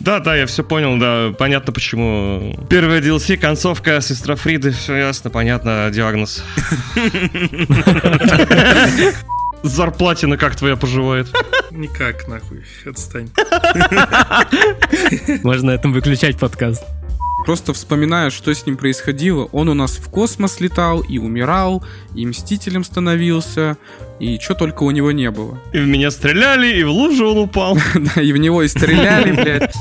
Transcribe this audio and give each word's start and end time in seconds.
Да, 0.00 0.18
да, 0.18 0.34
я 0.34 0.46
все 0.46 0.64
понял, 0.64 0.98
да. 0.98 1.32
Понятно, 1.38 1.72
почему. 1.72 2.56
Первая 2.68 3.00
DLC, 3.00 3.36
концовка, 3.36 4.00
сестра 4.00 4.34
Фриды, 4.34 4.70
все 4.70 4.96
ясно, 4.96 5.30
понятно, 5.30 5.90
диагноз. 5.92 6.42
Зарплатина 9.62 10.38
как 10.38 10.56
твоя 10.56 10.76
поживает? 10.76 11.28
Никак, 11.70 12.26
нахуй, 12.28 12.64
отстань. 12.86 13.28
Можно 15.42 15.72
на 15.72 15.74
этом 15.74 15.92
выключать 15.92 16.38
подкаст. 16.38 16.82
Просто 17.44 17.72
вспоминаю, 17.72 18.30
что 18.30 18.54
с 18.54 18.66
ним 18.66 18.76
происходило. 18.76 19.48
Он 19.52 19.68
у 19.68 19.74
нас 19.74 19.96
в 19.96 20.08
космос 20.10 20.60
летал 20.60 21.00
и 21.00 21.18
умирал, 21.18 21.84
и 22.14 22.26
мстителем 22.26 22.84
становился, 22.84 23.76
и 24.18 24.38
что 24.38 24.54
только 24.54 24.82
у 24.82 24.90
него 24.90 25.10
не 25.12 25.30
было. 25.30 25.58
И 25.72 25.78
в 25.78 25.86
меня 25.86 26.10
стреляли, 26.10 26.78
и 26.78 26.84
в 26.84 26.90
лужу 26.90 27.30
он 27.30 27.38
упал. 27.38 27.78
Да, 27.94 28.22
и 28.22 28.32
в 28.32 28.36
него 28.36 28.62
и 28.62 28.68
стреляли, 28.68 29.32
блядь. 29.42 29.74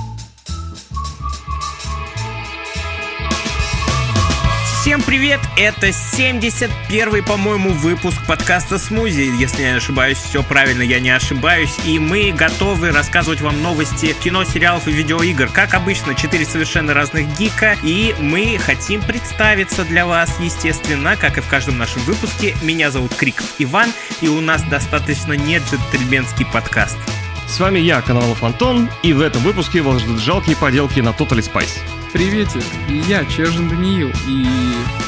Привет! 5.09 5.39
Это 5.57 5.87
71-й, 5.87 7.23
по-моему, 7.23 7.71
выпуск 7.71 8.27
подкаста 8.27 8.77
«Смузи». 8.77 9.21
Если 9.39 9.63
я 9.63 9.71
не 9.71 9.77
ошибаюсь, 9.77 10.19
все 10.19 10.43
правильно, 10.43 10.83
я 10.83 10.99
не 10.99 11.09
ошибаюсь. 11.09 11.75
И 11.83 11.97
мы 11.97 12.31
готовы 12.31 12.91
рассказывать 12.91 13.41
вам 13.41 13.59
новости 13.63 14.15
кино, 14.23 14.43
сериалов 14.43 14.87
и 14.87 14.91
видеоигр. 14.91 15.47
Как 15.47 15.73
обычно, 15.73 16.13
четыре 16.13 16.45
совершенно 16.45 16.93
разных 16.93 17.25
гика. 17.39 17.75
И 17.81 18.13
мы 18.19 18.59
хотим 18.63 19.01
представиться 19.01 19.83
для 19.83 20.05
вас, 20.05 20.29
естественно, 20.39 21.15
как 21.15 21.39
и 21.39 21.41
в 21.41 21.47
каждом 21.47 21.79
нашем 21.79 22.03
выпуске. 22.03 22.55
Меня 22.61 22.91
зовут 22.91 23.15
Крик 23.15 23.41
Иван, 23.57 23.91
и 24.21 24.27
у 24.27 24.41
нас 24.41 24.61
достаточно 24.61 25.33
не 25.33 25.57
джентльменский 25.57 26.45
подкаст. 26.45 26.99
С 27.47 27.59
вами 27.59 27.79
я, 27.79 28.03
Коновалов 28.03 28.43
Антон, 28.43 28.91
и 29.01 29.13
в 29.13 29.21
этом 29.21 29.41
выпуске 29.41 29.81
вас 29.81 30.03
ждут 30.03 30.19
жалкие 30.19 30.55
поделки 30.55 30.99
на 30.99 31.09
Totally 31.09 31.41
Spice. 31.41 31.98
Приветик, 32.13 32.63
я 33.07 33.23
Чежин 33.23 33.69
Даниил, 33.69 34.11
и 34.27 34.47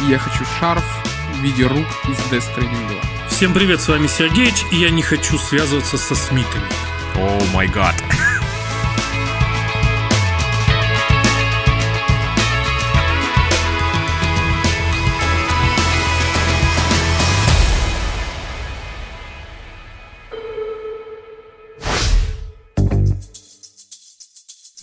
я 0.08 0.20
хочу 0.20 0.46
шарф 0.60 0.84
в 1.34 1.42
виде 1.42 1.66
рук 1.66 1.88
из 2.08 2.18
Death 2.32 2.46
Stranding 2.56 2.88
2. 2.90 3.28
Всем 3.28 3.56
привет, 3.56 3.82
с 3.82 3.88
вами 3.88 4.06
Сергеич, 4.06 4.66
и 4.72 4.76
я 4.76 4.92
не 4.92 5.02
хочу 5.02 5.40
связываться 5.40 5.98
со 5.98 6.14
Смитами. 6.14 6.70
О 7.16 7.42
май 7.54 7.68
гад. 7.68 7.96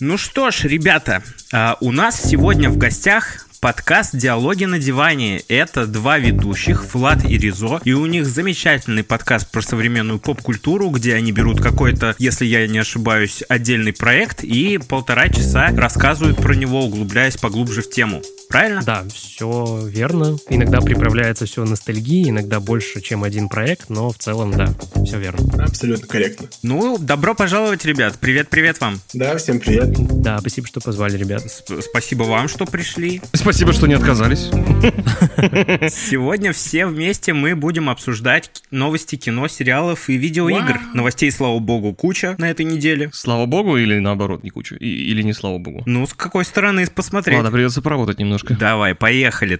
Ну 0.01 0.17
что 0.17 0.49
ж, 0.49 0.63
ребята, 0.63 1.21
а, 1.51 1.75
у 1.81 1.91
нас 1.91 2.21
сегодня 2.23 2.69
в 2.69 2.77
гостях 2.77 3.48
подкаст 3.59 4.15
«Диалоги 4.15 4.65
на 4.65 4.79
диване». 4.79 5.41
Это 5.47 5.85
два 5.85 6.17
ведущих, 6.17 6.93
Влад 6.93 7.25
и 7.25 7.37
Ризо, 7.37 7.81
и 7.83 7.93
у 7.93 8.05
них 8.05 8.25
замечательный 8.25 9.03
подкаст 9.03 9.51
про 9.51 9.61
современную 9.61 10.19
поп-культуру, 10.19 10.89
где 10.89 11.15
они 11.15 11.31
берут 11.31 11.61
какой-то, 11.61 12.15
если 12.17 12.45
я 12.45 12.65
не 12.67 12.79
ошибаюсь, 12.79 13.43
отдельный 13.49 13.93
проект 13.93 14.43
и 14.43 14.77
полтора 14.77 15.29
часа 15.29 15.69
рассказывают 15.71 16.37
про 16.37 16.53
него, 16.53 16.85
углубляясь 16.85 17.37
поглубже 17.37 17.81
в 17.81 17.89
тему. 17.89 18.21
Правильно? 18.49 18.81
Да, 18.83 19.03
все 19.13 19.87
верно. 19.87 20.37
Иногда 20.49 20.81
приправляется 20.81 21.45
все 21.45 21.63
ностальгией, 21.65 22.29
иногда 22.29 22.59
больше, 22.59 22.99
чем 23.01 23.23
один 23.23 23.47
проект, 23.47 23.89
но 23.89 24.09
в 24.09 24.17
целом, 24.17 24.51
да, 24.51 24.73
все 25.05 25.19
верно. 25.19 25.63
Абсолютно 25.63 26.07
корректно. 26.07 26.47
Ну, 26.63 26.97
добро 26.97 27.35
пожаловать, 27.35 27.85
ребят. 27.85 28.17
Привет-привет 28.19 28.81
вам. 28.81 28.99
Да, 29.13 29.37
всем 29.37 29.59
привет. 29.59 29.91
Да, 30.21 30.39
спасибо, 30.39 30.65
что 30.65 30.81
позвали, 30.81 31.15
ребят. 31.15 31.45
Сп- 31.45 31.81
спасибо 31.81 32.23
вам, 32.23 32.47
что 32.47 32.65
пришли. 32.65 33.21
Спасибо, 33.33 33.48
что 33.53 33.87
не 33.87 33.95
отказались. 33.95 34.49
Сегодня 35.91 36.53
все 36.53 36.85
вместе 36.85 37.33
мы 37.33 37.55
будем 37.55 37.89
обсуждать 37.89 38.51
новости 38.71 39.15
кино, 39.15 39.47
сериалов 39.47 40.09
и 40.09 40.17
видеоигр. 40.17 40.79
Новостей, 40.93 41.31
слава 41.31 41.59
богу, 41.59 41.93
куча 41.93 42.35
на 42.37 42.49
этой 42.49 42.65
неделе. 42.65 43.09
Слава 43.13 43.45
богу 43.47 43.77
или 43.77 43.97
наоборот, 43.99 44.43
не 44.43 44.49
кучу? 44.51 44.75
И- 44.75 44.85
или 45.11 45.23
не 45.23 45.33
слава 45.33 45.57
богу? 45.57 45.81
Ну, 45.85 46.05
с 46.05 46.13
какой 46.13 46.45
стороны 46.45 46.85
посмотреть? 46.87 47.37
Ладно, 47.37 47.51
придется 47.51 47.81
поработать 47.81 48.19
немножко. 48.19 48.53
Давай, 48.55 48.93
поехали. 48.95 49.59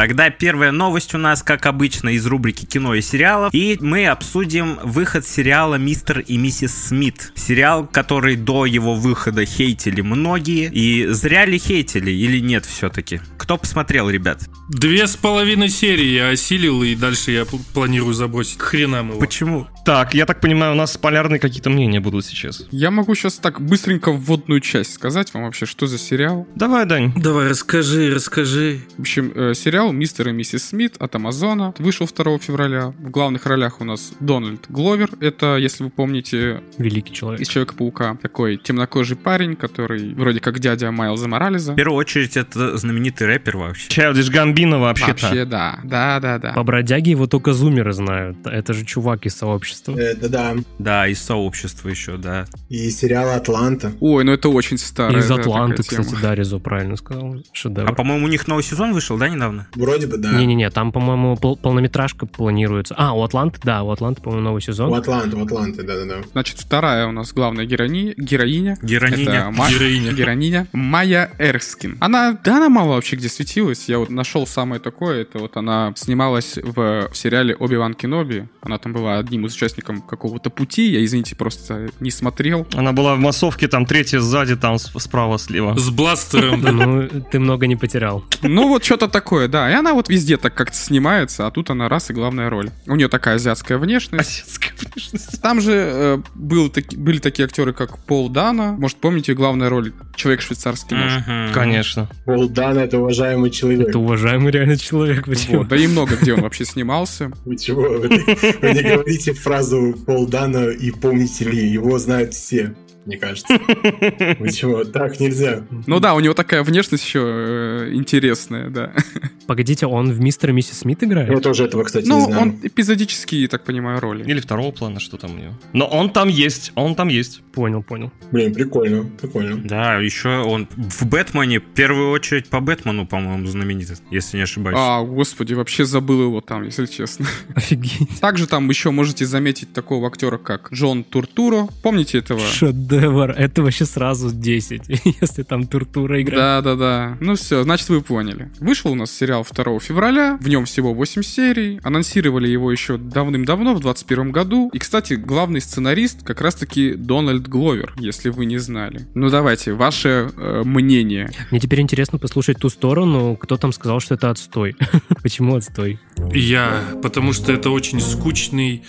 Тогда 0.00 0.30
первая 0.30 0.72
новость 0.72 1.14
у 1.14 1.18
нас, 1.18 1.42
как 1.42 1.66
обычно, 1.66 2.08
из 2.08 2.24
рубрики 2.24 2.64
кино 2.64 2.94
и 2.94 3.02
сериалов. 3.02 3.52
И 3.52 3.76
мы 3.82 4.06
обсудим 4.06 4.78
выход 4.82 5.26
сериала 5.26 5.74
«Мистер 5.74 6.20
и 6.20 6.38
миссис 6.38 6.74
Смит». 6.74 7.34
Сериал, 7.34 7.86
который 7.86 8.36
до 8.36 8.64
его 8.64 8.94
выхода 8.94 9.44
хейтили 9.44 10.00
многие. 10.00 10.70
И 10.72 11.06
зря 11.08 11.44
ли 11.44 11.58
хейтили 11.58 12.10
или 12.10 12.38
нет 12.38 12.64
все-таки? 12.64 13.20
Кто 13.36 13.58
посмотрел, 13.58 14.08
ребят? 14.08 14.48
Две 14.70 15.06
с 15.06 15.16
половиной 15.16 15.68
серии 15.68 16.14
я 16.14 16.30
осилил, 16.30 16.82
и 16.82 16.94
дальше 16.94 17.32
я 17.32 17.44
планирую 17.74 18.14
забросить. 18.14 18.56
К 18.56 18.62
хренам 18.62 19.10
его. 19.10 19.20
Почему? 19.20 19.66
Так, 19.84 20.14
я 20.14 20.26
так 20.26 20.40
понимаю, 20.40 20.72
у 20.72 20.76
нас 20.76 20.96
полярные 20.96 21.40
какие-то 21.40 21.70
мнения 21.70 22.00
будут 22.00 22.24
сейчас. 22.26 22.64
Я 22.70 22.90
могу 22.90 23.14
сейчас 23.14 23.34
так 23.36 23.60
быстренько 23.60 24.12
вводную 24.12 24.60
часть 24.60 24.92
сказать 24.92 25.32
вам 25.32 25.44
вообще, 25.44 25.66
что 25.66 25.86
за 25.86 25.98
сериал. 25.98 26.46
Давай, 26.54 26.84
Дань. 26.86 27.12
Давай, 27.16 27.48
расскажи, 27.48 28.12
расскажи. 28.14 28.80
В 28.96 29.00
общем, 29.00 29.32
э, 29.34 29.54
сериал 29.54 29.92
«Мистер 29.92 30.28
и 30.28 30.32
миссис 30.32 30.68
Смит» 30.68 30.96
от 30.98 31.14
Амазона 31.14 31.74
вышел 31.78 32.06
2 32.06 32.38
февраля. 32.38 32.88
В 32.98 33.10
главных 33.10 33.46
ролях 33.46 33.80
у 33.80 33.84
нас 33.84 34.12
Дональд 34.20 34.66
Гловер. 34.68 35.10
Это, 35.20 35.56
если 35.56 35.84
вы 35.84 35.90
помните, 35.90 36.62
Великий 36.78 37.14
человек. 37.14 37.40
из 37.40 37.48
Человека-паука. 37.48 38.16
Такой 38.20 38.58
темнокожий 38.58 39.16
парень, 39.16 39.56
который 39.56 40.14
вроде 40.14 40.40
как 40.40 40.58
дядя 40.58 40.90
Майлза 40.90 41.26
Морализа. 41.26 41.72
В 41.72 41.76
первую 41.76 41.96
очередь, 41.98 42.36
это 42.36 42.76
знаменитый 42.76 43.26
рэпер 43.26 43.56
вообще. 43.56 43.88
Чайлдиш 43.88 44.28
Гамбино 44.30 44.78
вообще-то. 44.78 45.26
Вообще, 45.26 45.44
да. 45.46 45.80
Да, 45.84 46.20
да, 46.20 46.38
да. 46.38 46.52
По 46.52 46.62
бродяге 46.62 47.12
его 47.12 47.26
только 47.26 47.54
зумеры 47.54 47.92
знают. 47.92 48.36
Это 48.44 48.74
же 48.74 48.84
чувак 48.84 49.24
из 49.26 49.36
сообщества. 49.36 49.69
Э, 49.88 50.14
Да-да. 50.14 50.56
Да, 50.78 51.06
из 51.08 51.20
сообщества 51.20 51.88
еще, 51.88 52.16
да. 52.16 52.46
И 52.68 52.90
сериал 52.90 53.30
«Атланта». 53.30 53.92
Ой, 54.00 54.24
ну 54.24 54.32
это 54.32 54.48
очень 54.48 54.78
старая 54.78 55.18
Из 55.20 55.28
да, 55.28 55.36
Атланты, 55.36 55.82
кстати, 55.82 56.14
да, 56.22 56.34
Резо 56.34 56.58
правильно 56.58 56.96
сказал. 56.96 57.34
А, 57.34 57.38
Шедевр. 57.52 57.94
по-моему, 57.94 58.26
у 58.26 58.28
них 58.28 58.46
новый 58.48 58.62
сезон 58.62 58.92
вышел, 58.92 59.18
да, 59.18 59.28
недавно? 59.28 59.68
Вроде 59.74 60.06
бы, 60.06 60.16
да. 60.16 60.32
Не-не-не, 60.32 60.70
там, 60.70 60.92
по-моему, 60.92 61.36
пол- 61.36 61.56
полнометражка 61.56 62.26
планируется. 62.26 62.94
А, 62.96 63.12
у 63.12 63.22
Атланты, 63.22 63.60
да, 63.62 63.82
у 63.82 63.90
Атланты, 63.90 64.22
по-моему, 64.22 64.44
новый 64.44 64.58
У 64.58 64.60
сезон. 64.60 64.92
Атланты, 64.94 65.36
у 65.36 65.44
Атланты, 65.44 65.82
да-да-да. 65.82 66.22
Значит, 66.32 66.58
вторая 66.58 67.06
у 67.06 67.12
нас 67.12 67.32
главная 67.32 67.64
героиня, 67.66 68.14
героиня 68.16 68.76
Героиня. 68.82 69.30
Это 69.40 69.50
Ма- 69.50 69.70
Героиня. 69.70 70.12
Героиня. 70.12 70.66
Майя 70.72 71.30
Эрскин. 71.38 71.96
Она, 72.00 72.38
да, 72.44 72.56
она 72.56 72.68
мало 72.68 72.94
вообще 72.94 73.16
где 73.16 73.28
светилась. 73.28 73.88
Я 73.88 73.98
вот 73.98 74.10
нашел 74.10 74.46
самое 74.46 74.80
такое. 74.80 75.22
Это 75.22 75.38
вот 75.38 75.56
она 75.56 75.92
снималась 75.96 76.56
в, 76.56 77.08
в 77.10 77.16
сериале 77.16 77.54
Оби-Ван 77.54 77.94
Кеноби. 77.94 78.48
Она 78.62 78.78
там 78.78 78.92
была 78.92 79.18
одним 79.18 79.46
из 79.46 79.54
участников 79.60 80.06
какого-то 80.06 80.50
пути. 80.50 80.90
Я, 80.90 81.04
извините, 81.04 81.36
просто 81.36 81.90
не 82.00 82.10
смотрел. 82.10 82.66
Она 82.74 82.92
была 82.92 83.14
в 83.14 83.18
массовке, 83.18 83.68
там 83.68 83.84
третья 83.84 84.20
сзади, 84.20 84.56
там 84.56 84.78
справа, 84.78 85.38
слева. 85.38 85.76
С 85.76 85.90
бластером, 85.90 86.62
да. 86.62 86.70
Ну, 86.80 87.08
ты 87.30 87.38
много 87.38 87.66
не 87.66 87.76
потерял. 87.76 88.24
Ну, 88.42 88.68
вот 88.68 88.84
что-то 88.84 89.08
такое, 89.08 89.48
да. 89.48 89.70
И 89.70 89.74
она 89.74 89.92
вот 89.92 90.08
везде 90.08 90.36
так 90.38 90.54
как-то 90.54 90.76
снимается, 90.76 91.46
а 91.46 91.50
тут 91.50 91.68
она 91.70 91.88
раз 91.88 92.10
и 92.10 92.14
главная 92.14 92.48
роль. 92.48 92.70
У 92.86 92.96
нее 92.96 93.08
такая 93.08 93.34
азиатская 93.34 93.76
внешность. 93.76 94.20
Осетская 94.44 94.72
внешность. 94.80 95.42
Там 95.42 95.60
же 95.60 95.72
э, 95.72 96.18
был 96.34 96.70
таки- 96.70 96.96
были 96.96 97.18
такие 97.18 97.44
актеры, 97.44 97.72
как 97.72 97.98
Пол 97.98 98.28
Дана. 98.30 98.72
Может, 98.72 98.96
помните, 98.96 99.34
главная 99.34 99.68
роль 99.68 99.92
Человек-швейцарский 100.20 100.96
нож. 100.96 101.12
Мгм. 101.26 101.52
Конечно. 101.54 102.08
Пол 102.26 102.48
Дан— 102.48 102.76
это 102.78 102.98
уважаемый 102.98 103.50
человек. 103.50 103.88
Это 103.88 103.98
уважаемый 103.98 104.52
реально 104.52 104.76
человек. 104.76 105.24
Почему? 105.24 105.58
Вот, 105.58 105.68
да 105.68 105.76
и 105.76 105.86
много 105.86 106.16
где 106.16 106.34
он 106.34 106.42
вообще 106.42 106.66
снимался. 106.66 107.30
Вы 107.46 107.56
чего? 107.56 107.82
Вы, 107.82 108.08
вы 108.08 108.72
не 108.74 108.82
говорите 108.82 109.32
фразу 109.50 109.96
Пол 110.06 110.28
Дана 110.28 110.66
и 110.70 110.92
помните 110.92 111.44
ли, 111.44 111.66
его 111.66 111.98
знают 111.98 112.34
все, 112.34 112.72
мне 113.04 113.16
кажется. 113.18 113.58
Чего? 114.52 114.84
Так 114.84 115.18
нельзя. 115.18 115.64
Ну 115.88 115.98
да, 115.98 116.14
у 116.14 116.20
него 116.20 116.34
такая 116.34 116.62
внешность 116.62 117.04
еще 117.04 117.20
э, 117.24 117.90
интересная, 117.94 118.70
да. 118.70 118.92
Погодите, 119.48 119.86
он 119.86 120.12
в 120.12 120.20
Мистер 120.20 120.50
и 120.50 120.52
Миссис 120.52 120.78
Смит 120.78 121.02
играет? 121.02 121.28
Я 121.30 121.40
тоже 121.40 121.64
этого, 121.64 121.82
кстати, 121.82 122.04
не 122.04 122.10
Ну, 122.10 122.20
знаю. 122.26 122.42
он 122.42 122.58
эпизодические, 122.62 123.48
так 123.48 123.64
понимаю, 123.64 123.98
роли. 123.98 124.22
Или 124.22 124.38
второго 124.38 124.70
плана, 124.70 125.00
что 125.00 125.16
там 125.16 125.34
у 125.34 125.38
него. 125.38 125.54
Но 125.72 125.86
он 125.86 126.10
там 126.10 126.28
есть, 126.28 126.70
он 126.76 126.94
там 126.94 127.08
есть. 127.08 127.42
Понял, 127.52 127.82
понял. 127.82 128.12
Блин, 128.30 128.54
прикольно, 128.54 129.10
прикольно. 129.20 129.56
Да, 129.56 129.96
еще 129.96 130.38
он 130.38 130.68
в 130.70 131.06
Бэтмене, 131.06 131.58
в 131.60 131.64
первую 131.74 132.10
очередь 132.10 132.48
по 132.48 132.60
Бэтмену, 132.60 133.06
по-моему, 133.06 133.46
знаменит, 133.46 134.00
если 134.10 134.36
не 134.36 134.44
ошибаюсь. 134.44 134.76
А, 134.78 135.02
господи, 135.02 135.54
вообще 135.54 135.84
забыл 135.84 136.22
его 136.22 136.40
там, 136.40 136.62
если 136.62 136.86
честно. 136.86 137.26
Офигеть. 137.54 138.20
Также 138.20 138.46
там 138.46 138.68
еще 138.68 138.90
можете 138.90 139.26
заметить 139.26 139.72
такого 139.72 140.06
актера, 140.08 140.38
как 140.38 140.72
Джон 140.72 141.02
Туртуро. 141.02 141.68
Помните 141.82 142.18
этого? 142.18 142.40
Шедевр. 142.40 143.30
Это 143.30 143.62
вообще 143.62 143.84
сразу 143.84 144.30
10, 144.30 144.82
если 145.20 145.42
там 145.42 145.66
Туртура 145.66 146.22
играет. 146.22 146.40
Да, 146.40 146.62
да, 146.62 146.76
да. 146.76 147.16
Ну 147.20 147.34
все, 147.34 147.62
значит, 147.64 147.88
вы 147.88 148.00
поняли. 148.00 148.50
Вышел 148.60 148.92
у 148.92 148.94
нас 148.94 149.10
сериал 149.10 149.44
2 149.50 149.80
февраля, 149.80 150.38
в 150.40 150.48
нем 150.48 150.66
всего 150.66 150.94
8 150.94 151.22
серий. 151.22 151.80
Анонсировали 151.82 152.48
его 152.48 152.70
еще 152.70 152.96
давным-давно, 152.96 153.74
в 153.74 153.80
21 153.80 154.30
году. 154.30 154.70
И, 154.72 154.78
кстати, 154.78 155.14
главный 155.14 155.60
сценарист 155.60 156.22
как 156.22 156.40
раз-таки 156.40 156.94
Дональд 156.94 157.48
Гловер, 157.50 157.92
если 157.98 158.28
вы 158.28 158.44
не 158.44 158.58
знали. 158.58 159.08
Ну 159.16 159.28
давайте, 159.28 159.72
ваше 159.72 160.30
э, 160.36 160.62
мнение. 160.64 161.30
Мне 161.50 161.58
теперь 161.58 161.80
интересно 161.80 162.16
послушать 162.16 162.58
ту 162.58 162.68
сторону, 162.68 163.36
кто 163.36 163.56
там 163.56 163.72
сказал, 163.72 163.98
что 163.98 164.14
это 164.14 164.30
отстой. 164.30 164.76
Почему 165.22 165.56
отстой? 165.56 165.98
Я, 166.32 166.80
потому 167.02 167.32
что 167.32 167.52
это 167.52 167.70
очень 167.70 168.00
скучный 168.00 168.84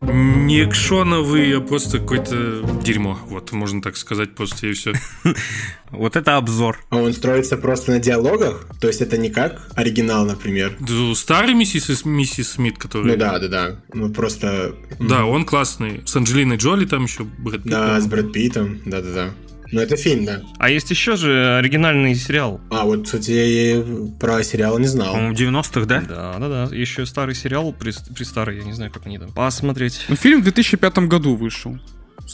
не 0.00 0.64
экшоновый, 0.64 1.56
а 1.56 1.60
просто 1.60 1.98
какое-то 1.98 2.62
дерьмо. 2.82 3.18
Вот, 3.26 3.52
можно 3.52 3.82
так 3.82 3.96
сказать, 3.96 4.34
просто 4.34 4.68
и 4.68 4.72
все. 4.72 4.92
Вот 5.90 6.14
это 6.14 6.36
обзор. 6.36 6.78
А 6.90 6.98
он 6.98 7.12
строится 7.12 7.56
просто 7.56 7.90
на 7.90 7.98
диалогах? 7.98 8.68
То 8.80 8.86
есть 8.86 9.00
это 9.00 9.18
не 9.18 9.28
как 9.28 9.66
оригинал, 9.74 10.24
например? 10.24 10.78
Старый 11.16 11.52
миссис, 11.52 12.04
миссис 12.04 12.52
Смит, 12.52 12.78
который... 12.78 13.12
Ну 13.12 13.16
да, 13.16 13.40
да, 13.40 13.48
да. 13.48 13.80
Ну 13.92 14.08
просто... 14.10 14.76
Да, 15.00 15.24
он 15.24 15.44
классный. 15.44 16.02
С 16.06 16.14
Анджелиной 16.14 16.58
Джоли 16.58 16.86
там 16.86 17.04
еще 17.04 17.24
Брэд 17.24 17.64
Питт. 17.64 17.72
Да, 17.72 18.00
с 18.00 18.06
Брэд 18.06 18.32
Питтом, 18.32 18.80
да-да-да. 18.86 19.30
Ну, 19.72 19.80
это 19.80 19.96
фильм, 19.96 20.24
да. 20.24 20.42
А 20.58 20.68
есть 20.70 20.90
еще 20.90 21.16
же 21.16 21.56
оригинальный 21.56 22.14
сериал. 22.14 22.60
А, 22.70 22.84
вот, 22.84 23.04
кстати, 23.04 23.30
я 23.30 23.84
про 24.18 24.42
сериал 24.42 24.78
не 24.78 24.86
знал. 24.86 25.12
По-моему, 25.14 25.34
90-х, 25.34 25.86
да? 25.86 26.00
Да, 26.00 26.36
да, 26.38 26.66
да. 26.66 26.74
Еще 26.74 27.06
старый 27.06 27.34
сериал, 27.34 27.72
при, 27.72 27.92
при 28.14 28.24
старый, 28.24 28.58
я 28.58 28.64
не 28.64 28.72
знаю, 28.72 28.90
как 28.90 29.06
они 29.06 29.18
там. 29.18 29.32
Посмотреть. 29.32 30.04
Ну, 30.08 30.16
фильм 30.16 30.40
в 30.40 30.44
2005 30.44 30.98
году 31.00 31.36
вышел. 31.36 31.78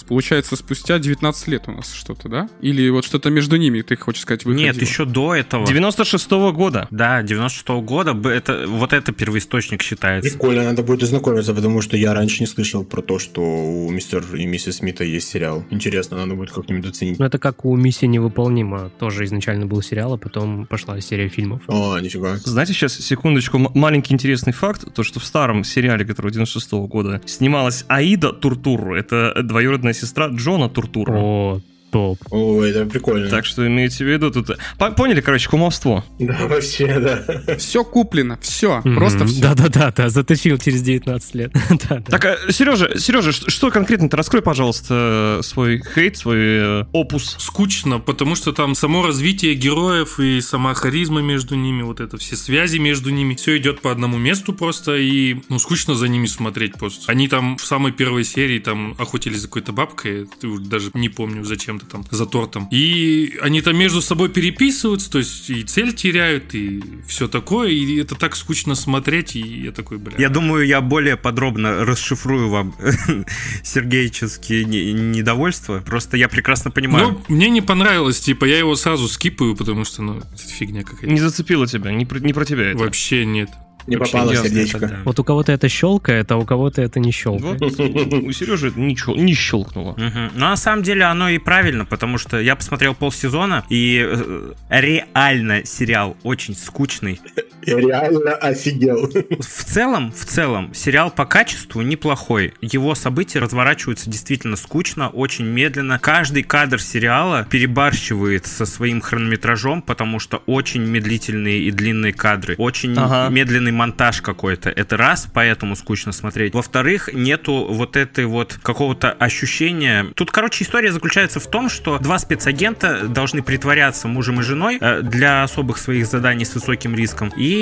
Получается, 0.05 0.57
спустя 0.57 0.99
19 0.99 1.49
лет 1.49 1.65
у 1.69 1.73
нас 1.73 1.93
что-то, 1.93 2.29
да? 2.29 2.49
Или 2.61 2.89
вот 2.91 3.05
что-то 3.05 3.31
между 3.31 3.57
ними, 3.57 3.83
ты 3.83 3.97
хочешь 3.97 4.23
сказать, 4.23 4.45
выходило? 4.45 4.67
Нет, 4.73 4.81
еще 4.81 5.05
до 5.05 5.35
этого. 5.35 5.65
96-го 5.67 6.53
года. 6.53 6.87
Да, 6.91 7.23
96-го 7.23 7.81
года. 7.83 8.17
Это, 8.29 8.65
вот 8.67 8.93
это 8.93 9.13
первоисточник 9.13 9.83
считается. 9.83 10.31
Прикольно, 10.31 10.65
надо 10.65 10.83
будет 10.83 11.03
ознакомиться, 11.03 11.55
потому 11.55 11.81
что 11.83 11.97
я 11.97 12.15
раньше 12.15 12.41
не 12.41 12.47
слышал 12.47 12.85
про 12.85 13.03
то, 13.03 13.19
что 13.19 13.41
у 13.43 13.91
мистер 13.91 14.25
и 14.35 14.47
миссис 14.47 14.77
Смита 14.77 15.05
есть 15.05 15.29
сериал. 15.29 15.65
Интересно, 15.71 16.19
надо 16.19 16.35
будет 16.35 16.51
как-нибудь 16.53 16.87
оценить. 16.91 17.19
Ну, 17.19 17.25
это 17.25 17.39
как 17.39 17.65
у 17.65 17.77
«Миссия 17.77 18.07
невыполнима». 18.07 18.91
Тоже 18.99 19.25
изначально 19.25 19.67
был 19.67 19.81
сериал, 19.83 20.15
а 20.15 20.19
потом 20.19 20.67
пошла 20.67 21.01
серия 21.01 21.29
фильмов. 21.29 21.63
О, 21.69 21.99
нифига. 21.99 22.37
Знаете, 22.37 22.73
сейчас, 22.73 22.95
секундочку, 22.95 23.57
м- 23.59 23.71
маленький 23.75 24.13
интересный 24.15 24.53
факт, 24.53 24.93
то, 24.95 25.03
что 25.03 25.21
в 25.21 25.25
старом 25.25 25.65
сериале, 25.65 26.05
который 26.05 26.31
96-го 26.33 26.87
года, 26.87 27.21
снималась 27.27 27.85
Аида 27.89 28.33
Туртуру, 28.33 28.95
это 28.95 29.43
двоюродная 29.43 29.86
сестра 29.95 30.29
Джона 30.29 30.69
Туртуру. 30.69 31.15
О, 31.17 31.61
топ. 31.97 32.19
О, 32.31 32.63
это 32.63 32.85
прикольно. 32.85 33.31
Так 33.31 33.47
что 33.47 33.67
имейте 33.67 34.05
в 34.05 34.09
виду 34.09 34.31
тут... 34.31 34.51
По- 34.79 34.91
Поняли, 34.91 35.23
короче, 35.23 35.49
кумовство? 35.49 36.05
Да, 36.19 36.47
вообще, 36.47 36.99
да. 37.01 37.57
Все 37.57 37.85
куплено, 37.85 38.39
все, 38.43 38.83
просто 38.83 39.25
все. 39.25 39.41
Да-да-да, 39.41 39.91
да, 39.97 40.11
затащил 40.11 40.59
через 40.59 40.83
19 40.83 41.35
лет. 41.35 41.53
Да, 41.89 41.97
да. 41.99 42.19
Так, 42.19 42.25
а, 42.25 42.53
Сережа, 42.53 42.99
Сережа, 42.99 43.33
что 43.33 43.71
конкретно? 43.71 44.09
Ты 44.11 44.17
раскрой, 44.17 44.43
пожалуйста, 44.43 45.41
свой 45.43 45.83
хейт, 45.95 46.17
свой 46.17 46.39
э, 46.39 46.85
опус. 46.93 47.37
Скучно, 47.39 47.99
потому 47.99 48.35
что 48.35 48.53
там 48.53 48.75
само 48.75 49.07
развитие 49.07 49.55
героев 49.55 50.19
и 50.19 50.41
сама 50.41 50.75
харизма 50.75 51.23
между 51.23 51.55
ними, 51.55 51.83
вот 51.83 52.01
это 52.01 52.17
все 52.19 52.37
связи 52.37 52.79
между 52.79 53.11
ними, 53.11 53.35
все 53.35 53.57
идет 53.57 53.81
по 53.81 53.91
одному 53.93 54.19
месту 54.19 54.53
просто, 54.53 54.97
и 54.97 55.37
ну 55.49 55.59
скучно 55.59 55.95
за 55.95 56.09
ними 56.09 56.27
смотреть 56.27 56.75
просто. 56.75 57.11
Они 57.11 57.29
там 57.29 57.57
в 57.57 57.65
самой 57.65 57.93
первой 57.93 58.25
серии 58.25 58.59
там 58.59 58.95
охотились 58.99 59.41
за 59.41 59.49
какой-то 59.49 59.73
бабкой, 59.73 60.27
даже 60.61 60.91
не 60.95 61.09
помню 61.09 61.45
зачем-то 61.45 61.86
там, 61.91 62.05
за 62.11 62.27
тортом. 62.27 62.69
И 62.71 63.39
они 63.43 63.61
там 63.63 63.77
между 63.77 64.03
собой 64.03 64.29
переписываются, 64.29 65.11
то 65.11 65.19
есть 65.19 65.51
и 65.51 65.63
цель 65.63 65.93
теряют, 65.93 66.55
и 66.55 66.83
все 67.07 67.29
такое, 67.29 67.71
и 67.71 67.97
это 68.01 68.15
так 68.15 68.37
скучно 68.37 68.75
смотреть, 68.75 69.37
и 69.37 69.41
я 69.41 69.73
такой, 69.73 69.99
бля. 69.99 70.15
Я 70.19 70.29
думаю, 70.29 70.67
я 70.67 70.81
более 70.81 71.17
подробно 71.17 71.85
расшифрую 71.85 72.49
вам 72.49 72.75
сергеевические 73.63 74.65
не- 74.65 74.93
недовольства. 74.93 75.83
Просто 75.85 76.17
я 76.17 76.29
прекрасно 76.29 76.71
понимаю. 76.71 77.23
Ну, 77.29 77.35
мне 77.35 77.51
не 77.51 77.63
понравилось, 77.63 78.21
типа, 78.21 78.45
я 78.45 78.59
его 78.59 78.77
сразу 78.77 79.09
скипаю, 79.09 79.57
потому 79.57 79.85
что, 79.85 80.03
ну, 80.03 80.19
это 80.19 80.49
фигня 80.49 80.83
какая-то. 80.83 81.07
Не 81.07 81.21
зацепило 81.21 81.67
тебя, 81.67 81.93
не 81.93 82.07
про, 82.07 82.19
не 82.19 82.33
про 82.33 82.45
тебя 82.45 82.71
это. 82.71 82.79
Вообще 82.79 83.25
нет. 83.25 83.51
Не 83.87 83.97
попало 83.97 84.35
сердечко. 84.35 84.79
Это 84.79 84.89
да. 84.89 84.97
Вот 85.05 85.19
у 85.19 85.25
кого-то 85.25 85.53
это 85.53 85.69
щелкает, 85.69 86.31
а 86.33 86.37
у 86.37 86.45
кого-то 86.45 86.83
это 86.83 87.01
не 87.01 87.13
щелкает. 87.13 87.61
Вот. 87.61 87.73
У 88.13 88.33
Сережи 88.33 88.69
это 88.69 88.81
не, 88.81 89.35
щелкнуло. 89.35 89.95
Но 89.97 90.49
на 90.49 90.57
самом 90.57 90.83
деле 90.83 91.05
оно 91.05 91.29
и 91.29 91.39
правильно, 91.39 91.85
потому 91.85 92.19
что 92.19 92.41
я 92.41 92.57
посмотрел 92.57 92.95
полсезона, 92.95 93.65
и 93.69 94.05
э, 94.07 94.53
реально 94.71 95.65
сериал 95.65 96.17
очень 96.23 96.55
скучный. 96.55 97.21
Я 97.67 97.79
реально 97.79 98.35
офигел. 98.37 99.11
В 99.41 99.65
целом, 99.65 100.13
в 100.13 100.25
целом, 100.25 100.73
сериал 100.73 101.11
по 101.11 101.27
качеству 101.27 101.83
неплохой. 101.83 102.55
Его 102.61 102.95
события 102.95 103.41
разворачиваются 103.41 104.09
действительно 104.09 104.57
скучно, 104.57 105.09
очень 105.09 105.45
медленно. 105.47 105.99
Каждый 105.99 106.45
кадр 106.45 106.81
сериала 106.81 107.45
перебарщивает 107.51 108.47
со 108.47 108.67
своим 108.67 109.01
хронометражом, 109.01 109.83
потому 109.83 110.21
что 110.21 110.43
очень 110.47 110.83
медлительные 110.83 111.61
и 111.63 111.71
длинные 111.73 112.13
кадры. 112.13 112.55
Очень 112.59 112.95
Ага. 112.97 113.33
медленный 113.35 113.73
монтаж 113.73 114.23
какой-то. 114.23 114.71
Это 114.71 114.97
раз, 114.97 115.27
поэтому 115.33 115.75
скучно 115.75 116.13
смотреть. 116.13 116.55
Во-вторых, 116.55 117.11
нету 117.13 117.67
вот 117.69 117.97
этой 117.97 118.27
вот 118.27 118.59
какого-то 118.63 119.11
ощущения. 119.11 120.07
Тут, 120.15 120.31
короче, 120.31 120.63
история 120.65 120.93
заключается 120.93 121.41
в 121.41 121.47
том, 121.49 121.69
что 121.69 121.99
два 121.99 122.19
спецагента 122.19 123.09
должны 123.09 123.43
притворяться 123.43 124.07
мужем 124.07 124.41
и 124.41 124.43
женой 124.45 124.79
э, 124.81 125.03
для 125.03 125.43
особых 125.43 125.79
своих 125.79 126.07
заданий 126.07 126.45
с 126.45 126.55
высоким 126.55 126.95
риском. 126.95 127.33
И 127.37 127.56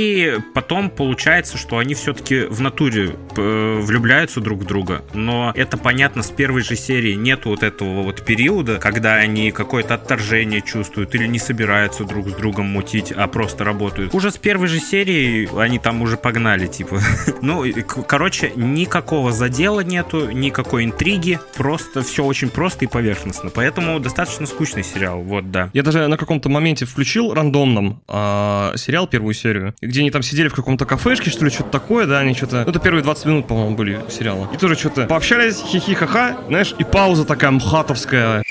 потом 0.55 0.91
получается, 0.91 1.59
что 1.59 1.79
они 1.79 1.95
все-таки 1.95 2.45
в 2.45 2.61
натуре 2.61 3.17
э, 3.37 3.79
влюбляются 3.81 4.41
друг 4.41 4.61
в 4.61 4.65
друга. 4.67 5.03
Но 5.13 5.53
это 5.55 5.77
понятно 5.77 6.23
с 6.23 6.31
первой 6.31 6.63
же 6.63 6.77
серии. 6.77 7.15
Нету 7.15 7.51
вот 7.51 7.63
этого 7.63 8.03
вот 8.03 8.25
периода, 8.25 8.79
когда 8.79 9.15
они 9.15 9.51
какое-то 9.51 9.95
отторжение 9.95 10.61
чувствуют 10.61 11.15
или 11.15 11.27
не 11.27 11.39
собираются 11.39 12.05
друг 12.05 12.29
с 12.29 12.33
другом 12.33 12.67
мутить, 12.67 13.13
а 13.13 13.27
просто 13.27 13.65
работают. 13.65 14.15
Уже 14.15 14.31
с 14.31 14.37
первой 14.37 14.69
же 14.69 14.79
серии 14.79 15.49
они 15.59 15.79
там 15.79 16.03
уже 16.03 16.17
погнали, 16.17 16.67
типа. 16.67 17.01
Ну, 17.43 17.63
и, 17.65 17.83
короче, 17.83 18.53
никакого 18.57 19.31
задела 19.31 19.81
нету, 19.81 20.31
никакой 20.31 20.85
интриги, 20.85 21.39
просто 21.55 22.03
все 22.03 22.25
очень 22.25 22.49
просто 22.49 22.87
и 22.87 22.89
поверхностно. 22.89 23.51
Поэтому 23.51 24.01
достаточно 24.01 24.47
скучный 24.47 24.83
сериал, 24.83 25.21
вот, 25.21 25.51
да. 25.51 25.69
Я 25.75 25.83
даже 25.83 26.07
на 26.09 26.17
каком-то 26.17 26.49
моменте 26.49 26.87
включил 26.87 27.35
рандомном 27.35 28.03
а, 28.09 28.73
сериал, 28.77 29.07
первую 29.07 29.35
серию, 29.35 29.74
где 29.81 30.01
они 30.01 30.11
там 30.11 30.23
сидели 30.23 30.49
в 30.49 30.55
каком-то 30.55 30.87
кафешке, 30.87 31.31
что 31.31 31.45
ли, 31.45 31.51
что-то 31.51 31.71
такое, 31.71 32.07
да, 32.07 32.21
они 32.21 32.35
что-то... 32.35 32.65
Ну, 32.65 32.71
это 32.71 32.79
первые 32.79 33.03
20 33.03 33.27
минут, 33.27 33.47
по-моему, 33.47 33.77
были 33.77 34.01
сериала. 34.11 34.49
И 34.53 34.57
тоже 34.57 34.75
что-то 34.77 35.07
пообщались, 35.07 35.61
хихи-ха-ха, 35.61 36.39
знаешь, 36.49 36.75
и 36.79 36.85
пауза 36.85 37.25
такая 37.25 37.51
мхатовская, 37.51 38.43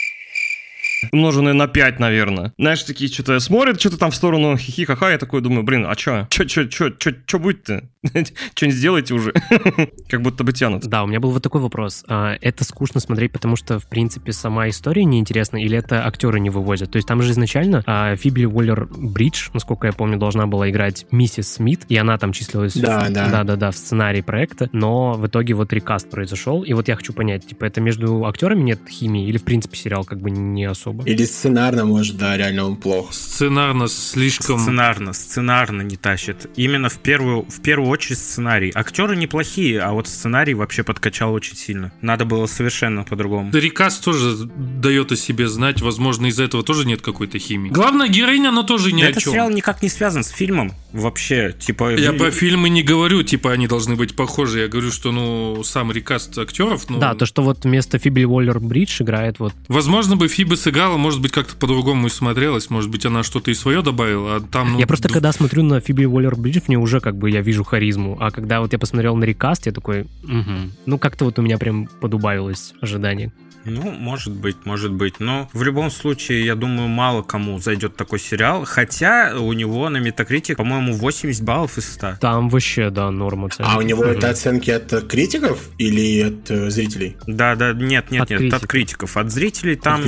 умноженная 1.12 1.54
на 1.54 1.68
5, 1.68 2.00
наверное. 2.00 2.54
Знаешь, 2.58 2.84
такие 2.84 3.12
что-то 3.12 3.40
смотрят, 3.40 3.80
что-то 3.80 3.98
там 3.98 4.12
в 4.12 4.16
сторону 4.16 4.58
хихи-ха-ха, 4.58 5.12
я 5.12 5.18
такой 5.18 5.42
думаю, 5.42 5.64
блин, 5.64 5.86
а 5.88 5.96
чё? 5.96 6.28
Чё, 6.30 6.46
чё, 6.46 6.66
чё, 6.66 6.90
чё, 6.92 7.12
чё 7.26 7.40
будет-то? 7.40 7.90
Что-нибудь 8.56 8.78
сделайте 8.78 9.14
уже. 9.14 9.34
Как 10.10 10.22
будто 10.22 10.44
бы 10.44 10.52
тянут. 10.54 10.84
Да, 10.86 11.04
у 11.04 11.08
меня 11.08 11.20
был 11.20 11.32
вот 11.32 11.42
такой 11.42 11.62
вопрос. 11.62 12.04
А, 12.08 12.36
Это 12.42 12.64
скучно 12.64 13.00
смотреть, 13.00 13.32
потому 13.32 13.56
что, 13.56 13.80
в 13.80 13.88
принципе, 13.88 14.34
сама 14.34 14.70
история 14.70 15.06
неинтересна, 15.06 15.58
или 15.58 15.78
это 15.78 16.06
актеры 16.06 16.40
не 16.40 16.50
вывозят? 16.50 16.92
То 16.92 16.98
есть 16.98 17.08
там 17.08 17.22
же 17.22 17.32
изначально 17.32 17.84
а, 17.86 18.16
Фиби 18.16 18.46
Уоллер 18.46 18.88
Бридж, 18.92 19.50
насколько 19.54 19.88
я 19.88 19.94
помню, 19.94 20.18
должна 20.18 20.48
была 20.48 20.70
играть 20.70 21.06
миссис 21.12 21.54
Смит, 21.54 21.82
и 21.90 21.98
она 21.98 22.18
там 22.18 22.34
числилась 22.34 22.74
Да, 22.74 23.06
в, 23.06 23.12
да. 23.12 23.30
да-да-да, 23.30 23.72
в 23.72 23.78
сценарии 23.78 24.22
проекта, 24.22 24.70
но 24.74 25.14
в 25.14 25.28
итоге 25.28 25.54
вот 25.54 25.72
рекаст 25.74 26.10
произошел, 26.10 26.64
и 26.64 26.74
вот 26.74 26.88
я 26.88 26.96
хочу 26.96 27.14
понять, 27.14 27.48
типа, 27.48 27.66
это 27.66 27.82
между 27.82 28.26
актерами 28.26 28.62
нет 28.64 28.80
химии, 28.90 29.28
или, 29.28 29.38
в 29.38 29.44
принципе, 29.44 29.78
сериал 29.78 30.04
как 30.04 30.20
бы 30.20 30.32
не 30.32 30.66
особо? 30.66 31.04
Или 31.06 31.24
сценарно, 31.26 31.86
может, 31.86 32.18
да, 32.18 32.36
реально 32.38 32.66
он 32.66 32.76
плох. 32.76 33.14
Сценарно 33.14 33.88
слишком... 33.88 34.60
Сценарно, 34.60 35.14
сценарно 35.14 35.82
не 35.82 35.96
тащит. 35.96 36.50
Именно 36.56 36.90
в 36.90 37.00
первую, 37.00 37.44
в 37.44 37.62
первую 37.62 37.90
очередь 37.94 38.20
сценарий. 38.20 38.72
Актеры 38.74 39.16
неплохие, 39.16 39.82
а 39.82 39.92
вот 39.92 40.08
сценарий 40.08 40.54
вообще 40.54 40.84
подкачал 40.84 41.34
очень 41.34 41.56
сильно. 41.56 41.92
Надо 42.02 42.26
было 42.26 42.46
совершенно 42.46 43.04
по-другому. 43.04 43.52
Да, 43.52 43.60
Рекас 43.60 44.00
тоже 44.00 44.36
дает 44.46 45.12
о 45.12 45.16
себе 45.16 45.48
знать, 45.48 45.82
возможно, 45.82 46.28
из-за 46.28 46.44
этого 46.44 46.64
тоже 46.64 46.86
нет 46.86 47.02
какой-то 47.02 47.40
химии. 47.40 47.70
Главная 47.70 48.08
героиня, 48.08 48.50
она 48.50 48.64
тоже 48.64 48.92
ни 48.92 49.02
о 49.02 49.10
Этот 49.10 49.24
чем. 49.24 49.34
сериал 49.34 49.50
никак 49.50 49.82
не 49.82 49.90
связан 49.90 50.24
с 50.24 50.30
фильмом 50.30 50.74
вообще. 50.92 51.56
Типа, 51.58 51.96
Я 51.96 52.14
про 52.14 52.32
фильмы 52.32 52.70
не 52.70 52.84
говорю, 52.84 53.24
типа 53.24 53.52
они 53.52 53.68
должны 53.68 53.96
быть 53.96 54.16
похожи. 54.16 54.62
Я 54.62 54.68
говорю, 54.68 54.92
что 54.92 55.12
ну 55.12 55.64
сам 55.64 55.92
рекаст 55.92 56.38
актеров, 56.38 56.90
ну 56.90 57.00
Да, 57.00 57.16
то, 57.16 57.26
что 57.26 57.42
вот 57.42 57.66
вместо 57.66 57.98
Фиби 57.98 58.24
Уоллер 58.24 58.60
Бридж 58.60 59.02
играет 59.02 59.40
вот 59.40 59.54
возможно 59.68 60.16
бы 60.16 60.28
Фиба 60.28 60.56
сыграла, 60.56 60.98
может 60.98 61.22
быть 61.22 61.32
как-то 61.32 61.56
по-другому 61.56 62.08
и 62.08 62.10
смотрелась, 62.10 62.70
может 62.70 62.90
быть 62.90 63.06
она 63.06 63.24
что-то 63.24 63.52
и 63.52 63.54
свое 63.54 63.82
добавила, 63.82 64.36
а 64.38 64.42
там 64.42 64.74
ну, 64.74 64.80
я 64.80 64.88
просто 64.88 65.10
когда 65.10 65.32
смотрю 65.32 65.64
на 65.64 65.80
Фиби 65.80 66.06
Уоллер 66.06 66.36
Бридж, 66.36 66.62
мне 66.68 66.78
уже 66.78 67.00
как 67.00 67.18
бы 67.18 67.30
я 67.30 67.42
вижу 67.42 67.64
харизму, 67.84 68.18
а 68.20 68.32
когда 68.32 68.62
вот 68.62 68.74
я 68.74 68.80
посмотрел 68.80 69.16
на 69.16 69.26
рекаст, 69.26 69.66
я 69.66 69.72
такой, 69.72 70.06
«Мгм». 70.24 70.72
ну 70.86 70.98
как-то 70.98 71.26
вот 71.26 71.40
у 71.40 71.42
меня 71.42 71.58
прям 71.58 71.88
подубавилось 72.00 72.74
ожидание. 72.82 73.32
Ну, 73.66 73.92
может 73.92 74.34
быть, 74.34 74.66
может 74.66 74.92
быть. 74.92 75.22
Но 75.22 75.50
в 75.54 75.64
любом 75.64 75.90
случае, 75.90 76.46
я 76.46 76.56
думаю, 76.56 76.90
мало 76.90 77.22
кому 77.22 77.60
зайдет 77.60 77.96
такой 77.96 78.20
сериал. 78.20 78.66
Хотя 78.66 79.36
у 79.40 79.54
него 79.54 79.88
на 79.88 79.98
Metacritic, 79.98 80.56
по-моему, 80.56 80.94
80 80.94 81.42
баллов 81.44 81.78
из 81.78 81.94
100. 81.94 82.18
Там 82.20 82.50
вообще, 82.50 82.90
да, 82.90 83.10
норма 83.10 83.48
оценки. 83.48 83.72
А 83.74 83.78
у 83.78 83.82
него 83.82 84.04
это 84.04 84.30
оценки 84.30 84.70
от 84.70 85.08
критиков 85.08 85.70
или 85.78 86.24
от 86.24 86.52
э, 86.52 86.70
зрителей? 86.70 87.16
Да, 87.26 87.56
да, 87.56 87.72
нет, 87.72 88.12
нет, 88.12 88.24
От 88.24 88.30
нет, 88.32 88.40
критиков. 88.40 88.64
от 88.64 88.70
критиков. 88.70 89.18
От 89.18 89.32
зрителей 89.32 89.76
там, 89.78 90.04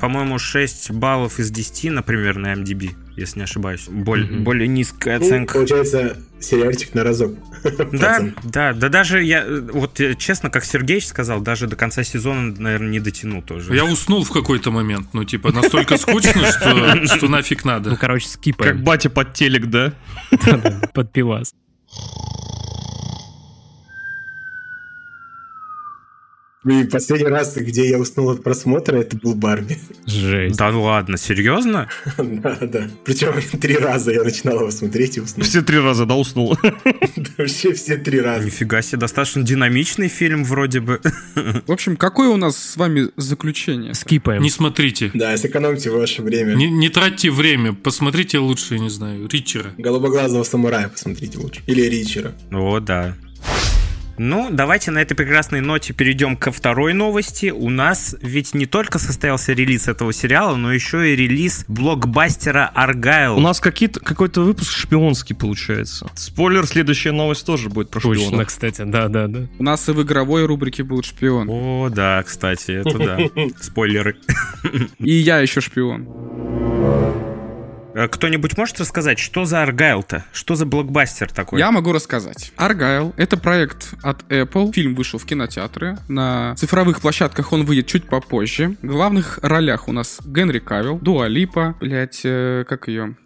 по-моему, 0.00 0.38
6 0.38 0.92
баллов 0.92 1.40
из 1.40 1.50
10, 1.50 1.90
например, 1.90 2.36
на 2.36 2.52
MDB, 2.54 2.90
если 3.20 3.38
не 3.38 3.44
ошибаюсь. 3.44 3.86
Боль- 3.88 4.24
Мгм. 4.26 4.44
Более 4.44 4.66
низкая 4.68 5.18
Ну, 5.18 5.26
оценка. 5.26 5.54
получается, 5.54 6.16
сериальчик 6.40 6.94
на 6.94 7.04
разок. 7.04 7.34
Да, 7.92 8.20
да, 8.42 8.72
да 8.72 8.88
даже 8.88 9.22
я, 9.22 9.44
вот 9.72 10.00
э, 10.00 10.14
честно, 10.14 10.48
как 10.50 10.64
Сергеич 10.64 11.06
сказал, 11.06 11.40
даже 11.40 11.66
до 11.66 11.76
конца 11.76 12.02
сезона, 12.02 12.54
наверное, 12.58 12.88
не 12.88 13.00
дотяну 13.00 13.42
тоже. 13.42 13.74
Я 13.74 13.84
уснул 13.84 14.24
в 14.24 14.30
какой-то 14.30 14.70
момент. 14.70 15.08
Ну, 15.12 15.24
типа, 15.24 15.52
настолько 15.52 15.98
скучно, 15.98 16.46
что, 16.50 17.06
что 17.16 17.28
нафиг 17.28 17.64
Ну, 17.64 17.70
надо. 17.72 17.96
короче, 17.96 18.24
Как 18.26 18.32
скипаем. 18.34 18.82
батя 18.82 19.10
под 19.10 19.34
телек, 19.34 19.66
да? 19.66 19.92
Да-да, 20.46 20.80
Под 20.94 21.12
пивас. 21.12 21.52
И 26.68 26.84
последний 26.84 27.28
раз, 27.28 27.56
где 27.56 27.88
я 27.88 27.98
уснул 27.98 28.30
от 28.30 28.42
просмотра, 28.42 28.98
это 28.98 29.16
был 29.16 29.34
Барби. 29.34 29.78
Жесть. 30.04 30.56
Да 30.56 30.68
ладно, 30.68 31.16
серьезно? 31.16 31.88
Да, 32.18 32.58
да. 32.60 32.88
Причем 33.04 33.32
три 33.58 33.76
раза 33.76 34.12
я 34.12 34.22
начинал 34.22 34.60
его 34.60 34.70
смотреть 34.70 35.16
и 35.16 35.20
уснул. 35.20 35.44
Все 35.44 35.62
три 35.62 35.78
раза, 35.78 36.04
да, 36.04 36.16
уснул. 36.16 36.56
Вообще 37.38 37.72
все 37.72 37.96
три 37.96 38.20
раза. 38.20 38.44
Нифига 38.44 38.82
себе, 38.82 38.98
достаточно 38.98 39.42
динамичный 39.42 40.08
фильм 40.08 40.44
вроде 40.44 40.80
бы. 40.80 41.00
В 41.66 41.72
общем, 41.72 41.96
какое 41.96 42.28
у 42.28 42.36
нас 42.36 42.56
с 42.56 42.76
вами 42.76 43.08
заключение? 43.16 43.94
Скипаем. 43.94 44.42
Не 44.42 44.50
смотрите. 44.50 45.10
Да, 45.14 45.36
сэкономьте 45.36 45.90
ваше 45.90 46.22
время. 46.22 46.54
Не, 46.54 46.70
не 46.70 46.90
тратьте 46.90 47.30
время. 47.30 47.72
Посмотрите 47.72 48.38
лучше, 48.38 48.78
не 48.78 48.90
знаю, 48.90 49.28
Ричера. 49.28 49.72
Голубоглазого 49.78 50.44
самурая 50.44 50.88
посмотрите 50.88 51.38
лучше. 51.38 51.62
Или 51.66 51.82
Ричера. 51.82 52.34
О, 52.52 52.80
да. 52.80 53.16
Ну, 54.22 54.50
давайте 54.50 54.90
на 54.90 54.98
этой 54.98 55.14
прекрасной 55.14 55.62
ноте 55.62 55.94
перейдем 55.94 56.36
ко 56.36 56.52
второй 56.52 56.92
новости. 56.92 57.48
У 57.48 57.70
нас 57.70 58.14
ведь 58.20 58.52
не 58.52 58.66
только 58.66 58.98
состоялся 58.98 59.54
релиз 59.54 59.88
этого 59.88 60.12
сериала, 60.12 60.56
но 60.56 60.74
еще 60.74 61.10
и 61.10 61.16
релиз 61.16 61.64
блокбастера 61.68 62.70
Аргайл. 62.74 63.38
У 63.38 63.40
нас 63.40 63.60
какой-то 63.60 64.42
выпуск 64.42 64.72
шпионский 64.72 65.34
получается. 65.34 66.10
Спойлер, 66.16 66.66
следующая 66.66 67.12
новость 67.12 67.46
тоже 67.46 67.70
будет 67.70 67.88
про 67.88 68.00
Точно, 68.00 68.26
шпионов. 68.26 68.46
кстати, 68.48 68.82
да-да-да. 68.82 69.46
У 69.58 69.62
нас 69.62 69.88
и 69.88 69.92
в 69.92 70.02
игровой 70.02 70.44
рубрике 70.44 70.82
будет 70.82 71.06
шпион. 71.06 71.48
О, 71.48 71.88
да, 71.88 72.22
кстати, 72.22 72.72
это 72.72 72.98
да. 72.98 73.18
Спойлеры. 73.62 74.16
И 74.98 75.14
я 75.14 75.38
еще 75.38 75.62
шпион. 75.62 76.59
Э, 77.94 78.08
Кто-нибудь 78.08 78.56
может 78.56 78.80
рассказать, 78.80 79.18
что 79.18 79.44
за 79.44 79.62
Аргайл-то? 79.62 80.24
Что 80.32 80.54
за 80.54 80.66
блокбастер 80.66 81.30
такой? 81.32 81.58
Я 81.58 81.70
могу 81.70 81.92
рассказать. 81.92 82.52
Аргайл— 82.56 83.14
это 83.16 83.36
проект 83.36 83.94
от 84.02 84.22
Apple. 84.30 84.72
Фильм 84.72 84.94
вышел 84.94 85.18
в 85.18 85.24
кинотеатры. 85.24 85.98
На 86.08 86.54
цифровых 86.56 87.00
площадках 87.00 87.52
он 87.52 87.64
выйдет 87.64 87.86
чуть 87.86 88.06
попозже. 88.08 88.76
В 88.82 88.86
главных 88.86 89.38
ролях 89.42 89.88
у 89.88 89.92
нас 89.92 90.20
Генри 90.24 90.58
Кавилл, 90.58 90.98
Дуа 90.98 91.26
Липа, 91.28 91.74
блять, 91.80 92.20
как 92.22 92.88
ее? 92.88 93.16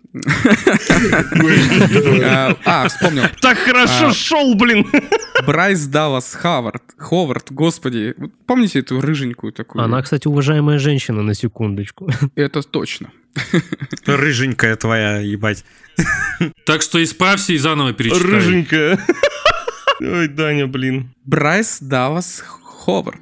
А, 2.25 2.57
А, 2.65 2.89
вспомнил. 2.89 3.25
Так 3.41 3.59
хорошо 3.59 4.09
А. 4.09 4.13
шел, 4.13 4.55
блин! 4.55 4.87
Брайс 5.47 5.87
Даллас 5.87 6.35
Говард. 6.35 6.83
Ховард, 6.97 7.51
господи. 7.51 8.15
Помните 8.47 8.81
эту 8.81 9.01
рыженькую 9.01 9.53
такую? 9.53 9.83
Она, 9.85 10.03
кстати, 10.03 10.29
уважаемая 10.29 10.79
женщина, 10.79 11.23
на 11.23 11.35
секундочку. 11.35 12.11
Это 12.37 12.63
точно. 12.63 13.11
Рыженькая 14.07 14.77
твоя, 14.77 15.19
ебать. 15.19 15.65
Так 16.65 16.83
что 16.83 17.03
исправься 17.03 17.53
и 17.53 17.59
заново 17.59 17.93
перечитай. 17.93 18.23
Рыженькая. 18.31 18.99
Ой, 20.01 20.29
Даня, 20.29 20.67
блин. 20.67 21.13
Брайс 21.25 21.79
Даллас 21.81 22.45
Ховард. 22.63 23.21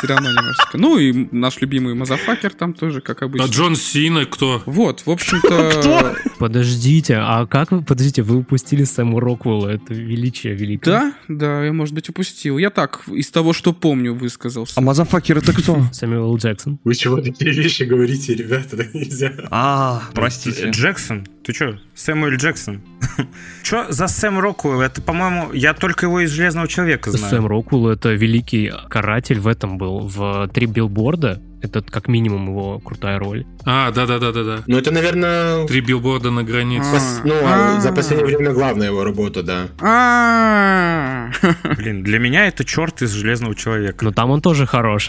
Все 0.00 0.06
равно 0.06 0.30
немножечко. 0.30 0.78
Ну 0.78 0.98
и 0.98 1.28
наш 1.30 1.60
любимый 1.60 1.94
motherfucker 1.94 2.54
там 2.54 2.72
тоже, 2.72 3.02
как 3.02 3.20
А 3.20 3.26
обычно. 3.26 3.46
Джон 3.46 3.76
Сина 3.76 4.24
кто? 4.24 4.62
Вот, 4.64 5.02
в 5.04 5.10
общем-то... 5.10 5.70
Кто? 5.80 6.14
Подождите, 6.38 7.16
а 7.18 7.46
как 7.46 7.70
вы... 7.70 7.82
Подождите, 7.82 8.22
вы 8.22 8.36
упустили 8.36 8.84
Сэму 8.84 9.20
Роквелла, 9.20 9.68
это 9.68 9.92
величие 9.92 10.54
великое. 10.54 10.90
Да, 10.90 11.14
да, 11.28 11.64
я, 11.66 11.72
может 11.74 11.94
быть, 11.94 12.08
упустил. 12.08 12.56
Я 12.56 12.70
так, 12.70 13.02
из 13.08 13.30
того, 13.30 13.52
что 13.52 13.74
помню, 13.74 14.14
высказался. 14.14 14.72
А 14.76 14.80
мазафакер 14.80 15.36
это 15.38 15.52
кто? 15.52 15.82
Сэмюэл 15.92 16.36
Джексон. 16.38 16.78
Вы 16.82 16.94
чего 16.94 17.20
такие 17.20 17.50
вещи 17.50 17.82
говорите, 17.82 18.34
ребята? 18.34 18.76
Так 18.80 18.94
нельзя. 18.94 19.34
А, 19.50 20.02
простите. 20.14 20.70
Джексон? 20.70 21.26
Ты 21.44 21.52
чё? 21.52 21.78
Сэмюэль 21.94 22.36
Джексон. 22.36 22.82
Чё 23.62 23.86
за 23.90 24.08
Сэм 24.08 24.38
Роквелл? 24.38 24.80
Это, 24.82 25.00
по-моему, 25.00 25.52
я 25.52 25.72
только 25.72 26.06
его 26.06 26.20
из 26.20 26.30
Железного 26.30 26.68
Человека 26.68 27.10
знаю. 27.10 27.30
Сэм 27.30 27.46
Роквелл— 27.46 27.88
это 27.90 28.10
великий 28.10 28.72
каратель 28.88 29.40
в 29.40 29.48
этом 29.48 29.78
был. 29.78 30.00
В 30.06 30.48
«Три 30.48 30.66
билборда» 30.66 31.40
это 31.62 31.82
как 31.82 32.08
минимум 32.08 32.48
его 32.48 32.78
крутая 32.78 33.18
роль. 33.18 33.46
А, 33.64 33.90
да-да-да-да-да. 33.90 34.62
Ну, 34.66 34.76
это, 34.78 34.90
наверное, 34.90 35.66
Три 35.66 35.80
билборда 35.80 36.30
на 36.30 36.42
границе. 36.42 36.88
пос- 36.94 37.20
ну, 37.24 37.34
а 37.44 37.80
за 37.80 37.92
последнее 37.92 38.26
время 38.26 38.52
главная 38.52 38.88
его 38.88 39.04
работа, 39.04 39.42
да. 39.42 39.68
А, 39.80 41.30
Блин, 41.76 42.02
для 42.02 42.18
меня 42.18 42.46
это 42.46 42.64
черт 42.64 43.02
из 43.02 43.10
Железного 43.10 43.54
Человека. 43.54 44.04
Но 44.04 44.12
там 44.12 44.30
он 44.30 44.40
тоже 44.40 44.66
хорош. 44.66 45.08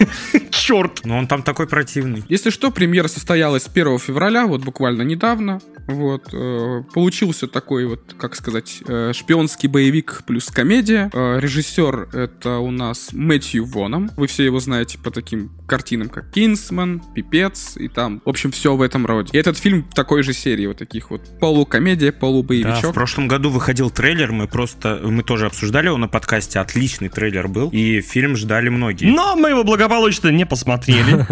Черт! 0.50 1.04
Но 1.04 1.18
он 1.18 1.26
там 1.26 1.42
такой 1.42 1.66
противный. 1.66 2.24
Если 2.28 2.50
что, 2.50 2.70
премьера 2.70 3.08
состоялась 3.08 3.66
1 3.72 3.98
февраля, 3.98 4.46
вот 4.46 4.62
буквально 4.62 5.02
недавно. 5.02 5.60
Вот, 5.86 6.32
э, 6.32 6.82
получился 6.94 7.48
такой 7.48 7.86
вот, 7.86 8.14
как 8.18 8.36
сказать, 8.36 8.80
э, 8.86 9.12
шпионский 9.12 9.68
боевик 9.68 10.22
плюс 10.26 10.46
комедия. 10.46 11.10
Э, 11.12 11.38
режиссер 11.40 12.10
это 12.12 12.58
у 12.58 12.70
нас 12.70 13.08
Мэтью 13.12 13.64
Воном. 13.64 14.10
Вы 14.16 14.26
все 14.28 14.44
его 14.44 14.60
знаете 14.60 14.98
по 14.98 15.10
таким 15.10 15.50
картинам, 15.70 16.08
как 16.08 16.30
Кинсман, 16.32 17.00
Пипец 17.14 17.76
и 17.76 17.88
там, 17.88 18.20
в 18.24 18.28
общем, 18.28 18.50
все 18.50 18.74
в 18.76 18.82
этом 18.82 19.06
роде. 19.06 19.30
И 19.32 19.36
этот 19.38 19.56
фильм 19.56 19.86
в 19.90 19.94
такой 19.94 20.22
же 20.22 20.32
серии 20.32 20.66
вот 20.66 20.78
таких 20.78 21.10
вот 21.10 21.22
полукомедия, 21.38 22.10
Да, 22.10 22.16
в 22.16 22.20
полубоевичок. 22.20 22.92
прошлом 22.92 23.28
году 23.28 23.50
выходил 23.50 23.90
трейлер, 23.90 24.32
мы 24.32 24.48
просто, 24.48 25.00
мы 25.04 25.22
тоже 25.22 25.46
обсуждали 25.46 25.86
его 25.86 25.96
на 25.96 26.08
подкасте, 26.08 26.58
отличный 26.58 27.08
трейлер 27.08 27.46
был, 27.48 27.70
и 27.70 28.00
фильм 28.00 28.36
ждали 28.36 28.68
многие. 28.68 29.06
Но 29.10 29.36
мы 29.36 29.50
его 29.50 29.62
благополучно 29.64 30.28
не 30.28 30.44
посмотрели. 30.44 31.24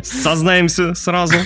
Сознаемся 0.04 0.94
сразу. 0.94 1.36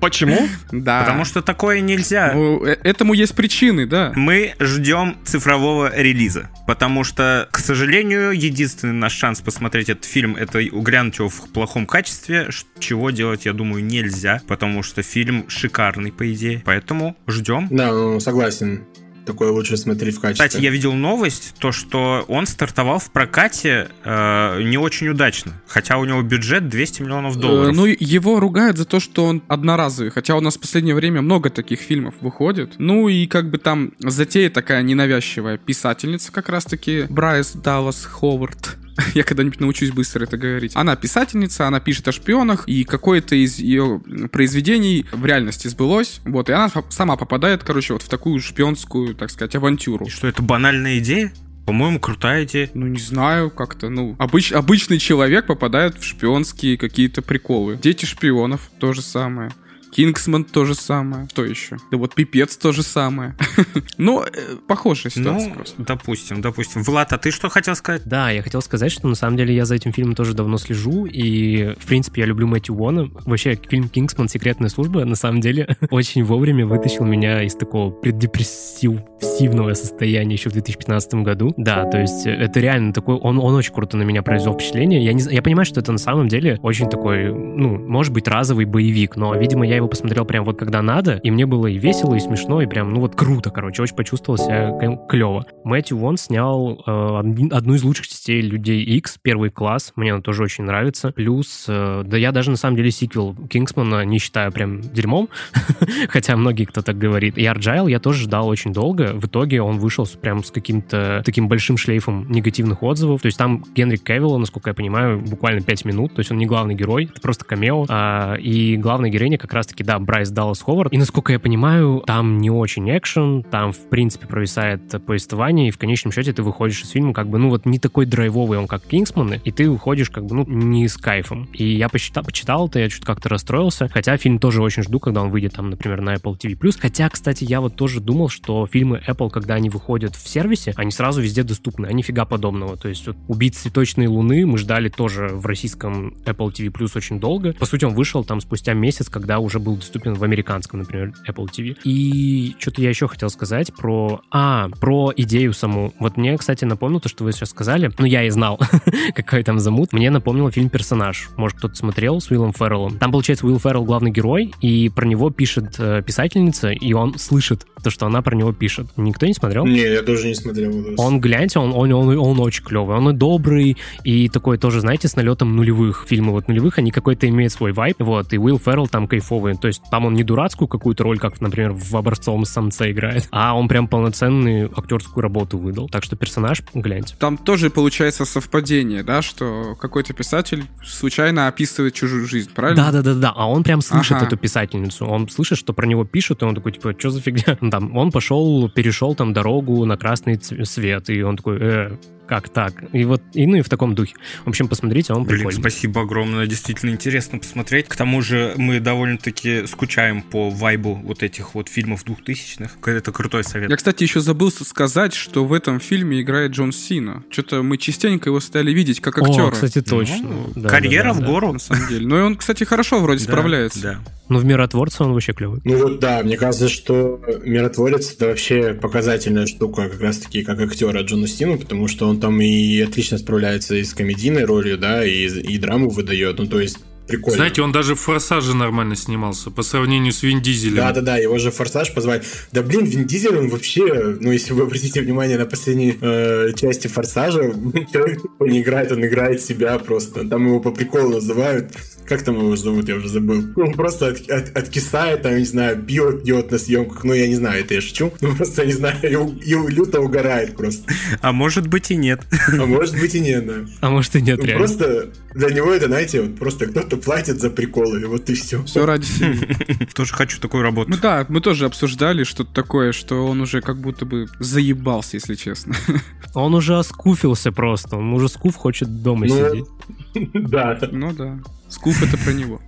Почему? 0.00 0.48
Да. 0.70 1.00
Потому 1.00 1.24
что 1.24 1.40
такое 1.40 1.80
нельзя. 1.80 2.32
Ну, 2.34 2.62
э- 2.66 2.76
этому 2.84 3.14
есть 3.14 3.34
причины, 3.34 3.86
да. 3.86 4.12
Мы 4.14 4.54
ждем 4.60 5.16
цифрового 5.24 5.90
релиза, 5.96 6.50
потому 6.66 7.04
что, 7.04 7.48
к 7.50 7.58
сожалению, 7.58 8.32
единственный 8.32 8.92
наш 8.92 9.14
шанс 9.14 9.40
посмотреть 9.40 9.88
этот 9.88 10.04
фильм 10.04 10.36
это 10.36 10.60
глянуть 10.62 11.18
его 11.18 11.30
в 11.42 11.52
плохом 11.52 11.86
качестве, 11.86 12.48
чего 12.78 13.10
делать, 13.10 13.46
я 13.46 13.52
думаю, 13.52 13.84
нельзя, 13.84 14.40
потому 14.46 14.82
что 14.82 15.02
фильм 15.02 15.48
шикарный, 15.48 16.12
по 16.12 16.32
идее. 16.32 16.62
Поэтому 16.64 17.16
ждем. 17.26 17.68
Да, 17.70 17.92
ну, 17.92 18.20
согласен. 18.20 18.84
Такое 19.24 19.50
лучше 19.50 19.76
смотреть 19.76 20.16
в 20.16 20.20
качестве. 20.20 20.46
Кстати, 20.46 20.62
я 20.62 20.70
видел 20.70 20.92
новость, 20.92 21.54
то, 21.58 21.72
что 21.72 22.24
он 22.28 22.46
стартовал 22.46 22.98
в 22.98 23.10
прокате 23.10 23.88
э, 24.04 24.62
не 24.62 24.76
очень 24.76 25.08
удачно, 25.08 25.62
хотя 25.66 25.96
у 25.96 26.04
него 26.04 26.20
бюджет 26.22 26.68
200 26.68 27.02
миллионов 27.02 27.36
Э, 27.36 27.40
долларов. 27.40 27.74
Ну, 27.74 27.86
его 27.86 28.38
ругают 28.38 28.76
за 28.76 28.84
то, 28.84 29.00
что 29.00 29.24
он 29.24 29.42
одноразовый, 29.48 30.10
хотя 30.10 30.36
у 30.36 30.40
нас 30.40 30.56
в 30.56 30.60
последнее 30.60 30.94
время 30.94 31.22
много 31.22 31.48
таких 31.48 31.80
фильмов 31.80 32.14
выходит. 32.20 32.74
Ну 32.78 33.08
и 33.08 33.26
как 33.26 33.50
бы 33.50 33.56
там 33.58 33.92
затея 33.98 34.50
такая 34.50 34.82
ненавязчивая 34.82 35.56
писательница 35.56 36.30
как 36.30 36.50
раз-таки 36.50 37.06
Брайс 37.08 37.52
Даллас 37.52 38.04
Ховард. 38.04 38.76
Я 39.14 39.24
когда-нибудь 39.24 39.60
научусь 39.60 39.90
быстро 39.90 40.24
это 40.24 40.36
говорить. 40.36 40.72
Она 40.74 40.96
писательница, 40.96 41.66
она 41.66 41.80
пишет 41.80 42.08
о 42.08 42.12
шпионах, 42.12 42.68
и 42.68 42.84
какое-то 42.84 43.34
из 43.34 43.58
ее 43.58 44.00
произведений 44.30 45.06
в 45.12 45.24
реальности 45.24 45.68
сбылось. 45.68 46.20
Вот, 46.24 46.48
и 46.48 46.52
она 46.52 46.70
сама 46.90 47.16
попадает, 47.16 47.64
короче, 47.64 47.92
вот 47.92 48.02
в 48.02 48.08
такую 48.08 48.40
шпионскую, 48.40 49.14
так 49.14 49.30
сказать, 49.30 49.54
авантюру. 49.56 50.06
И 50.06 50.10
что, 50.10 50.26
это 50.26 50.42
банальная 50.42 50.98
идея? 50.98 51.32
По-моему, 51.66 51.98
крутая 51.98 52.44
идея. 52.44 52.70
Ну, 52.74 52.86
не 52.86 53.00
знаю, 53.00 53.50
как-то, 53.50 53.88
ну, 53.88 54.16
обыч- 54.18 54.54
обычный 54.54 54.98
человек 54.98 55.46
попадает 55.46 55.98
в 55.98 56.04
шпионские 56.04 56.76
какие-то 56.76 57.22
приколы. 57.22 57.78
Дети 57.82 58.04
шпионов, 58.04 58.70
то 58.78 58.92
же 58.92 59.00
самое. 59.00 59.50
Кингсман 59.94 60.44
то 60.44 60.64
же 60.64 60.74
самое. 60.74 61.28
Что 61.30 61.44
еще? 61.44 61.76
Да 61.90 61.98
вот 61.98 62.14
Пипец 62.14 62.56
то 62.56 62.72
же 62.72 62.82
самое. 62.82 63.36
Ну, 63.96 64.22
э, 64.22 64.56
похожая 64.66 65.12
ситуация 65.12 65.48
Ну, 65.48 65.54
просто. 65.54 65.82
допустим, 65.82 66.40
допустим. 66.40 66.82
Влад, 66.82 67.12
а 67.12 67.18
ты 67.18 67.30
что 67.30 67.48
хотел 67.48 67.76
сказать? 67.76 68.02
Да, 68.04 68.30
я 68.30 68.42
хотел 68.42 68.60
сказать, 68.60 68.90
что 68.90 69.06
на 69.06 69.14
самом 69.14 69.36
деле 69.36 69.54
я 69.54 69.64
за 69.66 69.76
этим 69.76 69.92
фильмом 69.92 70.14
тоже 70.14 70.34
давно 70.34 70.58
слежу, 70.58 71.06
и, 71.06 71.74
в 71.78 71.86
принципе, 71.86 72.22
я 72.22 72.26
люблю 72.26 72.46
Мэтью 72.48 72.74
Уона. 72.74 73.08
Вообще, 73.24 73.54
фильм 73.68 73.88
«Кингсман. 73.88 74.28
Секретная 74.28 74.68
служба», 74.68 75.04
на 75.04 75.14
самом 75.14 75.40
деле, 75.40 75.76
очень 75.90 76.24
вовремя 76.24 76.66
вытащил 76.66 77.04
меня 77.04 77.42
из 77.44 77.54
такого 77.54 77.90
преддепрессив 77.90 79.00
депрессивного 79.34 79.74
состояния 79.74 80.34
еще 80.34 80.48
в 80.48 80.52
2015 80.52 81.14
году. 81.14 81.52
Да, 81.56 81.84
то 81.86 82.00
есть 82.00 82.26
это 82.26 82.60
реально 82.60 82.92
такой, 82.92 83.16
он, 83.16 83.38
он 83.38 83.54
очень 83.54 83.72
круто 83.72 83.96
на 83.96 84.02
меня 84.02 84.22
произвел 84.22 84.54
впечатление. 84.54 85.04
Я, 85.04 85.12
не, 85.12 85.22
я 85.22 85.42
понимаю, 85.42 85.66
что 85.66 85.80
это 85.80 85.92
на 85.92 85.98
самом 85.98 86.28
деле 86.28 86.58
очень 86.62 86.88
такой, 86.88 87.32
ну, 87.32 87.78
может 87.78 88.12
быть, 88.12 88.28
разовый 88.28 88.64
боевик, 88.64 89.16
но, 89.16 89.34
видимо, 89.34 89.66
я 89.66 89.76
его 89.76 89.88
посмотрел 89.88 90.24
прям 90.24 90.44
вот 90.44 90.58
когда 90.58 90.82
надо, 90.82 91.16
и 91.16 91.30
мне 91.30 91.46
было 91.46 91.66
и 91.66 91.78
весело, 91.78 92.14
и 92.14 92.20
смешно, 92.20 92.62
и 92.62 92.66
прям, 92.66 92.92
ну 92.92 93.00
вот 93.00 93.16
круто, 93.16 93.50
короче, 93.50 93.82
очень 93.82 93.96
почувствовал 93.96 94.38
себя 94.38 94.72
клево. 95.08 95.46
Мэтью 95.64 95.98
Вон 95.98 96.16
снял 96.16 96.82
э, 96.86 97.22
одну 97.50 97.74
из 97.74 97.82
лучших 97.82 98.06
частей 98.06 98.40
Людей 98.40 98.82
X, 98.84 99.18
первый 99.20 99.50
класс, 99.50 99.92
мне 99.96 100.14
он 100.14 100.22
тоже 100.22 100.42
очень 100.42 100.64
нравится. 100.64 101.12
Плюс, 101.12 101.66
э, 101.68 102.02
да 102.04 102.16
я 102.16 102.32
даже 102.32 102.50
на 102.50 102.56
самом 102.56 102.76
деле 102.76 102.90
сиквел 102.90 103.34
Кингсмана 103.48 104.04
не 104.04 104.18
считаю 104.18 104.52
прям 104.52 104.80
дерьмом, 104.80 105.28
хотя 106.08 106.36
многие 106.36 106.64
кто 106.64 106.82
так 106.82 106.98
говорит. 106.98 107.38
И 107.38 107.42
Argyle 107.42 107.90
я 107.90 107.98
тоже 107.98 108.24
ждал 108.24 108.48
очень 108.48 108.72
долго. 108.72 109.12
В 109.24 109.26
итоге 109.26 109.62
он 109.62 109.78
вышел 109.78 110.06
прям 110.20 110.44
с 110.44 110.50
каким-то 110.50 111.22
таким 111.24 111.48
большим 111.48 111.78
шлейфом 111.78 112.30
негативных 112.30 112.82
отзывов. 112.82 113.22
То 113.22 113.26
есть 113.26 113.38
там 113.38 113.64
Генри 113.74 113.96
Кевилла, 113.96 114.36
насколько 114.36 114.68
я 114.68 114.74
понимаю, 114.74 115.18
буквально 115.18 115.62
5 115.62 115.86
минут. 115.86 116.14
То 116.14 116.20
есть 116.20 116.30
он 116.30 116.36
не 116.36 116.44
главный 116.44 116.74
герой, 116.74 117.06
это 117.10 117.22
просто 117.22 117.46
камео. 117.46 117.86
А, 117.88 118.34
и 118.34 118.76
главная 118.76 119.08
героиня 119.08 119.38
как 119.38 119.54
раз-таки, 119.54 119.82
да, 119.82 119.98
Брайс 119.98 120.28
Даллас 120.28 120.60
Ховард. 120.60 120.92
И 120.92 120.98
насколько 120.98 121.32
я 121.32 121.38
понимаю, 121.38 122.02
там 122.06 122.36
не 122.36 122.50
очень 122.50 122.86
экшен, 122.94 123.44
там, 123.44 123.72
в 123.72 123.88
принципе, 123.88 124.26
провисает 124.26 124.82
повествование, 125.06 125.68
и 125.68 125.70
в 125.70 125.78
конечном 125.78 126.12
счете 126.12 126.34
ты 126.34 126.42
выходишь 126.42 126.82
из 126.82 126.90
фильма 126.90 127.14
как 127.14 127.28
бы, 127.28 127.38
ну 127.38 127.48
вот 127.48 127.64
не 127.64 127.78
такой 127.78 128.04
драйвовый 128.04 128.58
он, 128.58 128.66
как 128.66 128.82
Кингсманы, 128.84 129.40
и 129.42 129.50
ты 129.50 129.70
уходишь 129.70 130.10
как 130.10 130.26
бы, 130.26 130.34
ну, 130.34 130.44
не 130.46 130.86
с 130.86 130.98
кайфом. 130.98 131.48
И 131.54 131.64
я 131.64 131.88
посчитал, 131.88 132.24
почитал 132.24 132.68
это, 132.68 132.80
я 132.80 132.90
чуть 132.90 133.06
как-то 133.06 133.30
расстроился, 133.30 133.88
хотя 133.88 134.18
фильм 134.18 134.38
тоже 134.38 134.62
очень 134.62 134.82
жду, 134.82 135.00
когда 135.00 135.22
он 135.22 135.30
выйдет 135.30 135.54
там, 135.54 135.70
например, 135.70 136.02
на 136.02 136.14
Apple 136.14 136.38
TV+. 136.38 136.56
Хотя, 136.78 137.08
кстати, 137.08 137.44
я 137.44 137.60
вот 137.60 137.76
тоже 137.76 138.00
думал, 138.00 138.28
что 138.28 138.66
фильмы 138.66 139.00
когда 139.14 139.54
они 139.54 139.70
выходят 139.70 140.14
в 140.14 140.28
сервисе, 140.28 140.72
они 140.76 140.90
сразу 140.90 141.20
везде 141.20 141.42
доступны, 141.42 141.86
а 141.86 141.92
нифига 141.92 142.24
подобного. 142.24 142.76
То 142.76 142.88
есть 142.88 143.06
вот 143.06 143.16
«Убить 143.28 143.56
цветочные 143.56 144.08
луны» 144.08 144.46
мы 144.46 144.58
ждали 144.58 144.88
тоже 144.88 145.28
в 145.28 145.46
российском 145.46 146.14
Apple 146.24 146.52
TV 146.52 146.70
Plus 146.70 146.96
очень 146.96 147.20
долго. 147.20 147.52
По 147.54 147.66
сути, 147.66 147.84
он 147.84 147.94
вышел 147.94 148.24
там 148.24 148.40
спустя 148.40 148.74
месяц, 148.74 149.08
когда 149.08 149.38
уже 149.38 149.58
был 149.58 149.76
доступен 149.76 150.14
в 150.14 150.24
американском, 150.24 150.80
например, 150.80 151.12
Apple 151.28 151.46
TV. 151.46 151.76
И 151.84 152.54
что-то 152.58 152.82
я 152.82 152.88
еще 152.88 153.08
хотел 153.08 153.30
сказать 153.30 153.72
про... 153.74 154.20
А, 154.30 154.68
про 154.80 155.12
идею 155.16 155.52
саму. 155.52 155.94
Вот 155.98 156.16
мне, 156.16 156.36
кстати, 156.36 156.64
напомнил 156.64 157.00
то, 157.00 157.08
что 157.08 157.24
вы 157.24 157.32
сейчас 157.32 157.50
сказали. 157.50 157.90
Ну, 157.98 158.06
я 158.06 158.24
и 158.24 158.30
знал, 158.30 158.58
какой 159.14 159.42
там 159.42 159.58
замут. 159.58 159.92
Мне 159.92 160.10
напомнил 160.10 160.50
фильм 160.50 160.68
«Персонаж». 160.68 161.30
Может, 161.36 161.58
кто-то 161.58 161.74
смотрел 161.74 162.20
с 162.20 162.30
Уиллом 162.30 162.52
Ферреллом. 162.52 162.98
Там, 162.98 163.12
получается, 163.12 163.46
Уилл 163.46 163.58
Феррелл 163.58 163.84
главный 163.84 164.10
герой, 164.10 164.52
и 164.60 164.88
про 164.88 165.06
него 165.06 165.30
пишет 165.30 165.76
э, 165.78 166.02
писательница, 166.02 166.70
и 166.70 166.92
он 166.92 167.18
слышит 167.18 167.66
то, 167.82 167.90
что 167.90 168.06
она 168.06 168.22
про 168.22 168.34
него 168.34 168.52
пишет. 168.52 168.88
Никто 169.04 169.26
не 169.26 169.34
смотрел? 169.34 169.66
Не, 169.66 169.80
я 169.80 170.02
тоже 170.02 170.28
не 170.28 170.34
смотрел. 170.34 170.94
Он, 170.98 171.20
гляньте, 171.20 171.58
он, 171.58 171.72
он, 171.74 171.92
он, 171.92 172.16
он 172.16 172.40
очень 172.40 172.64
клевый. 172.64 172.96
Он 172.96 173.10
и 173.10 173.12
добрый, 173.12 173.76
и 174.02 174.28
такой 174.28 174.58
тоже, 174.58 174.80
знаете, 174.80 175.08
с 175.08 175.16
налетом 175.16 175.56
нулевых. 175.56 176.06
Фильмы 176.08 176.32
вот 176.32 176.48
нулевых, 176.48 176.78
они 176.78 176.90
какой-то 176.90 177.28
имеют 177.28 177.52
свой 177.52 177.72
вайп. 177.72 177.96
Вот, 177.98 178.32
и 178.32 178.38
Уилл 178.38 178.58
Феррелл 178.58 178.88
там 178.88 179.06
кайфовый. 179.06 179.56
То 179.56 179.68
есть 179.68 179.82
там 179.90 180.06
он 180.06 180.14
не 180.14 180.24
дурацкую 180.24 180.68
какую-то 180.68 181.04
роль, 181.04 181.18
как, 181.18 181.40
например, 181.40 181.72
в 181.72 181.96
«Образцовом 181.96 182.44
самце» 182.44 182.90
играет, 182.90 183.28
а 183.30 183.56
он 183.56 183.68
прям 183.68 183.88
полноценную 183.88 184.72
актерскую 184.76 185.22
работу 185.22 185.58
выдал. 185.58 185.88
Так 185.88 186.04
что 186.04 186.16
персонаж, 186.16 186.62
гляньте. 186.72 187.14
Там 187.18 187.36
тоже 187.36 187.70
получается 187.70 188.24
совпадение, 188.24 189.02
да, 189.02 189.22
что 189.22 189.76
какой-то 189.80 190.12
писатель 190.14 190.64
случайно 190.84 191.48
описывает 191.48 191.94
чужую 191.94 192.26
жизнь, 192.26 192.50
правильно? 192.54 192.84
Да-да-да-да, 192.84 193.32
а 193.34 193.48
он 193.48 193.62
прям 193.62 193.80
слышит 193.80 194.16
ага. 194.16 194.26
эту 194.26 194.36
писательницу. 194.36 195.06
Он 195.06 195.28
слышит, 195.28 195.58
что 195.58 195.72
про 195.72 195.86
него 195.86 196.04
пишут, 196.04 196.42
и 196.42 196.44
он 196.44 196.54
такой, 196.54 196.72
типа, 196.72 196.94
что 196.98 197.10
за 197.10 197.20
фигня? 197.20 197.58
Там, 197.70 197.96
он 197.96 198.12
пошел, 198.12 198.68
перешел 198.68 198.93
там 199.14 199.32
дорогу 199.32 199.84
на 199.84 199.96
красный 199.96 200.38
свет, 200.40 201.10
и 201.10 201.22
он 201.22 201.36
такой, 201.36 201.58
э, 201.60 201.96
как 202.26 202.48
так? 202.48 202.74
И 202.92 203.04
вот, 203.04 203.22
и, 203.34 203.46
ну 203.46 203.56
и 203.56 203.62
в 203.62 203.68
таком 203.68 203.94
духе. 203.94 204.14
В 204.44 204.48
общем, 204.48 204.68
посмотрите, 204.68 205.12
он 205.12 205.24
Блин, 205.24 205.40
прикольный. 205.40 205.60
спасибо 205.60 206.02
огромное, 206.02 206.46
действительно 206.46 206.90
интересно 206.90 207.38
посмотреть. 207.38 207.88
К 207.88 207.96
тому 207.96 208.22
же 208.22 208.54
мы 208.56 208.80
довольно-таки 208.80 209.66
скучаем 209.66 210.22
по 210.22 210.50
вайбу 210.50 210.94
вот 210.94 211.22
этих 211.22 211.54
вот 211.54 211.68
фильмов 211.68 212.04
двухтысячных. 212.04 212.76
Это 212.84 213.12
крутой 213.12 213.44
совет. 213.44 213.70
Я, 213.70 213.76
кстати, 213.76 214.02
еще 214.02 214.20
забыл 214.20 214.50
сказать, 214.50 215.14
что 215.14 215.44
в 215.44 215.52
этом 215.52 215.80
фильме 215.80 216.20
играет 216.20 216.52
Джон 216.52 216.72
Сина. 216.72 217.22
Что-то 217.30 217.62
мы 217.62 217.78
частенько 217.78 218.28
его 218.28 218.40
стали 218.40 218.72
видеть 218.72 219.00
как 219.00 219.18
актера. 219.18 219.48
О, 219.48 219.50
кстати, 219.50 219.80
точно. 219.80 220.28
Ну, 220.28 220.52
да, 220.54 220.68
карьера 220.68 221.14
да, 221.14 221.20
да, 221.20 221.26
в 221.26 221.26
гору. 221.26 221.52
На 221.52 221.58
самом 221.58 221.88
деле. 221.88 222.06
Ну 222.06 222.18
и 222.18 222.22
он, 222.22 222.36
кстати, 222.36 222.64
хорошо 222.64 223.00
вроде 223.00 223.24
справляется. 223.24 223.80
Да. 223.80 224.00
Ну, 224.28 224.38
в 224.38 224.44
«Миротворце» 224.46 225.04
он 225.04 225.12
вообще 225.12 225.34
клевый. 225.34 225.60
Ну 225.64 225.76
вот 225.76 226.00
да, 226.00 226.22
мне 226.22 226.38
кажется, 226.38 226.70
что 226.70 227.20
«Миротворец»— 227.44 228.10
это 228.16 228.28
вообще 228.28 228.72
показательная 228.72 229.46
штука 229.46 229.88
как 229.90 230.00
раз-таки 230.00 230.42
как 230.42 230.60
актера 230.60 231.02
Джона 231.02 231.26
Сину, 231.26 231.58
потому 231.58 231.88
что 231.88 232.08
он 232.08 232.13
там 232.20 232.40
и 232.40 232.80
отлично 232.80 233.18
справляется 233.18 233.74
и 233.76 233.84
с 233.84 233.94
комедийной 233.94 234.44
ролью, 234.44 234.78
да, 234.78 235.04
и, 235.04 235.26
и 235.26 235.58
драму 235.58 235.88
выдает. 235.88 236.38
Ну, 236.38 236.46
то 236.46 236.60
есть 236.60 236.78
Прикольно. 237.06 237.36
Знаете, 237.36 237.62
он 237.62 237.70
даже 237.70 237.94
в 237.94 238.00
«Форсаже» 238.00 238.56
нормально 238.56 238.96
снимался, 238.96 239.50
по 239.50 239.62
сравнению 239.62 240.12
с 240.12 240.22
Вин 240.22 240.40
Дизелем. 240.40 240.76
Да-да-да, 240.76 241.18
его 241.18 241.38
же 241.38 241.50
«Форсаж» 241.50 241.92
позвали. 241.92 242.22
Да 242.52 242.62
блин, 242.62 242.84
Вин 242.86 243.06
Дизель, 243.06 243.36
он 243.36 243.48
вообще, 243.48 244.16
ну 244.20 244.32
если 244.32 244.54
вы 244.54 244.62
обратите 244.62 245.02
внимание 245.02 245.36
на 245.36 245.44
последние 245.44 245.96
э, 246.00 246.52
части 246.56 246.86
«Форсажа», 246.86 247.42
человек 247.92 248.20
не 248.40 248.62
играет, 248.62 248.90
он 248.92 249.04
играет 249.04 249.42
себя 249.42 249.78
просто. 249.78 250.26
Там 250.26 250.46
его 250.46 250.60
по 250.60 250.70
приколу 250.70 251.14
называют. 251.14 251.72
Как 252.06 252.22
там 252.22 252.36
его 252.36 252.54
зовут, 252.54 252.88
я 252.88 252.96
уже 252.96 253.08
забыл. 253.08 253.44
Он 253.56 253.72
просто 253.72 254.08
от, 254.08 254.30
от, 254.30 254.56
откисает, 254.56 255.22
там, 255.22 255.38
не 255.38 255.44
знаю, 255.44 255.82
пиво 255.82 256.12
пьет 256.12 256.50
на 256.50 256.58
съемках. 256.58 257.02
Ну, 257.04 257.14
я 257.14 257.26
не 257.26 257.34
знаю, 257.34 257.64
это 257.64 257.74
я 257.74 257.80
шучу. 257.80 258.12
Ну, 258.20 258.36
просто, 258.36 258.66
не 258.66 258.72
знаю, 258.72 258.96
и, 259.02 259.50
и 259.50 259.54
люто 259.54 260.00
угорает 260.00 260.54
просто. 260.54 260.84
А 261.22 261.32
может 261.32 261.66
быть 261.66 261.90
и 261.90 261.96
нет. 261.96 262.20
А 262.52 262.66
может 262.66 262.98
быть 262.98 263.14
и 263.14 263.20
нет, 263.20 263.46
да. 263.46 263.54
А 263.80 263.90
может 263.90 264.16
и 264.16 264.20
нет, 264.20 264.38
ну, 264.38 264.44
реально. 264.44 264.66
Просто 264.66 265.12
для 265.34 265.48
него 265.48 265.72
это, 265.72 265.86
знаете, 265.86 266.22
вот 266.22 266.38
просто 266.38 266.66
кто-то 266.66 266.93
платит 266.96 267.40
за 267.40 267.50
приколы, 267.50 268.00
и 268.00 268.04
вот 268.04 268.28
и 268.30 268.34
все. 268.34 268.62
Все 268.64 268.86
ради 268.86 269.04
семьи. 269.04 269.48
Тоже 269.94 270.14
хочу 270.14 270.40
такую 270.40 270.62
работу. 270.62 270.90
Ну 270.90 270.96
да, 271.00 271.24
мы 271.28 271.40
тоже 271.40 271.66
обсуждали 271.66 272.24
что-то 272.24 272.52
такое, 272.52 272.92
что 272.92 273.26
он 273.26 273.40
уже 273.40 273.60
как 273.60 273.80
будто 273.80 274.04
бы 274.04 274.26
заебался, 274.38 275.16
если 275.16 275.34
честно. 275.34 275.74
Он 276.34 276.52
уже 276.52 276.76
оскуфился 276.76 277.52
просто, 277.52 277.96
он 277.96 278.12
уже 278.12 278.28
скуф 278.28 278.56
хочет 278.56 279.02
дома 279.02 279.26
ну, 279.26 279.36
сидеть. 279.36 280.30
Да. 280.50 280.76
Ну 280.90 281.12
да. 281.12 281.38
Скуф 281.68 282.02
это 282.02 282.18
про 282.18 282.32
него. 282.32 282.60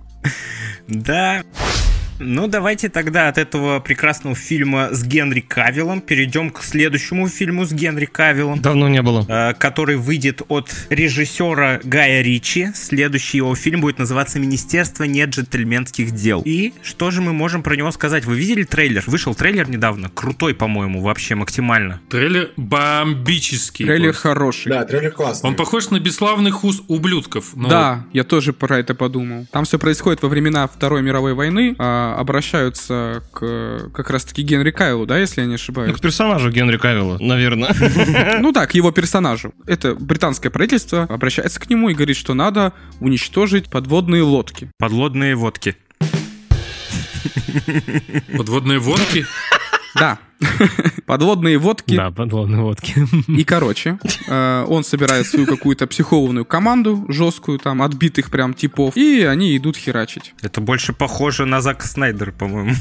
Да. 0.87 1.43
Ну, 2.19 2.47
давайте 2.47 2.89
тогда 2.89 3.27
от 3.27 3.37
этого 3.37 3.79
прекрасного 3.79 4.35
фильма 4.35 4.89
с 4.91 5.03
Генри 5.03 5.41
Кавиллом 5.41 6.01
перейдем 6.01 6.49
к 6.49 6.63
следующему 6.63 7.27
фильму 7.27 7.65
с 7.65 7.71
Генри 7.71 8.05
Кавиллом. 8.05 8.59
Давно 8.59 8.89
не 8.89 9.01
было. 9.01 9.25
Э, 9.27 9.53
который 9.53 9.97
выйдет 9.97 10.41
от 10.47 10.73
режиссера 10.89 11.79
Гая 11.83 12.21
Ричи. 12.21 12.69
Следующий 12.73 13.37
его 13.37 13.53
фильм 13.55 13.81
будет 13.81 13.99
называться 13.99 14.39
«Министерство 14.39 15.03
неджентльменских 15.03 16.11
дел». 16.11 16.41
И 16.43 16.73
что 16.81 17.11
же 17.11 17.21
мы 17.21 17.33
можем 17.33 17.61
про 17.61 17.75
него 17.75 17.91
сказать? 17.91 18.25
Вы 18.25 18.37
видели 18.37 18.63
трейлер? 18.63 19.03
Вышел 19.05 19.35
трейлер 19.35 19.69
недавно. 19.69 20.09
Крутой, 20.09 20.55
по-моему, 20.55 21.01
вообще 21.01 21.35
максимально. 21.35 22.01
Трейлер 22.09 22.51
бомбический. 22.57 23.85
Трейлер 23.85 24.11
просто. 24.11 24.29
хороший. 24.29 24.69
Да, 24.69 24.85
трейлер 24.85 25.11
классный. 25.11 25.49
Он 25.49 25.55
похож 25.55 25.89
на 25.91 25.99
бесславных 25.99 26.63
уз 26.63 26.81
ублюдков. 26.87 27.55
Но... 27.55 27.69
Да, 27.69 28.05
я 28.13 28.23
тоже 28.23 28.53
про 28.53 28.79
это 28.79 28.95
подумал. 28.95 29.45
Там 29.51 29.65
все 29.65 29.77
происходит 29.77 30.23
во 30.23 30.29
времена 30.29 30.67
Второй 30.67 31.01
мировой 31.01 31.33
войны. 31.33 31.75
А 31.77 32.06
обращаются 32.15 33.23
к 33.31 33.89
как 33.93 34.09
раз-таки 34.09 34.41
Генри 34.43 34.71
Кайлу, 34.71 35.05
да, 35.05 35.17
если 35.17 35.41
я 35.41 35.47
не 35.47 35.55
ошибаюсь? 35.55 35.95
К 35.95 36.01
персонажу 36.01 36.49
Генри 36.51 36.77
Кайла, 36.77 37.17
наверное. 37.19 37.75
Ну 38.39 38.51
да, 38.51 38.67
к 38.67 38.75
его 38.75 38.91
персонажу. 38.91 39.53
Это 39.65 39.95
британское 39.95 40.51
правительство 40.51 41.03
обращается 41.03 41.59
к 41.59 41.69
нему 41.69 41.89
и 41.89 41.93
говорит, 41.93 42.15
что 42.17 42.33
надо 42.33 42.73
уничтожить 42.99 43.69
подводные 43.69 44.21
лодки. 44.21 44.69
Подводные 44.77 45.35
водки. 45.35 45.75
Подводные 48.37 48.79
водки? 48.79 49.25
Да. 49.95 50.19
Подводные 51.05 51.57
водки. 51.57 51.95
Да, 51.95 52.11
подводные 52.11 52.61
водки. 52.61 52.95
И, 53.27 53.43
короче, 53.43 53.99
э, 54.27 54.65
он 54.67 54.83
собирает 54.83 55.25
свою 55.27 55.45
какую-то 55.45 55.87
психованную 55.87 56.45
команду, 56.45 57.05
жесткую, 57.07 57.59
там, 57.59 57.81
отбитых 57.81 58.29
прям 58.29 58.53
типов, 58.53 58.95
и 58.95 59.23
они 59.23 59.55
идут 59.57 59.77
херачить. 59.77 60.33
Это 60.41 60.61
больше 60.61 60.93
похоже 60.93 61.45
на 61.45 61.61
Зак 61.61 61.83
Снайдер, 61.83 62.31
по-моему. 62.31 62.73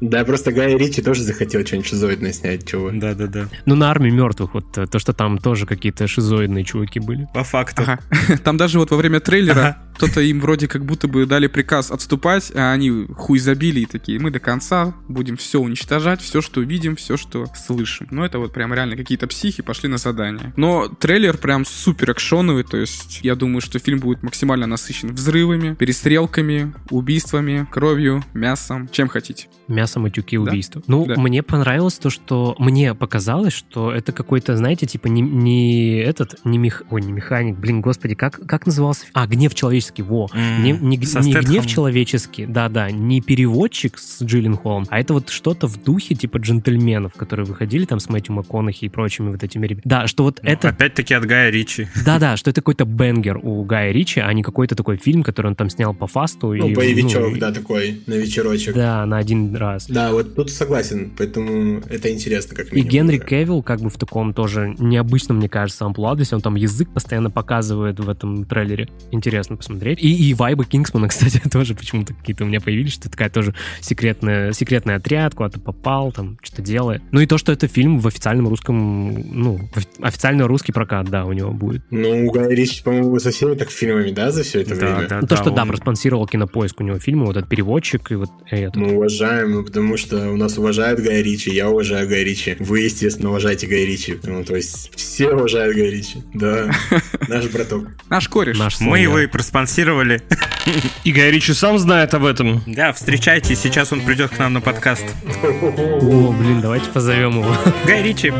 Да, 0.00 0.24
просто 0.24 0.52
Гай 0.52 0.76
Ричи 0.76 1.02
тоже 1.02 1.22
захотел 1.22 1.64
что-нибудь 1.66 1.88
шизоидное 1.88 2.32
снять, 2.32 2.66
чего. 2.66 2.90
Да-да-да. 2.92 3.48
Ну, 3.66 3.74
на 3.74 3.90
армии 3.90 4.10
мертвых, 4.10 4.54
вот 4.54 4.78
э, 4.78 4.86
то, 4.86 4.98
что 4.98 5.12
там 5.12 5.38
тоже 5.38 5.66
какие-то 5.66 6.06
шизоидные 6.06 6.64
чуваки 6.64 7.00
были. 7.00 7.28
По 7.34 7.44
факту. 7.44 7.82
Ага. 7.82 7.98
Там 8.44 8.56
даже 8.56 8.78
вот 8.78 8.90
во 8.90 8.96
время 8.96 9.20
трейлера 9.20 9.60
ага. 9.60 9.82
кто-то 9.96 10.20
им 10.20 10.40
вроде 10.40 10.68
как 10.68 10.84
будто 10.84 11.08
бы 11.08 11.26
дали 11.26 11.46
приказ 11.46 11.90
отступать, 11.90 12.52
а 12.54 12.72
они 12.72 13.06
хуй 13.16 13.38
забили 13.38 13.80
и 13.80 13.86
такие, 13.86 14.18
мы 14.18 14.30
до 14.30 14.38
конца 14.38 14.94
будем 15.08 15.36
все 15.36 15.60
уничтожать, 15.60 16.20
все, 16.20 16.40
что 16.40 16.60
видим, 16.60 16.96
все, 16.96 17.16
что 17.16 17.46
слышим. 17.54 18.06
Ну, 18.10 18.24
это 18.24 18.38
вот 18.38 18.52
прям 18.52 18.72
реально 18.72 18.96
какие-то 18.96 19.26
психи 19.26 19.62
пошли 19.62 19.88
на 19.88 19.98
задание. 19.98 20.52
Но 20.56 20.88
трейлер 20.88 21.36
прям 21.36 21.64
супер 21.64 22.12
экшоновый, 22.12 22.64
то 22.64 22.76
есть 22.76 23.20
я 23.22 23.34
думаю, 23.34 23.60
что 23.60 23.78
фильм 23.78 23.98
будет 23.98 24.22
максимально 24.22 24.66
насыщен 24.66 25.12
взрывами, 25.12 25.74
перестрелками, 25.74 26.74
убийствами, 26.90 27.66
кровью, 27.70 28.24
мясом, 28.34 28.88
чем 28.88 29.08
хотите. 29.08 29.48
Мясо 29.68 30.00
матюки, 30.00 30.36
Да? 30.36 30.42
убийства. 30.50 30.82
Ну, 30.86 31.06
Да. 31.06 31.14
мне 31.16 31.42
понравилось 31.42 31.94
то, 31.98 32.10
что 32.10 32.56
мне 32.58 32.94
показалось, 32.94 33.52
что 33.52 33.92
это 33.92 34.12
какой-то, 34.12 34.56
знаете, 34.56 34.86
типа 34.86 35.06
не, 35.08 35.20
не 35.20 35.98
этот, 35.98 36.36
не 36.44 36.58
мех... 36.58 36.82
Ой, 36.90 37.02
не 37.02 37.12
механик, 37.12 37.56
блин, 37.58 37.80
господи, 37.80 38.14
как, 38.14 38.40
как 38.46 38.66
назывался? 38.66 39.06
А, 39.12 39.26
гнев 39.26 39.54
человеческий, 39.54 40.02
во. 40.02 40.28
М, 40.32 40.62
Не, 40.62 40.72
не, 40.72 41.04
со 41.06 41.20
не 41.20 41.32
гнев 41.32 41.66
человеческий, 41.66 42.46
да-да, 42.46 42.90
не 42.90 43.20
переводчик 43.20 43.98
с 43.98 44.22
Джиллин 44.22 44.56
Холлом, 44.56 44.86
а 44.88 44.98
это 45.00 45.14
вот 45.14 45.28
что-то 45.30 45.66
в 45.66 45.82
духе 45.82 46.14
типа 46.14 46.38
джентльменов, 46.38 47.12
которые 47.14 47.46
выходили 47.46 47.84
там 47.84 48.00
с 48.00 48.08
Мэтью 48.08 48.34
МакКонахи 48.34 48.86
и 48.86 48.88
прочими 48.88 49.30
вот 49.30 49.42
этими 49.42 49.66
ребятами. 49.66 49.88
Да, 49.90 50.06
что 50.06 50.24
вот 50.24 50.40
Ну, 50.42 50.48
это 50.50 50.68
Опять-таки 50.70 51.14
от 51.14 51.24
Гая 51.26 51.50
Ричи. 51.50 51.88
да-да, 52.04 52.36
что 52.36 52.50
это 52.50 52.60
какой-то 52.60 52.84
бенгер 52.84 53.38
у 53.42 53.62
Гая 53.64 53.92
Ричи, 53.92 54.20
а 54.20 54.32
не 54.32 54.42
какой-то 54.42 54.74
такой 54.74 54.96
фильм, 54.96 55.22
который 55.22 55.48
он 55.48 55.54
там 55.56 55.68
снял 55.70 55.94
по 55.94 56.06
фасту. 56.06 56.52
Ну, 56.54 56.68
и, 56.68 56.74
боевичок, 56.74 57.30
ну, 57.32 57.36
да, 57.38 57.52
такой, 57.52 58.00
на 58.06 58.14
вечерочек. 58.14 58.74
Да, 58.74 59.04
на 59.06 59.18
один 59.18 59.54
раз. 59.58 59.86
Да, 59.88 60.12
вот 60.12 60.34
тут 60.34 60.50
согласен, 60.50 61.12
поэтому 61.16 61.80
это 61.88 62.12
интересно, 62.12 62.56
как 62.56 62.72
И 62.72 62.76
минимум. 62.76 62.90
Генри 62.90 63.18
да. 63.18 63.24
Кевилл 63.24 63.62
как 63.62 63.80
бы 63.80 63.90
в 63.90 63.96
таком 63.98 64.32
тоже 64.34 64.74
необычном, 64.78 65.38
мне 65.38 65.48
кажется, 65.48 65.84
амплуа, 65.84 66.14
то 66.14 66.20
есть 66.20 66.32
он 66.32 66.40
там 66.40 66.54
язык 66.54 66.88
постоянно 66.90 67.30
показывает 67.30 68.00
в 68.00 68.08
этом 68.08 68.44
трейлере. 68.44 68.88
Интересно 69.10 69.56
посмотреть. 69.56 70.00
И, 70.02 70.30
и 70.30 70.34
вайбы 70.34 70.64
Кингсмана, 70.64 71.08
кстати, 71.08 71.40
тоже 71.50 71.74
почему-то 71.74 72.14
какие-то 72.14 72.44
у 72.44 72.46
меня 72.46 72.60
появились, 72.60 72.92
что 72.94 73.10
такая 73.10 73.30
тоже 73.30 73.54
секретная, 73.80 74.52
секретный 74.52 74.94
отряд, 74.94 75.34
куда-то 75.34 75.60
попал, 75.60 76.12
там 76.12 76.38
что-то 76.42 76.62
делает. 76.62 77.02
Ну 77.10 77.20
и 77.20 77.26
то, 77.26 77.38
что 77.38 77.52
это 77.52 77.66
фильм 77.68 77.98
в 78.00 78.06
официальном 78.06 78.48
русском, 78.48 79.14
ну, 79.32 79.58
официально 80.00 80.46
русский 80.46 80.72
прокат, 80.72 81.08
да, 81.08 81.24
у 81.24 81.32
него 81.32 81.50
будет. 81.52 81.82
Ну, 81.90 82.26
у 82.26 82.30
Гая 82.32 82.50
Ричи, 82.50 82.82
по-моему, 82.82 83.18
со 83.18 83.30
всеми 83.30 83.54
так 83.54 83.70
фильмами, 83.70 84.10
да, 84.10 84.30
за 84.30 84.42
все 84.42 84.60
это 84.62 84.70
Да, 84.78 84.94
время? 84.94 85.08
да, 85.08 85.20
Ну, 85.20 85.26
то, 85.26 85.36
что, 85.36 85.50
да, 85.50 85.62
он- 85.62 85.68
проспонсировал 85.68 86.26
кинопоиск 86.26 86.80
у 86.80 86.84
него 86.84 86.98
фильмы, 86.98 87.26
вот 87.26 87.36
этот 87.36 87.48
переводчик 87.48 88.10
и 88.12 88.14
вот 88.14 88.30
этот. 88.50 88.76
Мы 88.76 88.92
уважаем, 88.94 89.47
ну, 89.48 89.64
потому 89.64 89.96
что 89.96 90.30
у 90.30 90.36
нас 90.36 90.58
уважают 90.58 91.00
Гая 91.00 91.22
Ричи, 91.22 91.50
я 91.50 91.68
уважаю 91.68 92.08
Гая 92.08 92.22
Ричи. 92.22 92.56
Вы, 92.58 92.80
естественно, 92.80 93.30
уважаете 93.30 93.66
Гая 93.66 93.84
Ричи. 93.84 94.18
Ну, 94.22 94.44
то 94.44 94.54
есть, 94.56 94.94
все 94.94 95.30
уважают 95.30 95.74
Гая 95.74 95.90
Ричи. 95.90 96.22
Да, 96.34 96.70
наш 97.28 97.46
браток. 97.46 97.88
Наш 98.08 98.28
кореш. 98.28 98.58
Наш 98.58 98.80
Мы 98.80 99.00
его 99.00 99.18
и 99.18 99.26
проспонсировали. 99.26 100.22
И 101.04 101.12
Гай 101.12 101.30
Ричи 101.30 101.54
сам 101.54 101.78
знает 101.78 102.12
об 102.14 102.24
этом. 102.24 102.62
Да, 102.66 102.92
встречайте, 102.92 103.56
сейчас 103.56 103.92
он 103.92 104.02
придет 104.02 104.30
к 104.30 104.38
нам 104.38 104.52
на 104.52 104.60
подкаст. 104.60 105.04
О, 105.42 106.32
блин, 106.32 106.60
давайте 106.60 106.90
позовем 106.90 107.40
его. 107.40 107.56
Гай 107.86 108.02
Ричи. 108.02 108.32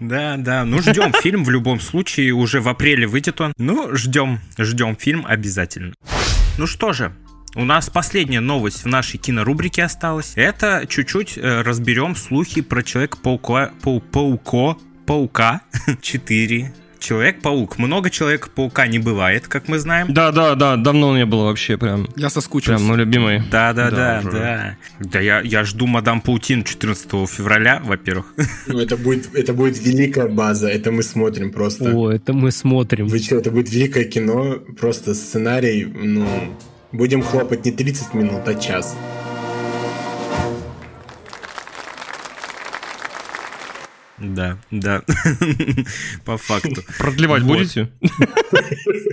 Да, 0.00 0.36
да, 0.36 0.64
ну 0.64 0.82
ждем 0.82 1.12
фильм 1.14 1.44
в 1.44 1.50
любом 1.50 1.80
случае, 1.80 2.32
уже 2.32 2.60
в 2.60 2.68
апреле 2.68 3.06
выйдет 3.06 3.40
он. 3.40 3.52
Ну, 3.56 3.94
ждем, 3.96 4.40
ждем 4.58 4.96
фильм 4.96 5.24
обязательно. 5.26 5.94
Ну 6.58 6.66
что 6.66 6.92
же, 6.92 7.12
у 7.56 7.64
нас 7.64 7.90
последняя 7.90 8.40
новость 8.40 8.84
в 8.84 8.86
нашей 8.86 9.18
кинорубрике 9.18 9.84
осталась. 9.84 10.32
Это 10.36 10.86
чуть-чуть 10.88 11.36
э, 11.36 11.62
разберем 11.62 12.14
слухи 12.16 12.60
про 12.60 12.82
Человека-паука, 12.82 13.72
пау- 13.82 14.00
пауко, 14.00 14.78
паука 15.06 15.62
4. 16.00 16.72
Человек-паук. 17.00 17.78
Много 17.78 18.10
Человека-паука 18.10 18.86
не 18.86 18.98
бывает, 18.98 19.48
как 19.48 19.68
мы 19.68 19.78
знаем. 19.78 20.12
Да, 20.12 20.32
да, 20.32 20.54
да, 20.54 20.76
давно 20.76 21.16
не 21.16 21.24
было 21.24 21.44
вообще 21.44 21.78
прям. 21.78 22.06
Я 22.14 22.28
соскучился. 22.28 22.76
Прям 22.76 22.86
мой 22.88 22.98
любимый. 22.98 23.40
Да, 23.50 23.72
да, 23.72 23.90
Да, 23.90 23.96
да, 24.22 24.28
уже. 24.28 24.38
да. 24.38 24.76
Да, 25.00 25.18
я, 25.20 25.40
я 25.40 25.64
жду 25.64 25.86
мадам 25.86 26.20
Паутин 26.20 26.62
14 26.62 27.10
февраля, 27.28 27.80
во-первых. 27.82 28.26
Ну, 28.66 28.78
это 28.78 28.96
будет, 28.98 29.34
это 29.34 29.54
будет 29.54 29.82
великая 29.82 30.28
база, 30.28 30.68
это 30.68 30.92
мы 30.92 31.02
смотрим 31.02 31.50
просто. 31.52 31.90
О, 31.90 32.10
это 32.12 32.32
мы 32.34 32.52
смотрим. 32.52 33.06
Вы 33.08 33.18
что, 33.18 33.36
это 33.36 33.50
будет 33.50 33.72
великое 33.72 34.04
кино, 34.04 34.58
просто 34.78 35.14
сценарий, 35.14 35.86
ну, 35.86 36.28
будем 36.92 37.22
хлопать 37.22 37.64
не 37.64 37.72
30 37.72 38.14
минут, 38.14 38.46
а 38.46 38.54
час. 38.54 38.96
Да, 44.20 44.58
да. 44.70 45.02
По 46.24 46.36
факту. 46.36 46.82
Продлевать 46.98 47.42
Вот. 47.42 47.58
будете? 47.58 47.90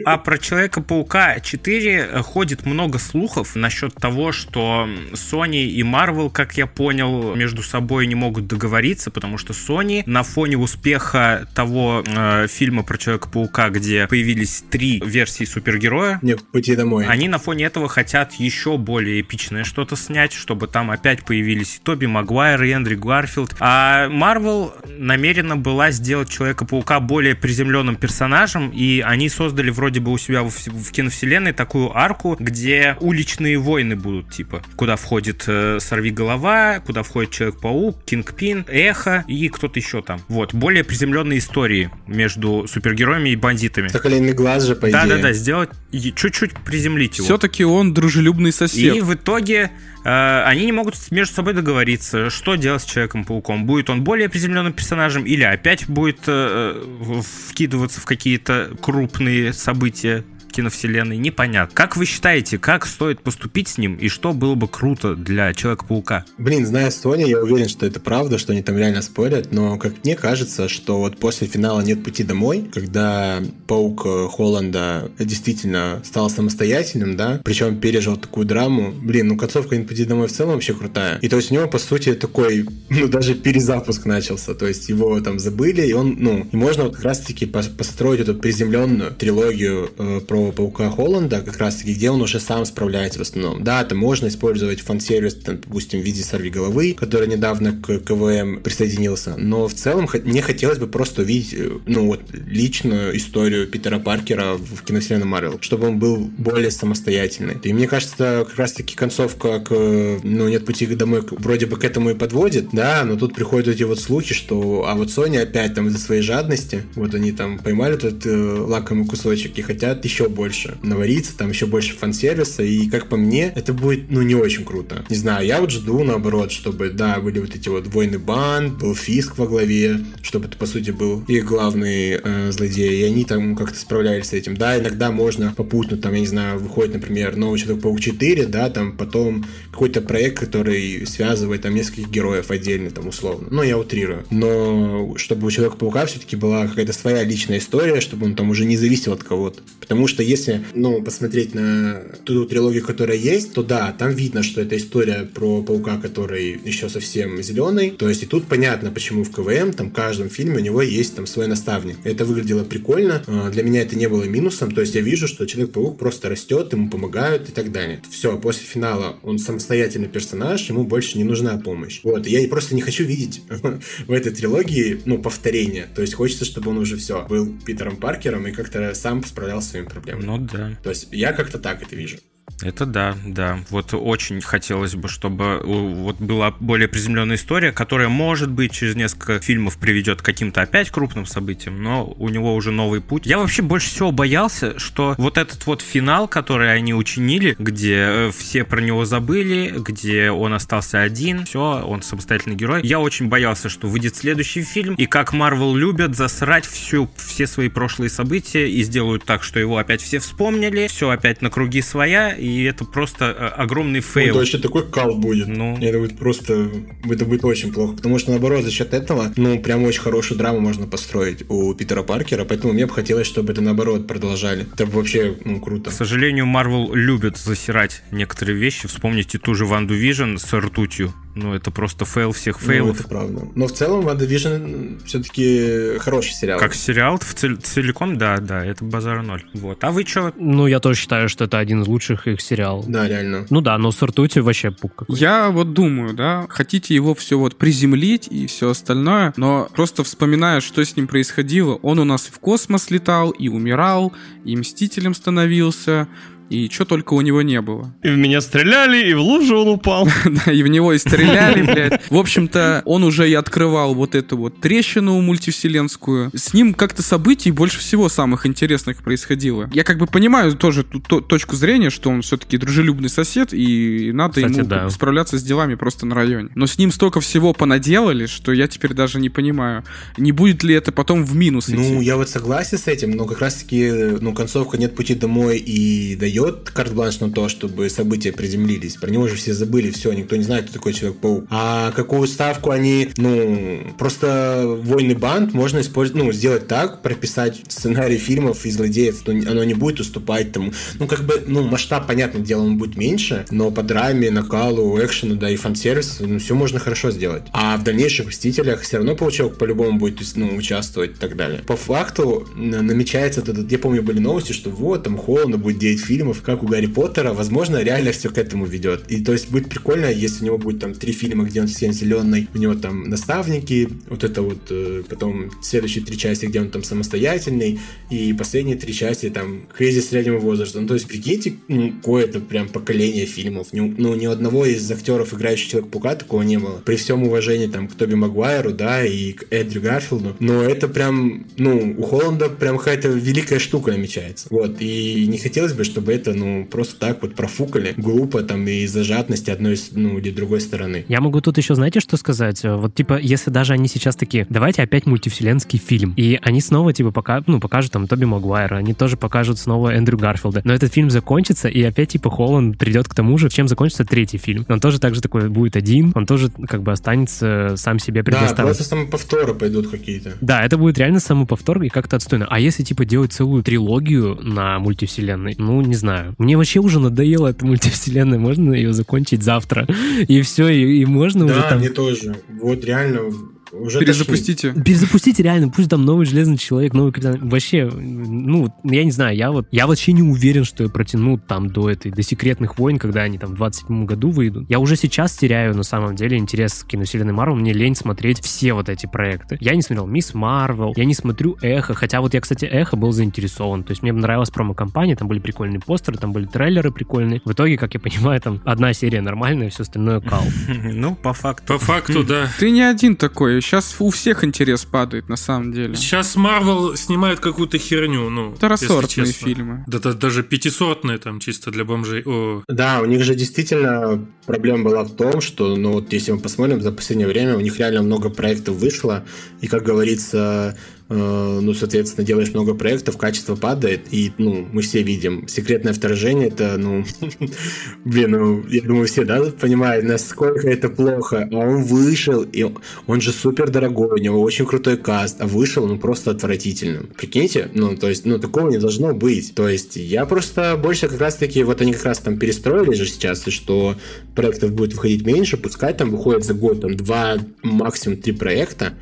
А 0.05 0.17
про 0.17 0.37
Человека-паука 0.37 1.39
4 1.39 2.21
ходит 2.23 2.65
много 2.65 2.99
слухов 2.99 3.55
насчет 3.55 3.95
того, 3.95 4.31
что 4.31 4.87
Sony 5.13 5.65
и 5.65 5.81
Marvel, 5.81 6.29
как 6.29 6.57
я 6.57 6.67
понял, 6.67 7.35
между 7.35 7.63
собой 7.63 8.07
не 8.07 8.15
могут 8.15 8.47
договориться, 8.47 9.11
потому 9.11 9.37
что 9.37 9.53
Sony 9.53 10.03
на 10.05 10.23
фоне 10.23 10.57
успеха 10.57 11.47
того 11.53 12.03
э, 12.05 12.47
фильма 12.47 12.83
про 12.83 12.97
Человека-паука, 12.97 13.69
где 13.69 14.07
появились 14.07 14.63
три 14.69 15.01
версии 15.05 15.45
супергероя, 15.45 16.19
Мне 16.21 16.35
в 16.35 16.43
пути 16.43 16.75
домой. 16.75 17.05
Они 17.07 17.27
на 17.27 17.37
фоне 17.37 17.65
этого 17.65 17.87
хотят 17.87 18.33
еще 18.33 18.77
более 18.77 19.21
эпичное 19.21 19.63
что-то 19.63 19.95
снять, 19.95 20.33
чтобы 20.33 20.67
там 20.67 20.91
опять 20.91 21.23
появились 21.23 21.77
и 21.77 21.79
Тоби 21.83 22.05
Магуайр, 22.05 22.61
и 22.63 22.69
Эндрю 22.69 22.99
Гарфилд. 22.99 23.55
А 23.59 24.09
Марвел 24.09 24.73
намерена 24.97 25.55
была 25.55 25.91
сделать 25.91 26.29
Человека-паука 26.29 26.99
более 26.99 27.35
приземленным 27.35 27.95
персонажем, 27.95 28.69
и 28.69 29.01
они 29.01 29.29
создали 29.29 29.69
вроде 29.69 29.99
бы 29.99 30.11
у 30.11 30.17
себя 30.17 30.43
в, 30.43 30.49
в 30.49 30.91
киновселенной 30.91 31.53
такую 31.53 31.95
арку, 31.95 32.35
где 32.39 32.97
уличные 32.99 33.57
войны 33.57 33.95
будут, 33.95 34.31
типа, 34.31 34.61
куда 34.75 34.95
входит 34.95 35.43
э, 35.47 35.79
Сорви 35.79 36.11
Голова, 36.11 36.79
куда 36.85 37.03
входит 37.03 37.31
Человек-паук, 37.31 38.03
Кингпин, 38.05 38.65
Эхо 38.67 39.23
и 39.27 39.47
кто-то 39.49 39.79
еще 39.79 40.01
там. 40.01 40.19
Вот, 40.27 40.53
более 40.53 40.83
приземленные 40.83 41.39
истории 41.39 41.89
между 42.07 42.65
супергероями 42.67 43.29
и 43.29 43.35
бандитами. 43.35 43.87
Соколиный 43.87 44.33
глаз 44.33 44.65
же, 44.65 44.75
по 44.75 44.89
идее. 44.89 44.93
Да-да-да, 44.93 45.33
сделать 45.33 45.69
и 45.91 46.11
чуть-чуть 46.11 46.53
приземлить 46.65 47.17
его. 47.17 47.25
Все-таки 47.25 47.63
он 47.63 47.93
дружелюбный 47.93 48.49
И 48.49 48.53
сосед. 48.53 49.03
в 49.03 49.13
итоге 49.13 49.71
они 50.09 50.65
не 50.65 50.71
могут 50.71 50.95
между 51.11 51.35
собой 51.35 51.53
договориться, 51.53 52.29
что 52.29 52.55
делать 52.55 52.81
с 52.81 52.85
Человеком-пауком. 52.85 53.65
Будет 53.65 53.89
он 53.89 54.05
более 54.05 54.29
приземленным 54.29 54.71
персонажем 54.71 55.25
или 55.25 55.43
опять 55.43 55.89
будет 55.89 56.19
э, 56.27 56.81
э, 56.81 57.21
вкидываться 57.49 57.99
в 57.99 58.05
какие-то 58.05 58.71
крупные 58.81 59.51
события 59.51 60.23
киновселенной, 60.57 61.17
непонятно. 61.17 61.75
Как 61.75 61.95
вы 61.95 62.05
считаете, 62.05 62.57
как 62.57 62.87
стоит 62.87 63.21
поступить 63.21 63.67
с 63.67 63.77
ним 63.77 63.95
и 63.95 64.07
что 64.07 64.33
было 64.33 64.55
бы 64.55 64.67
круто 64.67 65.13
для 65.13 65.53
Человека-паука? 65.53 66.25
Блин, 66.39 66.65
зная 66.65 66.89
Sony, 66.89 67.29
я 67.29 67.39
уверен, 67.39 67.69
что 67.69 67.85
это 67.85 67.99
правда, 67.99 68.39
что 68.39 68.53
они 68.53 68.63
там 68.63 68.75
реально 68.75 69.03
спорят, 69.03 69.51
но 69.51 69.77
как 69.77 70.03
мне 70.03 70.15
кажется, 70.15 70.67
что 70.67 70.97
вот 70.97 71.19
после 71.19 71.45
финала 71.45 71.81
«Нет 71.81 72.03
пути 72.03 72.23
домой», 72.23 72.67
когда 72.73 73.39
паук 73.67 74.01
э, 74.07 74.27
Холланда 74.31 75.11
действительно 75.19 76.01
стал 76.03 76.31
самостоятельным, 76.31 77.15
да, 77.15 77.39
причем 77.43 77.79
пережил 77.79 78.17
такую 78.17 78.47
драму, 78.47 78.91
блин, 78.91 79.27
ну 79.27 79.37
концовка 79.37 79.77
«Нет 79.77 79.87
пути 79.87 80.05
домой» 80.05 80.27
в 80.27 80.31
целом 80.31 80.53
вообще 80.53 80.73
крутая. 80.73 81.19
И 81.19 81.29
то 81.29 81.35
есть 81.35 81.51
у 81.51 81.53
него, 81.53 81.67
по 81.67 81.77
сути, 81.77 82.15
такой, 82.15 82.65
ну 82.89 83.07
даже 83.07 83.35
перезапуск 83.35 84.05
начался, 84.05 84.55
то 84.55 84.65
есть 84.65 84.89
его 84.89 85.21
там 85.21 85.37
забыли, 85.37 85.83
и 85.85 85.93
он, 85.93 86.15
ну, 86.17 86.47
и 86.51 86.55
можно 86.55 86.85
вот 86.85 86.95
как 86.95 87.05
раз-таки 87.05 87.45
пос- 87.45 87.75
построить 87.75 88.21
эту 88.21 88.33
приземленную 88.33 89.11
трилогию 89.11 89.91
э, 89.99 90.21
про 90.27 90.46
паука 90.51 90.89
Холланда, 90.89 91.41
как 91.41 91.57
раз-таки, 91.57 91.93
где 91.93 92.09
он 92.09 92.21
уже 92.21 92.39
сам 92.39 92.65
справляется 92.65 93.19
в 93.19 93.21
основном. 93.21 93.63
Да, 93.63 93.83
там 93.83 93.97
можно 93.97 94.27
использовать 94.27 94.81
фан-сервис, 94.81 95.35
там, 95.35 95.59
допустим, 95.59 96.01
в 96.01 96.03
виде 96.03 96.23
сорви 96.23 96.49
головы, 96.49 96.93
который 96.93 97.27
недавно 97.27 97.73
к 97.73 97.99
КВМ 97.99 98.61
присоединился, 98.61 99.35
но 99.37 99.67
в 99.67 99.73
целом 99.73 100.07
мне 100.23 100.41
хотелось 100.41 100.77
бы 100.77 100.87
просто 100.87 101.21
увидеть, 101.21 101.53
э, 101.53 101.69
ну 101.85 102.07
вот, 102.07 102.21
личную 102.33 103.15
историю 103.17 103.67
Питера 103.67 103.99
Паркера 103.99 104.53
в 104.53 104.83
киновселенной 104.83 105.25
Марвел, 105.25 105.59
чтобы 105.61 105.87
он 105.87 105.99
был 105.99 106.17
более 106.37 106.71
самостоятельный. 106.71 107.57
И 107.63 107.73
мне 107.73 107.87
кажется, 107.87 108.15
это 108.15 108.45
как 108.47 108.57
раз-таки 108.57 108.95
концовка 108.95 109.59
к, 109.59 109.71
ну, 109.71 110.47
нет 110.47 110.65
пути 110.65 110.85
домой, 110.87 111.23
вроде 111.31 111.65
бы 111.65 111.77
к 111.77 111.83
этому 111.83 112.11
и 112.11 112.13
подводит, 112.13 112.69
да, 112.71 113.03
но 113.03 113.15
тут 113.15 113.33
приходят 113.33 113.67
эти 113.67 113.83
вот 113.83 113.99
слухи, 113.99 114.33
что, 114.33 114.85
а 114.87 114.95
вот 114.95 115.09
Sony 115.09 115.39
опять 115.39 115.73
там 115.73 115.87
из-за 115.87 115.99
своей 115.99 116.21
жадности, 116.21 116.83
вот 116.95 117.13
они 117.13 117.31
там 117.31 117.59
поймали 117.59 117.95
этот 117.95 118.25
э, 118.25 118.35
лакомый 118.35 119.05
кусочек 119.05 119.57
и 119.57 119.61
хотят 119.61 120.03
еще 120.05 120.29
больше 120.37 120.77
навариться, 120.83 121.35
там 121.35 121.49
еще 121.49 121.65
больше 121.65 121.97
фан-сервиса, 121.97 122.63
и 122.63 122.87
как 122.89 123.09
по 123.09 123.17
мне, 123.17 123.51
это 123.55 123.73
будет, 123.73 124.11
ну, 124.11 124.21
не 124.21 124.35
очень 124.35 124.63
круто. 124.63 125.03
Не 125.09 125.15
знаю, 125.15 125.45
я 125.45 125.59
вот 125.59 125.71
жду, 125.71 126.03
наоборот, 126.03 126.51
чтобы, 126.51 126.89
да, 126.89 127.19
были 127.19 127.39
вот 127.39 127.55
эти 127.55 127.67
вот 127.69 127.87
войны 127.87 128.19
банд, 128.19 128.77
был 128.79 128.95
Фиск 128.95 129.37
во 129.37 129.47
главе, 129.47 129.99
чтобы 130.21 130.45
это, 130.45 130.57
по 130.57 130.67
сути, 130.67 130.91
был 130.91 131.23
их 131.27 131.45
главный 131.45 132.19
э, 132.23 132.51
злодей, 132.51 133.01
и 133.01 133.03
они 133.03 133.25
там 133.25 133.55
как-то 133.55 133.79
справлялись 133.79 134.27
с 134.27 134.33
этим. 134.33 134.55
Да, 134.55 134.79
иногда 134.79 135.11
можно 135.11 135.53
попутно, 135.57 135.97
там, 135.97 136.13
я 136.13 136.19
не 136.19 136.27
знаю, 136.27 136.59
выходит, 136.59 136.93
например, 136.93 137.35
новый 137.35 137.59
Человек-паук 137.59 137.99
4, 137.99 138.45
да, 138.45 138.69
там 138.69 138.95
потом 138.95 139.45
какой-то 139.71 140.01
проект, 140.01 140.39
который 140.39 141.05
связывает 141.07 141.63
там 141.63 141.73
нескольких 141.73 142.09
героев 142.09 142.51
отдельно, 142.51 142.91
там, 142.91 143.07
условно. 143.07 143.47
Ну, 143.49 143.63
я 143.63 143.77
утрирую. 143.77 144.25
Но 144.29 145.15
чтобы 145.17 145.47
у 145.47 145.51
Человека-паука 145.51 146.05
все-таки 146.05 146.35
была 146.35 146.67
какая-то 146.67 146.93
своя 146.93 147.23
личная 147.23 147.57
история, 147.57 148.01
чтобы 148.01 148.27
он 148.27 148.35
там 148.35 148.49
уже 148.49 148.65
не 148.65 148.77
зависел 148.77 149.13
от 149.13 149.23
кого-то. 149.23 149.61
Потому 149.79 150.07
что 150.07 150.21
если, 150.27 150.63
ну, 150.73 151.01
посмотреть 151.01 151.53
на 151.53 152.01
ту 152.23 152.45
трилогию, 152.45 152.83
которая 152.83 153.17
есть, 153.17 153.53
то 153.53 153.63
да, 153.63 153.93
там 153.97 154.11
видно, 154.11 154.43
что 154.43 154.61
это 154.61 154.77
история 154.77 155.27
про 155.33 155.63
паука, 155.63 155.97
который 155.97 156.59
еще 156.63 156.89
совсем 156.89 157.41
зеленый. 157.41 157.91
То 157.91 158.09
есть 158.09 158.23
и 158.23 158.25
тут 158.25 158.47
понятно, 158.47 158.91
почему 158.91 159.23
в 159.23 159.31
КВМ, 159.31 159.73
там, 159.73 159.89
в 159.89 159.93
каждом 159.93 160.29
фильме 160.29 160.57
у 160.57 160.59
него 160.59 160.81
есть 160.81 161.15
там 161.15 161.25
свой 161.25 161.47
наставник. 161.47 161.97
Это 162.03 162.25
выглядело 162.25 162.63
прикольно. 162.63 163.23
А, 163.27 163.49
для 163.49 163.63
меня 163.63 163.81
это 163.81 163.95
не 163.95 164.07
было 164.07 164.23
минусом. 164.23 164.71
То 164.71 164.81
есть 164.81 164.95
я 164.95 165.01
вижу, 165.01 165.27
что 165.27 165.45
Человек-паук 165.45 165.97
просто 165.97 166.29
растет, 166.29 166.73
ему 166.73 166.89
помогают 166.89 167.49
и 167.49 167.51
так 167.51 167.71
далее. 167.71 168.01
Все, 168.09 168.37
после 168.37 168.65
финала 168.67 169.17
он 169.23 169.39
самостоятельный 169.39 170.09
персонаж, 170.09 170.69
ему 170.69 170.83
больше 170.83 171.17
не 171.17 171.23
нужна 171.23 171.57
помощь. 171.57 172.01
Вот, 172.03 172.27
я 172.27 172.47
просто 172.47 172.75
не 172.75 172.81
хочу 172.81 173.03
видеть 173.03 173.41
в 174.07 174.11
этой 174.11 174.31
трилогии, 174.33 175.01
ну, 175.05 175.19
повторения. 175.19 175.87
То 175.95 176.01
есть 176.01 176.13
хочется, 176.13 176.45
чтобы 176.45 176.71
он 176.71 176.77
уже 176.77 176.97
все 176.97 177.25
был 177.27 177.51
Питером 177.65 177.97
Паркером 177.97 178.47
и 178.47 178.51
как-то 178.51 178.93
сам 178.93 179.23
справлялся 179.23 179.67
с 179.67 179.71
своими 179.71 179.87
проблемами. 179.87 180.06
Ну 180.15 180.37
да. 180.37 180.71
То 180.83 180.89
есть 180.89 181.09
я 181.11 181.33
как-то 181.33 181.59
так 181.59 181.81
это 181.81 181.95
вижу. 181.95 182.17
Это 182.61 182.85
да, 182.85 183.15
да. 183.25 183.59
Вот 183.69 183.93
очень 183.93 184.41
хотелось 184.41 184.95
бы, 184.95 185.07
чтобы 185.07 185.61
вот 185.63 186.17
была 186.17 186.51
более 186.59 186.87
приземленная 186.87 187.35
история, 187.35 187.71
которая, 187.71 188.09
может 188.09 188.49
быть, 188.49 188.71
через 188.71 188.95
несколько 188.95 189.39
фильмов 189.39 189.77
приведет 189.77 190.21
к 190.21 190.25
каким-то 190.25 190.61
опять 190.61 190.89
крупным 190.89 191.25
событиям, 191.25 191.81
но 191.83 192.05
у 192.05 192.29
него 192.29 192.55
уже 192.55 192.71
новый 192.71 193.01
путь. 193.01 193.25
Я 193.25 193.37
вообще 193.37 193.61
больше 193.61 193.89
всего 193.89 194.11
боялся, 194.11 194.79
что 194.79 195.13
вот 195.17 195.37
этот 195.37 195.65
вот 195.67 195.81
финал, 195.81 196.27
который 196.27 196.73
они 196.73 196.93
учинили, 196.93 197.55
где 197.59 197.95
э, 197.97 198.31
все 198.35 198.63
про 198.63 198.81
него 198.81 199.05
забыли, 199.05 199.73
где 199.77 200.31
он 200.31 200.53
остался 200.53 201.01
один, 201.01 201.45
все, 201.45 201.83
он 201.85 202.01
самостоятельный 202.01 202.55
герой. 202.55 202.81
Я 202.83 202.99
очень 202.99 203.27
боялся, 203.27 203.69
что 203.69 203.87
выйдет 203.87 204.15
следующий 204.15 204.63
фильм, 204.63 204.95
и 204.95 205.05
как 205.05 205.31
Марвел 205.31 205.75
любят 205.75 206.15
засрать 206.15 206.65
всю, 206.65 207.09
все 207.17 207.45
свои 207.45 207.69
прошлые 207.69 208.09
события 208.09 208.69
и 208.69 208.81
сделают 208.83 209.25
так, 209.25 209.43
что 209.43 209.59
его 209.59 209.77
опять 209.77 210.01
все 210.01 210.19
вспомнили, 210.19 210.87
все 210.87 211.09
опять 211.09 211.41
на 211.41 211.49
круги 211.49 211.81
своя, 211.81 212.35
и 212.37 212.63
это 212.63 212.85
просто 212.85 213.25
э, 213.25 213.47
огромный 213.61 214.01
фейл. 214.01 214.29
Это 214.29 214.39
вообще 214.39 214.57
такой 214.57 214.89
кал 214.89 215.15
будет. 215.15 215.47
Ну. 215.47 215.77
Это 215.81 215.99
будет 215.99 216.17
просто... 216.17 216.69
Это 217.09 217.25
будет 217.25 217.43
очень 217.45 217.73
плохо, 217.73 217.95
потому 217.95 218.19
что, 218.19 218.31
наоборот, 218.31 218.63
за 218.63 218.71
счет 218.71 218.93
этого, 218.93 219.33
ну, 219.35 219.59
прям 219.59 219.83
очень 219.83 220.01
хорошую 220.01 220.37
драму 220.37 220.59
можно 220.59 220.87
построить 220.87 221.43
у 221.49 221.73
Питера 221.73 222.03
Паркера, 222.03 222.45
поэтому 222.45 222.73
мне 222.73 222.85
бы 222.85 222.93
хотелось, 222.93 223.27
чтобы 223.27 223.53
это, 223.53 223.61
наоборот, 223.61 224.07
продолжали. 224.07 224.67
Это 224.73 224.85
вообще, 224.85 225.35
ну, 225.43 225.59
круто. 225.59 225.89
К 225.89 225.93
сожалению, 225.93 226.45
Марвел 226.45 226.93
любит 226.93 227.37
засирать 227.37 228.03
некоторые 228.11 228.57
вещи. 228.57 228.87
Вспомните 228.87 229.37
ту 229.37 229.55
же 229.55 229.65
Ванду 229.65 229.93
Vision 229.93 230.37
с 230.37 230.53
ртутью. 230.53 231.13
Ну, 231.37 231.53
это 231.53 231.69
просто 231.69 232.05
фейл 232.05 232.31
всех 232.31 232.59
фейлов. 232.59 232.95
Ну, 232.95 232.99
это 233.01 233.09
правда. 233.09 233.47
Но 233.53 233.67
в 233.67 233.71
целом 233.71 234.01
WandaVision 234.01 234.97
все-таки 235.05 235.97
хороший 235.99 236.33
сериал. 236.33 236.59
Как 236.59 236.73
сериал 236.73 237.19
в 237.19 237.33
цель, 237.33 237.57
целиком, 237.57 238.17
да, 238.17 238.37
да, 238.37 238.65
это 238.65 238.83
базар 238.83 239.21
ноль. 239.21 239.45
Вот. 239.53 239.83
А 239.83 239.91
вы 239.91 240.03
что? 240.03 240.33
Ну, 240.37 240.65
я 240.65 240.79
тоже 240.79 240.99
считаю, 240.99 241.29
что 241.29 241.45
это 241.45 241.59
один 241.59 241.83
из 241.83 241.87
лучших 241.87 242.27
их 242.27 242.41
сериалов. 242.41 242.87
Да, 242.87 243.07
реально. 243.07 243.45
Ну 243.49 243.61
да, 243.61 243.77
но 243.77 243.91
с 243.91 244.01
ртутью 244.01 244.43
вообще 244.43 244.71
пук 244.71 244.95
какой. 244.95 245.15
Я 245.17 245.49
вот 245.49 245.73
думаю, 245.73 246.13
да, 246.13 246.47
хотите 246.49 246.95
его 246.95 247.13
все 247.13 247.37
вот 247.37 247.55
приземлить 247.55 248.27
и 248.27 248.47
все 248.47 248.71
остальное, 248.71 249.33
но 249.37 249.69
просто 249.75 250.03
вспоминая, 250.03 250.59
что 250.59 250.83
с 250.83 250.95
ним 250.95 251.07
происходило, 251.07 251.75
он 251.75 251.99
у 251.99 252.03
нас 252.03 252.27
в 252.27 252.39
космос 252.39 252.89
летал, 252.89 253.29
и 253.29 253.47
умирал, 253.47 254.13
и 254.43 254.55
Мстителем 254.55 255.13
становился, 255.13 256.07
и 256.49 256.69
что 256.69 256.85
только 256.85 257.13
у 257.13 257.21
него 257.21 257.41
не 257.41 257.61
было. 257.61 257.93
И 258.03 258.09
в 258.09 258.17
меня 258.17 258.41
стреляли, 258.41 259.09
и 259.09 259.13
в 259.13 259.19
лужу 259.21 259.57
он 259.59 259.67
упал. 259.69 260.07
Да, 260.45 260.51
и 260.51 260.61
в 260.63 260.67
него 260.67 260.93
и 260.93 260.97
стреляли, 260.97 261.61
блядь. 261.63 262.01
В 262.11 262.17
общем-то, 262.17 262.81
он 262.85 263.03
уже 263.03 263.29
и 263.29 263.33
открывал 263.33 263.95
вот 263.95 264.13
эту 264.15 264.37
вот 264.37 264.59
трещину 264.61 265.19
мультивселенскую. 265.21 266.31
С 266.35 266.53
ним 266.53 266.73
как-то 266.73 267.01
событий 267.01 267.51
больше 267.51 267.79
всего 267.79 268.09
самых 268.09 268.45
интересных 268.45 269.03
происходило. 269.03 269.69
Я 269.73 269.83
как 269.83 269.97
бы 269.97 270.05
понимаю 270.07 270.53
тоже 270.55 270.83
ту 270.83 270.99
то- 270.99 271.21
точку 271.21 271.55
зрения, 271.55 271.89
что 271.89 272.09
он 272.09 272.21
все-таки 272.21 272.57
дружелюбный 272.57 273.09
сосед, 273.09 273.53
и 273.53 274.11
надо 274.13 274.41
Кстати, 274.41 274.57
ему 274.59 274.67
да. 274.67 274.89
справляться 274.89 275.37
с 275.37 275.43
делами 275.43 275.75
просто 275.75 276.05
на 276.05 276.15
районе. 276.15 276.49
Но 276.55 276.67
с 276.67 276.77
ним 276.77 276.91
столько 276.91 277.19
всего 277.21 277.53
понаделали, 277.53 278.25
что 278.25 278.51
я 278.53 278.67
теперь 278.67 278.93
даже 278.93 279.19
не 279.19 279.29
понимаю, 279.29 279.83
не 280.17 280.31
будет 280.31 280.63
ли 280.63 280.75
это 280.75 280.91
потом 280.91 281.25
в 281.25 281.35
минус 281.35 281.67
Ну, 281.69 281.81
идти. 281.99 282.05
я 282.05 282.15
вот 282.17 282.29
согласен 282.29 282.77
с 282.77 282.87
этим, 282.87 283.11
но 283.11 283.25
как 283.25 283.39
раз-таки, 283.39 283.89
ну, 284.21 284.33
концовка 284.33 284.77
«Нет 284.77 284.95
пути 284.95 285.15
домой» 285.15 285.57
и 285.57 286.15
дает 286.15 286.36
карт-бланш 286.73 287.19
на 287.19 287.31
то, 287.31 287.49
чтобы 287.49 287.89
события 287.89 288.31
приземлились. 288.31 288.95
Про 288.95 289.09
него 289.09 289.27
же 289.27 289.35
все 289.35 289.53
забыли, 289.53 289.91
все, 289.91 290.11
никто 290.13 290.35
не 290.35 290.43
знает, 290.43 290.65
кто 290.65 290.73
такой 290.73 290.93
Человек-паук. 290.93 291.45
А 291.49 291.91
какую 291.91 292.27
ставку 292.27 292.71
они, 292.71 293.09
ну, 293.17 293.93
просто 293.97 294.63
«Войны 294.65 295.15
банд» 295.15 295.53
можно 295.53 295.79
использовать, 295.79 296.23
ну, 296.23 296.31
сделать 296.31 296.67
так, 296.67 297.01
прописать 297.01 297.61
сценарий 297.67 298.17
фильмов 298.17 298.65
и 298.65 298.71
злодеев, 298.71 299.21
то 299.21 299.31
оно 299.31 299.63
не 299.63 299.73
будет 299.73 299.99
уступать 299.99 300.51
тому. 300.51 300.73
Ну, 300.99 301.07
как 301.07 301.23
бы, 301.25 301.43
ну, 301.47 301.63
масштаб, 301.63 302.07
понятное 302.07 302.41
дело, 302.41 302.63
он 302.63 302.77
будет 302.77 302.97
меньше, 302.97 303.45
но 303.51 303.71
по 303.71 303.83
драме, 303.83 304.31
накалу, 304.31 304.99
экшену, 304.99 305.35
да, 305.35 305.49
и 305.49 305.55
фан-сервису, 305.55 306.27
ну, 306.27 306.39
все 306.39 306.55
можно 306.55 306.79
хорошо 306.79 307.11
сделать. 307.11 307.43
А 307.53 307.77
в 307.77 307.83
дальнейших 307.83 308.27
«Мстителях» 308.27 308.81
все 308.81 308.97
равно 308.97 309.15
Паучок 309.15 309.57
по-любому 309.57 309.97
будет, 309.99 310.19
ну, 310.35 310.55
участвовать 310.55 311.11
и 311.11 311.19
так 311.19 311.35
далее. 311.35 311.61
По 311.65 311.77
факту 311.77 312.47
намечается, 312.55 313.43
я 313.69 313.79
помню, 313.79 314.03
были 314.03 314.19
новости, 314.19 314.51
что 314.51 314.69
вот, 314.69 315.03
там, 315.03 315.17
Холланда 315.17 315.57
будет 315.57 315.77
9 315.79 315.99
фильмов, 315.99 316.26
как 316.33 316.63
у 316.63 316.67
Гарри 316.67 316.87
Поттера, 316.87 317.33
возможно, 317.33 317.81
реально 317.83 318.11
все 318.11 318.29
к 318.29 318.37
этому 318.37 318.65
ведет. 318.65 319.09
И 319.09 319.23
то 319.23 319.33
есть 319.33 319.49
будет 319.49 319.69
прикольно, 319.69 320.11
если 320.11 320.43
у 320.43 320.45
него 320.45 320.57
будет 320.57 320.79
там 320.79 320.93
три 320.93 321.11
фильма, 321.11 321.45
где 321.45 321.61
он 321.61 321.67
всем 321.67 321.93
зеленый, 321.93 322.47
у 322.53 322.57
него 322.57 322.75
там 322.75 323.03
наставники, 323.03 323.89
вот 324.09 324.23
это 324.23 324.41
вот, 324.41 324.59
э, 324.69 325.03
потом 325.09 325.51
следующие 325.61 326.03
три 326.03 326.17
части, 326.17 326.45
где 326.45 326.61
он 326.61 326.69
там 326.69 326.83
самостоятельный, 326.83 327.79
и 328.09 328.33
последние 328.33 328.77
три 328.77 328.93
части 328.93 329.29
там 329.29 329.67
кризис 329.75 330.09
среднего 330.09 330.37
возраста. 330.37 330.79
Ну, 330.79 330.87
то 330.87 330.93
есть, 330.93 331.07
прикиньте, 331.07 331.55
ну, 331.67 331.91
какое-то 331.91 332.39
прям 332.39 332.69
поколение 332.69 333.25
фильмов. 333.25 333.73
Ни, 333.73 333.79
ну, 333.79 334.15
ни 334.15 334.25
одного 334.25 334.65
из 334.65 334.89
актеров, 334.91 335.33
играющих 335.33 335.69
Человека-паука, 335.69 336.15
такого 336.15 336.41
не 336.43 336.57
было. 336.57 336.81
При 336.85 336.95
всем 336.95 337.23
уважении 337.23 337.67
там 337.67 337.87
к 337.87 337.95
Тоби 337.95 338.15
Магуайру, 338.15 338.71
да, 338.71 339.05
и 339.05 339.33
к 339.33 339.45
Эдрю 339.51 339.81
Гарфилду. 339.81 340.35
Но 340.39 340.63
это 340.63 340.87
прям, 340.87 341.45
ну, 341.57 341.95
у 341.97 342.03
Холланда 342.03 342.49
прям 342.49 342.77
какая-то 342.77 343.09
великая 343.09 343.59
штука 343.59 343.91
намечается. 343.91 344.47
Вот, 344.49 344.77
и 344.79 345.25
не 345.27 345.37
хотелось 345.37 345.73
бы, 345.73 345.83
чтобы 345.83 346.13
это, 346.17 346.33
ну, 346.33 346.65
просто 346.65 346.99
так 346.99 347.21
вот 347.21 347.35
профукали 347.35 347.93
глупо 347.97 348.41
там 348.43 348.67
и 348.67 348.83
из-за 348.83 349.03
жадности 349.03 349.49
одной, 349.49 349.77
ну, 349.93 350.17
или 350.17 350.31
другой 350.31 350.61
стороны. 350.61 351.05
Я 351.07 351.21
могу 351.21 351.39
тут 351.41 351.57
еще, 351.57 351.75
знаете, 351.75 351.99
что 351.99 352.17
сказать? 352.17 352.63
Э, 352.65 352.75
Вот, 352.75 352.93
типа, 352.95 353.17
если 353.19 353.49
даже 353.51 353.73
они 353.73 353.87
сейчас 353.87 354.15
такие, 354.15 354.45
давайте 354.49 354.81
опять 354.81 355.05
мультивселенский 355.05 355.79
фильм, 355.79 356.13
и 356.17 356.39
они 356.41 356.61
снова, 356.61 356.93
типа, 356.93 357.11
пока, 357.11 357.41
ну, 357.47 357.59
покажут 357.59 357.91
там 357.93 358.07
Тоби 358.07 358.25
Магуайра, 358.25 358.75
они 358.77 358.93
тоже 358.93 359.17
покажут 359.17 359.59
снова 359.59 359.93
Эндрю 359.95 360.17
Гарфилда, 360.17 360.61
но 360.63 360.73
этот 360.73 360.93
фильм 360.93 361.09
закончится, 361.09 361.67
и 361.67 361.81
опять, 361.83 362.09
типа, 362.09 362.29
Холланд 362.29 362.77
придет 362.77 363.07
к 363.07 363.13
тому 363.15 363.37
же, 363.37 363.49
чем 363.49 363.67
закончится 363.67 364.05
третий 364.05 364.37
фильм. 364.37 364.65
Он 364.69 364.79
тоже 364.79 364.99
так 364.99 365.15
же 365.15 365.21
такой 365.21 365.49
будет 365.49 365.75
один, 365.75 366.11
он 366.15 366.25
тоже, 366.25 366.49
как 366.67 366.83
бы, 366.83 366.91
останется 366.91 367.73
сам 367.77 367.99
себе 367.99 368.21
Да, 368.23 368.31
предоставлен. 368.31 368.65
просто 368.65 368.83
самоповторы 368.83 369.53
пойдут 369.53 369.89
какие-то. 369.89 370.33
Да, 370.41 370.63
это 370.65 370.77
будет 370.77 370.97
реально 370.97 371.19
самоповтор 371.19 371.81
и 371.83 371.89
как-то 371.89 372.15
отстойно. 372.15 372.47
А 372.49 372.59
если, 372.59 372.83
типа, 372.83 373.05
делать 373.05 373.33
целую 373.33 373.63
трилогию 373.63 374.37
на 374.41 374.79
мультивселенной, 374.79 375.55
ну, 375.57 375.81
не 375.81 375.95
знаю. 375.95 376.06
Мне 376.37 376.57
вообще 376.57 376.79
уже 376.79 376.99
надоела 376.99 377.47
эта 377.47 377.65
мультивселенная, 377.65 378.39
можно 378.39 378.73
ее 378.73 378.93
закончить 378.93 379.43
завтра? 379.43 379.87
И 380.27 380.41
все, 380.41 380.67
и, 380.67 381.01
и 381.01 381.05
можно 381.05 381.45
уже 381.45 381.55
Да, 381.55 381.69
там... 381.69 381.79
мне 381.79 381.89
тоже. 381.89 382.35
Вот 382.61 382.83
реально 382.85 383.21
уже 383.71 383.99
Перезапустите. 383.99 384.73
Перезапустите 384.73 385.43
реально, 385.43 385.69
пусть 385.69 385.89
там 385.89 386.05
новый 386.05 386.25
Железный 386.25 386.57
Человек, 386.57 386.93
новый 386.93 387.11
Капитан. 387.11 387.49
Вообще, 387.49 387.89
ну, 387.91 388.73
я 388.83 389.03
не 389.03 389.11
знаю, 389.11 389.35
я 389.35 389.51
вот, 389.51 389.67
я 389.71 389.87
вообще 389.87 390.13
не 390.13 390.21
уверен, 390.21 390.63
что 390.63 390.83
я 390.83 390.89
протяну 390.89 391.37
там 391.37 391.69
до 391.69 391.89
этой, 391.89 392.11
до 392.11 392.21
Секретных 392.21 392.77
войн, 392.77 392.99
когда 392.99 393.21
они 393.21 393.37
там 393.37 393.51
в 393.51 393.55
27 393.55 394.05
году 394.05 394.29
выйдут. 394.31 394.69
Я 394.69 394.79
уже 394.79 394.95
сейчас 394.95 395.35
теряю, 395.35 395.75
на 395.75 395.83
самом 395.83 396.15
деле, 396.15 396.37
интерес 396.37 396.83
к 396.83 396.87
киновселенной 396.87 397.33
Марвел, 397.33 397.55
мне 397.55 397.73
лень 397.73 397.95
смотреть 397.95 398.43
все 398.43 398.73
вот 398.73 398.89
эти 398.89 399.05
проекты. 399.05 399.57
Я 399.61 399.75
не 399.75 399.81
смотрел 399.81 400.07
Мисс 400.07 400.33
Марвел, 400.33 400.93
я 400.95 401.05
не 401.05 401.13
смотрю 401.13 401.57
Эхо, 401.61 401.93
хотя 401.93 402.21
вот 402.21 402.33
я, 402.33 402.41
кстати, 402.41 402.65
Эхо 402.65 402.97
был 402.97 403.11
заинтересован, 403.11 403.83
то 403.83 403.91
есть 403.91 404.03
мне 404.03 404.11
нравилась 404.11 404.49
промо-компания, 404.49 405.15
там 405.15 405.27
были 405.27 405.39
прикольные 405.39 405.79
постеры, 405.79 406.17
там 406.17 406.33
были 406.33 406.45
трейлеры 406.45 406.91
прикольные. 406.91 407.41
В 407.45 407.51
итоге, 407.53 407.77
как 407.77 407.93
я 407.93 407.99
понимаю, 407.99 408.41
там 408.41 408.61
одна 408.65 408.93
серия 408.93 409.21
нормальная, 409.21 409.69
все 409.69 409.83
остальное 409.83 410.19
кал. 410.21 410.43
Ну, 410.97 411.15
по 411.15 411.33
факту. 411.33 411.73
По 411.73 411.79
факту, 411.79 412.23
да. 412.23 412.49
Ты 412.59 412.71
не 412.71 412.81
один 412.81 413.15
такой. 413.15 413.56
Сейчас 413.61 413.95
у 413.99 414.09
всех 414.09 414.43
интерес 414.43 414.85
падает, 414.85 415.29
на 415.29 415.35
самом 415.35 415.71
деле. 415.71 415.95
Сейчас 415.95 416.35
Марвел 416.35 416.95
снимает 416.95 417.39
какую-то 417.39 417.77
херню, 417.77 418.29
ну, 418.29 418.55
Второсортные 418.55 419.31
фильмы. 419.31 419.83
Да, 419.87 419.99
да, 419.99 420.13
даже 420.13 420.43
пятисортные 420.43 421.17
там 421.17 421.39
чисто 421.39 421.71
для 421.71 421.85
бомжей. 421.85 422.23
О, 422.25 422.63
Да, 422.67 423.01
у 423.01 423.05
них 423.05 423.23
же 423.23 423.35
действительно 423.35 424.25
проблема 424.45 424.83
была 424.83 425.03
в 425.03 425.15
том, 425.15 425.41
что, 425.41 425.75
ну 425.75 425.93
вот 425.93 426.13
если 426.13 426.31
мы 426.31 426.39
посмотрим, 426.39 426.81
за 426.81 426.91
последнее 426.91 427.27
время 427.27 427.55
у 427.55 427.59
них 427.59 427.77
реально 427.79 428.01
много 428.01 428.29
проектов 428.29 428.75
вышло, 428.75 429.25
и, 429.61 429.67
как 429.67 429.83
говорится, 429.83 430.77
ну, 431.09 431.73
соответственно, 431.73 432.25
делаешь 432.25 432.53
много 432.53 432.73
проектов, 432.73 433.17
качество 433.17 433.55
падает, 433.55 434.07
и, 434.11 434.33
ну, 434.37 434.67
мы 434.71 434.81
все 434.81 435.03
видим, 435.03 435.47
секретное 435.47 435.93
вторжение, 435.93 436.49
это, 436.49 436.77
ну, 436.77 437.05
блин, 438.05 438.31
ну, 438.31 438.65
я 438.67 438.81
думаю, 438.81 439.07
все, 439.07 439.23
да, 439.23 439.41
понимают, 439.43 440.05
насколько 440.05 440.67
это 440.67 440.89
плохо, 440.89 441.47
а 441.51 441.55
он 441.55 441.83
вышел, 441.83 442.43
и 442.43 442.65
он 443.05 443.21
же 443.21 443.31
супер 443.31 443.69
дорогой, 443.69 444.19
у 444.19 444.23
него 444.23 444.41
очень 444.41 444.65
крутой 444.65 444.97
каст, 444.97 445.37
а 445.39 445.47
вышел, 445.47 445.87
ну, 445.87 445.97
просто 445.97 446.31
отвратительно. 446.31 447.03
Прикиньте, 447.17 447.69
ну, 447.73 447.95
то 447.95 448.09
есть, 448.09 448.25
ну, 448.25 448.39
такого 448.39 448.69
не 448.69 448.77
должно 448.77 449.13
быть. 449.13 449.55
То 449.55 449.67
есть, 449.69 449.95
я 449.95 450.25
просто 450.25 450.77
больше 450.77 451.07
как 451.07 451.21
раз-таки, 451.21 451.63
вот 451.63 451.81
они 451.81 451.93
как 451.93 452.05
раз 452.05 452.19
там 452.19 452.37
перестроили 452.37 452.93
же 452.93 453.05
сейчас, 453.05 453.47
и 453.47 453.51
что 453.51 453.95
проектов 454.35 454.73
будет 454.73 454.93
выходить 454.93 455.25
меньше, 455.25 455.57
пускай 455.57 455.93
там 455.93 456.11
выходит 456.11 456.43
за 456.43 456.53
год 456.53 456.81
там 456.81 456.97
два, 456.97 457.37
максимум 457.63 458.17
три 458.17 458.33
проекта, 458.33 458.93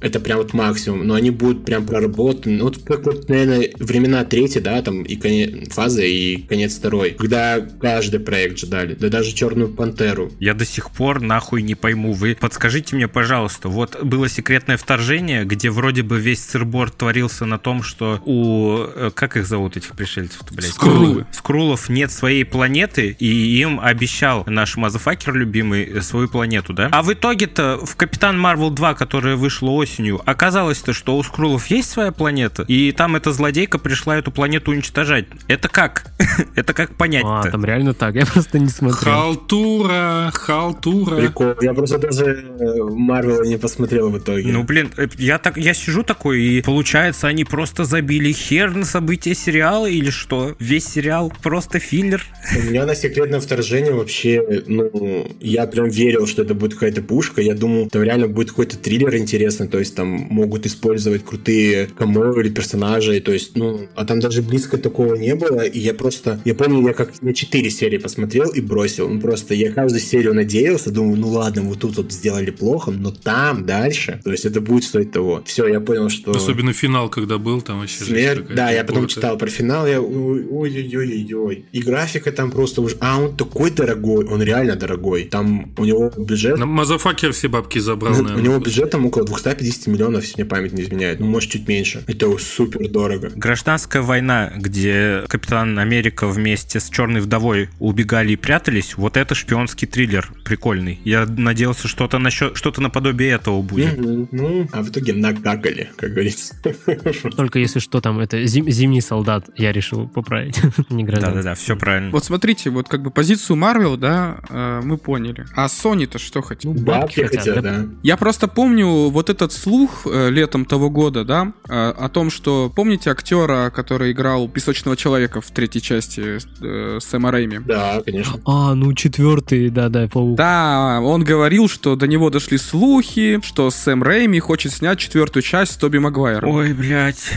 это 0.00 0.20
прям 0.20 0.38
вот 0.38 0.52
максимум, 0.52 1.06
но 1.06 1.14
они 1.14 1.30
будут 1.30 1.64
прям 1.64 1.86
проработаны. 1.86 2.58
Ну, 2.58 2.64
вот 2.64 2.78
как 2.84 3.04
вот, 3.04 3.28
наверное, 3.28 3.70
времена 3.78 4.24
третьей, 4.24 4.60
да, 4.60 4.80
там, 4.82 5.02
и 5.02 5.16
конец, 5.16 5.72
фаза, 5.72 6.02
и 6.02 6.38
конец 6.42 6.76
второй, 6.76 7.10
когда 7.10 7.60
каждый 7.60 8.20
проект 8.20 8.58
ждали, 8.58 8.94
да 8.94 9.08
даже 9.08 9.32
Черную 9.32 9.68
Пантеру. 9.68 10.30
Я 10.40 10.54
до 10.54 10.64
сих 10.64 10.90
пор 10.90 11.20
нахуй 11.20 11.62
не 11.62 11.74
пойму. 11.74 12.12
Вы 12.12 12.36
подскажите 12.38 12.96
мне, 12.96 13.08
пожалуйста, 13.08 13.68
вот 13.68 14.02
было 14.02 14.28
секретное 14.28 14.76
вторжение, 14.76 15.44
где 15.44 15.70
вроде 15.70 16.02
бы 16.02 16.18
весь 16.18 16.44
сырборд 16.44 16.96
творился 16.96 17.44
на 17.44 17.58
том, 17.58 17.82
что 17.82 18.20
у... 18.24 18.78
э, 18.94 19.10
Как 19.14 19.36
их 19.36 19.46
зовут, 19.46 19.76
этих 19.76 19.94
пришельцев 19.96 20.42
блядь? 20.50 20.70
Скрулы. 20.70 21.26
Скрулов 21.32 21.88
нет 21.88 22.10
своей 22.12 22.44
планеты, 22.44 23.16
и 23.18 23.26
им 23.60 23.80
обещал 23.80 24.44
наш 24.46 24.76
мазафакер 24.76 25.34
любимый 25.34 25.84
э, 25.84 26.00
свою 26.02 26.28
планету, 26.28 26.72
да? 26.72 26.88
А 26.92 27.02
в 27.02 27.12
итоге-то 27.12 27.78
в 27.84 27.96
Капитан 27.96 28.38
Марвел 28.38 28.70
2, 28.70 28.94
которая 28.94 29.36
вышла 29.36 29.70
осенью, 29.70 29.87
оказалось-то, 30.24 30.92
что 30.92 31.16
у 31.16 31.22
Скрулов 31.22 31.66
есть 31.68 31.90
своя 31.90 32.12
планета, 32.12 32.64
и 32.68 32.92
там 32.92 33.16
эта 33.16 33.32
злодейка 33.32 33.78
пришла 33.78 34.16
эту 34.18 34.30
планету 34.30 34.70
уничтожать. 34.72 35.26
Это 35.48 35.68
как? 35.68 36.06
Это 36.54 36.72
как 36.72 36.90
А, 36.90 36.94
понять-то? 36.94 37.50
там 37.50 37.64
реально 37.64 37.94
так, 37.94 38.14
я 38.14 38.26
просто 38.26 38.58
не 38.58 38.68
смотрел. 38.68 39.12
Халтура, 39.14 40.30
халтура. 40.34 41.16
Прикол. 41.16 41.54
Я 41.60 41.74
просто 41.74 41.98
даже 41.98 42.24
э, 42.24 42.82
Марвела 42.82 43.42
не 43.44 43.56
посмотрел 43.58 44.10
в 44.10 44.18
итоге. 44.18 44.52
Ну, 44.52 44.62
блин, 44.64 44.90
э, 44.96 45.08
я 45.18 45.38
так, 45.38 45.56
я 45.56 45.74
сижу 45.74 46.02
такой, 46.02 46.42
и 46.42 46.62
получается, 46.62 47.28
они 47.28 47.44
просто 47.44 47.84
забили 47.84 48.32
хер 48.32 48.74
на 48.74 48.84
события 48.84 49.34
сериала 49.34 49.86
или 49.86 50.10
что? 50.10 50.54
Весь 50.58 50.86
сериал 50.86 51.32
просто 51.42 51.78
филлер? 51.78 52.24
У 52.56 52.62
меня 52.62 52.86
на 52.86 52.94
секретное 52.94 53.40
вторжение 53.40 53.92
вообще, 53.92 54.62
ну, 54.66 55.28
я 55.40 55.66
прям 55.66 55.88
верил, 55.88 56.26
что 56.26 56.42
это 56.42 56.54
будет 56.54 56.74
какая-то 56.74 57.02
пушка. 57.02 57.40
Я 57.40 57.54
думал, 57.54 57.88
там 57.88 58.02
реально 58.02 58.28
будет 58.28 58.50
какой-то 58.50 58.76
триллер 58.78 59.16
интересный, 59.16 59.68
то 59.68 59.77
есть 59.78 59.94
там 59.94 60.08
могут 60.08 60.66
использовать 60.66 61.24
крутые 61.24 61.86
камео 61.86 62.40
или 62.40 62.50
персонажей, 62.50 63.20
то 63.20 63.32
есть, 63.32 63.56
ну, 63.56 63.88
а 63.94 64.04
там 64.04 64.20
даже 64.20 64.42
близко 64.42 64.78
такого 64.78 65.14
не 65.14 65.34
было, 65.34 65.60
и 65.60 65.78
я 65.78 65.94
просто, 65.94 66.40
я 66.44 66.54
помню, 66.54 66.86
я 66.86 66.94
как 66.94 67.20
на 67.22 67.34
4 67.34 67.70
серии 67.70 67.98
посмотрел 67.98 68.50
и 68.50 68.60
бросил, 68.60 69.08
ну, 69.08 69.20
просто 69.20 69.54
я 69.54 69.72
каждую 69.72 70.00
серию 70.00 70.34
надеялся, 70.34 70.90
думаю, 70.90 71.18
ну, 71.18 71.28
ладно, 71.28 71.62
вот 71.62 71.80
тут 71.80 71.96
вот 71.96 72.12
сделали 72.12 72.50
плохо, 72.50 72.90
но 72.90 73.10
там 73.10 73.64
дальше, 73.64 74.20
то 74.24 74.30
есть 74.30 74.44
это 74.44 74.60
будет 74.60 74.84
стоить 74.84 75.12
того. 75.12 75.42
Все, 75.44 75.66
я 75.66 75.80
понял, 75.80 76.08
что... 76.08 76.32
Особенно 76.32 76.72
финал, 76.72 77.08
когда 77.08 77.38
был, 77.38 77.60
там 77.60 77.80
вообще 77.80 78.04
Смерть, 78.04 78.54
да, 78.54 78.70
я 78.70 78.84
потом 78.84 79.06
читал 79.06 79.36
про 79.38 79.48
финал, 79.48 79.86
я 79.86 80.00
ой-ой-ой-ой. 80.00 81.64
И 81.72 81.82
графика 81.82 82.32
там 82.32 82.50
просто 82.50 82.82
уже... 82.82 82.96
А, 83.00 83.20
он 83.20 83.36
такой 83.36 83.70
дорогой, 83.70 84.24
он 84.26 84.42
реально 84.42 84.76
дорогой. 84.76 85.24
Там 85.24 85.72
у 85.76 85.84
него 85.84 86.12
бюджет... 86.16 86.58
На 86.58 86.66
Мазафакер 86.66 87.32
все 87.32 87.48
бабки 87.48 87.78
забрал, 87.78 88.12
У 88.14 88.22
наверное. 88.22 88.42
него 88.42 88.58
бюджет 88.58 88.90
там 88.90 89.06
около 89.06 89.24
250 89.24 89.67
миллионов, 89.86 90.22
если 90.22 90.42
мне 90.42 90.48
память 90.48 90.72
не 90.72 90.82
изменяет. 90.82 91.20
Ну, 91.20 91.26
может, 91.26 91.50
чуть 91.50 91.68
меньше. 91.68 92.04
Это 92.06 92.36
супер 92.38 92.88
дорого. 92.88 93.30
Гражданская 93.34 94.02
война, 94.02 94.52
где 94.56 95.24
Капитан 95.28 95.78
Америка 95.78 96.26
вместе 96.26 96.80
с 96.80 96.88
Черной 96.88 97.20
Вдовой 97.20 97.68
убегали 97.78 98.32
и 98.32 98.36
прятались, 98.36 98.96
вот 98.96 99.16
это 99.16 99.34
шпионский 99.34 99.86
триллер 99.86 100.30
прикольный. 100.44 101.00
Я 101.04 101.26
надеялся, 101.26 101.88
что-то 101.88 102.18
насчет, 102.18 102.56
что-то 102.56 102.80
наподобие 102.80 103.30
этого 103.30 103.62
будет. 103.62 103.98
Мгм. 103.98 104.28
Ну, 104.32 104.68
а 104.72 104.82
в 104.82 104.90
итоге 104.90 105.12
накакали, 105.12 105.90
как 105.96 106.10
говорится. 106.10 106.54
Только 107.36 107.58
если 107.58 107.78
что 107.78 108.00
там, 108.00 108.18
это 108.20 108.42
зим- 108.44 108.68
зимний 108.70 109.00
солдат, 109.00 109.48
я 109.56 109.72
решил 109.72 110.08
поправить. 110.08 110.58
Не 110.90 111.04
гражданский. 111.04 111.36
Да-да-да, 111.36 111.54
все 111.54 111.76
правильно. 111.76 112.10
Вот 112.10 112.24
смотрите, 112.24 112.70
вот 112.70 112.88
как 112.88 113.02
бы 113.02 113.10
позицию 113.10 113.56
Марвел, 113.56 113.96
да, 113.96 114.38
э, 114.48 114.80
мы 114.84 114.96
поняли. 114.98 115.46
А 115.54 115.66
Sony-то 115.66 116.18
что 116.18 116.42
хотел? 116.42 116.74
Ну, 116.74 116.80
Бабки 116.82 117.22
хотят, 117.22 117.40
хотят, 117.40 117.62
да. 117.62 117.78
да. 117.78 117.88
Я 118.02 118.16
просто 118.16 118.48
помню 118.48 119.08
вот 119.10 119.30
этот 119.30 119.52
слух 119.58 120.06
э, 120.06 120.30
летом 120.30 120.64
того 120.64 120.90
года, 120.90 121.24
да, 121.24 121.52
э, 121.68 121.90
о 121.90 122.08
том, 122.08 122.30
что 122.30 122.72
помните 122.74 123.10
актера, 123.10 123.70
который 123.74 124.12
играл 124.12 124.48
Песочного 124.48 124.96
человека 124.96 125.40
в 125.40 125.50
третьей 125.50 125.82
части 125.82 126.38
э, 126.60 126.98
Сэма 127.00 127.30
Рэйми? 127.30 127.58
Да, 127.58 128.00
конечно. 128.04 128.40
А, 128.46 128.74
ну 128.74 128.92
четвертый, 128.94 129.70
да-да, 129.70 130.08
паук. 130.08 130.36
Да, 130.36 131.00
он 131.02 131.24
говорил, 131.24 131.68
что 131.68 131.96
до 131.96 132.06
него 132.06 132.30
дошли 132.30 132.58
слухи, 132.58 133.40
что 133.42 133.70
Сэм 133.70 134.02
Рэйми 134.02 134.38
хочет 134.40 134.72
снять 134.72 134.98
четвертую 134.98 135.42
часть 135.42 135.72
с 135.72 135.76
Тоби 135.76 135.98
Магуайром. 135.98 136.50
Ой, 136.50 136.72
блядь. 136.72 137.32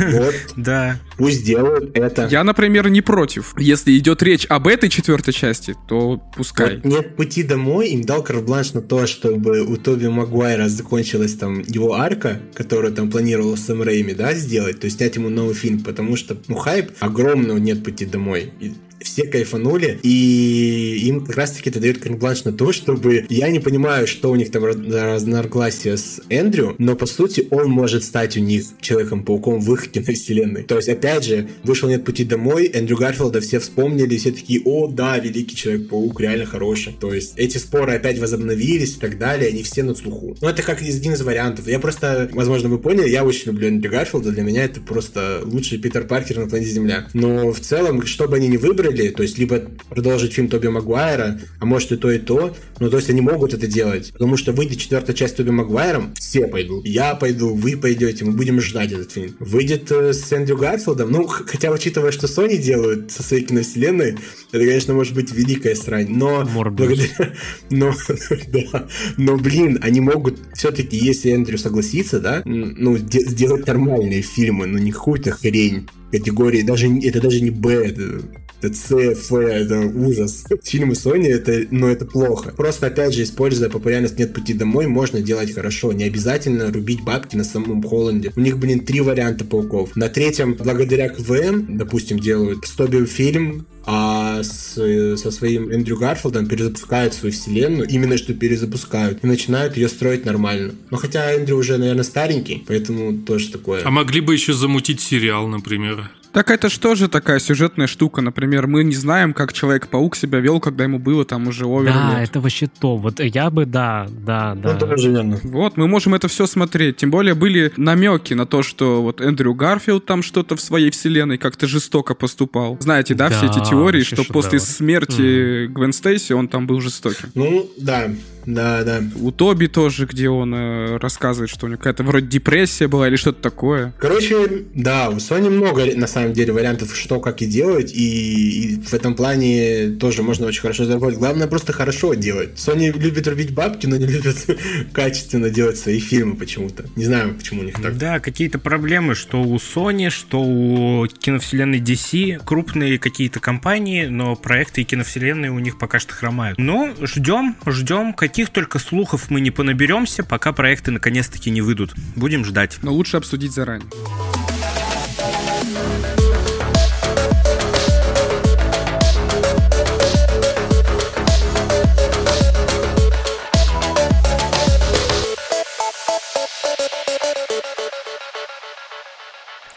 Вот, 0.00 0.34
Да. 0.56 0.96
Пусть 1.22 1.44
делают 1.44 1.96
это. 1.96 2.26
Я, 2.28 2.42
например, 2.42 2.88
не 2.88 3.00
против. 3.00 3.54
Если 3.56 3.96
идет 3.96 4.24
речь 4.24 4.44
об 4.48 4.66
этой 4.66 4.88
четвертой 4.88 5.32
части, 5.32 5.76
то 5.86 6.20
пускай. 6.36 6.80
Вот 6.82 6.84
нет 6.84 7.14
пути 7.14 7.44
домой, 7.44 7.90
им 7.90 8.02
дал 8.02 8.24
карт-бланш 8.24 8.72
на 8.72 8.82
то, 8.82 9.06
чтобы 9.06 9.60
у 9.60 9.76
Тоби 9.76 10.08
Магуайра 10.08 10.68
закончилась 10.68 11.34
там 11.34 11.60
его 11.60 11.94
арка, 11.94 12.40
которую 12.54 12.92
там 12.92 13.08
планировал 13.08 13.56
Сэм 13.56 13.82
Рэйми, 13.82 14.14
да, 14.14 14.34
сделать, 14.34 14.80
то 14.80 14.86
есть 14.86 14.96
снять 14.96 15.14
ему 15.14 15.28
новый 15.28 15.54
фильм, 15.54 15.84
потому 15.84 16.16
что, 16.16 16.36
ну, 16.48 16.56
хайп 16.56 16.90
огромный, 16.98 17.60
нет 17.60 17.84
пути 17.84 18.04
домой. 18.04 18.52
И 18.58 18.72
все 19.02 19.24
кайфанули, 19.24 19.98
и 20.02 21.02
им 21.06 21.24
как 21.24 21.36
раз-таки 21.36 21.70
это 21.70 21.80
дает 21.80 21.98
карт-бланш 21.98 22.44
на 22.44 22.52
то, 22.52 22.72
чтобы... 22.72 23.26
Я 23.28 23.48
не 23.48 23.60
понимаю, 23.60 24.06
что 24.06 24.30
у 24.30 24.36
них 24.36 24.50
там 24.50 24.64
раз- 24.64 24.76
разногласия 24.76 25.96
с 25.96 26.20
Эндрю, 26.28 26.74
но, 26.78 26.96
по 26.96 27.06
сути, 27.06 27.46
он 27.50 27.70
может 27.70 28.04
стать 28.04 28.36
у 28.36 28.40
них 28.40 28.64
Человеком-пауком 28.80 29.60
в 29.60 29.72
их 29.74 29.88
киновселенной. 29.92 30.62
То 30.62 30.76
есть, 30.76 30.88
опять 30.88 31.24
же, 31.24 31.48
вышел 31.64 31.88
«Нет 31.88 32.04
пути 32.04 32.24
домой», 32.24 32.70
Эндрю 32.72 32.96
Гарфилда 32.96 33.40
все 33.40 33.58
вспомнили, 33.58 34.16
все 34.16 34.32
такие, 34.32 34.60
о, 34.64 34.88
да, 34.88 35.18
Великий 35.18 35.56
Человек-паук, 35.56 36.20
реально 36.20 36.46
хороший. 36.46 36.94
То 36.98 37.12
есть, 37.12 37.34
эти 37.36 37.58
споры 37.58 37.94
опять 37.94 38.18
возобновились 38.18 38.96
и 38.96 39.00
так 39.00 39.18
далее, 39.18 39.48
они 39.48 39.62
все 39.62 39.82
на 39.82 39.94
слуху. 39.94 40.36
Ну, 40.40 40.48
это 40.48 40.62
как 40.62 40.80
один 40.80 41.12
из 41.12 41.22
вариантов. 41.22 41.66
Я 41.66 41.78
просто, 41.78 42.28
возможно, 42.32 42.68
вы 42.68 42.78
поняли, 42.78 43.08
я 43.08 43.24
очень 43.24 43.46
люблю 43.46 43.68
Эндрю 43.68 43.90
Гарфилда, 43.90 44.30
для 44.32 44.42
меня 44.42 44.64
это 44.64 44.80
просто 44.80 45.40
лучший 45.44 45.78
Питер 45.78 46.04
Паркер 46.04 46.38
на 46.38 46.48
планете 46.48 46.72
Земля. 46.72 47.08
Но 47.14 47.52
в 47.52 47.60
целом, 47.60 48.04
что 48.06 48.28
бы 48.28 48.36
они 48.36 48.48
ни 48.48 48.56
выбрали, 48.56 48.91
то 48.92 49.22
есть, 49.22 49.38
либо 49.38 49.60
продолжить 49.88 50.32
фильм 50.32 50.48
Тоби 50.48 50.68
Магуайра, 50.68 51.40
а 51.60 51.64
может 51.66 51.92
и 51.92 51.96
то, 51.96 52.10
и 52.10 52.18
то, 52.18 52.56
ну, 52.78 52.90
то 52.90 52.96
есть, 52.96 53.10
они 53.10 53.20
могут 53.20 53.54
это 53.54 53.66
делать, 53.66 54.12
потому 54.12 54.36
что 54.36 54.52
выйдет 54.52 54.78
четвертая 54.78 55.14
часть 55.14 55.36
Тоби 55.36 55.50
Магуайром, 55.50 56.14
все 56.14 56.46
пойдут. 56.46 56.86
Я 56.86 57.14
пойду, 57.14 57.54
вы 57.54 57.76
пойдете, 57.76 58.24
мы 58.24 58.32
будем 58.32 58.60
ждать 58.60 58.92
этот 58.92 59.12
фильм. 59.12 59.36
Выйдет 59.38 59.90
э, 59.90 60.12
с 60.12 60.30
Эндрю 60.32 60.56
Гарфилдом, 60.56 61.10
ну, 61.10 61.26
хотя, 61.26 61.70
учитывая, 61.70 62.12
что 62.12 62.26
Sony 62.26 62.56
делают 62.56 63.10
со 63.10 63.22
своей 63.22 63.44
киновселенной, 63.44 64.16
это, 64.52 64.64
конечно, 64.64 64.94
может 64.94 65.14
быть 65.14 65.32
великая 65.32 65.74
срань, 65.74 66.08
но 66.08 66.44
благодаря... 66.44 67.08
Но, 67.70 67.94
да, 68.52 68.88
но, 69.16 69.36
блин, 69.36 69.78
они 69.82 70.00
могут 70.00 70.38
все-таки, 70.54 70.96
если 70.96 71.32
Эндрю 71.32 71.58
согласится, 71.58 72.20
да, 72.20 72.42
ну, 72.44 72.98
де- 72.98 73.24
сделать 73.24 73.66
нормальные 73.66 74.22
фильмы, 74.22 74.66
но 74.66 74.78
не 74.78 74.92
какую-то 74.92 75.30
хрень 75.32 75.88
категории, 76.10 76.62
даже 76.62 76.88
это 76.88 77.20
даже 77.20 77.40
не 77.40 77.50
Б, 77.50 77.72
это, 77.72 78.22
С, 78.68 78.90
Ф, 78.92 79.32
это 79.32 79.80
ужас. 79.80 80.44
Фильмы 80.62 80.94
Sony, 80.94 81.28
это, 81.28 81.66
ну, 81.70 81.88
это 81.88 82.04
плохо. 82.04 82.52
Просто, 82.56 82.86
опять 82.86 83.14
же, 83.14 83.22
используя 83.22 83.68
популярность 83.68 84.18
«Нет 84.18 84.32
пути 84.32 84.54
домой», 84.54 84.86
можно 84.86 85.20
делать 85.20 85.54
хорошо. 85.54 85.92
Не 85.92 86.04
обязательно 86.04 86.72
рубить 86.72 87.02
бабки 87.02 87.36
на 87.36 87.44
самом 87.44 87.82
Холланде. 87.82 88.32
У 88.36 88.40
них, 88.40 88.58
блин, 88.58 88.80
три 88.80 89.00
варианта 89.00 89.44
пауков. 89.44 89.96
На 89.96 90.08
третьем, 90.08 90.54
благодаря 90.54 91.08
КВМ, 91.08 91.76
допустим, 91.76 92.18
делают 92.18 92.66
с 92.66 92.70
Тоби 92.70 93.04
фильм, 93.06 93.66
а 93.84 94.42
с, 94.42 94.74
со 95.16 95.30
своим 95.30 95.70
Эндрю 95.70 95.96
Гарфилдом 95.96 96.46
перезапускают 96.46 97.14
свою 97.14 97.32
вселенную, 97.32 97.88
именно 97.88 98.16
что 98.16 98.32
перезапускают, 98.32 99.24
и 99.24 99.26
начинают 99.26 99.76
ее 99.76 99.88
строить 99.88 100.24
нормально. 100.24 100.74
Но 100.90 100.96
хотя 100.96 101.32
Эндрю 101.32 101.56
уже, 101.56 101.78
наверное, 101.78 102.04
старенький, 102.04 102.64
поэтому 102.66 103.18
тоже 103.18 103.50
такое. 103.50 103.82
А 103.84 103.90
могли 103.90 104.20
бы 104.20 104.32
еще 104.34 104.52
замутить 104.52 105.00
сериал, 105.00 105.48
например. 105.48 106.10
Так 106.32 106.50
это 106.50 106.70
что 106.70 106.94
же 106.94 107.08
такая 107.08 107.38
сюжетная 107.38 107.86
штука? 107.86 108.22
Например, 108.22 108.66
мы 108.66 108.84
не 108.84 108.94
знаем, 108.94 109.34
как 109.34 109.52
Человек-паук 109.52 110.16
себя 110.16 110.40
вел, 110.40 110.60
когда 110.60 110.84
ему 110.84 110.98
было 110.98 111.24
там 111.24 111.46
уже 111.48 111.66
овер 111.66 111.92
Да, 111.92 112.22
это 112.22 112.40
вообще 112.40 112.68
то. 112.80 112.96
Вот 112.96 113.20
я 113.20 113.50
бы, 113.50 113.66
да, 113.66 114.06
да, 114.10 114.54
да. 114.54 114.72
Ну, 114.72 114.78
тоже 114.78 115.10
верно. 115.10 115.38
Вот, 115.42 115.76
мы 115.76 115.86
можем 115.86 116.14
это 116.14 116.28
все 116.28 116.46
смотреть. 116.46 116.96
Тем 116.96 117.10
более 117.10 117.34
были 117.34 117.72
намеки 117.76 118.32
на 118.34 118.46
то, 118.46 118.62
что 118.62 119.02
вот 119.02 119.20
Эндрю 119.20 119.54
Гарфилд 119.54 120.06
там 120.06 120.22
что-то 120.22 120.56
в 120.56 120.60
своей 120.60 120.90
вселенной 120.90 121.36
как-то 121.36 121.66
жестоко 121.66 122.14
поступал. 122.14 122.78
Знаете, 122.80 123.14
да, 123.14 123.28
все 123.28 123.48
Да, 123.48 123.60
эти 123.60 123.68
теории, 123.68 124.02
что 124.02 124.24
после 124.24 124.58
шедевр. 124.58 124.72
смерти 124.76 125.66
Гвен 125.66 125.92
Стейси 125.92 126.32
он 126.32 126.48
там 126.48 126.66
был 126.66 126.80
жестоким. 126.80 127.30
Ну, 127.34 127.70
да. 127.76 128.08
Да, 128.46 128.82
да. 128.82 129.02
У 129.20 129.30
Тоби 129.30 129.66
тоже, 129.66 130.06
где 130.06 130.28
он 130.28 130.54
э, 130.54 130.96
рассказывает, 130.98 131.50
что 131.50 131.66
у 131.66 131.68
него 131.68 131.78
какая-то 131.78 132.02
вроде 132.02 132.26
депрессия 132.26 132.88
была 132.88 133.08
или 133.08 133.16
что-то 133.16 133.42
такое. 133.42 133.92
Короче, 133.98 134.64
да, 134.74 135.10
у 135.10 135.16
Sony 135.16 135.50
много, 135.50 135.84
на 135.96 136.06
самом 136.06 136.32
деле, 136.32 136.52
вариантов, 136.52 136.96
что, 136.96 137.20
как 137.20 137.42
и 137.42 137.46
делать, 137.46 137.92
и, 137.92 138.74
и 138.74 138.80
в 138.80 138.94
этом 138.94 139.14
плане 139.14 139.90
тоже 140.00 140.22
можно 140.22 140.46
очень 140.46 140.60
хорошо 140.60 140.84
заработать. 140.84 141.18
Главное 141.18 141.46
просто 141.46 141.72
хорошо 141.72 142.14
делать. 142.14 142.50
Sony 142.56 142.92
любит 142.92 143.26
рубить 143.28 143.52
бабки, 143.54 143.86
но 143.86 143.96
не 143.96 144.06
любит 144.06 144.36
качественно 144.92 145.50
делать 145.50 145.78
свои 145.78 145.98
фильмы 145.98 146.36
почему-то. 146.36 146.84
Не 146.96 147.04
знаю, 147.04 147.34
почему 147.34 147.62
у 147.62 147.64
них 147.64 147.80
так. 147.80 147.96
Да, 147.96 148.20
какие-то 148.20 148.58
проблемы, 148.58 149.14
что 149.14 149.42
у 149.42 149.56
Sony, 149.56 150.10
что 150.10 150.40
у 150.42 151.06
киновселенной 151.06 151.80
DC, 151.80 152.42
крупные 152.44 152.98
какие-то 152.98 153.40
компании, 153.40 154.06
но 154.06 154.36
проекты 154.36 154.82
и 154.82 154.84
киновселенные 154.84 155.50
у 155.50 155.58
них 155.58 155.78
пока 155.78 155.98
что 155.98 156.14
хромают. 156.14 156.58
Но 156.58 156.92
ждем, 157.00 157.56
ждем, 157.66 158.12
каких 158.32 158.48
только 158.48 158.78
слухов 158.78 159.28
мы 159.28 159.42
не 159.42 159.50
понаберемся, 159.50 160.24
пока 160.24 160.54
проекты 160.54 160.90
наконец-таки 160.90 161.50
не 161.50 161.60
выйдут. 161.60 161.92
Будем 162.16 162.46
ждать. 162.46 162.78
Но 162.80 162.90
лучше 162.90 163.18
обсудить 163.18 163.52
заранее. 163.52 163.86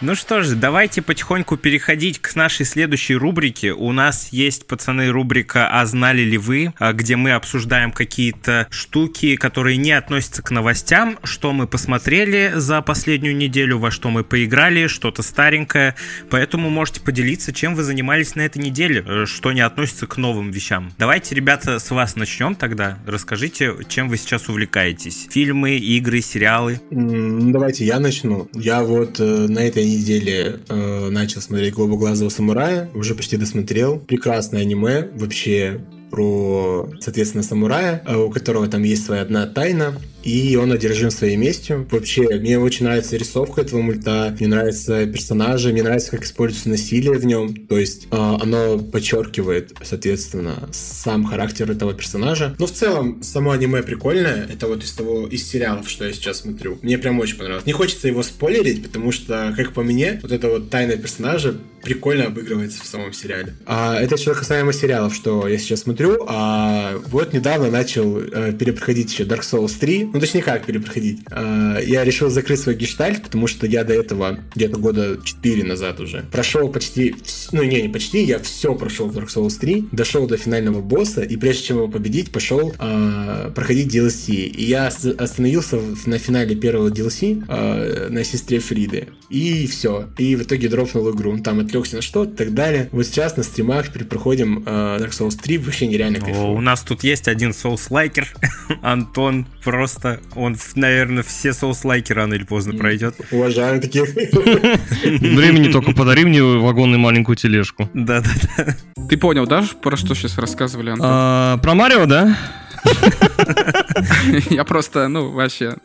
Ну 0.01 0.13
что 0.13 0.43
ж, 0.43 0.55
давайте 0.55 1.01
потихоньку 1.01 1.55
переходить 1.55 2.19
к 2.19 2.35
нашей 2.35 2.65
следующей 2.65 3.15
рубрике. 3.15 3.71
У 3.71 3.93
нас 3.93 4.27
есть, 4.31 4.67
пацаны, 4.67 5.09
рубрика 5.09 5.69
«А 5.69 5.85
знали 5.85 6.21
ли 6.21 6.37
вы?», 6.37 6.73
а, 6.79 6.91
где 6.91 7.15
мы 7.15 7.31
обсуждаем 7.31 7.93
какие-то 7.93 8.67
штуки, 8.71 9.37
которые 9.37 9.77
не 9.77 9.93
относятся 9.93 10.41
к 10.41 10.51
новостям, 10.51 11.17
что 11.23 11.53
мы 11.53 11.65
посмотрели 11.65 12.51
за 12.55 12.81
последнюю 12.81 13.37
неделю, 13.37 13.77
во 13.77 13.89
что 13.89 14.09
мы 14.09 14.25
поиграли, 14.25 14.87
что-то 14.87 15.21
старенькое. 15.21 15.95
Поэтому 16.29 16.69
можете 16.69 16.99
поделиться, 16.99 17.53
чем 17.53 17.73
вы 17.73 17.83
занимались 17.83 18.35
на 18.35 18.41
этой 18.41 18.61
неделе, 18.61 19.01
э, 19.07 19.25
что 19.25 19.53
не 19.53 19.61
относится 19.61 20.07
к 20.07 20.17
новым 20.17 20.51
вещам. 20.51 20.91
Давайте, 20.97 21.35
ребята, 21.35 21.79
с 21.79 21.89
вас 21.89 22.17
начнем 22.17 22.55
тогда. 22.55 22.99
Расскажите, 23.07 23.73
чем 23.87 24.09
вы 24.09 24.17
сейчас 24.17 24.49
увлекаетесь. 24.49 25.27
Фильмы, 25.31 25.77
игры, 25.77 26.19
сериалы. 26.19 26.81
Давайте 26.91 27.85
я 27.85 28.01
начну. 28.01 28.49
Я 28.53 28.83
вот 28.83 29.21
э, 29.21 29.23
на 29.23 29.59
этой 29.59 29.84
неделе 29.85 30.59
э, 30.67 31.09
начал 31.09 31.41
смотреть 31.41 31.73
«Голубоглазого 31.73 32.29
самурая», 32.29 32.89
уже 32.93 33.15
почти 33.15 33.37
досмотрел. 33.37 33.99
Прекрасное 33.99 34.61
аниме, 34.61 35.09
вообще 35.13 35.81
про, 36.11 36.89
соответственно, 36.99 37.43
самурая, 37.43 38.03
э, 38.05 38.15
у 38.15 38.29
которого 38.29 38.67
там 38.67 38.83
есть 38.83 39.05
своя 39.05 39.21
одна 39.21 39.45
тайна, 39.47 39.95
и 40.25 40.55
он 40.55 40.71
одержим 40.71 41.11
своей 41.11 41.37
местью. 41.37 41.87
Вообще, 41.91 42.23
мне 42.39 42.59
очень 42.59 42.85
нравится 42.85 43.15
рисовка 43.15 43.61
этого 43.61 43.81
мульта, 43.81 44.35
мне 44.39 44.47
нравятся 44.47 45.05
персонажи, 45.05 45.71
мне 45.71 45.83
нравится, 45.83 46.11
как 46.11 46.23
используется 46.23 46.69
насилие 46.69 47.13
в 47.13 47.25
нем. 47.25 47.55
То 47.67 47.77
есть 47.77 48.07
э, 48.09 48.15
оно 48.15 48.79
подчеркивает, 48.79 49.73
соответственно, 49.83 50.67
сам 50.73 51.25
характер 51.25 51.69
этого 51.69 51.93
персонажа. 51.93 52.55
Но 52.57 52.65
в 52.65 52.71
целом, 52.71 53.21
само 53.21 53.51
аниме 53.51 53.83
прикольное. 53.83 54.49
Это 54.51 54.67
вот 54.67 54.83
из 54.83 54.91
того, 54.93 55.27
из 55.27 55.47
сериалов, 55.47 55.87
что 55.87 56.05
я 56.05 56.13
сейчас 56.13 56.39
смотрю. 56.39 56.79
Мне 56.81 56.97
прям 56.97 57.19
очень 57.19 57.37
понравилось. 57.37 57.65
Не 57.67 57.73
хочется 57.73 58.07
его 58.07 58.23
спойлерить, 58.23 58.83
потому 58.83 59.11
что, 59.11 59.53
как 59.55 59.73
по 59.73 59.83
мне, 59.83 60.19
вот 60.23 60.31
эта 60.31 60.49
вот 60.49 60.71
тайна 60.71 60.97
персонажа 60.97 61.55
прикольно 61.83 62.25
обыгрывается 62.25 62.83
в 62.83 62.87
самом 62.87 63.13
сериале. 63.13 63.53
А 63.67 63.95
это 63.99 64.17
что 64.17 64.33
касаемо 64.33 64.73
сериалов, 64.73 65.13
что 65.13 65.47
я 65.47 65.57
сейчас 65.59 65.81
смотрю. 65.81 66.25
А 66.27 66.99
вот 67.07 67.31
недавно 67.31 67.69
начал 67.69 68.17
э, 68.17 68.53
перепроходить 68.53 69.11
еще 69.11 69.23
Dark 69.23 69.41
Souls 69.41 69.73
3. 69.79 70.09
Ну, 70.15 70.21
точнее, 70.21 70.43
как 70.43 70.65
перепроходить. 70.65 71.23
А, 71.29 71.77
я 71.79 72.05
решил 72.05 72.29
закрыть 72.29 72.61
свой 72.61 72.75
гештальт, 72.75 73.21
потому 73.21 73.47
что 73.47 73.67
я 73.67 73.83
до 73.83 73.93
этого, 73.93 74.39
где-то 74.55 74.79
года 74.79 75.19
4 75.21 75.65
назад 75.65 75.99
уже, 75.99 76.23
прошел 76.31 76.69
почти... 76.69 77.17
Ну, 77.51 77.63
не, 77.63 77.81
не 77.81 77.89
почти, 77.89 78.23
я 78.23 78.39
все 78.39 78.73
прошел 78.75 79.09
в 79.09 79.17
Dark 79.17 79.27
Souls 79.27 79.59
3, 79.59 79.89
дошел 79.91 80.25
до 80.25 80.37
финального 80.37 80.79
босса, 80.79 81.21
и 81.21 81.35
прежде 81.35 81.63
чем 81.63 81.77
его 81.77 81.89
победить, 81.89 82.31
пошел 82.31 82.73
а, 82.79 83.51
проходить 83.51 83.93
DLC. 83.93 84.35
И 84.35 84.63
я 84.63 84.87
остановился 84.87 85.81
на 86.05 86.17
финале 86.17 86.55
первого 86.55 86.87
DLC 86.87 87.43
а, 87.49 88.07
на 88.09 88.23
сестре 88.23 88.59
Фриды. 88.59 89.09
И 89.29 89.67
все. 89.67 90.07
И 90.17 90.37
в 90.37 90.43
итоге 90.43 90.69
дропнул 90.69 91.11
игру. 91.13 91.37
Там 91.39 91.59
отвлекся 91.59 91.97
на 91.97 92.01
что-то 92.01 92.31
и 92.31 92.35
так 92.37 92.53
далее. 92.53 92.87
Вот 92.93 93.05
сейчас 93.05 93.35
на 93.35 93.43
стримах 93.43 93.91
перепроходим 93.91 94.59
Dark 94.59 95.11
Souls 95.11 95.37
3. 95.41 95.57
Вообще 95.57 95.87
нереально 95.87 96.19
О, 96.19 96.21
у 96.21 96.25
кайфово. 96.25 96.61
нас 96.61 96.83
тут 96.83 97.03
есть 97.03 97.27
один 97.27 97.51
соус-лайкер. 97.51 98.33
Антон 98.81 99.47
просто, 99.63 100.04
он, 100.35 100.57
наверное, 100.75 101.23
все 101.23 101.53
соус-лайки 101.53 102.13
рано 102.13 102.33
или 102.33 102.43
поздно 102.43 102.73
пройдет. 102.77 103.15
Уважаем 103.31 103.81
таких. 103.81 104.09
Времени 104.13 105.71
только 105.71 105.93
подари 105.93 106.25
мне 106.25 106.41
вагонную 106.41 106.99
маленькую 106.99 107.35
тележку. 107.35 107.89
Да-да-да. 107.93 108.75
Ты 109.09 109.17
понял, 109.17 109.45
да, 109.45 109.63
про 109.81 109.97
что 109.97 110.15
сейчас 110.15 110.37
рассказывали, 110.37 110.91
Антон? 110.91 111.07
А, 111.09 111.57
про 111.57 111.75
Марио, 111.75 112.05
да? 112.05 112.37
Я 114.49 114.63
просто, 114.63 115.07
ну, 115.07 115.31
вообще 115.31 115.75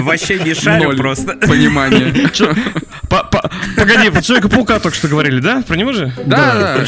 Вообще 0.00 0.38
не 0.38 0.54
шарю 0.54 0.84
ноль 0.84 0.96
просто. 0.96 1.34
понимания. 1.34 2.28
Чё? 2.32 2.52
По- 3.08 3.24
по- 3.24 3.50
Погоди, 3.76 4.10
про 4.10 4.22
Человека-паука 4.22 4.78
только 4.80 4.96
что 4.96 5.08
говорили, 5.08 5.40
да? 5.40 5.62
Про 5.66 5.76
него 5.76 5.92
же? 5.92 6.12
Да, 6.24 6.82
да. 6.82 6.84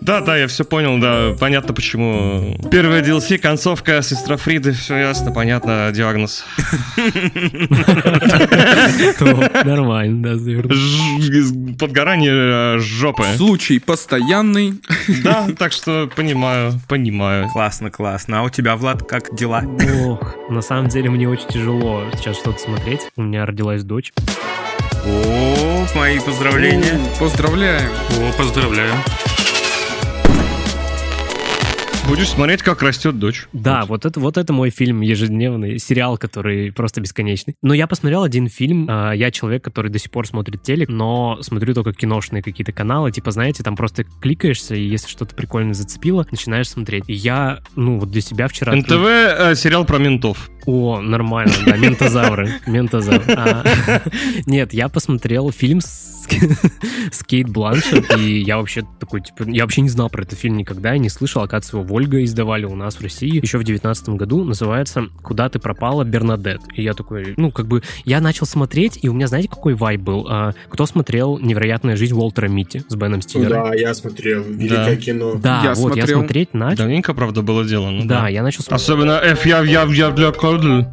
Да, 0.00 0.20
да, 0.20 0.36
я 0.36 0.48
все 0.48 0.64
понял, 0.64 0.98
да, 0.98 1.36
понятно 1.38 1.72
почему. 1.74 2.58
Первая 2.72 3.02
DLC, 3.02 3.38
концовка, 3.38 4.02
сестра 4.02 4.36
Фриды, 4.36 4.72
все 4.72 4.96
ясно, 4.96 5.30
понятно, 5.30 5.90
диагноз. 5.92 6.44
Нормально, 9.64 10.22
да, 10.22 10.36
завернул. 10.36 11.76
Подгорание 11.78 12.76
э, 12.76 12.78
жопы. 12.78 13.24
Случай 13.36 13.78
постоянный. 13.78 14.74
Да, 15.22 15.46
так 15.58 15.72
что 15.72 16.10
понимаю, 16.14 16.72
понимаю. 16.88 17.48
Классно, 17.50 17.90
классно. 17.90 18.40
А 18.40 18.42
у 18.42 18.48
тебя, 18.50 18.76
Влад, 18.76 19.02
как 19.08 19.34
дела? 19.36 19.62
Ох, 20.04 20.34
на 20.50 20.62
самом 20.62 20.88
деле 20.88 21.10
мне 21.10 21.28
очень 21.28 21.48
тяжело 21.48 22.04
сейчас 22.16 22.36
что-то 22.36 22.58
смотреть. 22.58 23.00
У 23.16 23.22
меня 23.22 23.46
родилась 23.46 23.82
дочь. 23.84 24.12
О, 25.04 25.86
мои 25.96 26.20
поздравления. 26.20 27.00
Поздравляем. 27.18 27.90
О, 28.18 28.32
поздравляю. 28.38 28.92
Будешь 32.08 32.28
смотреть, 32.28 32.62
как 32.62 32.82
растет 32.82 33.18
дочь. 33.18 33.46
Да, 33.52 33.84
вот 33.86 34.04
это, 34.04 34.18
вот 34.18 34.36
это 34.36 34.52
мой 34.52 34.70
фильм 34.70 35.00
ежедневный, 35.00 35.78
сериал, 35.78 36.18
который 36.18 36.72
просто 36.72 37.00
бесконечный. 37.00 37.54
Но 37.62 37.74
я 37.74 37.86
посмотрел 37.86 38.24
один 38.24 38.48
фильм, 38.48 38.86
а, 38.90 39.12
я 39.12 39.30
человек, 39.30 39.62
который 39.62 39.90
до 39.90 39.98
сих 39.98 40.10
пор 40.10 40.26
смотрит 40.26 40.62
телек, 40.62 40.88
но 40.88 41.38
смотрю 41.42 41.74
только 41.74 41.92
киношные 41.92 42.42
какие-то 42.42 42.72
каналы, 42.72 43.12
типа, 43.12 43.30
знаете, 43.30 43.62
там 43.62 43.76
просто 43.76 44.04
кликаешься, 44.20 44.74
и 44.74 44.82
если 44.82 45.08
что-то 45.08 45.34
прикольно 45.34 45.74
зацепило, 45.74 46.26
начинаешь 46.30 46.68
смотреть. 46.68 47.04
И 47.06 47.14
я, 47.14 47.60
ну, 47.76 47.98
вот 47.98 48.10
для 48.10 48.20
себя 48.20 48.48
вчера... 48.48 48.74
НТВ 48.74 48.92
э, 48.92 49.54
сериал 49.54 49.84
про 49.84 49.98
ментов. 49.98 50.50
О, 50.66 51.00
нормально, 51.00 51.52
да, 51.66 51.76
ментозавры, 51.76 52.50
ментозавры. 52.66 53.32
А, 53.34 53.64
Нет, 54.46 54.72
я 54.72 54.88
посмотрел 54.88 55.50
фильм 55.50 55.80
с 55.80 56.12
с 57.10 57.24
Кейт 57.24 57.48
Бланшет, 57.48 58.16
и 58.16 58.38
я 58.40 58.58
вообще 58.58 58.82
такой, 59.00 59.20
типа, 59.22 59.42
я 59.48 59.62
вообще 59.64 59.80
не 59.80 59.88
знал 59.88 60.08
про 60.08 60.22
этот 60.22 60.38
фильм 60.38 60.56
никогда, 60.56 60.92
я 60.92 60.98
не 60.98 61.08
слышал, 61.08 61.42
оказывается, 61.42 61.76
его 61.76 61.84
Вольга 61.86 62.22
издавали 62.24 62.64
у 62.64 62.74
нас 62.76 62.94
в 62.94 63.00
России 63.02 63.40
еще 63.42 63.58
в 63.58 63.64
девятнадцатом 63.64 64.16
году, 64.16 64.44
называется 64.44 65.06
«Куда 65.22 65.48
ты 65.48 65.58
пропала, 65.58 66.04
Бернадет». 66.04 66.60
И 66.74 66.82
я 66.82 66.94
такой, 66.94 67.34
ну, 67.36 67.50
как 67.50 67.66
бы, 67.66 67.82
я 68.04 68.20
начал 68.20 68.46
смотреть, 68.46 68.98
и 69.02 69.08
у 69.08 69.12
меня, 69.14 69.26
знаете, 69.26 69.48
какой 69.48 69.74
вайб 69.74 70.00
был? 70.00 70.26
А, 70.30 70.52
кто 70.70 70.86
смотрел 70.86 71.38
«Невероятная 71.38 71.96
жизнь 71.96 72.14
Уолтера 72.14 72.46
Митти» 72.48 72.82
с 72.88 72.94
Беном 72.94 73.20
Стиллером? 73.20 73.70
Да, 73.70 73.74
я 73.74 73.92
смотрел. 73.92 74.42
Великое 74.44 74.94
Да. 74.94 74.96
кино. 74.96 75.34
Да, 75.34 75.60
Я 75.64 75.74
вот, 75.74 75.96
я 75.96 76.02
смотрел. 76.04 76.18
смотреть 76.20 76.54
начал. 76.54 76.78
Давненько, 76.84 77.14
правда, 77.14 77.42
было 77.42 77.64
дело. 77.64 77.90
ну 77.90 78.06
Да, 78.06 78.28
я 78.28 78.42
начал 78.42 78.62
смотреть. 78.62 78.82
Особенно 78.88 79.12
F, 79.22 79.44
я, 79.44 79.60
я, 79.62 79.82
я 79.84 80.10
для 80.10 80.30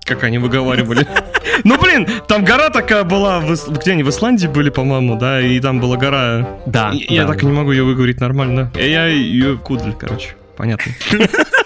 как 0.06 0.24
они 0.24 0.38
выговаривали. 0.38 1.08
Ну, 1.66 1.78
блин, 1.78 2.08
там 2.28 2.46
гора 2.46 2.70
такая 2.70 3.04
была, 3.04 3.42
где 3.42 3.92
они, 3.92 4.04
в 4.04 4.10
Исландии 4.10 4.48
были, 4.48 4.70
по-моему, 4.70 5.18
да, 5.18 5.42
и 5.42 5.60
там 5.60 5.82
была 5.82 5.98
гора. 5.98 6.48
Да, 6.66 6.92
Я 6.94 7.28
так 7.28 7.44
и 7.44 7.46
не 7.46 7.52
могу 7.52 7.72
ее 7.72 7.84
выговорить 7.84 8.22
нормально. 8.22 8.72
Я 8.76 9.08
ее 9.08 9.58
кудль, 9.58 9.92
короче, 9.92 10.36
понятно. 10.56 10.94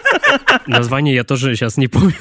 Название 0.67 1.15
я 1.15 1.23
тоже 1.23 1.55
сейчас 1.55 1.77
не 1.77 1.87
помню. 1.87 2.13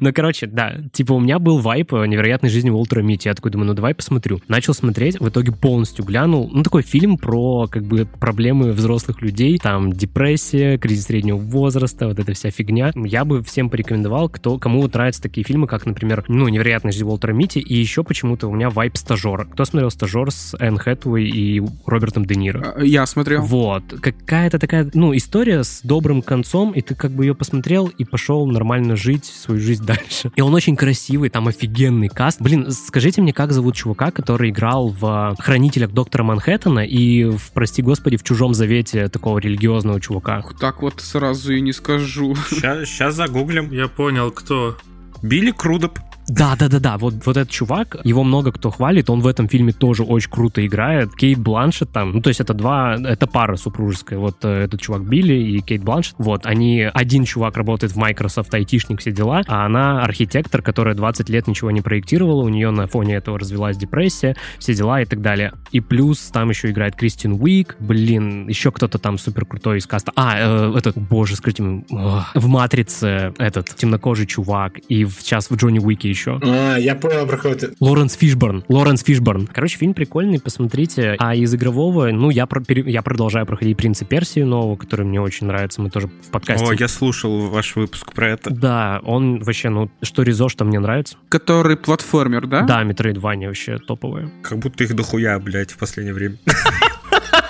Но, 0.00 0.12
короче, 0.12 0.46
да, 0.46 0.76
типа 0.92 1.12
у 1.12 1.20
меня 1.20 1.38
был 1.38 1.58
вайп 1.58 1.94
э, 1.94 2.06
невероятной 2.06 2.50
жизни 2.50 2.70
Уолтера 2.70 3.02
Митти. 3.02 3.28
Я 3.28 3.34
такой 3.34 3.50
думаю, 3.50 3.68
ну 3.68 3.74
давай 3.74 3.94
посмотрю. 3.94 4.40
Начал 4.48 4.74
смотреть, 4.74 5.20
в 5.20 5.28
итоге 5.28 5.52
полностью 5.52 6.04
глянул. 6.04 6.50
Ну, 6.52 6.62
такой 6.62 6.82
фильм 6.82 7.16
про, 7.16 7.66
как 7.66 7.84
бы, 7.84 8.06
проблемы 8.06 8.72
взрослых 8.72 9.22
людей. 9.22 9.58
Там 9.58 9.92
депрессия, 9.92 10.78
кризис 10.78 11.06
среднего 11.06 11.36
возраста, 11.36 12.08
вот 12.08 12.18
эта 12.18 12.32
вся 12.32 12.50
фигня. 12.50 12.92
Я 12.94 13.24
бы 13.24 13.42
всем 13.42 13.70
порекомендовал, 13.70 14.28
кто, 14.28 14.58
кому 14.58 14.82
вот 14.82 14.94
нравятся 14.94 15.22
такие 15.22 15.44
фильмы, 15.44 15.66
как, 15.66 15.86
например, 15.86 16.24
ну, 16.28 16.48
невероятная 16.48 16.92
жизнь 16.92 17.04
Уолтера 17.04 17.32
Митти. 17.32 17.60
И 17.60 17.74
еще 17.74 18.04
почему-то 18.04 18.48
у 18.48 18.54
меня 18.54 18.70
вайп 18.70 18.96
стажера. 18.96 19.44
Кто 19.44 19.64
смотрел 19.64 19.90
стажер 19.90 20.30
с 20.30 20.56
Энн 20.58 20.78
Хэтуэй 20.78 21.28
и 21.28 21.62
Робертом 21.86 22.24
Де 22.24 22.34
Ниро? 22.34 22.74
А, 22.76 22.82
Я 22.82 23.06
смотрел. 23.06 23.42
Вот. 23.42 23.84
Какая-то 24.00 24.58
такая, 24.58 24.90
ну, 24.94 25.14
история 25.16 25.62
с 25.62 25.80
добрым 25.82 26.22
концом, 26.22 26.72
и 26.72 26.80
ты 26.80 26.94
как 26.94 27.12
бы 27.12 27.24
ее 27.24 27.34
посмотрел, 27.34 27.53
посмотрел 27.54 27.86
и 27.86 28.04
пошел 28.04 28.46
нормально 28.46 28.96
жить 28.96 29.26
свою 29.26 29.60
жизнь 29.60 29.84
дальше. 29.86 30.32
И 30.34 30.40
он 30.40 30.52
очень 30.54 30.74
красивый, 30.74 31.30
там 31.30 31.46
офигенный 31.46 32.08
каст. 32.08 32.40
Блин, 32.40 32.72
скажите 32.72 33.22
мне, 33.22 33.32
как 33.32 33.52
зовут 33.52 33.76
чувака, 33.76 34.10
который 34.10 34.50
играл 34.50 34.88
в 34.88 35.36
«Хранителях 35.38 35.92
доктора 35.92 36.24
Манхэттена» 36.24 36.80
и 36.84 37.24
в, 37.24 37.52
прости 37.52 37.80
господи, 37.80 38.16
в 38.16 38.24
«Чужом 38.24 38.54
завете» 38.54 39.06
такого 39.08 39.38
религиозного 39.38 40.00
чувака? 40.00 40.42
Так 40.58 40.82
вот 40.82 41.00
сразу 41.00 41.52
и 41.52 41.60
не 41.60 41.72
скажу. 41.72 42.34
Сейчас 42.34 43.14
загуглим. 43.14 43.70
Я 43.70 43.86
понял, 43.86 44.32
кто. 44.32 44.76
Билли 45.22 45.52
Крудоп. 45.52 46.00
Да, 46.28 46.56
да, 46.56 46.68
да, 46.68 46.80
да. 46.80 46.98
Вот, 46.98 47.14
вот 47.26 47.36
этот 47.36 47.50
чувак, 47.50 47.96
его 48.04 48.24
много 48.24 48.52
кто 48.52 48.70
хвалит, 48.70 49.10
он 49.10 49.20
в 49.20 49.26
этом 49.26 49.48
фильме 49.48 49.72
тоже 49.72 50.02
очень 50.04 50.30
круто 50.30 50.64
играет. 50.66 51.14
Кейт 51.14 51.38
Бланшет 51.38 51.90
там, 51.90 52.12
ну, 52.12 52.20
то 52.20 52.28
есть 52.28 52.40
это 52.40 52.54
два, 52.54 52.96
это 52.96 53.26
пара 53.26 53.56
супружеская. 53.56 54.18
Вот 54.18 54.44
э, 54.44 54.64
этот 54.64 54.80
чувак 54.80 55.02
Билли 55.04 55.34
и 55.34 55.60
Кейт 55.60 55.82
Бланшет. 55.82 56.14
Вот, 56.18 56.46
они, 56.46 56.82
один 56.82 57.24
чувак 57.24 57.56
работает 57.56 57.92
в 57.92 57.96
Microsoft, 57.96 58.54
айтишник, 58.54 59.00
все 59.00 59.12
дела, 59.12 59.42
а 59.46 59.66
она 59.66 60.02
архитектор, 60.02 60.62
которая 60.62 60.94
20 60.94 61.28
лет 61.28 61.46
ничего 61.46 61.70
не 61.70 61.82
проектировала, 61.82 62.42
у 62.42 62.48
нее 62.48 62.70
на 62.70 62.86
фоне 62.86 63.16
этого 63.16 63.38
развилась 63.38 63.76
депрессия, 63.76 64.34
все 64.58 64.74
дела 64.74 65.02
и 65.02 65.04
так 65.04 65.20
далее. 65.20 65.52
И 65.72 65.80
плюс 65.80 66.18
там 66.32 66.48
еще 66.48 66.70
играет 66.70 66.96
Кристин 66.96 67.32
Уик, 67.32 67.76
блин, 67.80 68.48
еще 68.48 68.70
кто-то 68.70 68.98
там 68.98 69.18
супер 69.18 69.44
крутой 69.44 69.78
из 69.78 69.86
каста. 69.86 70.12
А, 70.16 70.36
э, 70.38 70.78
этот, 70.78 70.96
боже, 70.96 71.36
скажите, 71.36 71.84
ох, 71.90 72.30
в 72.34 72.48
Матрице 72.48 73.34
этот 73.38 73.74
темнокожий 73.76 74.26
чувак, 74.26 74.78
и 74.88 75.04
в, 75.04 75.12
сейчас 75.20 75.50
в 75.50 75.56
Джонни 75.56 75.78
Уике 75.78 76.13
еще. 76.14 76.40
А, 76.42 76.76
я 76.76 76.94
понял, 76.94 77.26
про 77.26 77.36
кого 77.36 77.54
ты. 77.54 77.70
Лоренс 77.80 78.14
Фишборн. 78.14 78.64
Лоренс 78.68 79.02
Фишборн. 79.02 79.46
Короче, 79.46 79.78
фильм 79.78 79.94
прикольный, 79.94 80.40
посмотрите. 80.40 81.16
А 81.18 81.34
из 81.34 81.54
игрового, 81.54 82.06
ну, 82.12 82.30
я, 82.30 82.46
про- 82.46 82.62
я 82.68 83.02
продолжаю 83.02 83.46
проходить 83.46 83.76
«Принца 83.76 84.04
Персии» 84.04 84.40
нового, 84.40 84.76
который 84.76 85.04
мне 85.06 85.20
очень 85.20 85.46
нравится. 85.46 85.80
Мы 85.82 85.90
тоже 85.90 86.08
в 86.08 86.30
подкасте... 86.30 86.64
О, 86.66 86.72
я 86.72 86.88
слушал 86.88 87.48
ваш 87.48 87.76
выпуск 87.76 88.12
про 88.12 88.30
это. 88.30 88.50
Да, 88.50 89.00
он 89.04 89.40
вообще, 89.42 89.68
ну, 89.68 89.90
что 90.02 90.22
Ризо, 90.22 90.48
что 90.48 90.64
мне 90.64 90.78
нравится. 90.78 91.16
Который 91.28 91.76
платформер, 91.76 92.46
да? 92.46 92.62
Да, 92.62 92.82
Метроидвания 92.84 93.48
вообще 93.48 93.78
топовые. 93.78 94.30
Как 94.42 94.58
будто 94.58 94.84
их 94.84 94.94
дохуя, 94.94 95.38
блядь, 95.38 95.72
в 95.72 95.78
последнее 95.78 96.14
время. 96.14 96.36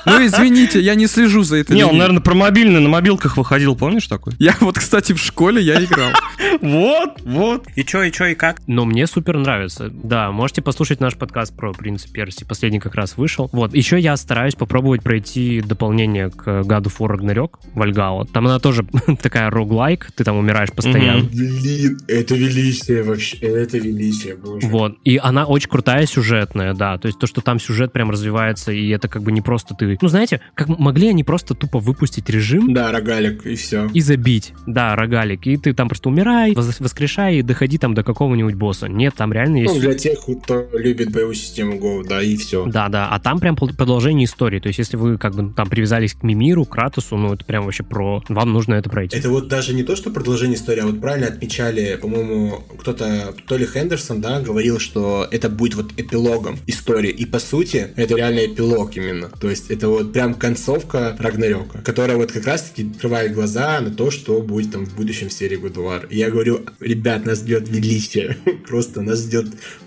Ну, 0.06 0.24
извините, 0.26 0.80
я 0.80 0.94
не 0.94 1.06
слежу 1.06 1.42
за 1.42 1.56
этой 1.56 1.74
Не, 1.74 1.82
он, 1.82 1.90
линией. 1.90 1.98
наверное, 1.98 2.22
про 2.22 2.34
мобильный 2.34 2.80
на 2.80 2.88
мобилках 2.88 3.36
выходил, 3.36 3.76
помнишь 3.76 4.06
такой? 4.06 4.34
Я 4.38 4.54
вот, 4.60 4.78
кстати, 4.78 5.12
в 5.12 5.18
школе 5.18 5.62
я 5.62 5.82
играл. 5.82 6.10
Вот, 6.60 7.20
вот. 7.24 7.66
И 7.74 7.84
чё, 7.84 8.02
и 8.02 8.12
чё, 8.12 8.26
и 8.26 8.34
как? 8.34 8.60
Но 8.66 8.84
мне 8.84 9.06
супер 9.06 9.36
нравится. 9.36 9.90
Да, 9.90 10.30
можете 10.30 10.62
послушать 10.62 11.00
наш 11.00 11.16
подкаст 11.16 11.54
про 11.54 11.72
«Принца 11.72 12.10
Персии». 12.10 12.44
Последний 12.44 12.78
как 12.78 12.94
раз 12.94 13.16
вышел. 13.16 13.50
Вот, 13.52 13.74
еще 13.74 13.98
я 13.98 14.16
стараюсь 14.16 14.54
попробовать 14.54 15.02
пройти 15.02 15.60
дополнение 15.60 16.30
к 16.30 16.46
God 16.46 16.84
of 16.84 16.92
War 16.98 17.16
Ragnarok, 17.16 17.58
Вальгала. 17.74 18.26
Там 18.26 18.46
она 18.46 18.58
тоже 18.60 18.86
такая 19.22 19.50
роглайк, 19.50 20.10
ты 20.14 20.24
там 20.24 20.36
умираешь 20.36 20.70
постоянно. 20.72 21.24
Блин, 21.24 21.98
это 22.08 22.34
величие 22.34 23.02
вообще, 23.02 23.36
это 23.38 23.78
величие, 23.78 24.36
боже. 24.36 24.66
Вот. 24.66 24.96
И 25.04 25.18
она 25.22 25.44
очень 25.46 25.68
крутая 25.68 26.06
сюжетная, 26.06 26.72
да. 26.74 26.98
То 26.98 27.06
есть 27.06 27.18
то, 27.18 27.26
что 27.26 27.40
там 27.40 27.58
сюжет 27.58 27.92
прям 27.92 28.10
развивается, 28.10 28.72
и 28.72 28.88
это 28.90 29.08
как 29.08 29.22
бы 29.22 29.32
не 29.32 29.40
просто 29.40 29.74
ты... 29.74 29.93
Ну, 30.02 30.08
знаете, 30.08 30.40
как 30.54 30.68
могли 30.68 31.08
они 31.08 31.24
просто 31.24 31.54
тупо 31.54 31.78
выпустить 31.78 32.28
режим 32.30 32.72
Да, 32.72 32.92
рогалик, 32.92 33.46
и 33.46 33.54
все. 33.56 33.88
и 33.92 34.00
забить. 34.00 34.52
Да, 34.66 34.96
рогалик. 34.96 35.46
И 35.46 35.56
ты 35.56 35.72
там 35.74 35.88
просто 35.88 36.08
умирай, 36.08 36.54
воскрешай 36.54 37.36
и 37.36 37.42
доходи 37.42 37.78
там 37.78 37.94
до 37.94 38.02
какого-нибудь 38.02 38.54
босса. 38.54 38.88
Нет, 38.88 39.14
там 39.16 39.32
реально 39.32 39.58
есть... 39.58 39.74
Ну, 39.74 39.80
для 39.80 39.94
тех, 39.94 40.18
кто 40.20 40.66
любит 40.72 41.12
боевую 41.12 41.34
систему 41.34 41.74
Go, 41.74 42.06
да, 42.06 42.22
и 42.22 42.36
все. 42.36 42.66
Да, 42.66 42.88
да, 42.88 43.08
а 43.08 43.18
там 43.20 43.40
прям 43.40 43.56
продолжение 43.56 44.26
истории. 44.26 44.60
То 44.60 44.68
есть, 44.68 44.78
если 44.78 44.96
вы 44.96 45.18
как 45.18 45.34
бы 45.34 45.52
там 45.52 45.68
привязались 45.68 46.14
к 46.14 46.22
Мимиру, 46.22 46.64
Кратосу, 46.64 47.16
ну 47.16 47.34
это 47.34 47.44
прям 47.44 47.64
вообще 47.64 47.82
про... 47.82 48.22
Вам 48.28 48.52
нужно 48.52 48.74
это 48.74 48.90
пройти. 48.90 49.16
Это 49.16 49.30
вот 49.30 49.48
даже 49.48 49.74
не 49.74 49.82
то, 49.82 49.96
что 49.96 50.10
продолжение 50.10 50.56
истории, 50.56 50.80
а 50.80 50.86
вот 50.86 51.00
правильно 51.00 51.28
отмечали, 51.28 51.98
по-моему, 52.00 52.62
кто-то, 52.78 53.34
то 53.46 53.56
ли 53.56 53.66
Хендерсон, 53.66 54.20
да, 54.20 54.40
говорил, 54.40 54.78
что 54.78 55.26
это 55.30 55.48
будет 55.48 55.74
вот 55.74 55.92
эпилогом 55.96 56.58
истории. 56.66 57.10
И 57.10 57.26
по 57.26 57.38
сути, 57.38 57.88
это 57.96 58.16
реально 58.16 58.46
эпилог 58.46 58.96
именно. 58.96 59.28
То 59.28 59.50
есть 59.50 59.70
это 59.70 59.83
вот 59.88 60.12
прям 60.12 60.34
концовка 60.34 61.16
Рагнарёка, 61.18 61.78
которая 61.82 62.16
вот 62.16 62.32
как 62.32 62.46
раз-таки 62.46 62.90
открывает 62.90 63.32
глаза 63.34 63.80
на 63.80 63.90
то, 63.90 64.10
что 64.10 64.40
будет 64.40 64.72
там 64.72 64.86
в 64.86 64.94
будущем 64.94 65.28
в 65.28 65.32
серии 65.32 65.58
God 65.58 65.74
of 65.74 65.84
War. 65.84 66.06
И 66.08 66.18
я 66.18 66.30
говорю, 66.30 66.60
ребят, 66.80 67.24
нас 67.26 67.38
ждет 67.40 67.68
величие. 67.68 68.36
Просто 68.66 69.02
нас 69.02 69.20
ждет 69.20 69.46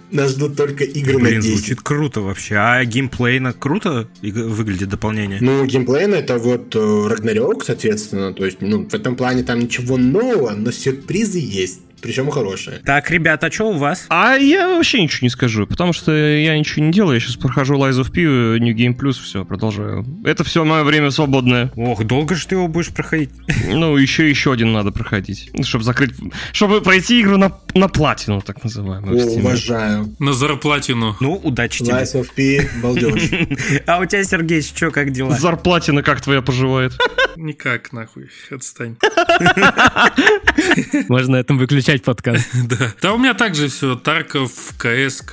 нас 0.10 0.32
ждут 0.32 0.56
только 0.56 0.86
игры 0.86 1.16
на 1.18 1.20
Блин, 1.20 1.42
10. 1.42 1.58
звучит 1.58 1.82
круто 1.82 2.22
вообще. 2.22 2.56
А 2.56 2.84
геймплейно 2.86 3.52
круто 3.52 4.08
выглядит 4.22 4.88
дополнение? 4.90 5.40
Ну, 5.42 5.66
геймплейно 5.66 6.16
это 6.16 6.38
вот 6.38 6.74
э, 6.76 7.08
Рагнарёк, 7.10 7.66
соответственно. 7.66 8.34
То 8.34 8.46
есть, 8.46 8.62
ну, 8.62 8.88
в 8.88 8.94
этом 8.94 9.18
плане 9.18 9.44
там 9.44 9.60
ничего 9.60 9.98
нового, 9.98 10.52
но 10.52 10.72
сюрпризы 10.72 11.40
есть. 11.40 11.82
Причем 12.02 12.30
хорошие. 12.30 12.80
Так, 12.80 13.10
ребята, 13.12 13.48
а 13.48 13.52
что 13.52 13.70
у 13.70 13.78
вас? 13.78 14.06
А 14.10 14.36
я 14.36 14.68
вообще 14.68 15.02
ничего 15.02 15.26
не 15.26 15.30
скажу, 15.30 15.66
потому 15.66 15.94
что 15.94 16.12
я 16.12 16.58
ничего 16.58 16.86
не 16.86 16.92
делаю. 16.92 17.16
Я 17.16 17.20
сейчас 17.20 17.36
прохожу 17.36 17.76
Lies 17.76 18.00
of 18.02 18.12
P, 18.12 18.22
New 18.22 18.76
Game 18.76 18.96
Plus, 18.96 19.14
все, 19.14 19.44
продолжаю. 19.46 20.06
Это 20.24 20.44
все 20.44 20.64
мое 20.64 20.84
время 20.84 21.12
свободное. 21.12 21.72
Ох, 21.76 22.04
долго 22.04 22.36
же 22.36 22.48
ты 22.48 22.56
его 22.56 22.68
будешь 22.68 22.94
проходить? 22.94 23.32
Ну, 23.68 23.98
еще 23.98 24.30
еще 24.30 24.54
один 24.54 24.72
надо 24.72 24.92
проходить, 24.92 25.52
чтобы 25.64 25.84
закрыть, 25.84 26.12
чтобы 26.52 26.82
пройти 26.82 27.22
игру 27.22 27.38
на, 27.38 27.52
на 27.74 27.88
платину, 27.88 28.42
так 28.42 28.64
называемую. 28.64 29.20
О, 29.20 29.26
уважаю. 29.40 30.16
На 30.20 30.34
зарплатину. 30.34 31.16
Ну, 31.20 31.36
удачи 31.36 31.84
тебе. 31.84 31.94
Lies 31.96 32.14
of 32.16 32.30
P, 32.34 32.68
балдеж. 32.82 33.30
А 33.88 34.00
у 34.00 34.06
тебя, 34.06 34.24
Сергей, 34.24 34.62
что, 34.62 34.92
как 34.92 35.12
дела? 35.12 35.38
Зарплатина 35.38 36.02
как 36.02 36.22
твоя 36.22 36.42
поживает? 36.42 36.94
Никак, 37.36 37.94
нахуй, 37.94 38.30
отстань. 38.50 38.98
Можно 41.08 41.34
на 41.34 41.38
этом 41.38 41.58
выключать 41.88 42.04
подкаст. 42.04 42.50
Да. 42.68 42.94
Да, 43.02 43.14
у 43.14 43.18
меня 43.18 43.34
также 43.34 43.70
все. 43.70 43.96
Тарков, 43.96 44.52
КС. 44.78 45.24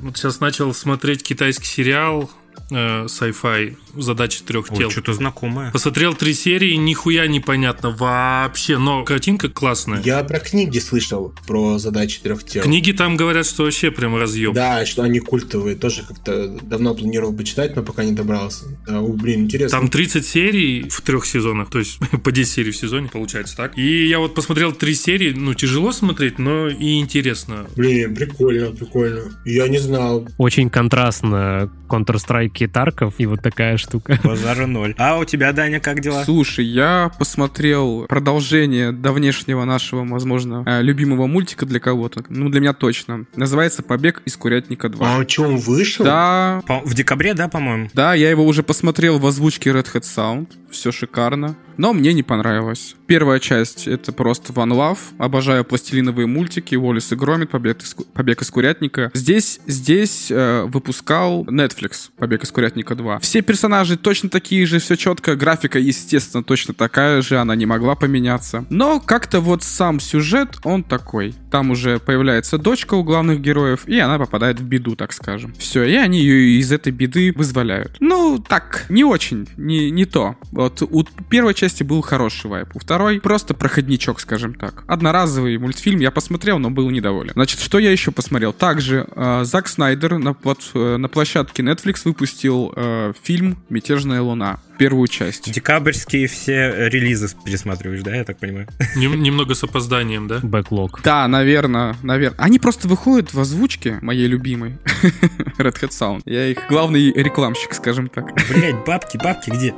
Вот 0.00 0.16
сейчас 0.16 0.40
начал 0.40 0.72
смотреть 0.72 1.22
китайский 1.22 1.66
сериал 1.66 2.30
э, 2.74 3.04
sci-fi 3.06 3.76
«Задача 3.96 4.42
трех 4.44 4.70
Ой, 4.70 4.78
тел». 4.78 4.90
что-то 4.90 5.12
знакомое. 5.12 5.70
Посмотрел 5.70 6.14
три 6.14 6.34
серии, 6.34 6.74
нихуя 6.74 7.26
непонятно 7.26 7.90
вообще, 7.90 8.78
но 8.78 9.04
картинка 9.04 9.48
классная. 9.48 10.02
Я 10.02 10.24
про 10.24 10.40
книги 10.40 10.78
слышал, 10.78 11.32
про 11.46 11.78
задачи 11.78 12.20
трех 12.20 12.44
тел. 12.44 12.62
Книги 12.62 12.92
там 12.92 13.16
говорят, 13.16 13.46
что 13.46 13.64
вообще 13.64 13.90
прям 13.90 14.16
разъем. 14.16 14.52
Да, 14.52 14.84
что 14.84 15.02
они 15.02 15.20
культовые. 15.20 15.76
Тоже 15.76 16.02
как-то 16.02 16.48
давно 16.62 16.94
планировал 16.94 17.34
почитать, 17.34 17.76
но 17.76 17.82
пока 17.82 18.04
не 18.04 18.12
добрался. 18.12 18.64
Да, 18.86 19.00
о, 19.00 19.08
блин, 19.08 19.44
интересно. 19.44 19.78
Там 19.78 19.88
30 19.88 20.26
серий 20.26 20.88
в 20.88 21.00
трех 21.02 21.26
сезонах, 21.26 21.70
то 21.70 21.78
есть 21.78 21.98
по 22.24 22.32
10 22.32 22.52
серий 22.52 22.70
в 22.72 22.76
сезоне, 22.76 23.08
получается 23.08 23.56
так. 23.56 23.78
И 23.78 24.06
я 24.06 24.18
вот 24.18 24.34
посмотрел 24.34 24.72
три 24.72 24.94
серии, 24.94 25.32
ну, 25.32 25.54
тяжело 25.54 25.92
смотреть, 25.92 26.38
но 26.38 26.68
и 26.68 26.98
интересно. 26.98 27.66
Блин, 27.76 28.14
прикольно, 28.14 28.72
прикольно. 28.72 29.22
Я 29.44 29.68
не 29.68 29.78
знал. 29.78 30.26
Очень 30.38 30.70
контрастно 30.70 31.70
Counter-Strike 31.88 32.63
и 32.64 32.66
Тарков, 32.66 33.14
и 33.18 33.26
вот 33.26 33.40
такая 33.42 33.76
штука. 33.76 34.18
Базара 34.24 34.66
ноль. 34.66 34.94
А 34.98 35.18
у 35.18 35.24
тебя, 35.24 35.52
Даня, 35.52 35.80
как 35.80 36.00
дела? 36.00 36.24
Слушай, 36.24 36.64
я 36.64 37.10
посмотрел 37.18 38.06
продолжение 38.08 38.92
давнешнего 38.92 39.64
нашего, 39.64 40.04
возможно, 40.04 40.62
э, 40.66 40.82
любимого 40.82 41.26
мультика 41.26 41.66
для 41.66 41.80
кого-то. 41.80 42.24
Ну, 42.28 42.48
для 42.48 42.60
меня 42.60 42.72
точно. 42.72 43.26
Называется 43.36 43.82
«Побег 43.82 44.22
из 44.24 44.36
Курятника 44.36 44.88
2». 44.88 44.98
А 45.00 45.18
о 45.20 45.24
чем 45.24 45.56
вышел? 45.58 46.04
Да, 46.04 46.62
По- 46.66 46.80
В 46.80 46.94
декабре, 46.94 47.34
да, 47.34 47.48
по-моему? 47.48 47.88
да, 47.94 48.14
я 48.14 48.30
его 48.30 48.44
уже 48.46 48.62
посмотрел 48.62 49.18
в 49.18 49.26
озвучке 49.26 49.70
Red 49.70 49.86
Hat 49.92 50.02
Sound. 50.02 50.48
Все 50.70 50.90
шикарно. 50.92 51.54
Но 51.76 51.92
мне 51.92 52.12
не 52.12 52.22
понравилось. 52.22 52.96
Первая 53.06 53.38
часть— 53.38 53.86
это 53.86 54.12
просто 54.12 54.52
One 54.52 54.72
Love. 54.72 54.98
Обожаю 55.18 55.64
пластилиновые 55.64 56.26
мультики, 56.26 56.74
Уоллес 56.74 57.12
и 57.12 57.16
Громит, 57.16 57.50
Побег 57.50 57.82
из, 57.82 57.94
Побег 57.94 58.42
из 58.42 58.50
Курятника. 58.50 59.10
Здесь, 59.12 59.60
здесь 59.66 60.30
э, 60.30 60.64
выпускал 60.64 61.44
Netflix 61.44 62.10
Побег 62.16 62.44
из 62.44 62.50
Курятника 62.50 62.94
2. 62.94 63.18
Все 63.18 63.42
персонажи 63.42 63.96
точно 63.96 64.30
такие 64.30 64.64
же, 64.66 64.78
все 64.78 64.96
четко. 64.96 65.36
Графика, 65.36 65.78
естественно, 65.78 66.42
точно 66.42 66.72
такая 66.74 67.20
же, 67.20 67.38
она 67.38 67.54
не 67.54 67.66
могла 67.66 67.94
поменяться. 67.94 68.64
Но 68.70 69.00
как-то 69.00 69.40
вот 69.40 69.62
сам 69.62 70.00
сюжет, 70.00 70.58
он 70.64 70.82
такой. 70.82 71.34
Там 71.50 71.70
уже 71.70 71.98
появляется 71.98 72.58
дочка 72.58 72.94
у 72.94 73.04
главных 73.04 73.40
героев, 73.40 73.86
и 73.86 73.98
она 73.98 74.18
попадает 74.18 74.60
в 74.60 74.64
беду, 74.64 74.96
так 74.96 75.12
скажем. 75.12 75.54
Все, 75.58 75.84
и 75.84 75.94
они 75.96 76.20
ее 76.20 76.58
из 76.58 76.72
этой 76.72 76.92
беды 76.92 77.32
вызволяют. 77.34 77.96
Ну, 78.00 78.38
так, 78.38 78.86
не 78.88 79.04
очень, 79.04 79.48
не, 79.56 79.90
не 79.90 80.04
то. 80.04 80.36
Вот 80.50 80.82
у 80.82 81.04
первой 81.28 81.54
части 81.54 81.63
был 81.84 82.02
хороший 82.02 82.50
вайп, 82.50 82.74
у 82.74 82.78
второй 82.78 83.20
просто 83.20 83.54
проходничок, 83.54 84.20
скажем 84.20 84.54
так. 84.54 84.84
Одноразовый 84.86 85.58
мультфильм 85.58 86.00
я 86.00 86.10
посмотрел, 86.10 86.58
но 86.58 86.70
был 86.70 86.90
недоволен. 86.90 87.32
Значит, 87.34 87.60
что 87.60 87.78
я 87.78 87.90
еще 87.90 88.10
посмотрел? 88.10 88.52
Также 88.52 89.06
э, 89.14 89.44
Зак 89.44 89.68
Снайдер 89.68 90.18
на, 90.18 90.36
э, 90.74 90.96
на 90.96 91.08
площадке 91.08 91.62
Netflix 91.62 92.02
выпустил 92.04 92.72
э, 92.76 93.12
фильм 93.22 93.58
«Мятежная 93.68 94.20
луна». 94.20 94.58
Первую 94.78 95.06
часть. 95.08 95.50
Декабрьские 95.52 96.26
все 96.26 96.88
релизы 96.88 97.28
пересматриваешь, 97.44 98.02
да, 98.02 98.14
я 98.14 98.24
так 98.24 98.38
понимаю? 98.38 98.68
Нем- 98.96 99.22
немного 99.22 99.54
с 99.54 99.62
опозданием, 99.62 100.26
да? 100.26 100.40
Бэклог. 100.42 101.00
Да, 101.02 101.26
наверное, 101.28 101.96
наверное. 102.02 102.38
Они 102.38 102.58
просто 102.58 102.88
выходят 102.88 103.32
в 103.32 103.40
озвучке 103.40 103.98
моей 104.02 104.26
любимой 104.26 104.78
Red 105.58 105.80
Hat 105.80 105.90
Sound. 105.90 106.22
Я 106.24 106.46
их 106.48 106.58
главный 106.68 107.12
рекламщик, 107.12 107.74
скажем 107.74 108.08
так. 108.08 108.34
Блять, 108.48 108.84
бабки, 108.84 109.16
бабки 109.16 109.50
где? 109.50 109.74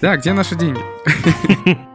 Да, 0.00 0.16
где 0.16 0.32
наши 0.32 0.54
деньги? 0.54 0.80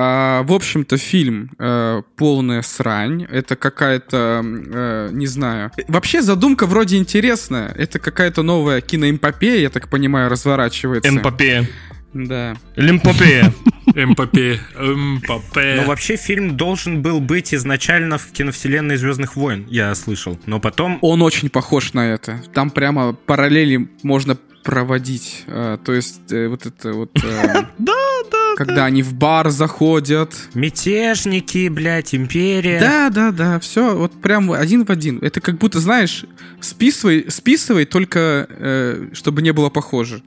А, 0.00 0.44
в 0.44 0.52
общем-то, 0.52 0.96
фильм 0.96 1.50
э, 1.58 2.02
полная 2.16 2.62
срань. 2.62 3.24
Это 3.24 3.56
какая-то, 3.56 4.44
э, 4.44 5.10
не 5.12 5.26
знаю. 5.26 5.72
Вообще 5.88 6.22
задумка 6.22 6.66
вроде 6.66 6.98
интересная. 6.98 7.74
Это 7.76 7.98
какая-то 7.98 8.44
новая 8.44 8.80
киноэмпопея, 8.80 9.58
я 9.58 9.70
так 9.70 9.88
понимаю, 9.88 10.30
разворачивается. 10.30 11.08
Эмпопея. 11.10 11.68
Да. 12.14 12.56
Лимпопея. 12.76 13.52
МПП. 13.86 14.60
МПП. 14.78 15.56
Ну, 15.56 15.84
вообще, 15.86 16.16
фильм 16.16 16.56
должен 16.56 17.02
был 17.02 17.20
быть 17.20 17.52
изначально 17.52 18.18
в 18.18 18.28
киновселенной 18.28 18.96
Звездных 18.96 19.34
войн, 19.34 19.66
я 19.68 19.92
слышал. 19.96 20.38
Но 20.46 20.60
потом... 20.60 20.98
Он 21.00 21.22
очень 21.22 21.48
похож 21.50 21.92
на 21.92 22.12
это. 22.12 22.40
Там 22.54 22.70
прямо 22.70 23.14
параллели 23.14 23.88
можно 24.02 24.36
проводить. 24.68 25.44
А, 25.46 25.78
то 25.78 25.94
есть 25.94 26.30
э, 26.30 26.46
вот 26.46 26.66
это 26.66 26.92
вот... 26.92 27.10
э, 27.24 27.64
Да, 27.78 27.94
да. 28.30 28.54
Когда 28.54 28.84
они 28.84 29.02
в 29.02 29.14
бар 29.14 29.48
заходят. 29.48 30.34
Мятежники, 30.52 31.68
блядь, 31.68 32.14
империя. 32.14 32.78
Да, 32.78 33.08
да, 33.08 33.30
да, 33.30 33.60
все, 33.60 33.96
вот 33.96 34.12
прям 34.20 34.52
один 34.52 34.84
в 34.84 34.90
один. 34.90 35.20
Это 35.22 35.40
как 35.40 35.56
будто, 35.56 35.80
знаешь, 35.80 36.26
списывай, 36.60 37.30
списывай 37.30 37.86
только, 37.86 38.46
э, 38.50 39.08
чтобы 39.14 39.40
не 39.40 39.54
было 39.54 39.70
похоже. 39.70 40.22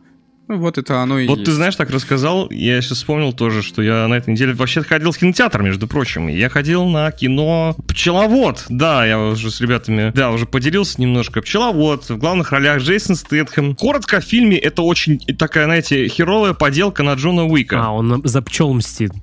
Ну 0.51 0.57
вот 0.57 0.77
это 0.77 0.99
оно 0.99 1.17
и 1.17 1.27
Вот 1.27 1.37
есть. 1.39 1.49
ты 1.49 1.55
знаешь, 1.55 1.77
так 1.77 1.91
рассказал, 1.91 2.49
я 2.51 2.81
сейчас 2.81 2.97
вспомнил 2.97 3.31
тоже, 3.31 3.61
что 3.61 3.81
я 3.81 4.05
на 4.09 4.15
этой 4.15 4.31
неделе 4.31 4.51
вообще 4.51 4.83
ходил 4.83 5.13
в 5.13 5.17
кинотеатр, 5.17 5.61
между 5.61 5.87
прочим. 5.87 6.27
Я 6.27 6.49
ходил 6.49 6.83
на 6.87 7.09
кино 7.11 7.73
«Пчеловод». 7.87 8.65
Да, 8.67 9.05
я 9.05 9.17
уже 9.17 9.49
с 9.49 9.61
ребятами, 9.61 10.11
да, 10.13 10.29
уже 10.29 10.45
поделился 10.45 10.99
немножко. 10.99 11.41
«Пчеловод», 11.41 12.09
в 12.09 12.17
главных 12.17 12.51
ролях 12.51 12.81
Джейсон 12.81 13.15
Стэтхэм. 13.15 13.75
Коротко, 13.75 14.19
в 14.19 14.25
фильме 14.25 14.57
это 14.57 14.81
очень 14.81 15.19
такая, 15.37 15.63
знаете, 15.63 16.09
херовая 16.09 16.51
поделка 16.51 17.01
на 17.01 17.13
Джона 17.13 17.45
Уика. 17.45 17.81
А, 17.81 17.91
он 17.91 18.21
за 18.25 18.41
пчел 18.41 18.73
мстит. 18.73 19.13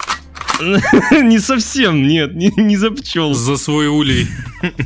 Не 1.22 1.38
совсем, 1.38 2.06
нет, 2.06 2.34
не, 2.34 2.52
не 2.56 2.76
за 2.76 2.90
пчел. 2.90 3.34
За 3.34 3.56
свой 3.56 3.86
улей. 3.88 4.26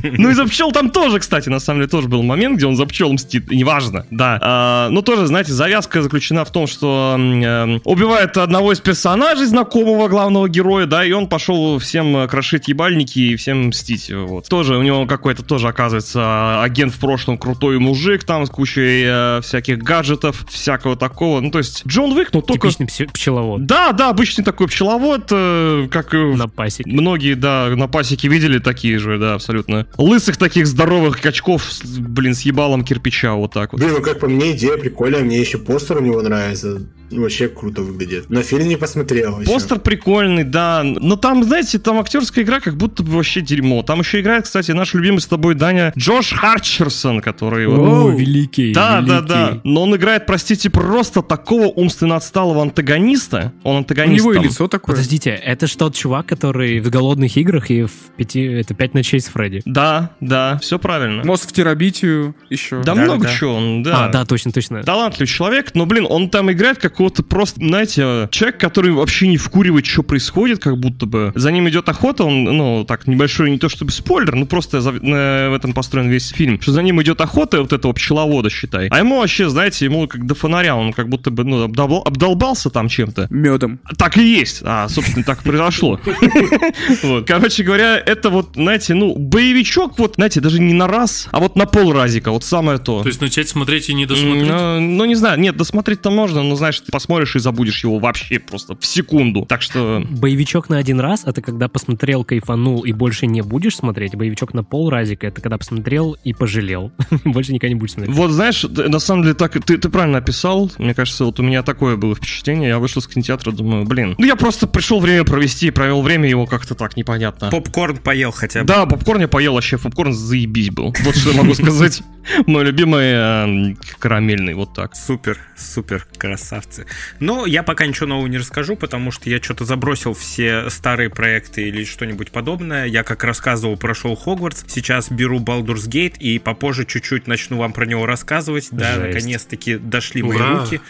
Ну 0.03 0.29
и 0.29 0.33
за 0.33 0.45
пчел 0.45 0.71
там 0.71 0.89
тоже, 0.89 1.19
кстати, 1.19 1.49
на 1.49 1.59
самом 1.59 1.79
деле 1.79 1.89
тоже 1.89 2.07
был 2.07 2.21
момент, 2.23 2.57
где 2.57 2.67
он 2.67 2.75
за 2.75 2.85
пчел 2.85 3.11
мстит, 3.11 3.49
неважно, 3.49 4.05
да. 4.11 4.39
А, 4.41 4.89
но 4.89 5.01
тоже, 5.01 5.25
знаете, 5.25 5.51
завязка 5.51 6.01
заключена 6.01 6.45
в 6.45 6.51
том, 6.51 6.67
что 6.67 7.15
э, 7.17 7.79
убивает 7.83 8.37
одного 8.37 8.71
из 8.71 8.79
персонажей, 8.79 9.47
знакомого 9.47 10.07
главного 10.07 10.47
героя, 10.47 10.85
да, 10.85 11.03
и 11.03 11.11
он 11.11 11.27
пошел 11.27 11.79
всем 11.79 12.15
э, 12.17 12.27
крошить 12.27 12.67
ебальники 12.67 13.19
и 13.19 13.35
всем 13.35 13.69
мстить, 13.69 14.11
вот. 14.11 14.47
Тоже 14.47 14.77
у 14.77 14.83
него 14.83 15.05
какой-то 15.07 15.43
тоже, 15.43 15.67
оказывается, 15.67 16.61
агент 16.61 16.93
в 16.93 16.99
прошлом 16.99 17.37
крутой 17.37 17.79
мужик, 17.79 18.23
там 18.23 18.45
с 18.45 18.49
кучей 18.49 19.03
э, 19.05 19.41
всяких 19.41 19.79
гаджетов, 19.79 20.45
всякого 20.49 20.95
такого, 20.95 21.39
ну 21.39 21.49
то 21.49 21.57
есть 21.57 21.83
Джон 21.87 22.11
Уик, 22.11 22.29
ну 22.33 22.41
только... 22.41 22.69
Типичный 22.69 22.85
пче- 22.85 23.11
пчеловод 23.11 23.65
Да, 23.65 23.91
да, 23.91 24.09
обычный 24.09 24.43
такой 24.43 24.67
пчеловод, 24.67 25.27
э, 25.31 25.62
как... 25.91 26.13
э, 26.13 26.35
на 26.35 26.47
пасеке. 26.47 26.89
Многие, 26.89 27.35
да, 27.35 27.69
на 27.75 27.87
пасеке 27.87 28.27
видели 28.27 28.59
такие 28.59 28.97
же, 28.99 29.17
да, 29.17 29.35
абсолютно. 29.35 29.87
Лысых 29.97 30.37
таких 30.37 30.67
здоровых 30.67 31.21
качков, 31.21 31.69
блин, 31.83 32.35
с 32.35 32.41
ебалом 32.41 32.83
кирпича, 32.83 33.33
вот 33.33 33.53
так 33.53 33.73
вот. 33.73 33.81
Блин, 33.81 33.93
ну 33.97 34.01
как 34.01 34.19
по 34.19 34.27
мне, 34.27 34.51
идея 34.51 34.77
прикольная, 34.77 35.23
мне 35.23 35.39
еще 35.39 35.57
постер 35.57 35.97
у 35.97 36.01
него 36.01 36.21
нравится. 36.21 36.81
Вообще 37.19 37.47
круто 37.47 37.81
выглядит. 37.81 38.25
Но 38.29 38.41
фильм 38.43 38.67
не 38.67 38.75
посмотрел 38.75 39.39
еще. 39.39 39.51
Постер 39.51 39.79
прикольный, 39.79 40.43
да. 40.43 40.81
Но 40.83 41.15
там, 41.15 41.43
знаете, 41.43 41.79
там 41.79 41.99
актерская 41.99 42.43
игра 42.43 42.59
как 42.59 42.75
будто 42.75 43.03
бы 43.03 43.11
вообще 43.11 43.41
дерьмо. 43.41 43.83
Там 43.83 43.99
еще 43.99 44.19
играет, 44.21 44.45
кстати, 44.45 44.71
наш 44.71 44.93
любимый 44.93 45.19
с 45.19 45.27
тобой, 45.27 45.55
Даня, 45.55 45.93
Джош 45.97 46.31
Харчерсон, 46.33 47.21
который... 47.21 47.67
вот- 47.67 47.79
О, 47.79 48.09
великий, 48.11 48.73
Да, 48.73 49.01
да, 49.01 49.15
великий. 49.17 49.27
да. 49.27 49.61
Но 49.63 49.83
он 49.83 49.95
играет, 49.95 50.25
простите, 50.25 50.69
просто 50.69 51.21
такого 51.21 51.67
умственно 51.67 52.15
отсталого 52.15 52.61
антагониста. 52.61 53.53
Он 53.63 53.75
У 53.75 53.77
антагонист 53.79 54.17
него 54.23 54.31
и 54.33 54.35
там. 54.35 54.43
лицо 54.45 54.67
такое. 54.67 54.95
Подождите, 54.95 55.29
это 55.31 55.67
тот 55.77 55.95
чувак, 55.95 56.25
который 56.27 56.79
в 56.79 56.89
«Голодных 56.89 57.35
играх» 57.37 57.69
и 57.71 57.83
в 57.83 57.91
пяти... 58.17 58.43
Это 58.43 58.73
«Пять 58.73 58.93
ночей 58.93 59.19
с 59.19 59.25
Фредди». 59.27 59.61
Да, 59.65 60.11
да, 60.19 60.59
все 60.61 60.77
правильно. 60.79 61.23
Мост 61.23 61.49
в 61.49 61.53
терабитию 61.53 62.35
еще. 62.49 62.81
Да, 62.83 62.93
Да, 62.95 63.01
много 63.03 63.25
да. 63.25 63.33
чего 63.33 63.55
он, 63.55 63.83
да. 63.83 64.05
А, 64.05 64.09
да, 64.09 64.25
точно, 64.25 64.51
точно. 64.51 64.83
талантливый 64.83 65.27
человек, 65.27 65.71
но, 65.73 65.85
блин, 65.85 66.05
он 66.09 66.29
там 66.29 66.51
играет 66.51 66.77
какого-то 67.03 67.23
просто, 67.23 67.59
знаете, 67.65 68.29
человек, 68.31 68.57
который 68.59 68.91
вообще 68.91 69.27
не 69.27 69.35
вкуривает, 69.37 69.85
что 69.85 70.03
происходит, 70.03 70.59
как 70.59 70.77
будто 70.77 71.05
бы. 71.05 71.31
За 71.35 71.51
ним 71.51 71.67
идет 71.67 71.89
охота, 71.89 72.23
он, 72.23 72.43
ну, 72.45 72.85
так, 72.87 73.07
небольшой, 73.07 73.51
не 73.51 73.57
то 73.57 73.67
чтобы 73.67 73.91
спойлер, 73.91 74.35
ну, 74.35 74.45
просто 74.45 74.79
за- 74.79 74.91
на- 74.93 75.49
в 75.49 75.53
этом 75.53 75.73
построен 75.73 76.09
весь 76.09 76.29
фильм, 76.29 76.61
что 76.61 76.71
за 76.71 76.81
ним 76.81 77.01
идет 77.01 77.19
охота 77.19 77.61
вот 77.61 77.73
этого 77.73 77.91
пчеловода, 77.93 78.49
считай. 78.49 78.87
А 78.89 78.99
ему 78.99 79.19
вообще, 79.19 79.49
знаете, 79.49 79.83
ему 79.85 80.07
как 80.07 80.25
до 80.25 80.33
фонаря, 80.33 80.75
он 80.77 80.93
как 80.93 81.09
будто 81.09 81.29
бы, 81.29 81.43
ну, 81.43 81.65
обдолбал- 81.67 82.03
обдолбался 82.05 82.69
там 82.69 82.87
чем-то. 82.87 83.27
Медом. 83.29 83.79
Так 83.97 84.17
и 84.17 84.23
есть. 84.23 84.61
А, 84.63 84.87
собственно, 84.87 85.25
так 85.25 85.41
и 85.41 85.43
произошло. 85.43 85.99
Короче 87.27 87.63
говоря, 87.63 87.97
это 87.97 88.29
вот, 88.29 88.51
знаете, 88.55 88.93
ну, 88.93 89.15
боевичок, 89.17 89.99
вот, 89.99 90.15
знаете, 90.15 90.39
даже 90.39 90.59
не 90.61 90.73
на 90.73 90.87
раз, 90.87 91.27
а 91.31 91.39
вот 91.39 91.55
на 91.55 91.65
пол 91.65 91.91
разика, 91.91 92.31
вот 92.31 92.43
самое 92.45 92.77
то. 92.79 93.01
То 93.01 93.07
есть 93.09 93.19
начать 93.21 93.49
смотреть 93.49 93.89
и 93.89 93.93
не 93.93 94.05
досмотреть? 94.05 94.47
Ну, 94.47 94.79
ну, 94.79 95.05
не 95.05 95.15
знаю, 95.15 95.39
нет, 95.39 95.57
досмотреть-то 95.57 96.09
можно, 96.11 96.43
но, 96.43 96.55
знаешь, 96.55 96.81
посмотришь 96.93 97.35
и 97.35 97.39
забудешь 97.39 97.83
его 97.83 97.97
вообще 97.97 98.39
просто 98.39 98.75
в 98.79 98.85
секунду. 98.85 99.47
Так 99.47 99.63
что... 99.63 100.05
Боевичок 100.11 100.69
на 100.69 100.77
один 100.77 100.99
раз— 100.99 101.23
это 101.25 101.41
когда 101.41 101.67
посмотрел, 101.67 102.23
кайфанул 102.23 102.85
и 102.85 102.91
больше 102.93 103.25
не 103.25 103.41
будешь 103.41 103.75
смотреть. 103.75 104.15
Боевичок 104.15 104.53
на 104.53 104.63
пол 104.63 104.91
разика— 104.91 105.25
это 105.27 105.41
когда 105.41 105.57
посмотрел 105.57 106.15
и 106.23 106.33
пожалел. 106.33 106.91
Больше 107.25 107.51
никогда 107.51 107.69
не 107.69 107.79
будешь 107.79 107.93
смотреть. 107.93 108.15
Вот, 108.15 108.29
знаешь, 108.29 108.63
на 108.63 108.99
самом 108.99 109.23
деле, 109.23 109.33
так 109.33 109.53
ты, 109.65 109.77
ты 109.77 109.89
правильно 109.89 110.19
описал. 110.19 110.71
Мне 110.77 110.93
кажется, 110.93 111.25
вот 111.25 111.39
у 111.39 111.43
меня 111.43 111.63
такое 111.63 111.95
было 111.95 112.13
впечатление. 112.13 112.69
Я 112.69 112.77
вышел 112.77 113.01
с 113.01 113.07
кинотеатра, 113.07 113.51
думаю, 113.51 113.85
блин, 113.85 114.13
ну 114.19 114.25
я 114.25 114.35
просто 114.35 114.67
пришел 114.67 114.99
время 114.99 115.23
провести, 115.23 115.71
провел 115.71 116.03
время 116.03 116.29
его 116.29 116.45
как-то 116.45 116.75
так 116.75 116.95
непонятно. 116.95 117.49
Попкорн 117.49 117.97
поел 117.97 118.31
хотя 118.31 118.61
бы. 118.61 118.67
Да, 118.67 118.85
попкорн 118.85 119.21
я 119.21 119.27
поел, 119.27 119.53
вообще 119.53 119.79
попкорн 119.79 120.13
заебись 120.13 120.69
был. 120.69 120.93
Вот 121.03 121.15
что 121.15 121.31
я 121.31 121.37
могу 121.37 121.55
сказать. 121.55 122.03
Мой 122.45 122.63
любимый 122.63 123.71
э, 123.71 123.75
карамельный, 123.99 124.53
вот 124.53 124.73
так. 124.73 124.95
Супер, 124.95 125.37
супер, 125.57 126.05
красавцы. 126.17 126.72
Но 127.19 127.45
я 127.45 127.63
пока 127.63 127.85
ничего 127.85 128.07
нового 128.07 128.27
не 128.27 128.37
расскажу, 128.37 128.75
потому 128.75 129.11
что 129.11 129.29
я 129.29 129.41
что-то 129.41 129.65
забросил 129.65 130.13
все 130.13 130.69
старые 130.69 131.09
проекты 131.09 131.67
или 131.67 131.83
что-нибудь 131.83 132.31
подобное. 132.31 132.85
Я, 132.85 133.03
как 133.03 133.23
рассказывал, 133.23 133.77
прошел 133.77 134.15
Хогвартс. 134.15 134.63
Сейчас 134.67 135.09
беру 135.11 135.39
Baldur's 135.39 135.87
Gate 135.87 136.17
и 136.19 136.39
попозже 136.39 136.85
чуть-чуть 136.85 137.27
начну 137.27 137.57
вам 137.57 137.73
про 137.73 137.85
него 137.85 138.05
рассказывать. 138.05 138.67
Да, 138.71 138.95
наконец-таки 138.97 139.75
дошли 139.77 140.23
мои 140.23 140.37
Ура. 140.37 140.59
руки. 140.61 140.81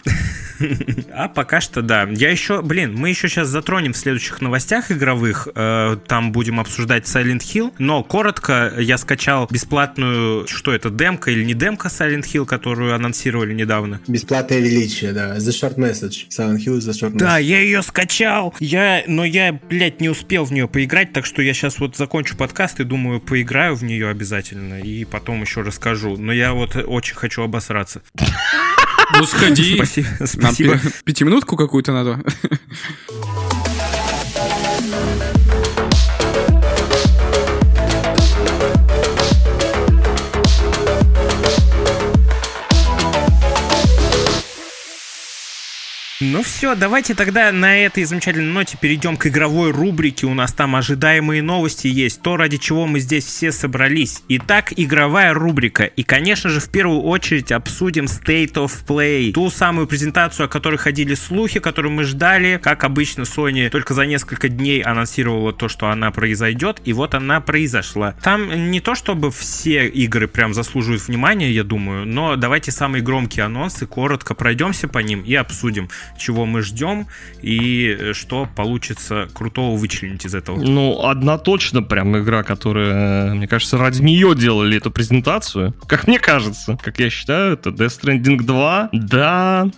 А 1.12 1.28
пока 1.28 1.60
что 1.60 1.82
да. 1.82 2.08
Я 2.10 2.30
еще, 2.30 2.62
блин, 2.62 2.94
мы 2.94 3.08
еще 3.08 3.28
сейчас 3.28 3.48
затронем 3.48 3.92
в 3.92 3.96
следующих 3.96 4.40
новостях 4.40 4.90
игровых. 4.92 5.48
Э, 5.54 5.96
Там 6.06 6.32
будем 6.32 6.60
обсуждать 6.60 7.04
Silent 7.04 7.40
Hill. 7.40 7.72
Но 7.78 8.02
коротко, 8.04 8.72
я 8.78 8.96
скачал 8.98 9.48
бесплатную, 9.50 10.46
что 10.46 10.72
это, 10.72 10.90
демка 10.90 11.30
или 11.30 11.44
не 11.44 11.54
демка 11.54 11.88
Silent 11.88 12.22
Hill, 12.22 12.46
которую 12.46 12.94
анонсировали 12.94 13.52
недавно. 13.52 14.00
Бесплатное 14.06 14.60
величие, 14.60 15.12
да. 15.12 15.36
The 15.36 15.50
Short 15.50 15.73
Message. 15.76 16.28
Silent 16.30 16.58
Hill 16.64 16.78
is 16.78 16.88
the 16.88 16.92
Short 16.92 17.12
Message. 17.12 17.18
Да, 17.18 17.38
я 17.38 17.60
ее 17.60 17.82
скачал. 17.82 18.54
Я, 18.60 19.02
но 19.06 19.24
я, 19.24 19.52
блядь, 19.52 20.00
не 20.00 20.08
успел 20.08 20.44
в 20.44 20.52
нее 20.52 20.68
поиграть, 20.68 21.12
так 21.12 21.26
что 21.26 21.42
я 21.42 21.54
сейчас 21.54 21.78
вот 21.78 21.96
закончу 21.96 22.36
подкаст 22.36 22.80
и 22.80 22.84
думаю, 22.84 23.20
поиграю 23.20 23.74
в 23.74 23.84
нее 23.84 24.08
обязательно 24.08 24.80
и 24.80 25.04
потом 25.04 25.40
еще 25.42 25.62
расскажу. 25.62 26.16
Но 26.16 26.32
я 26.32 26.52
вот 26.52 26.76
очень 26.76 27.14
хочу 27.16 27.42
обосраться. 27.42 28.02
Ну 29.16 29.24
сходи. 29.24 29.76
Спасибо. 29.76 30.08
Нам 30.18 30.26
Спасибо. 30.26 30.78
пи- 30.78 30.88
пятиминутку 31.04 31.56
какую-то 31.56 31.92
надо. 31.92 32.20
Ну 46.32 46.42
все, 46.42 46.74
давайте 46.74 47.14
тогда 47.14 47.52
на 47.52 47.76
этой 47.76 48.04
замечательной 48.04 48.50
ноте 48.50 48.78
перейдем 48.80 49.18
к 49.18 49.26
игровой 49.26 49.72
рубрике. 49.72 50.26
У 50.26 50.32
нас 50.32 50.54
там 50.54 50.74
ожидаемые 50.74 51.42
новости 51.42 51.86
есть, 51.86 52.22
то, 52.22 52.38
ради 52.38 52.56
чего 52.56 52.86
мы 52.86 53.00
здесь 53.00 53.26
все 53.26 53.52
собрались. 53.52 54.22
Итак, 54.30 54.72
игровая 54.74 55.34
рубрика. 55.34 55.84
И, 55.84 56.02
конечно 56.02 56.48
же, 56.48 56.60
в 56.60 56.70
первую 56.70 57.02
очередь 57.02 57.52
обсудим 57.52 58.06
State 58.06 58.54
of 58.54 58.72
Play. 58.86 59.32
Ту 59.32 59.50
самую 59.50 59.86
презентацию, 59.86 60.46
о 60.46 60.48
которой 60.48 60.76
ходили 60.76 61.14
слухи, 61.14 61.60
которую 61.60 61.92
мы 61.92 62.04
ждали. 62.04 62.58
Как 62.62 62.84
обычно, 62.84 63.22
Sony 63.22 63.68
только 63.68 63.92
за 63.92 64.06
несколько 64.06 64.48
дней 64.48 64.80
анонсировала 64.80 65.52
то, 65.52 65.68
что 65.68 65.88
она 65.88 66.10
произойдет, 66.10 66.80
и 66.86 66.94
вот 66.94 67.14
она 67.14 67.42
произошла. 67.42 68.12
Там 68.22 68.70
не 68.70 68.80
то, 68.80 68.94
чтобы 68.94 69.30
все 69.30 69.86
игры 69.88 70.26
прям 70.26 70.54
заслуживают 70.54 71.06
внимания, 71.06 71.50
я 71.50 71.64
думаю, 71.64 72.06
но 72.06 72.36
давайте 72.36 72.72
самые 72.72 73.02
громкие 73.02 73.44
анонсы, 73.44 73.86
коротко 73.86 74.32
пройдемся 74.34 74.88
по 74.88 75.00
ним 75.00 75.20
и 75.20 75.34
обсудим, 75.34 75.90
чего 76.18 76.46
мы 76.46 76.62
ждем 76.62 77.06
и 77.42 77.96
э, 77.98 78.12
что 78.12 78.48
получится 78.54 79.28
крутого 79.32 79.76
вычленить 79.76 80.24
из 80.24 80.34
этого. 80.34 80.60
Ну, 80.60 81.06
одна 81.06 81.38
точно 81.38 81.82
прям 81.82 82.16
игра, 82.18 82.42
которая, 82.42 83.30
э, 83.30 83.34
мне 83.34 83.48
кажется, 83.48 83.78
ради 83.78 84.02
нее 84.02 84.34
делали 84.34 84.76
эту 84.76 84.90
презентацию. 84.90 85.74
Как 85.86 86.06
мне 86.06 86.18
кажется, 86.18 86.78
как 86.82 86.98
я 86.98 87.10
считаю, 87.10 87.54
это 87.54 87.70
Death 87.70 88.00
Stranding 88.00 88.42
2. 88.42 88.88
Да, 88.92 89.68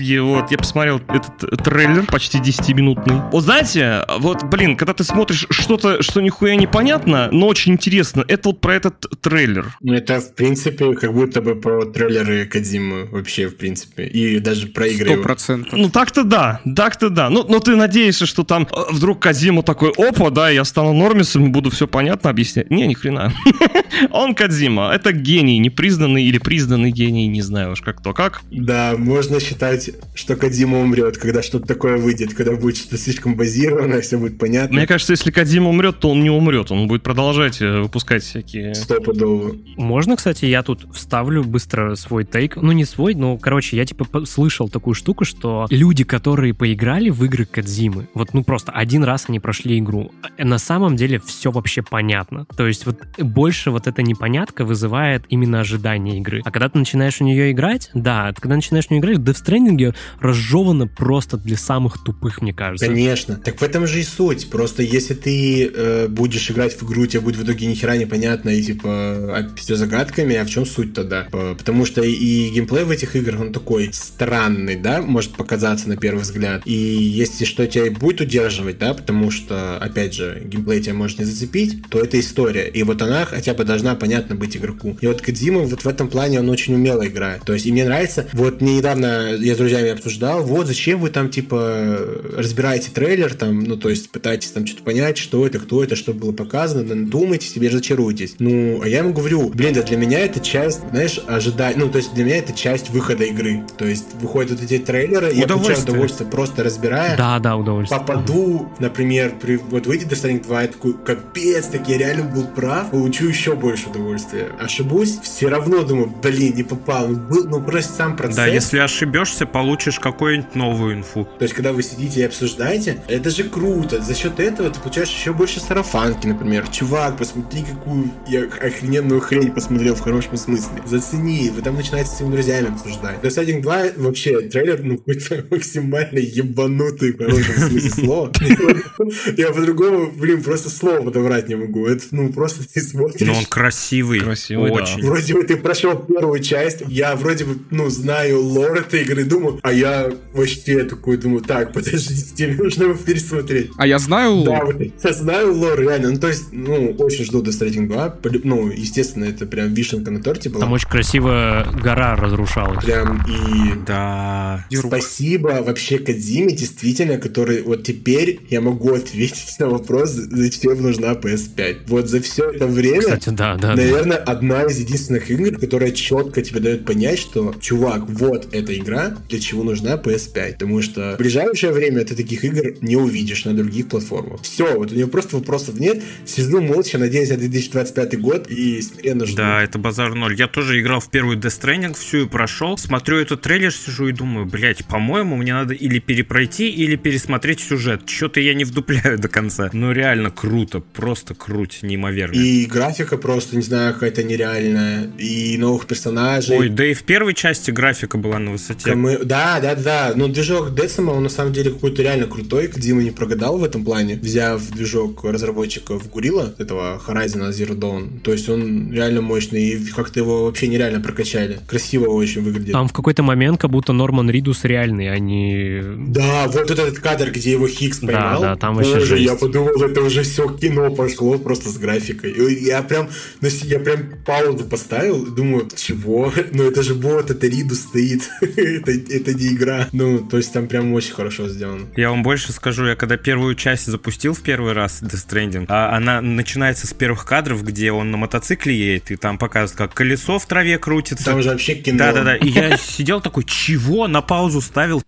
И 0.00 0.18
вот 0.18 0.50
я 0.50 0.58
посмотрел 0.58 1.00
этот 1.08 1.62
трейлер, 1.62 2.06
почти 2.06 2.38
10-минутный. 2.38 3.22
Вот 3.30 3.44
знаете, 3.44 4.04
вот, 4.18 4.44
блин, 4.44 4.76
когда 4.76 4.94
ты 4.94 5.04
смотришь 5.04 5.46
что-то, 5.50 6.02
что 6.02 6.20
нихуя 6.20 6.56
непонятно, 6.56 7.28
но 7.32 7.46
очень 7.46 7.72
интересно, 7.72 8.24
это 8.28 8.50
вот 8.50 8.60
про 8.60 8.74
этот 8.76 9.06
трейлер. 9.20 9.76
Ну, 9.80 9.94
это, 9.94 10.20
в 10.20 10.34
принципе, 10.34 10.94
как 10.94 11.12
будто 11.12 11.40
бы 11.40 11.54
про 11.54 11.84
трейлеры 11.84 12.46
Кадзимы 12.46 13.06
вообще, 13.06 13.48
в 13.48 13.56
принципе. 13.56 14.06
И 14.06 14.38
даже 14.40 14.68
про 14.68 14.86
игры. 14.86 15.12
Сто 15.14 15.22
процентов. 15.22 15.72
Ну 15.78 15.90
так-то 15.90 16.24
да, 16.24 16.60
так-то 16.76 17.10
да. 17.10 17.30
Ну, 17.30 17.44
но 17.48 17.60
ты 17.60 17.76
надеешься, 17.76 18.26
что 18.26 18.44
там 18.44 18.66
э, 18.70 18.76
вдруг 18.90 19.20
Кадзима 19.20 19.62
такой, 19.62 19.92
опа, 19.96 20.30
да, 20.30 20.50
я 20.50 20.64
стану 20.64 20.92
нормисом 20.92 21.46
и 21.46 21.48
буду 21.48 21.70
все 21.70 21.86
понятно 21.86 22.30
объяснять. 22.30 22.70
Не, 22.70 22.86
ни 22.86 22.94
хрена. 22.94 23.32
Он 24.10 24.34
Кадзима, 24.34 24.90
это 24.92 25.12
гений, 25.12 25.58
непризнанный 25.58 26.24
или 26.24 26.38
признанный 26.38 26.90
гений, 26.90 27.26
не 27.28 27.42
знаю 27.42 27.72
уж 27.72 27.80
как 27.80 28.02
то 28.02 28.12
как. 28.12 28.42
Да, 28.50 28.94
можно 28.96 29.40
считать, 29.40 29.81
что 30.14 30.36
Кадима 30.36 30.80
умрет, 30.80 31.18
когда 31.18 31.42
что-то 31.42 31.66
такое 31.66 31.96
выйдет, 31.96 32.34
когда 32.34 32.56
будет 32.56 32.76
что-то 32.76 32.98
слишком 32.98 33.34
базированное, 33.34 34.00
все 34.00 34.18
будет 34.18 34.38
понятно. 34.38 34.76
Мне 34.76 34.86
кажется, 34.86 35.12
если 35.12 35.30
Кадзима 35.30 35.68
умрет, 35.68 36.00
то 36.00 36.10
он 36.10 36.22
не 36.22 36.30
умрет, 36.30 36.70
он 36.70 36.88
будет 36.88 37.02
продолжать 37.02 37.60
э, 37.60 37.80
выпускать 37.80 38.22
всякие... 38.22 38.74
Стопудово. 38.74 39.56
Можно, 39.76 40.16
кстати, 40.16 40.44
я 40.46 40.62
тут 40.62 40.86
вставлю 40.94 41.44
быстро 41.44 41.94
свой 41.94 42.24
тейк. 42.24 42.56
Ну, 42.56 42.72
не 42.72 42.84
свой, 42.84 43.14
но, 43.14 43.38
короче, 43.38 43.76
я 43.76 43.84
типа 43.84 44.24
слышал 44.26 44.68
такую 44.68 44.94
штуку, 44.94 45.24
что 45.24 45.66
люди, 45.70 46.04
которые 46.04 46.54
поиграли 46.54 47.10
в 47.10 47.24
игры 47.24 47.44
Кадзимы, 47.44 48.08
вот, 48.14 48.34
ну, 48.34 48.44
просто 48.44 48.72
один 48.72 49.04
раз 49.04 49.26
они 49.28 49.40
прошли 49.40 49.78
игру, 49.78 50.12
э, 50.36 50.44
на 50.44 50.58
самом 50.58 50.96
деле 50.96 51.20
все 51.24 51.50
вообще 51.50 51.82
понятно. 51.82 52.46
То 52.56 52.66
есть 52.66 52.86
вот 52.86 52.98
больше 53.18 53.70
вот 53.70 53.86
эта 53.86 54.02
непонятка 54.02 54.64
вызывает 54.64 55.24
именно 55.28 55.60
ожидание 55.60 56.18
игры. 56.18 56.42
А 56.44 56.50
когда 56.50 56.68
ты 56.68 56.78
начинаешь 56.78 57.16
в 57.16 57.22
нее 57.22 57.52
играть, 57.52 57.90
да, 57.94 58.32
когда 58.38 58.56
начинаешь 58.56 58.86
в 58.86 58.90
нее 58.90 59.00
играть, 59.00 59.18
в 59.18 59.22
Death 59.22 59.44
Stranding 59.44 59.71
разжевано 60.20 60.86
просто 60.86 61.36
для 61.36 61.56
самых 61.56 62.02
тупых, 62.02 62.42
мне 62.42 62.52
кажется. 62.52 62.86
Конечно. 62.86 63.36
Так 63.36 63.60
в 63.60 63.62
этом 63.62 63.86
же 63.86 64.00
и 64.00 64.04
суть. 64.04 64.50
Просто 64.50 64.82
если 64.82 65.14
ты 65.14 65.66
э, 65.66 66.08
будешь 66.08 66.50
играть 66.50 66.74
в 66.74 66.82
игру, 66.84 67.06
тебе 67.06 67.20
будет 67.20 67.36
в 67.36 67.44
итоге 67.44 67.66
ни 67.66 67.74
хера 67.74 67.96
непонятно 67.96 68.50
и 68.50 68.62
типа 68.62 69.48
все 69.56 69.76
загадками, 69.76 70.36
а 70.36 70.44
в 70.44 70.50
чем 70.50 70.66
суть 70.66 70.94
тогда? 70.94 71.26
Потому 71.30 71.86
что 71.86 72.02
и 72.02 72.50
геймплей 72.50 72.84
в 72.84 72.90
этих 72.90 73.16
играх, 73.16 73.40
он 73.40 73.52
такой 73.52 73.90
странный, 73.92 74.76
да, 74.76 75.02
может 75.02 75.32
показаться 75.32 75.88
на 75.88 75.96
первый 75.96 76.20
взгляд. 76.20 76.62
И 76.64 76.72
если 76.72 77.44
что 77.44 77.66
тебя 77.66 77.86
и 77.86 77.90
будет 77.90 78.20
удерживать, 78.20 78.78
да, 78.78 78.94
потому 78.94 79.30
что, 79.30 79.78
опять 79.78 80.14
же, 80.14 80.42
геймплей 80.44 80.82
тебя 80.82 80.94
может 80.94 81.18
не 81.18 81.24
зацепить, 81.24 81.88
то 81.88 82.00
это 82.00 82.18
история. 82.18 82.68
И 82.68 82.82
вот 82.82 83.02
она 83.02 83.24
хотя 83.24 83.54
бы 83.54 83.64
должна 83.64 83.94
понятно 83.94 84.34
быть 84.34 84.56
игроку. 84.56 84.96
И 85.00 85.06
вот 85.06 85.20
Кадзима 85.20 85.60
вот 85.60 85.82
в 85.84 85.88
этом 85.88 86.08
плане 86.08 86.40
он 86.40 86.48
очень 86.48 86.74
умело 86.74 87.06
играет. 87.06 87.42
То 87.44 87.54
есть, 87.54 87.66
и 87.66 87.72
мне 87.72 87.84
нравится, 87.84 88.28
вот 88.32 88.60
мне 88.60 88.76
недавно 88.76 89.34
я 89.36 89.54
друзьями 89.62 89.90
обсуждал, 89.90 90.42
вот 90.42 90.66
зачем 90.66 91.00
вы 91.00 91.10
там 91.10 91.30
типа 91.30 91.98
разбираете 92.36 92.90
трейлер, 92.90 93.34
там, 93.34 93.60
ну 93.60 93.76
то 93.76 93.88
есть 93.88 94.10
пытаетесь 94.10 94.50
там 94.50 94.66
что-то 94.66 94.82
понять, 94.82 95.18
что 95.18 95.46
это, 95.46 95.58
кто 95.58 95.82
это, 95.82 95.96
что 95.96 96.12
было 96.12 96.32
показано, 96.32 96.84
да, 96.84 96.94
думаете 96.94 97.46
себе, 97.46 97.68
разочаруетесь. 97.68 98.36
Ну, 98.38 98.80
а 98.82 98.88
я 98.88 98.98
ему 98.98 99.12
говорю, 99.12 99.50
блин, 99.50 99.74
да 99.74 99.82
для 99.82 99.96
меня 99.96 100.20
это 100.20 100.40
часть, 100.40 100.80
знаешь, 100.90 101.20
ожидать, 101.26 101.76
ну 101.76 101.88
то 101.88 101.98
есть 101.98 102.14
для 102.14 102.24
меня 102.24 102.38
это 102.38 102.52
часть 102.52 102.90
выхода 102.90 103.24
игры. 103.24 103.62
То 103.76 103.84
есть 103.86 104.14
выходят 104.20 104.52
вот 104.52 104.62
эти 104.62 104.78
трейлеры, 104.78 105.32
и 105.32 105.38
я 105.38 105.46
получаю 105.46 105.82
Удовольствие. 105.82 106.28
просто 106.30 106.62
разбирая. 106.64 107.16
Да, 107.16 107.38
да, 107.38 107.56
удовольствие. 107.56 108.00
Попаду, 108.00 108.68
например, 108.78 109.34
при, 109.40 109.56
вот 109.56 109.86
выйдет 109.86 110.12
Death 110.12 110.24
Stranding 110.24 110.44
2, 110.44 110.62
я 110.62 110.68
такой, 110.68 110.94
капец, 111.04 111.66
так 111.66 111.88
я 111.88 111.98
реально 111.98 112.24
был 112.24 112.46
прав, 112.46 112.90
получу 112.90 113.26
еще 113.28 113.54
больше 113.54 113.88
удовольствия. 113.88 114.48
Ошибусь, 114.60 115.18
все 115.22 115.48
равно 115.48 115.82
думаю, 115.82 116.12
блин, 116.22 116.54
не 116.54 116.62
попал. 116.62 117.08
Ну, 117.08 117.16
был, 117.16 117.48
ну 117.48 117.62
просто 117.62 117.92
сам 117.92 118.16
процесс. 118.16 118.36
Да, 118.36 118.46
если 118.46 118.78
ошибешься, 118.78 119.46
получишь 119.52 119.98
какую-нибудь 119.98 120.54
новую 120.54 120.94
инфу. 120.94 121.28
То 121.38 121.42
есть, 121.42 121.54
когда 121.54 121.72
вы 121.72 121.82
сидите 121.82 122.20
и 122.20 122.24
обсуждаете, 122.24 123.02
это 123.08 123.30
же 123.30 123.44
круто. 123.44 124.00
За 124.00 124.14
счет 124.14 124.40
этого 124.40 124.70
ты 124.70 124.80
получаешь 124.80 125.10
еще 125.10 125.32
больше 125.32 125.60
сарафанки, 125.60 126.26
например. 126.26 126.66
Чувак, 126.68 127.18
посмотри, 127.18 127.62
какую 127.62 128.10
я 128.28 128.44
охрененную 128.44 129.20
хрень 129.20 129.52
посмотрел 129.52 129.94
в 129.94 130.00
хорошем 130.00 130.36
смысле. 130.36 130.82
Зацени. 130.86 131.50
Вы 131.50 131.62
там 131.62 131.76
начинаете 131.76 132.10
с 132.10 132.16
своими 132.16 132.32
друзьями 132.32 132.68
обсуждать. 132.68 133.18
Stranding 133.22 133.60
2 133.60 133.82
вообще 133.96 134.40
трейлер, 134.42 134.82
ну, 134.82 134.98
какой-то 135.06 135.44
максимально 135.50 136.18
ебанутый 136.18 137.12
в 137.12 137.18
хорошем 137.18 137.54
смысле 137.68 137.90
слова. 137.90 138.32
Я 139.36 139.52
по-другому, 139.52 140.10
блин, 140.12 140.42
просто 140.42 140.70
слово 140.70 141.02
подобрать 141.02 141.48
не 141.48 141.56
могу. 141.56 141.86
Это, 141.86 142.04
ну, 142.10 142.32
просто 142.32 142.62
ты 142.68 142.80
смотришь. 142.80 143.26
Но 143.26 143.34
он 143.34 143.44
красивый. 143.44 144.20
Красивый. 144.20 144.70
Очень. 144.70 145.02
Вроде 145.02 145.34
бы 145.34 145.44
ты 145.44 145.56
прошел 145.56 145.96
первую 145.96 146.40
часть, 146.40 146.82
я 146.88 147.16
вроде 147.16 147.44
бы, 147.44 147.58
ну, 147.70 147.88
знаю 147.90 148.42
лор 148.42 148.78
этой 148.78 149.02
игры, 149.02 149.24
думаю, 149.24 149.41
а 149.62 149.72
я 149.72 150.10
вообще 150.32 150.84
такой 150.84 151.16
думаю, 151.16 151.42
так, 151.42 151.72
подождите, 151.72 152.24
тебе 152.34 152.54
нужно 152.54 152.84
его 152.84 152.94
пересмотреть. 152.94 153.70
А 153.78 153.86
я 153.86 153.98
знаю 153.98 154.42
Да, 154.44 154.50
лор. 154.52 154.64
вот 154.66 154.76
я 155.04 155.12
знаю 155.12 155.54
лор, 155.54 155.78
реально. 155.80 156.10
Ну, 156.12 156.18
то 156.18 156.28
есть, 156.28 156.44
ну, 156.52 156.90
очень 156.98 157.24
жду 157.24 157.42
Death 157.42 157.60
Stranding 157.60 157.86
2. 157.88 158.08
Полю- 158.22 158.40
Ну, 158.44 158.70
естественно, 158.70 159.24
это 159.24 159.46
прям 159.46 159.72
вишенка 159.74 160.10
на 160.10 160.22
торте 160.22 160.48
была. 160.50 160.60
Там 160.62 160.72
очень 160.72 160.88
красиво 160.88 161.66
гора 161.82 162.16
разрушалась. 162.16 162.84
Прям 162.84 163.24
и 163.28 163.72
Да. 163.86 164.66
Спасибо 164.74 165.62
вообще 165.64 165.98
Кадзиме, 165.98 166.52
действительно, 166.52 167.18
который 167.18 167.62
вот 167.62 167.82
теперь 167.84 168.40
я 168.50 168.60
могу 168.60 168.92
ответить 168.94 169.58
на 169.58 169.68
вопрос, 169.68 170.10
зачем 170.10 170.82
нужна 170.82 171.12
PS5. 171.14 171.78
Вот 171.86 172.08
за 172.08 172.20
все 172.20 172.50
это 172.50 172.66
время, 172.66 173.00
Кстати, 173.00 173.28
да, 173.30 173.54
да. 173.56 173.68
да. 173.70 173.76
наверное, 173.76 174.16
одна 174.16 174.62
из 174.64 174.78
единственных 174.78 175.30
игр, 175.30 175.58
которая 175.58 175.90
четко 175.92 176.42
тебе 176.42 176.60
дает 176.60 176.84
понять, 176.84 177.18
что, 177.18 177.54
чувак, 177.60 178.02
вот 178.08 178.48
эта 178.52 178.76
игра, 178.76 179.16
для 179.32 179.40
чего 179.40 179.64
нужна 179.64 179.96
PS5. 179.96 180.52
Потому 180.52 180.82
что 180.82 181.14
в 181.14 181.18
ближайшее 181.18 181.72
время 181.72 182.04
ты 182.04 182.14
таких 182.14 182.44
игр 182.44 182.74
не 182.82 182.96
увидишь 182.96 183.44
на 183.46 183.54
других 183.54 183.88
платформах. 183.88 184.42
Все, 184.42 184.76
вот 184.76 184.92
у 184.92 184.94
нее 184.94 185.06
просто 185.06 185.36
вопросов 185.36 185.80
нет. 185.80 186.02
Сижу 186.26 186.60
молча, 186.60 186.98
надеюсь 186.98 187.30
на 187.30 187.38
2025 187.38 188.20
год 188.20 188.50
и 188.50 188.80
смиренно 188.82 189.24
жду. 189.26 189.36
Да, 189.36 189.62
это 189.62 189.78
базар 189.78 190.14
ноль. 190.14 190.34
Я 190.34 190.48
тоже 190.48 190.80
играл 190.80 191.00
в 191.00 191.10
первую 191.10 191.38
Death 191.38 191.60
Stranding, 191.62 191.98
всю 191.98 192.24
и 192.26 192.28
прошел. 192.28 192.76
Смотрю 192.76 193.18
этот 193.18 193.40
трейлер, 193.40 193.72
сижу 193.72 194.08
и 194.08 194.12
думаю, 194.12 194.44
блять, 194.46 194.84
по-моему, 194.84 195.36
мне 195.36 195.54
надо 195.54 195.72
или 195.72 195.98
перепройти, 195.98 196.68
или 196.68 196.96
пересмотреть 196.96 197.60
сюжет. 197.60 198.02
Что-то 198.08 198.40
я 198.40 198.52
не 198.54 198.64
вдупляю 198.64 199.18
до 199.22 199.28
конца. 199.28 199.70
Ну, 199.72 199.92
реально 199.92 200.30
круто, 200.30 200.80
просто 200.80 201.34
круть, 201.34 201.78
неимоверно. 201.82 202.34
И 202.38 202.66
графика 202.66 203.16
просто, 203.16 203.56
не 203.56 203.62
знаю, 203.62 203.94
какая-то 203.94 204.22
нереальная. 204.22 205.10
И 205.18 205.56
новых 205.56 205.86
персонажей. 205.86 206.58
Ой, 206.58 206.68
да 206.68 206.84
и 206.84 206.92
в 206.92 207.02
первой 207.04 207.32
части 207.32 207.70
графика 207.70 208.18
была 208.18 208.38
на 208.38 208.50
высоте. 208.52 208.90
Камы- 208.90 209.21
Да, 209.24 209.60
да, 209.60 209.74
да. 209.74 210.12
Но 210.16 210.28
движок 210.28 210.70
Децima, 210.70 211.10
он 211.10 211.22
на 211.24 211.28
самом 211.28 211.52
деле 211.52 211.70
какой-то 211.70 212.02
реально 212.02 212.26
крутой. 212.26 212.70
Дима 212.74 213.02
не 213.02 213.10
прогадал 213.10 213.58
в 213.58 213.64
этом 213.64 213.84
плане, 213.84 214.16
взяв 214.16 214.62
движок 214.70 215.24
разработчиков 215.24 216.08
Гурила, 216.10 216.54
этого 216.58 217.00
Horizon 217.06 217.50
Zero 217.50 217.76
Dawn. 217.76 218.20
То 218.20 218.32
есть 218.32 218.48
он 218.48 218.92
реально 218.92 219.20
мощный, 219.22 219.62
и 219.68 219.84
как-то 219.86 220.20
его 220.20 220.44
вообще 220.44 220.68
нереально 220.68 221.00
прокачали. 221.00 221.60
Красиво 221.66 222.06
очень 222.10 222.42
выглядит. 222.42 222.72
Там 222.72 222.88
в 222.88 222.92
какой-то 222.92 223.22
момент 223.22 223.60
как 223.60 223.70
будто 223.70 223.92
Норман 223.92 224.30
Ридус 224.30 224.64
реальный, 224.64 225.12
а 225.12 225.18
не... 225.18 225.82
Да, 226.08 226.46
вот 226.48 226.70
этот 226.70 226.98
кадр, 226.98 227.30
где 227.30 227.52
его 227.52 227.68
Хикс 227.68 227.98
Да, 228.00 228.06
поймал. 228.06 228.40
да, 228.42 228.56
там 228.56 228.74
вообще 228.76 228.94
Боже, 228.94 229.06
жесть. 229.06 229.24
я 229.24 229.34
подумал, 229.36 229.82
это 229.82 230.00
уже 230.02 230.22
все 230.22 230.48
кино 230.48 230.94
пошло 230.94 231.38
просто 231.38 231.68
с 231.70 231.78
графикой. 231.78 232.32
И 232.32 232.64
Я 232.64 232.82
прям, 232.82 233.08
ну, 233.40 233.48
я 233.64 233.78
прям 233.78 233.98
паузу 234.24 234.64
поставил, 234.64 235.24
думаю, 235.26 235.68
чего? 235.74 236.32
Ну 236.52 236.64
это 236.64 236.82
же 236.82 236.94
бот, 236.94 237.30
это 237.30 237.46
Ридус 237.46 237.80
стоит, 237.80 238.22
это, 238.40 238.92
это 239.10 239.34
не 239.34 239.48
игра. 239.48 239.88
Ну, 239.92 240.20
то 240.20 240.36
есть 240.36 240.52
там 240.52 240.66
прям 240.66 240.92
очень 240.92 241.14
хорошо 241.14 241.48
сделано. 241.48 241.86
Я 241.96 242.10
вам 242.10 242.22
больше 242.22 242.52
скажу, 242.52 242.86
я 242.86 242.96
когда 242.96 243.16
первую 243.16 243.54
часть 243.54 243.86
запустил 243.86 244.34
в 244.34 244.42
первый 244.42 244.72
раз 244.72 245.02
Death 245.02 245.26
Stranding, 245.28 245.66
а 245.68 245.96
она 245.96 246.20
начинается 246.20 246.86
с 246.86 246.94
первых 246.94 247.24
кадров, 247.24 247.64
где 247.64 247.92
он 247.92 248.10
на 248.10 248.16
мотоцикле 248.16 248.76
едет, 248.76 249.10
и 249.10 249.16
там 249.16 249.38
показывают, 249.38 249.78
как 249.78 249.94
колесо 249.94 250.38
в 250.38 250.46
траве 250.46 250.78
крутится. 250.78 251.24
Там 251.24 251.42
же 251.42 251.50
вообще 251.50 251.74
кино. 251.74 251.98
Да-да-да, 251.98 252.36
и 252.36 252.48
я 252.48 252.76
сидел 252.78 253.20
такой, 253.20 253.44
чего? 253.44 254.08
На 254.08 254.22
паузу 254.22 254.60
ставил. 254.60 255.02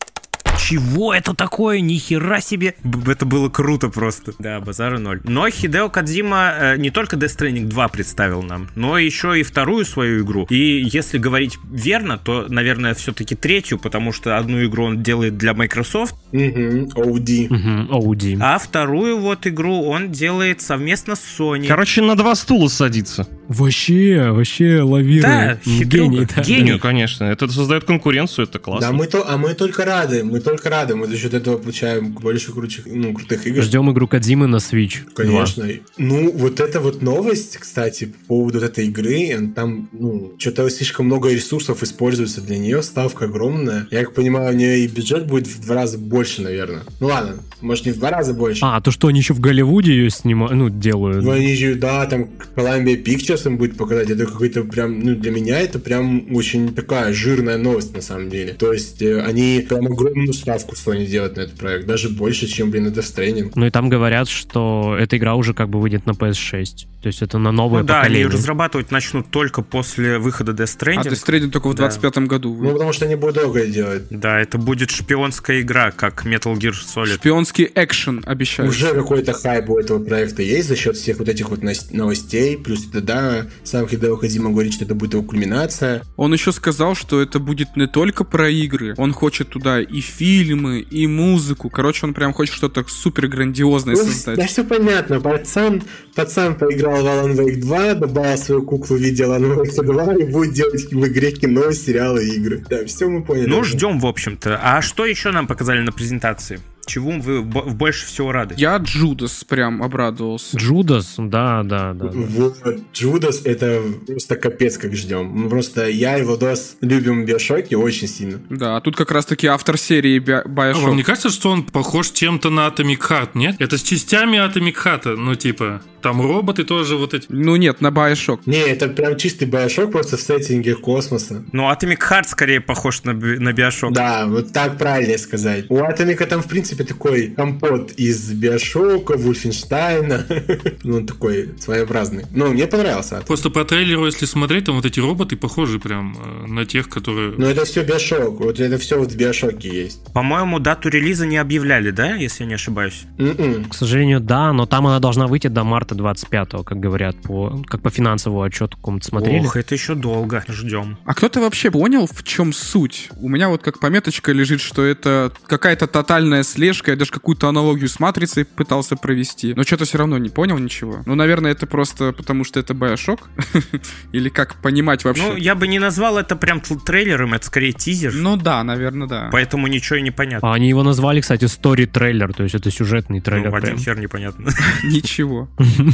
Чего 0.58 1.12
это 1.12 1.34
такое? 1.34 1.80
Ни 1.80 1.94
хера 1.96 2.40
себе! 2.40 2.74
Это 3.06 3.26
было 3.26 3.48
круто 3.48 3.88
просто. 3.88 4.32
Да, 4.38 4.60
базара 4.60 4.98
ноль. 4.98 5.20
Но 5.24 5.48
Хидео 5.50 5.88
Кадзима 5.88 6.54
э, 6.58 6.76
не 6.78 6.90
только 6.90 7.16
Death 7.16 7.36
Stranding 7.38 7.66
2 7.66 7.88
представил 7.88 8.42
нам, 8.42 8.68
но 8.74 8.96
еще 8.98 9.38
и 9.38 9.42
вторую 9.42 9.84
свою 9.84 10.24
игру. 10.24 10.46
И 10.48 10.82
если 10.90 11.18
говорить 11.18 11.58
верно, 11.70 12.18
то, 12.18 12.46
наверное, 12.48 12.94
все-таки 12.94 13.34
третью, 13.34 13.78
потому 13.78 14.12
что 14.12 14.38
одну 14.38 14.64
игру 14.64 14.84
он 14.84 15.02
делает 15.02 15.36
для 15.36 15.54
Microsoft, 15.54 16.14
Мгм, 16.32 16.88
OD. 16.94 17.46
Мгм, 17.50 17.88
Оуди. 17.90 18.38
а 18.40 18.58
вторую 18.58 19.18
вот 19.18 19.46
игру 19.46 19.82
он 19.84 20.12
делает 20.12 20.60
совместно 20.62 21.14
с 21.16 21.20
Sony. 21.38 21.66
Короче, 21.66 22.00
на 22.00 22.14
два 22.16 22.34
стула 22.34 22.68
садится. 22.68 23.28
Вообще, 23.48 24.30
вообще 24.30 24.80
лавирует. 24.80 25.22
Да, 25.22 25.58
хитрюга. 25.64 26.10
Гений, 26.14 26.26
да. 26.34 26.42
Гений. 26.42 26.72
Не, 26.72 26.78
конечно. 26.78 27.24
Это 27.24 27.48
создает 27.48 27.84
конкуренцию, 27.84 28.46
это 28.46 28.58
классно. 28.58 28.88
Да, 28.88 28.92
мы 28.94 29.06
то, 29.06 29.28
а 29.28 29.36
мы 29.36 29.54
только 29.54 29.84
рады. 29.84 30.24
Мы 30.24 30.40
только 30.44 30.70
рады, 30.70 30.94
мы 30.94 31.06
за 31.06 31.16
счет 31.16 31.34
этого 31.34 31.58
получаем 31.58 32.12
больше 32.12 32.52
крутых, 32.52 32.86
ну, 32.86 33.12
крутых 33.12 33.46
игр. 33.46 33.62
Ждем 33.62 33.90
игру 33.90 34.06
Кадзимы 34.06 34.46
на 34.46 34.56
Switch. 34.56 35.04
2. 35.04 35.12
Конечно. 35.14 35.68
Ну, 35.96 36.30
вот 36.32 36.60
эта 36.60 36.80
вот 36.80 37.02
новость, 37.02 37.56
кстати, 37.56 38.04
по 38.06 38.26
поводу 38.26 38.60
вот 38.60 38.66
этой 38.66 38.86
игры, 38.86 39.52
там, 39.54 39.88
ну, 39.92 40.34
что-то 40.38 40.68
слишком 40.70 41.06
много 41.06 41.30
ресурсов 41.30 41.82
используется 41.82 42.40
для 42.40 42.58
нее, 42.58 42.82
ставка 42.82 43.24
огромная. 43.24 43.88
Я 43.90 44.04
как 44.04 44.14
понимаю, 44.14 44.54
у 44.54 44.56
нее 44.56 44.84
и 44.84 44.86
бюджет 44.86 45.26
будет 45.26 45.46
в 45.46 45.64
два 45.64 45.74
раза 45.76 45.98
больше, 45.98 46.42
наверное. 46.42 46.82
Ну 47.00 47.08
ладно, 47.08 47.36
может 47.60 47.86
не 47.86 47.92
в 47.92 47.98
два 47.98 48.10
раза 48.10 48.34
больше. 48.34 48.60
А, 48.62 48.80
то 48.80 48.90
что 48.90 49.08
они 49.08 49.20
еще 49.20 49.34
в 49.34 49.40
Голливуде 49.40 49.92
ее 49.92 50.10
снимают, 50.10 50.54
ну, 50.54 50.68
делают. 50.68 51.24
Ну, 51.24 51.30
они 51.30 51.54
же, 51.56 51.74
да, 51.74 52.06
там 52.06 52.28
Columbia 52.54 53.02
Pictures 53.02 53.46
им 53.46 53.56
будет 53.56 53.76
показать. 53.76 54.10
Это 54.10 54.26
какой-то 54.26 54.64
прям, 54.64 55.00
ну, 55.00 55.14
для 55.14 55.30
меня 55.30 55.58
это 55.58 55.78
прям 55.78 56.34
очень 56.34 56.74
такая 56.74 57.12
жирная 57.12 57.56
новость, 57.56 57.94
на 57.94 58.02
самом 58.02 58.30
деле. 58.30 58.52
То 58.52 58.72
есть, 58.72 59.00
э, 59.02 59.20
они 59.20 59.64
прям 59.66 59.86
огромную 59.86 60.33
ставку 60.34 60.74
Sony 60.74 61.06
делают 61.06 61.36
на 61.36 61.42
этот 61.42 61.56
проект. 61.58 61.86
Даже 61.86 62.08
больше, 62.08 62.46
чем, 62.46 62.70
блин, 62.70 62.84
на 62.84 62.88
Death 62.88 63.14
Stranding. 63.16 63.52
Ну 63.54 63.66
и 63.66 63.70
там 63.70 63.88
говорят, 63.88 64.28
что 64.28 64.96
эта 64.98 65.16
игра 65.16 65.34
уже 65.34 65.54
как 65.54 65.68
бы 65.68 65.80
выйдет 65.80 66.06
на 66.06 66.12
PS6. 66.12 66.86
То 67.02 67.08
есть 67.08 67.20
это 67.20 67.36
на 67.38 67.52
новое 67.52 67.82
Ну 67.82 67.86
да, 67.86 68.00
они 68.00 68.04
поколение. 68.14 68.32
разрабатывать 68.32 68.90
начнут 68.90 69.30
только 69.30 69.60
после 69.60 70.18
выхода 70.18 70.52
Death 70.52 70.76
А 70.80 70.84
Stranding. 70.84 71.10
Death 71.10 71.24
Stranding 71.26 71.50
только 71.50 71.68
в 71.68 71.74
Да. 71.74 71.88
25 71.88 72.18
году. 72.26 72.56
Ну, 72.62 72.72
потому 72.72 72.92
что 72.94 73.04
они 73.04 73.14
будут 73.16 73.34
долго 73.36 73.66
делать. 73.66 74.04
Да, 74.10 74.40
это 74.40 74.56
будет 74.58 74.90
шпионская 74.90 75.60
игра, 75.60 75.90
как 75.90 76.24
Metal 76.24 76.54
Gear 76.54 76.72
Solid. 76.72 77.14
Шпионский 77.16 77.70
экшен 77.74 78.22
обещают. 78.26 78.70
Уже 78.72 78.92
какой-то 78.94 79.32
хайп 79.34 79.68
у 79.70 79.78
этого 79.78 80.02
проекта 80.02 80.42
есть 80.42 80.68
за 80.68 80.76
счет 80.76 80.96
всех 80.96 81.18
вот 81.18 81.28
этих 81.28 81.50
вот 81.50 81.60
новостей. 81.92 82.56
Плюс 82.56 82.86
это, 82.88 83.00
да, 83.00 83.46
сам 83.64 83.86
Хидео 83.88 84.16
Кодзима 84.16 84.50
говорит, 84.50 84.72
что 84.74 84.84
это 84.84 84.94
будет 84.94 85.12
его 85.14 85.22
кульминация. 85.22 86.02
Он 86.16 86.32
еще 86.32 86.52
сказал, 86.52 86.94
что 86.94 87.20
это 87.20 87.38
будет 87.38 87.76
не 87.76 87.86
только 87.86 88.24
про 88.24 88.48
игры, 88.48 88.94
он 88.96 89.12
хочет 89.12 89.50
туда 89.50 89.80
и 89.80 90.00
фильмы, 90.24 90.80
и 90.80 91.06
музыку. 91.06 91.68
Короче, 91.68 92.06
он 92.06 92.14
прям 92.14 92.32
хочет 92.32 92.54
что-то 92.54 92.82
супер 92.88 93.28
грандиозное 93.28 93.94
Ну, 93.94 94.04
создать. 94.04 94.38
да 94.38 94.46
все 94.46 94.64
понятно. 94.64 95.20
Пацан, 95.20 95.82
пацан 96.14 96.54
поиграл 96.54 97.02
в 97.02 97.06
Alan 97.06 97.36
Wake 97.36 97.56
2, 97.60 97.94
добавил 97.94 98.38
свою 98.38 98.62
куклу 98.62 98.96
в 98.96 99.00
виде 99.00 99.22
Alan 99.24 99.54
Wake 99.54 99.82
2 99.84 100.14
и 100.16 100.24
будет 100.24 100.54
делать 100.54 100.90
в 100.90 101.06
игре 101.06 101.30
кино, 101.32 101.72
сериалы 101.72 102.26
игры. 102.26 102.64
Да, 102.70 102.86
все 102.86 103.06
мы 103.06 103.22
поняли. 103.22 103.46
Ну, 103.46 103.62
ждем, 103.64 104.00
в 104.00 104.06
общем-то. 104.06 104.58
А 104.62 104.80
что 104.80 105.04
еще 105.04 105.30
нам 105.30 105.46
показали 105.46 105.80
на 105.82 105.92
презентации? 105.92 106.58
Чего 106.86 107.10
вы 107.12 107.42
бо- 107.42 107.62
больше 107.62 108.06
всего 108.06 108.32
рады? 108.32 108.54
Я 108.58 108.76
Джудас 108.76 109.44
прям 109.44 109.82
обрадовался. 109.82 110.56
Джудас, 110.56 111.14
да, 111.18 111.62
да, 111.62 111.92
да. 111.94 112.10
Вот, 112.12 112.56
Джудас, 112.92 113.42
это 113.44 113.82
просто 114.06 114.36
капец 114.36 114.78
как 114.78 114.94
ждем. 114.94 115.26
Мы 115.26 115.48
просто, 115.48 115.88
я 115.88 116.18
и 116.18 116.22
Владос 116.22 116.76
любим 116.80 117.24
Биошоки 117.24 117.74
очень 117.74 118.08
сильно. 118.08 118.40
Да, 118.50 118.76
а 118.76 118.80
тут 118.80 118.96
как 118.96 119.10
раз-таки 119.10 119.46
автор 119.46 119.78
серии 119.78 120.18
Бia- 120.20 120.42
А 120.44 120.48
Bioshock. 120.48 120.80
вам 120.82 120.96
не 120.96 121.02
кажется, 121.02 121.30
что 121.30 121.50
он 121.50 121.62
похож 121.64 122.10
чем-то 122.10 122.50
на 122.50 122.66
Atomic 122.68 122.98
Heart, 123.08 123.30
нет? 123.34 123.56
Это 123.58 123.78
с 123.78 123.82
частями 123.82 124.36
Atomic 124.38 124.74
Heart, 124.84 125.16
ну 125.16 125.34
типа, 125.34 125.82
там 126.02 126.20
роботы 126.20 126.64
тоже 126.64 126.96
вот 126.96 127.14
эти. 127.14 127.26
Ну 127.30 127.56
нет, 127.56 127.80
на 127.80 127.88
Bioshock. 127.88 128.40
Не, 128.46 128.58
это 128.60 128.88
прям 128.88 129.16
чистый 129.16 129.44
Биошок, 129.46 129.92
просто 129.92 130.16
в 130.16 130.20
сеттинге 130.20 130.74
космоса. 130.74 131.44
Ну, 131.52 131.64
Atomic 131.70 131.98
Heart 132.10 132.24
скорее 132.28 132.60
похож 132.60 133.04
на, 133.04 133.12
на 133.14 133.52
Биошок. 133.52 133.92
Да, 133.92 134.26
вот 134.26 134.52
так 134.52 134.76
правильнее 134.78 135.18
сказать. 135.18 135.66
У 135.68 135.78
Атомика 135.82 136.26
там, 136.26 136.42
в 136.42 136.46
принципе, 136.48 136.73
такой 136.82 137.28
компот 137.28 137.92
из 137.92 138.32
Биошока, 138.32 139.16
Вульфенштейна. 139.16 140.26
ну, 140.82 140.96
он 140.96 141.06
такой 141.06 141.50
своеобразный. 141.60 142.24
Ну, 142.32 142.48
мне 142.52 142.66
понравился. 142.66 143.22
Просто 143.26 143.50
по 143.50 143.64
трейлеру, 143.64 144.06
если 144.06 144.26
смотреть, 144.26 144.64
там 144.64 144.76
вот 144.76 144.86
эти 144.86 144.98
роботы 144.98 145.36
похожи 145.36 145.78
прям 145.78 146.16
э, 146.18 146.46
на 146.46 146.64
тех, 146.64 146.88
которые... 146.88 147.34
Но 147.38 147.46
это 147.46 147.64
все 147.64 147.84
Биошок. 147.84 148.40
Вот 148.40 148.58
это 148.58 148.78
все 148.78 148.98
вот 148.98 149.12
в 149.12 149.16
Биошоке 149.16 149.68
есть. 149.68 150.12
По-моему, 150.12 150.58
дату 150.58 150.88
релиза 150.88 151.26
не 151.26 151.36
объявляли, 151.36 151.90
да, 151.90 152.14
если 152.14 152.44
я 152.44 152.48
не 152.48 152.54
ошибаюсь? 152.54 153.02
М-м. 153.18 153.66
К 153.66 153.74
сожалению, 153.74 154.20
да, 154.20 154.52
но 154.52 154.66
там 154.66 154.86
она 154.86 154.98
должна 154.98 155.26
выйти 155.26 155.48
до 155.48 155.64
марта 155.64 155.94
25-го, 155.94 156.64
как 156.64 156.80
говорят, 156.80 157.20
по, 157.22 157.62
как 157.66 157.82
по 157.82 157.90
финансовому 157.90 158.42
отчету 158.42 158.76
какому-то 158.76 159.06
смотрели. 159.06 159.44
Ох, 159.44 159.56
это 159.56 159.74
еще 159.74 159.94
долго. 159.94 160.44
Ждем. 160.48 160.98
А 161.04 161.14
кто-то 161.14 161.40
вообще 161.40 161.70
понял, 161.70 162.06
в 162.06 162.22
чем 162.24 162.52
суть? 162.52 163.10
У 163.20 163.28
меня 163.28 163.48
вот 163.48 163.62
как 163.62 163.78
пометочка 163.78 164.32
лежит, 164.32 164.60
что 164.60 164.84
это 164.84 165.32
какая-то 165.46 165.86
тотальная 165.86 166.42
слежка. 166.64 166.92
Я 166.92 166.96
даже 166.96 167.10
какую-то 167.10 167.48
аналогию 167.48 167.88
с 167.88 168.00
Матрицей 168.00 168.44
пытался 168.44 168.96
провести. 168.96 169.54
Но 169.54 169.64
что-то 169.64 169.84
все 169.84 169.98
равно 169.98 170.18
не 170.18 170.30
понял 170.30 170.58
ничего. 170.58 171.02
Ну, 171.04 171.14
наверное, 171.14 171.52
это 171.52 171.66
просто 171.66 172.12
потому, 172.12 172.44
что 172.44 172.58
это 172.60 172.72
Bioshock. 172.72 173.20
Или 174.12 174.28
как 174.30 174.56
понимать 174.56 175.04
вообще? 175.04 175.22
Ну, 175.22 175.36
я 175.36 175.54
бы 175.54 175.68
не 175.68 175.78
назвал 175.78 176.18
это 176.18 176.36
прям 176.36 176.60
трейлером, 176.60 177.34
это 177.34 177.46
скорее 177.46 177.72
тизер. 177.72 178.14
Ну 178.14 178.36
да, 178.36 178.64
наверное, 178.64 179.06
да. 179.06 179.28
Поэтому 179.30 179.66
ничего 179.66 179.96
и 179.96 180.02
не 180.02 180.10
понятно. 180.10 180.48
А 180.48 180.54
Они 180.54 180.68
его 180.68 180.82
назвали, 180.82 181.20
кстати, 181.20 181.44
story 181.44 181.86
трейлер, 181.86 182.32
то 182.32 182.44
есть 182.44 182.54
это 182.54 182.70
сюжетный 182.70 183.20
трейлер. 183.20 183.50
Ну, 183.50 183.56
один 183.56 183.78
хер 183.78 183.98
непонятно. 183.98 184.50
Ничего. 184.84 185.48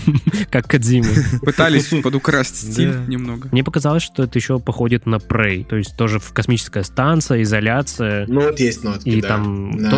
Как 0.51 0.69
Кадзимы. 0.69 1.09
Пытались 1.43 1.89
подукрасть 2.03 2.73
стиль 2.73 2.95
немного. 3.09 3.49
Мне 3.51 3.65
показалось, 3.65 4.03
что 4.03 4.23
это 4.23 4.39
еще 4.39 4.61
походит 4.61 5.07
на 5.07 5.17
Prey, 5.17 5.65
то 5.65 5.77
есть 5.77 5.97
тоже 5.97 6.19
в 6.19 6.33
космическая 6.33 6.85
станция, 6.85 7.43
изоляция. 7.43 8.27
Ну, 8.29 8.43
вот 8.43 8.61
есть 8.61 8.85
нотки, 8.85 9.09
И 9.09 9.21
да. 9.21 9.29
там, 9.29 9.77
да. 9.79 9.91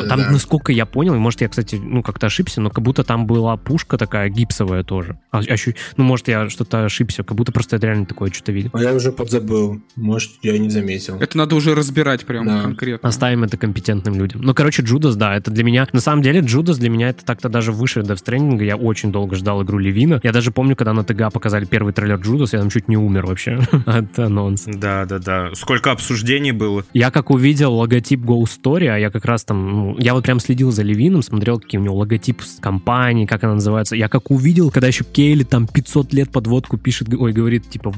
Насколько 0.63 0.73
я 0.73 0.87
понял, 0.87 1.15
и 1.15 1.19
может 1.19 1.41
я, 1.41 1.49
кстати, 1.49 1.75
ну 1.83 2.03
как-то 2.03 2.27
ошибся, 2.27 2.61
но 2.61 2.71
как 2.71 2.85
будто 2.85 3.03
там 3.03 3.27
была 3.27 3.57
пушка 3.57 3.99
такая 3.99 4.29
гипсовая 4.29 4.85
тоже. 4.85 5.19
А, 5.33 5.41
ощу- 5.41 5.75
Ну, 5.97 6.05
может, 6.05 6.29
я 6.29 6.49
что-то 6.49 6.85
ошибся, 6.85 7.25
как 7.25 7.37
будто 7.37 7.51
просто 7.53 7.77
это 7.77 7.87
реально 7.89 8.07
такое 8.07 8.31
что-то 8.31 8.53
видел. 8.53 8.71
А 8.73 8.81
я 8.83 8.93
уже 8.95 9.11
подзабыл. 9.11 9.81
Может, 9.97 10.31
я 10.43 10.57
не 10.59 10.71
заметил. 10.71 11.17
Это 11.21 11.37
надо 11.37 11.57
уже 11.57 11.75
разбирать 11.75 12.25
прям 12.27 12.47
Да. 12.47 12.63
конкретно. 12.63 13.09
Оставим 13.09 13.43
это 13.43 13.57
компетентным 13.57 14.15
людям. 14.15 14.41
Ну, 14.43 14.55
короче, 14.55 14.83
Джудас, 14.83 15.17
да, 15.17 15.35
это 15.37 15.51
для 15.51 15.65
меня... 15.65 15.87
На 15.93 16.01
самом 16.01 16.23
деле, 16.23 16.41
Джудас 16.41 16.79
для 16.79 16.91
меня 16.91 17.09
это 17.09 17.25
так-то 17.25 17.49
даже 17.49 17.73
выше 17.73 18.01
Stranding. 18.01 18.63
Я 18.65 18.77
очень 18.77 19.11
долго 19.11 19.35
ждал 19.37 19.63
игру 19.65 19.79
Левина. 19.79 20.21
Я 20.23 20.33
даже 20.33 20.53
помню, 20.53 20.77
когда 20.77 20.93
на 20.93 21.03
ТГА 21.03 21.31
показали 21.31 21.65
первый 21.65 21.93
трейлер 21.93 22.17
Джудас, 22.21 22.53
я 22.53 22.59
там 22.61 22.71
чуть 22.71 22.89
не 22.89 22.97
умер 22.97 23.27
вообще 23.27 23.59
от 23.87 24.17
анонса. 24.19 24.71
Да, 24.73 25.07
да, 25.07 25.19
да. 25.19 25.51
Сколько 25.55 25.91
обсуждений 25.91 26.53
было. 26.53 26.85
Я 26.93 27.11
как 27.11 27.31
увидел 27.31 27.75
логотип 27.75 28.21
Ghost 28.21 28.61
Story, 28.63 28.87
а 28.89 28.97
я 28.99 29.11
как 29.11 29.25
раз 29.25 29.45
там, 29.45 29.71
ну, 29.71 29.97
я 29.99 30.15
вот 30.15 30.25
прям 30.25 30.39
следил 30.53 30.71
за 30.71 30.83
Левином, 30.83 31.23
смотрел, 31.23 31.59
какие 31.59 31.81
у 31.81 31.85
него 31.85 31.97
логотип 31.97 32.43
с 32.43 32.61
компании, 32.61 33.25
как 33.25 33.43
она 33.43 33.55
называется. 33.55 33.97
Я 33.97 34.11
как 34.11 34.31
увидел, 34.31 34.71
когда 34.71 34.87
еще 34.87 35.03
Кейли 35.03 35.45
там 35.45 35.67
500 35.67 36.13
лет 36.13 36.31
подводку 36.31 36.77
пишет, 36.77 37.09
ой, 37.15 37.33
говорит, 37.33 37.71
типа, 37.71 37.95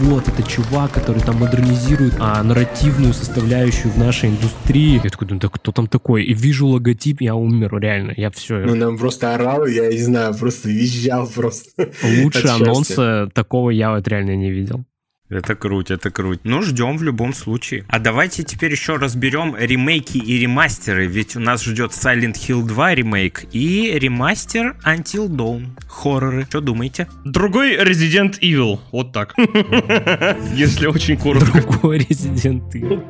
вот, 0.00 0.26
это 0.26 0.42
чувак, 0.42 0.90
который 0.90 1.22
там 1.22 1.36
модернизирует 1.36 2.14
а, 2.18 2.42
нарративную 2.42 3.14
составляющую 3.14 3.92
в 3.92 3.98
нашей 3.98 4.30
индустрии. 4.30 5.00
Я 5.04 5.10
такой, 5.10 5.28
думаю, 5.28 5.42
да 5.42 5.48
кто 5.48 5.70
там 5.70 5.86
такой? 5.86 6.24
И 6.24 6.34
вижу 6.34 6.66
логотип, 6.66 7.20
я 7.20 7.36
умер, 7.36 7.78
реально, 7.78 8.14
я 8.16 8.32
все. 8.32 8.64
Ну, 8.66 8.74
нам 8.74 8.98
просто 8.98 9.32
орал, 9.32 9.64
я 9.66 9.86
не 9.86 10.02
знаю, 10.02 10.34
просто 10.34 10.68
визжал 10.68 11.28
просто. 11.28 11.92
Лучше 12.20 12.48
анонса 12.48 13.30
такого 13.32 13.70
я 13.70 13.92
вот 13.92 14.08
реально 14.08 14.34
не 14.34 14.50
видел. 14.50 14.84
Это 15.30 15.54
круть, 15.54 15.92
это 15.92 16.10
круть. 16.10 16.40
Ну, 16.42 16.60
ждем 16.60 16.96
в 16.96 17.04
любом 17.04 17.32
случае. 17.32 17.84
А 17.88 18.00
давайте 18.00 18.42
теперь 18.42 18.72
еще 18.72 18.96
разберем 18.96 19.54
ремейки 19.56 20.18
и 20.18 20.38
ремастеры, 20.40 21.06
ведь 21.06 21.36
у 21.36 21.40
нас 21.40 21.62
ждет 21.62 21.92
Silent 21.92 22.34
Hill 22.34 22.66
2 22.66 22.94
ремейк 22.96 23.44
и 23.52 23.92
ремастер 23.96 24.76
Until 24.84 25.28
Dawn. 25.28 25.68
Хорроры. 25.86 26.46
Что 26.48 26.60
думаете? 26.60 27.06
Другой 27.24 27.76
Resident 27.76 28.40
Evil. 28.40 28.80
Вот 28.90 29.12
так. 29.12 29.34
Если 30.52 30.88
очень 30.88 31.16
коротко. 31.16 31.62
Другой 31.62 31.98
Resident 31.98 32.68
Evil. 32.72 33.00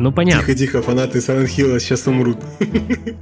Ну, 0.00 0.10
понятно. 0.10 0.42
Тихо-тихо, 0.42 0.82
фанаты 0.82 1.18
Silent 1.18 1.50
Hill 1.56 1.78
сейчас 1.78 2.08
умрут. 2.08 2.38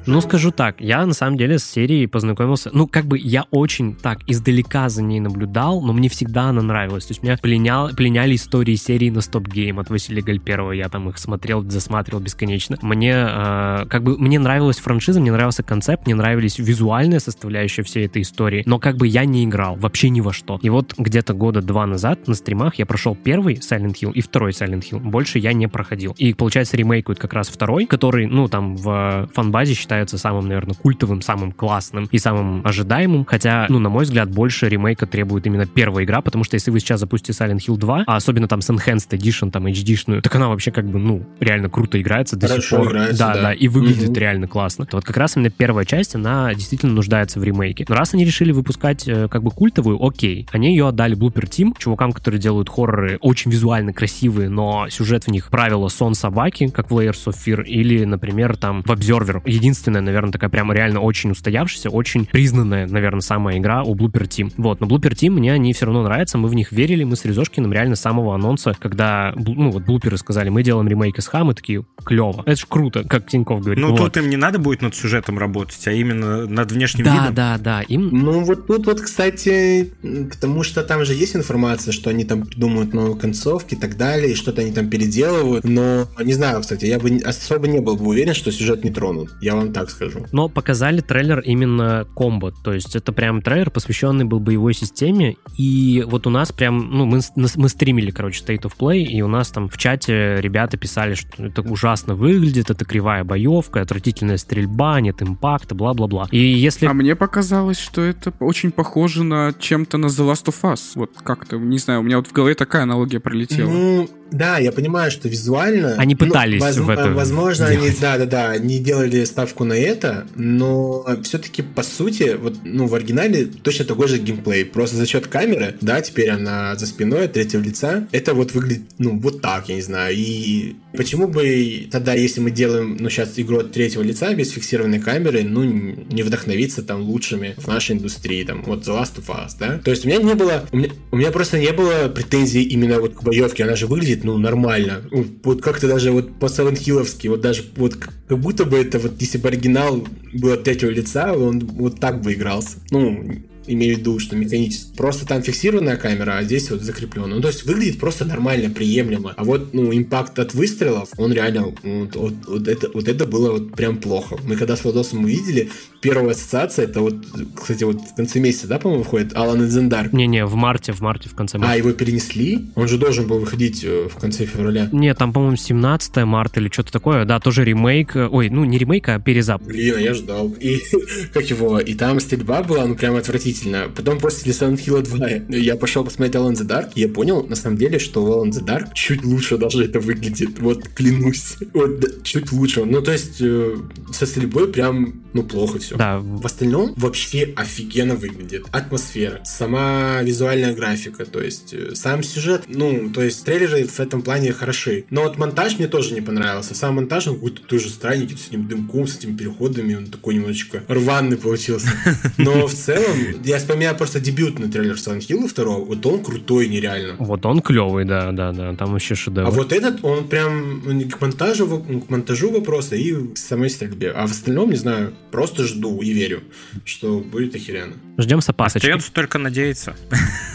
Ну, 0.06 0.22
скажу 0.22 0.52
так, 0.52 0.80
я 0.80 1.04
на 1.04 1.12
самом 1.12 1.36
деле 1.36 1.58
с 1.58 1.64
серией 1.64 2.08
познакомился, 2.08 2.70
ну, 2.72 2.86
как 2.86 3.04
бы 3.04 3.18
я 3.18 3.44
очень 3.50 3.94
так 3.94 4.20
издалека 4.26 4.88
за 4.88 5.02
ней 5.02 5.20
наблюдал, 5.20 5.82
но 5.82 5.92
мне 5.92 6.08
всегда 6.08 6.44
она 6.44 6.62
нравилась. 6.62 7.04
То 7.04 7.10
есть 7.10 7.22
меня 7.22 7.36
пленял, 7.42 7.90
пленяли 7.90 8.36
истории 8.36 8.76
серии 8.76 9.10
на 9.10 9.20
Стоп 9.20 9.48
Гейм 9.48 9.80
от 9.80 9.90
Василия 9.90 10.22
Гальперова, 10.22 10.72
я 10.72 10.88
там 10.88 11.08
их 11.08 11.18
смотрел, 11.18 11.62
засматривал 11.68 12.22
бесконечно. 12.22 12.78
Мне, 12.80 13.12
э, 13.12 13.84
как 13.90 14.04
бы, 14.04 14.16
мне 14.16 14.38
нравилась 14.38 14.78
франшиза, 14.78 15.20
мне 15.20 15.32
нравился 15.32 15.62
концепт, 15.62 16.06
мне 16.06 16.14
нравились 16.14 16.58
визуальная 16.58 17.18
составляющая 17.18 17.82
всей 17.82 18.06
этой 18.06 18.22
истории, 18.22 18.62
но 18.64 18.78
как 18.78 18.96
бы 18.96 19.08
я 19.08 19.24
не 19.24 19.44
играл 19.44 19.74
вообще 19.76 20.08
ни 20.08 20.20
во 20.20 20.32
что. 20.32 20.58
И 20.62 20.70
вот 20.70 20.94
где-то 20.96 21.34
года 21.34 21.60
два 21.60 21.84
назад 21.86 22.28
на 22.28 22.34
стримах 22.34 22.76
я 22.76 22.86
прошел 22.86 23.16
первый 23.16 23.56
Silent 23.56 23.94
Hill 24.00 24.12
и 24.12 24.20
второй 24.20 24.52
Silent 24.52 24.84
Hill. 24.90 25.00
Больше 25.00 25.38
я 25.38 25.52
не 25.52 25.66
проходил. 25.66 26.14
И, 26.18 26.32
получается, 26.34 26.76
ремейкают 26.76 27.18
как 27.18 27.32
раз 27.32 27.48
второй, 27.48 27.86
который, 27.86 28.26
ну, 28.26 28.48
там 28.48 28.76
в 28.76 29.28
фанбазе 29.34 29.74
считается 29.74 30.16
самым, 30.16 30.46
наверное, 30.46 30.74
культовым, 30.74 31.22
самым 31.22 31.50
классным 31.50 32.08
и 32.12 32.18
самым 32.18 32.64
ожидаемым. 32.64 33.24
Хотя, 33.24 33.66
ну, 33.68 33.80
на 33.80 33.88
мой 33.88 34.04
взгляд, 34.04 34.30
больше 34.30 34.68
ремейка 34.68 35.06
требует 35.06 35.46
именно 35.46 35.66
первая 35.66 36.04
игра, 36.04 36.20
потому 36.20 36.44
что 36.44 36.54
если 36.54 36.70
вы 36.70 36.78
сейчас 36.78 37.00
запустите 37.00 37.31
версии 37.32 37.44
Silent 37.44 37.58
Hill 37.58 37.76
2, 37.78 38.04
а 38.06 38.16
особенно 38.16 38.48
там 38.48 38.60
с 38.60 38.70
Enhanced 38.70 39.08
Edition, 39.10 39.50
там 39.50 39.66
HD-шную, 39.66 40.20
так 40.22 40.34
она 40.36 40.48
вообще 40.48 40.70
как 40.70 40.86
бы, 40.86 40.98
ну, 40.98 41.24
реально 41.40 41.68
круто 41.68 42.00
играется 42.00 42.36
до 42.36 42.48
Хорошо 42.48 42.62
сих 42.62 42.78
пор. 42.78 42.88
играется, 42.92 43.18
да, 43.18 43.34
да. 43.34 43.42
да, 43.42 43.52
и 43.52 43.68
выглядит 43.68 44.10
Мгм. 44.10 44.18
реально 44.18 44.48
классно. 44.48 44.86
Вот 44.92 45.04
как 45.04 45.16
раз 45.16 45.36
именно 45.36 45.50
первая 45.50 45.84
часть, 45.84 46.14
она 46.14 46.52
действительно 46.54 46.92
нуждается 46.92 47.40
в 47.40 47.44
ремейке. 47.44 47.84
Но 47.88 47.94
раз 47.94 48.14
они 48.14 48.24
решили 48.24 48.52
выпускать 48.52 49.06
э, 49.08 49.28
как 49.28 49.42
бы 49.42 49.50
культовую, 49.50 50.02
окей. 50.04 50.46
Они 50.52 50.70
ее 50.70 50.88
отдали 50.88 51.16
Blooper 51.16 51.44
Team, 51.48 51.72
чувакам, 51.78 52.12
которые 52.12 52.40
делают 52.40 52.68
хорроры 52.68 53.18
очень 53.20 53.50
визуально 53.50 53.92
красивые, 53.92 54.48
но 54.48 54.88
сюжет 54.88 55.24
в 55.24 55.28
них 55.28 55.48
правило 55.50 55.88
сон 55.88 56.14
собаки, 56.14 56.68
как 56.68 56.90
в 56.90 56.98
Layers 56.98 57.26
of 57.26 57.34
Fear, 57.44 57.64
или, 57.64 58.04
например, 58.04 58.56
там 58.56 58.82
в 58.82 58.90
Observer. 58.90 59.42
Единственная, 59.46 60.00
наверное, 60.00 60.32
такая 60.32 60.50
прямо 60.50 60.74
реально 60.74 61.00
очень 61.00 61.30
устоявшаяся, 61.30 61.90
очень 61.90 62.26
признанная, 62.26 62.86
наверное, 62.86 63.20
самая 63.20 63.58
игра 63.58 63.82
у 63.82 63.94
Blooper 63.94 64.22
Team. 64.28 64.52
Вот, 64.56 64.80
но 64.80 64.86
Blooper 64.86 65.12
Team 65.12 65.30
мне 65.30 65.52
они 65.52 65.72
все 65.72 65.86
равно 65.86 66.02
нравятся, 66.02 66.38
мы 66.38 66.48
в 66.48 66.54
них 66.54 66.72
верили, 66.72 67.04
мы 67.04 67.16
с 67.22 67.24
Резошкиным 67.24 67.72
реально 67.72 67.94
с 67.96 68.00
самого 68.00 68.34
анонса, 68.34 68.74
когда, 68.78 69.32
ну 69.36 69.70
вот, 69.70 69.84
блуперы 69.84 70.16
сказали, 70.16 70.48
мы 70.48 70.62
делаем 70.62 70.88
ремейк 70.88 71.18
из 71.18 71.30
мы 71.32 71.54
такие, 71.54 71.84
клево. 72.04 72.42
Это 72.46 72.60
ж 72.60 72.66
круто, 72.68 73.04
как 73.04 73.28
Тиньков 73.28 73.60
говорит. 73.62 73.82
Ну, 73.82 73.90
Вот. 73.90 73.98
тут 73.98 74.16
им 74.16 74.28
не 74.28 74.36
надо 74.36 74.58
будет 74.58 74.82
над 74.82 74.94
сюжетом 74.94 75.38
работать, 75.38 75.86
а 75.86 75.92
именно 75.92 76.46
над 76.46 76.70
внешним 76.72 77.04
Да, 77.04 77.14
видом. 77.14 77.34
да, 77.34 77.58
да, 77.58 77.80
им 77.82 78.10
Ну, 78.12 78.44
вот 78.44 78.66
тут 78.66 78.86
вот, 78.86 79.00
кстати, 79.00 79.92
потому 80.30 80.62
что 80.62 80.82
там 80.82 81.04
же 81.04 81.14
есть 81.14 81.36
информация, 81.36 81.92
что 81.92 82.10
они 82.10 82.24
там 82.24 82.42
придумывают 82.44 82.92
новые 82.92 83.16
концовки 83.16 83.74
и 83.74 83.76
так 83.78 83.96
далее, 83.96 84.32
и 84.32 84.34
что-то 84.34 84.62
они 84.62 84.72
там 84.72 84.88
переделывают, 84.88 85.64
но 85.64 86.08
не 86.22 86.32
знаю, 86.34 86.60
кстати, 86.60 86.86
я 86.86 86.98
бы 86.98 87.20
особо 87.24 87.68
не 87.68 87.80
был 87.80 87.96
бы 87.96 88.06
уверен, 88.06 88.34
что 88.34 88.50
сюжет 88.52 88.84
не 88.84 88.90
тронут, 88.90 89.30
я 89.40 89.54
вам 89.54 89.72
так 89.72 89.90
скажу. 89.90 90.26
Но 90.32 90.48
показали 90.48 91.00
трейлер 91.00 91.40
именно 91.40 92.06
комбо, 92.14 92.52
то 92.52 92.72
есть 92.72 92.96
это 92.96 93.12
прям 93.12 93.42
трейлер, 93.42 93.70
посвященный 93.70 94.24
был 94.24 94.40
боевой 94.40 94.74
системе, 94.74 95.36
и 95.56 96.04
вот 96.06 96.26
у 96.26 96.30
нас 96.30 96.52
прям, 96.52 96.90
ну, 96.90 97.01
мы, 97.06 97.20
с- 97.20 97.32
мы 97.56 97.68
стримили, 97.68 98.10
короче, 98.10 98.44
State 98.44 98.62
of 98.62 98.72
Play, 98.78 99.02
и 99.02 99.22
у 99.22 99.28
нас 99.28 99.50
там 99.50 99.68
в 99.68 99.76
чате 99.76 100.40
ребята 100.40 100.76
писали, 100.76 101.14
что 101.14 101.44
это 101.46 101.62
ужасно 101.62 102.14
выглядит, 102.14 102.70
это 102.70 102.84
кривая 102.84 103.24
боевка, 103.24 103.80
отвратительная 103.80 104.36
стрельба, 104.36 105.00
нет 105.00 105.22
импакта, 105.22 105.74
бла-бла-бла. 105.74 106.28
И 106.30 106.38
если... 106.38 106.86
А 106.86 106.92
мне 106.94 107.14
показалось, 107.16 107.78
что 107.78 108.02
это 108.02 108.32
очень 108.40 108.70
похоже 108.70 109.24
на 109.24 109.52
чем-то 109.58 109.98
на 109.98 110.06
The 110.06 110.30
Last 110.32 110.46
of 110.46 110.60
Us. 110.62 110.92
Вот 110.94 111.10
как-то, 111.22 111.56
не 111.58 111.78
знаю, 111.78 112.00
у 112.00 112.02
меня 112.02 112.16
вот 112.16 112.26
в 112.26 112.32
голове 112.32 112.54
такая 112.54 112.82
аналогия 112.82 113.20
пролетела. 113.20 113.70
Ну, 113.70 114.08
да, 114.32 114.58
я 114.58 114.72
понимаю, 114.72 115.10
что 115.10 115.28
визуально... 115.28 115.96
Они 115.98 116.16
ну, 116.18 116.26
пытались 116.26 116.62
в 116.76 116.90
это 116.90 117.10
Возможно, 117.10 117.66
они, 117.66 117.88
сделать. 117.88 118.00
да-да-да, 118.00 118.50
они 118.50 118.78
делали 118.78 119.24
ставку 119.24 119.64
на 119.64 119.74
это, 119.74 120.26
но 120.34 121.06
все-таки, 121.22 121.62
по 121.62 121.82
сути, 121.82 122.36
вот, 122.38 122.56
ну, 122.64 122.86
в 122.86 122.94
оригинале 122.94 123.46
точно 123.46 123.84
такой 123.84 124.08
же 124.08 124.18
геймплей. 124.18 124.64
Просто 124.64 124.96
за 124.96 125.06
счет 125.06 125.26
камеры, 125.26 125.76
да, 125.80 126.00
теперь 126.00 126.30
она 126.30 126.74
за 126.76 126.86
спиной 126.86 127.26
от 127.26 127.34
третьего 127.34 127.62
лица, 127.62 128.06
это 128.12 128.34
вот 128.34 128.52
выглядит, 128.52 128.82
ну, 128.98 129.18
вот 129.18 129.40
так, 129.40 129.68
я 129.68 129.76
не 129.76 129.82
знаю. 129.82 130.14
И 130.16 130.76
почему 130.96 131.28
бы 131.28 131.88
тогда, 131.90 132.14
если 132.14 132.40
мы 132.40 132.50
делаем, 132.50 132.96
ну, 132.98 133.08
сейчас 133.10 133.32
игру 133.36 133.58
от 133.58 133.72
третьего 133.72 134.02
лица 134.02 134.32
без 134.34 134.50
фиксированной 134.50 135.00
камеры, 135.00 135.42
ну, 135.42 135.64
не 135.64 136.22
вдохновиться 136.22 136.82
там 136.82 137.02
лучшими 137.02 137.54
в 137.56 137.66
нашей 137.66 137.96
индустрии, 137.96 138.44
там, 138.44 138.62
вот 138.64 138.86
The 138.86 139.00
Last 139.00 139.16
of 139.18 139.26
Us, 139.28 139.52
да? 139.58 139.78
То 139.78 139.90
есть 139.90 140.04
у 140.04 140.08
меня 140.08 140.22
не 140.22 140.34
было, 140.34 140.66
у 140.72 140.76
меня, 140.76 140.90
у 141.10 141.16
меня 141.16 141.30
просто 141.30 141.58
не 141.58 141.72
было 141.72 142.08
претензий 142.08 142.62
именно 142.62 143.00
вот 143.00 143.14
к 143.14 143.22
боевке, 143.22 143.64
она 143.64 143.76
же 143.76 143.86
выглядит, 143.86 144.24
ну, 144.24 144.38
нормально. 144.38 145.02
Вот 145.42 145.62
как-то 145.62 145.88
даже 145.88 146.12
вот 146.12 146.38
по 146.38 146.46
Hill'овски, 146.46 147.28
вот 147.28 147.40
даже 147.40 147.64
вот 147.76 147.96
как 147.96 148.38
будто 148.38 148.64
бы 148.64 148.78
это 148.78 148.98
вот, 148.98 149.20
если 149.20 149.38
бы 149.38 149.48
оригинал 149.48 150.06
был 150.32 150.52
от 150.52 150.64
третьего 150.64 150.90
лица, 150.90 151.32
он 151.32 151.60
вот 151.60 152.00
так 152.00 152.22
бы 152.22 152.32
игрался. 152.32 152.78
Ну, 152.90 153.42
имею 153.66 153.96
в 153.96 153.98
виду, 154.00 154.18
что 154.18 154.36
механически. 154.36 154.96
Просто 154.96 155.26
там 155.26 155.42
фиксированная 155.42 155.96
камера, 155.96 156.38
а 156.38 156.42
здесь 156.44 156.70
вот 156.70 156.82
закрепленная. 156.82 157.36
Ну, 157.36 157.40
то 157.42 157.48
есть 157.48 157.64
выглядит 157.64 157.98
просто 157.98 158.24
нормально, 158.24 158.70
приемлемо. 158.70 159.34
А 159.36 159.44
вот, 159.44 159.72
ну, 159.74 159.92
импакт 159.92 160.38
от 160.38 160.54
выстрелов, 160.54 161.08
он 161.16 161.32
реально, 161.32 161.66
вот, 161.82 162.14
вот- 162.16 162.34
вот 162.46 162.68
это, 162.68 162.90
вот 162.92 163.08
это 163.08 163.26
было 163.26 163.52
вот 163.52 163.72
прям 163.74 163.96
плохо. 163.98 164.36
Мы 164.44 164.56
когда 164.56 164.76
с 164.76 164.84
Владосом 164.84 165.24
увидели, 165.24 165.70
первая 166.00 166.30
ассоциация, 166.32 166.84
это 166.86 167.00
вот, 167.00 167.14
кстати, 167.56 167.84
вот 167.84 168.00
в 168.00 168.14
конце 168.14 168.40
месяца, 168.40 168.66
да, 168.66 168.78
по-моему, 168.78 169.02
выходит 169.04 169.34
Алан 169.36 169.62
Эдзендарк. 169.62 170.12
Не-не, 170.12 170.44
в 170.46 170.54
марте, 170.54 170.92
в 170.92 171.00
марте, 171.00 171.28
в 171.28 171.34
конце 171.34 171.58
марта. 171.58 171.74
А, 171.74 171.76
его 171.76 171.92
перенесли? 171.92 172.66
Он 172.74 172.88
же 172.88 172.98
должен 172.98 173.26
был 173.26 173.38
выходить 173.38 173.84
э, 173.84 174.08
в 174.10 174.16
конце 174.18 174.44
февраля. 174.46 174.88
Нет, 174.92 175.18
там, 175.18 175.32
по-моему, 175.32 175.56
17 175.56 176.16
марта 176.24 176.60
или 176.60 176.68
что-то 176.68 176.92
такое. 176.92 177.24
Да, 177.24 177.38
тоже 177.40 177.64
ремейк. 177.64 178.16
э, 178.16 178.26
Ой, 178.26 178.48
ну 178.50 178.64
не 178.64 178.78
ремейк, 178.78 179.08
а 179.08 179.18
перезап. 179.20 179.62
Блин, 179.62 179.94
а 179.96 180.00
я 180.00 180.14
ждал. 180.14 180.48
И 180.60 180.80
как 181.32 181.48
его, 181.50 181.78
и 181.78 181.94
там 181.94 182.18
стрельба 182.20 182.62
была, 182.62 182.86
ну, 182.86 182.94
прям 182.96 183.14
отвратительно. 183.16 183.51
Потом 183.94 184.18
после 184.18 184.52
Silent 184.52 184.84
Hill 184.84 185.02
2 185.02 185.56
я 185.56 185.76
пошел 185.76 186.04
посмотреть 186.04 186.34
Alan 186.36 186.52
the 186.52 186.66
Dark, 186.66 186.92
и 186.94 187.00
я 187.00 187.08
понял, 187.08 187.44
на 187.46 187.56
самом 187.56 187.76
деле, 187.76 187.98
что 187.98 188.24
в 188.24 188.30
Alan 188.30 188.50
the 188.50 188.64
Dark 188.64 188.90
чуть 188.94 189.24
лучше 189.24 189.58
даже 189.58 189.84
это 189.84 190.00
выглядит. 190.00 190.58
Вот, 190.60 190.88
клянусь. 190.88 191.56
Вот, 191.74 192.00
да, 192.00 192.08
чуть 192.22 192.52
лучше. 192.52 192.84
Ну, 192.84 193.02
то 193.02 193.12
есть, 193.12 193.40
э, 193.40 193.76
со 194.12 194.26
стрельбой 194.26 194.68
прям, 194.68 195.22
ну, 195.32 195.42
плохо 195.42 195.78
все. 195.78 195.96
Да, 195.96 196.18
В 196.18 196.44
остальном 196.44 196.94
вообще 196.96 197.52
офигенно 197.56 198.14
выглядит. 198.14 198.66
Атмосфера, 198.72 199.40
сама 199.44 200.22
визуальная 200.22 200.74
графика, 200.74 201.24
то 201.24 201.40
есть 201.40 201.72
э, 201.72 201.94
сам 201.94 202.22
сюжет, 202.22 202.64
ну, 202.68 203.10
то 203.10 203.22
есть 203.22 203.44
трейлеры 203.44 203.86
в 203.86 204.00
этом 204.00 204.22
плане 204.22 204.52
хороши. 204.52 205.04
Но 205.10 205.22
вот 205.22 205.38
монтаж 205.38 205.78
мне 205.78 205.88
тоже 205.88 206.14
не 206.14 206.20
понравился. 206.20 206.74
Сам 206.74 206.96
монтаж, 206.96 207.28
он 207.28 207.34
какой-то 207.34 207.62
тоже 207.62 207.88
странненький, 207.90 208.36
с 208.36 208.48
этим 208.48 208.68
дымком, 208.68 209.06
с 209.06 209.16
этими 209.16 209.36
переходами, 209.36 209.94
он 209.94 210.06
такой 210.06 210.34
немножечко 210.34 210.82
рваный 210.88 211.36
получился. 211.36 211.88
Но 212.38 212.66
в 212.66 212.74
целом, 212.74 213.41
я 213.44 213.58
вспоминаю 213.58 213.96
просто 213.96 214.20
дебютный 214.20 214.68
трейлер 214.68 214.94
Silent 214.94 215.26
Hill 215.28 215.52
2, 215.54 215.64
вот 215.64 216.06
он 216.06 216.22
крутой 216.22 216.68
нереально. 216.68 217.16
вот 217.18 217.44
он 217.46 217.60
клевый, 217.60 218.04
да, 218.04 218.32
да, 218.32 218.52
да. 218.52 218.74
Там 218.74 218.92
вообще 218.92 219.14
шедевр. 219.14 219.46
А 219.46 219.50
вот 219.50 219.72
этот, 219.72 220.04
он 220.04 220.28
прям 220.28 220.82
к 221.10 221.20
монтажу, 221.20 221.66
к 221.78 222.10
монтажу 222.10 222.50
вопроса 222.50 222.96
и 222.96 223.12
к 223.34 223.38
самой 223.38 223.70
стрельбе. 223.70 224.10
А 224.10 224.26
в 224.26 224.30
остальном, 224.30 224.70
не 224.70 224.76
знаю, 224.76 225.12
просто 225.30 225.64
жду 225.64 226.00
и 226.00 226.12
верю, 226.12 226.40
что 226.84 227.20
будет 227.20 227.54
охеренно. 227.54 227.94
Ждем 228.18 228.42
с 228.42 228.48
опасочкой. 228.48 228.90
Остается 228.90 229.12
только 229.12 229.38
надеяться. 229.38 229.94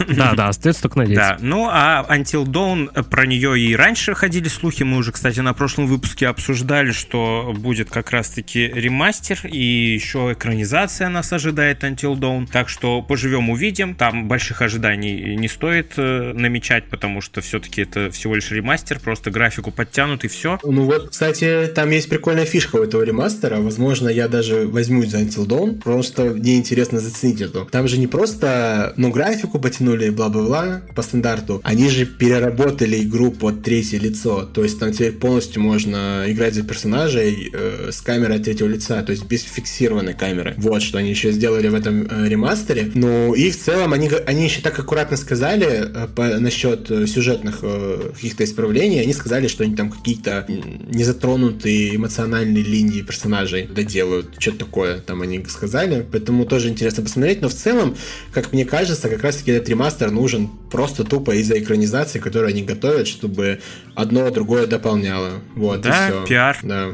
Да, 0.08 0.34
да, 0.34 0.48
остается 0.48 0.82
только 0.82 0.98
надеяться. 0.98 1.36
Да, 1.38 1.44
ну 1.44 1.68
а 1.70 2.06
Until 2.08 2.44
Dawn, 2.44 2.90
э, 2.94 3.02
про 3.02 3.26
нее 3.26 3.58
и 3.58 3.74
раньше 3.74 4.14
ходили 4.14 4.48
слухи, 4.48 4.84
мы 4.84 4.96
уже, 4.98 5.10
кстати, 5.12 5.40
на 5.40 5.52
прошлом 5.54 5.86
выпуске 5.86 6.28
обсуждали, 6.28 6.92
что 6.92 7.52
будет 7.56 7.90
как 7.90 8.12
раз-таки 8.12 8.68
ремастер, 8.68 9.40
и 9.44 9.94
еще 9.94 10.32
экранизация 10.32 11.08
нас 11.08 11.32
ожидает 11.32 11.82
Until 11.82 12.14
Dawn, 12.14 12.48
так 12.50 12.68
что 12.68 13.02
поживем 13.02 13.50
увидим, 13.50 13.96
там 13.96 14.28
больших 14.28 14.62
ожиданий 14.62 15.36
не 15.36 15.48
стоит 15.48 15.94
э, 15.96 16.32
намечать, 16.32 16.88
потому 16.88 17.20
что 17.20 17.40
все-таки 17.40 17.82
это 17.82 18.10
всего 18.10 18.36
лишь 18.36 18.50
ремастер, 18.52 19.00
просто 19.00 19.30
графику 19.30 19.72
подтянут 19.72 20.24
и 20.24 20.28
все. 20.28 20.60
Ну 20.62 20.84
вот, 20.84 21.10
кстати, 21.10 21.70
там 21.74 21.90
есть 21.90 22.08
прикольная 22.08 22.46
фишка 22.46 22.76
у 22.76 22.84
этого 22.84 23.02
ремастера. 23.02 23.56
Возможно, 23.56 24.08
я 24.08 24.28
даже 24.28 24.66
возьмусь 24.66 25.08
за 25.08 25.20
Until 25.20 25.46
Dawn, 25.46 25.80
просто 25.80 26.24
мне 26.24 26.56
интересно 26.56 27.00
заценить 27.00 27.47
это. 27.48 27.64
Там 27.70 27.88
же 27.88 27.98
не 27.98 28.06
просто, 28.06 28.92
ну, 28.96 29.10
графику 29.10 29.58
потянули, 29.58 30.10
бла-бла-бла, 30.10 30.82
по 30.94 31.02
стандарту. 31.02 31.60
Они 31.64 31.88
же 31.88 32.06
переработали 32.06 33.02
игру 33.02 33.30
под 33.30 33.62
третье 33.62 33.98
лицо. 33.98 34.48
То 34.52 34.62
есть 34.62 34.78
там 34.78 34.92
теперь 34.92 35.12
полностью 35.12 35.62
можно 35.62 36.24
играть 36.26 36.54
за 36.54 36.62
персонажей 36.62 37.50
э, 37.52 37.90
с 37.92 38.00
камерой 38.00 38.36
от 38.36 38.44
третьего 38.44 38.68
лица, 38.68 39.02
то 39.02 39.12
есть 39.12 39.24
без 39.26 39.42
фиксированной 39.42 40.14
камеры. 40.14 40.54
Вот 40.56 40.82
что 40.82 40.98
они 40.98 41.10
еще 41.10 41.32
сделали 41.32 41.68
в 41.68 41.74
этом 41.74 42.06
э, 42.08 42.28
ремастере. 42.28 42.90
Ну 42.94 43.34
и 43.34 43.50
в 43.50 43.58
целом 43.58 43.92
они, 43.92 44.10
они 44.26 44.44
еще 44.44 44.60
так 44.60 44.78
аккуратно 44.78 45.16
сказали 45.16 45.66
э, 45.66 46.08
по- 46.14 46.38
насчет 46.38 46.90
э, 46.90 47.06
сюжетных 47.06 47.60
э, 47.62 48.10
каких-то 48.14 48.44
исправлений. 48.44 49.00
Они 49.00 49.12
сказали, 49.12 49.48
что 49.48 49.64
они 49.64 49.74
там 49.74 49.90
какие-то 49.90 50.46
незатронутые 50.48 51.96
эмоциональные 51.96 52.62
линии 52.62 53.02
персонажей 53.02 53.66
доделают. 53.66 54.36
Что-то 54.38 54.58
такое 54.58 54.98
там 55.00 55.22
они 55.22 55.44
сказали. 55.48 56.06
Поэтому 56.10 56.44
тоже 56.44 56.68
интересно 56.68 57.02
посмотреть. 57.02 57.37
Но 57.40 57.48
в 57.48 57.54
целом, 57.54 57.96
как 58.32 58.52
мне 58.52 58.64
кажется, 58.64 59.08
как 59.08 59.22
раз-таки 59.22 59.50
этот 59.52 59.68
ремастер 59.68 60.10
нужен 60.10 60.48
просто 60.70 61.04
тупо 61.04 61.32
из-за 61.36 61.58
экранизации, 61.58 62.18
которую 62.18 62.50
они 62.50 62.62
готовят, 62.62 63.06
чтобы 63.08 63.60
одно 63.94 64.30
другое 64.30 64.66
дополняло. 64.66 65.40
Вот, 65.54 65.80
Да, 65.80 66.08
и 66.08 66.10
все. 66.12 66.24
пиар. 66.26 66.58
Да. 66.62 66.88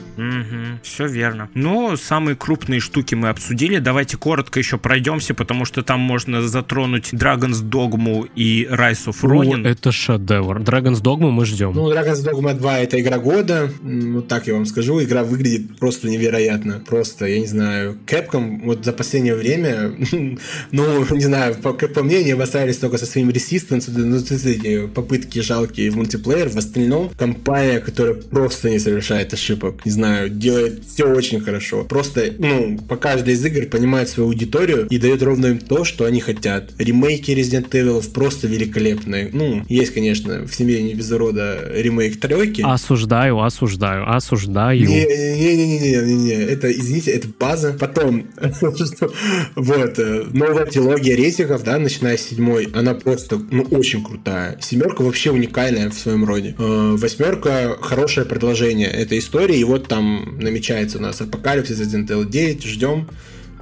все 0.82 1.06
верно. 1.06 1.48
Ну, 1.54 1.96
самые 1.96 2.36
крупные 2.36 2.80
штуки 2.80 3.14
мы 3.14 3.28
обсудили. 3.28 3.78
Давайте 3.78 4.16
коротко 4.16 4.58
еще 4.58 4.78
пройдемся, 4.78 5.34
потому 5.34 5.64
что 5.64 5.82
там 5.82 6.00
можно 6.00 6.42
затронуть 6.42 7.12
Dragon's 7.12 7.62
Dogma 7.62 8.28
и 8.36 8.64
Rise 8.70 9.06
of 9.06 9.16
О, 9.22 9.26
Ronin. 9.44 9.66
это 9.68 9.92
шедевр. 9.92 10.60
Dragon's 10.60 11.02
Dogma 11.02 11.30
мы 11.30 11.44
ждем. 11.44 11.72
Ну, 11.74 11.92
Dragon's 11.92 12.24
Dogma 12.24 12.54
2 12.54 12.78
это 12.80 13.00
игра 13.00 13.18
года. 13.18 13.70
Вот 13.82 14.28
так 14.28 14.46
я 14.46 14.54
вам 14.54 14.66
скажу. 14.66 15.02
Игра 15.02 15.24
выглядит 15.24 15.78
просто 15.78 16.08
невероятно. 16.08 16.80
Просто, 16.86 17.26
я 17.26 17.40
не 17.40 17.46
знаю, 17.46 17.98
Capcom 18.06 18.60
вот 18.64 18.84
за 18.84 18.92
последнее 18.92 19.34
время, 19.34 19.92
ну, 20.72 21.04
не 21.14 21.24
знаю, 21.24 21.54
по- 21.56 21.72
как 21.72 21.92
по 21.92 22.02
мне, 22.02 22.18
они 22.18 22.32
обосрались 22.32 22.78
только 22.78 22.98
со 22.98 23.06
своим 23.06 23.30
Resistance, 23.30 23.84
ну, 23.90 24.16
эти 24.16 24.86
попытки 24.86 25.40
жалкие 25.40 25.90
в 25.90 25.96
мультиплеер, 25.96 26.48
в 26.48 26.56
остальном 26.56 27.10
компания, 27.16 27.80
которая 27.80 28.14
просто 28.14 28.70
не 28.70 28.78
совершает 28.78 29.32
ошибок, 29.32 29.84
не 29.84 29.92
знаю, 29.92 30.28
делает 30.30 30.84
все 30.86 31.04
очень 31.04 31.40
хорошо. 31.40 31.84
Просто, 31.84 32.32
ну, 32.38 32.78
по 32.88 32.96
каждой 32.96 33.34
из 33.34 33.44
игр 33.44 33.66
понимает 33.66 34.08
свою 34.08 34.28
аудиторию 34.28 34.86
и 34.88 34.98
дает 34.98 35.22
ровно 35.22 35.46
им 35.46 35.58
то, 35.58 35.84
что 35.84 36.04
они 36.04 36.20
хотят. 36.20 36.72
Ремейки 36.78 37.30
Resident 37.32 37.70
Evil 37.70 38.02
просто 38.12 38.46
великолепные. 38.46 39.30
Ну, 39.32 39.64
есть, 39.68 39.94
конечно, 39.94 40.44
в 40.46 40.54
семье 40.54 40.82
не 40.82 40.94
без 40.94 41.10
урода 41.10 41.70
ремейк 41.74 42.20
тройки. 42.20 42.62
Осуждаю, 42.64 43.40
осуждаю, 43.40 44.10
осуждаю. 44.10 44.80
Не-не-не-не-не, 44.88 46.34
это, 46.44 46.70
извините, 46.70 47.12
это 47.12 47.28
база. 47.38 47.76
Потом, 47.78 48.26
вот, 49.56 49.98
э, 49.98 50.23
новая 50.32 50.66
трилогия 50.66 51.16
рейтингов, 51.16 51.62
да, 51.64 51.78
начиная 51.78 52.16
с 52.16 52.22
седьмой, 52.22 52.68
она 52.74 52.94
просто, 52.94 53.40
ну, 53.50 53.62
очень 53.70 54.04
крутая. 54.04 54.58
Семерка 54.60 55.02
вообще 55.02 55.30
уникальная 55.30 55.90
в 55.90 55.94
своем 55.94 56.24
роде. 56.24 56.54
Э, 56.58 56.96
восьмерка 56.96 57.76
хорошее 57.80 58.26
продолжение 58.26 58.88
этой 58.88 59.18
истории, 59.18 59.58
и 59.58 59.64
вот 59.64 59.88
там 59.88 60.38
намечается 60.40 60.98
у 60.98 61.00
нас 61.00 61.20
апокалипсис 61.20 61.80
Resident 61.80 62.08
Evil 62.08 62.28
9, 62.28 62.64
ждем 62.64 63.08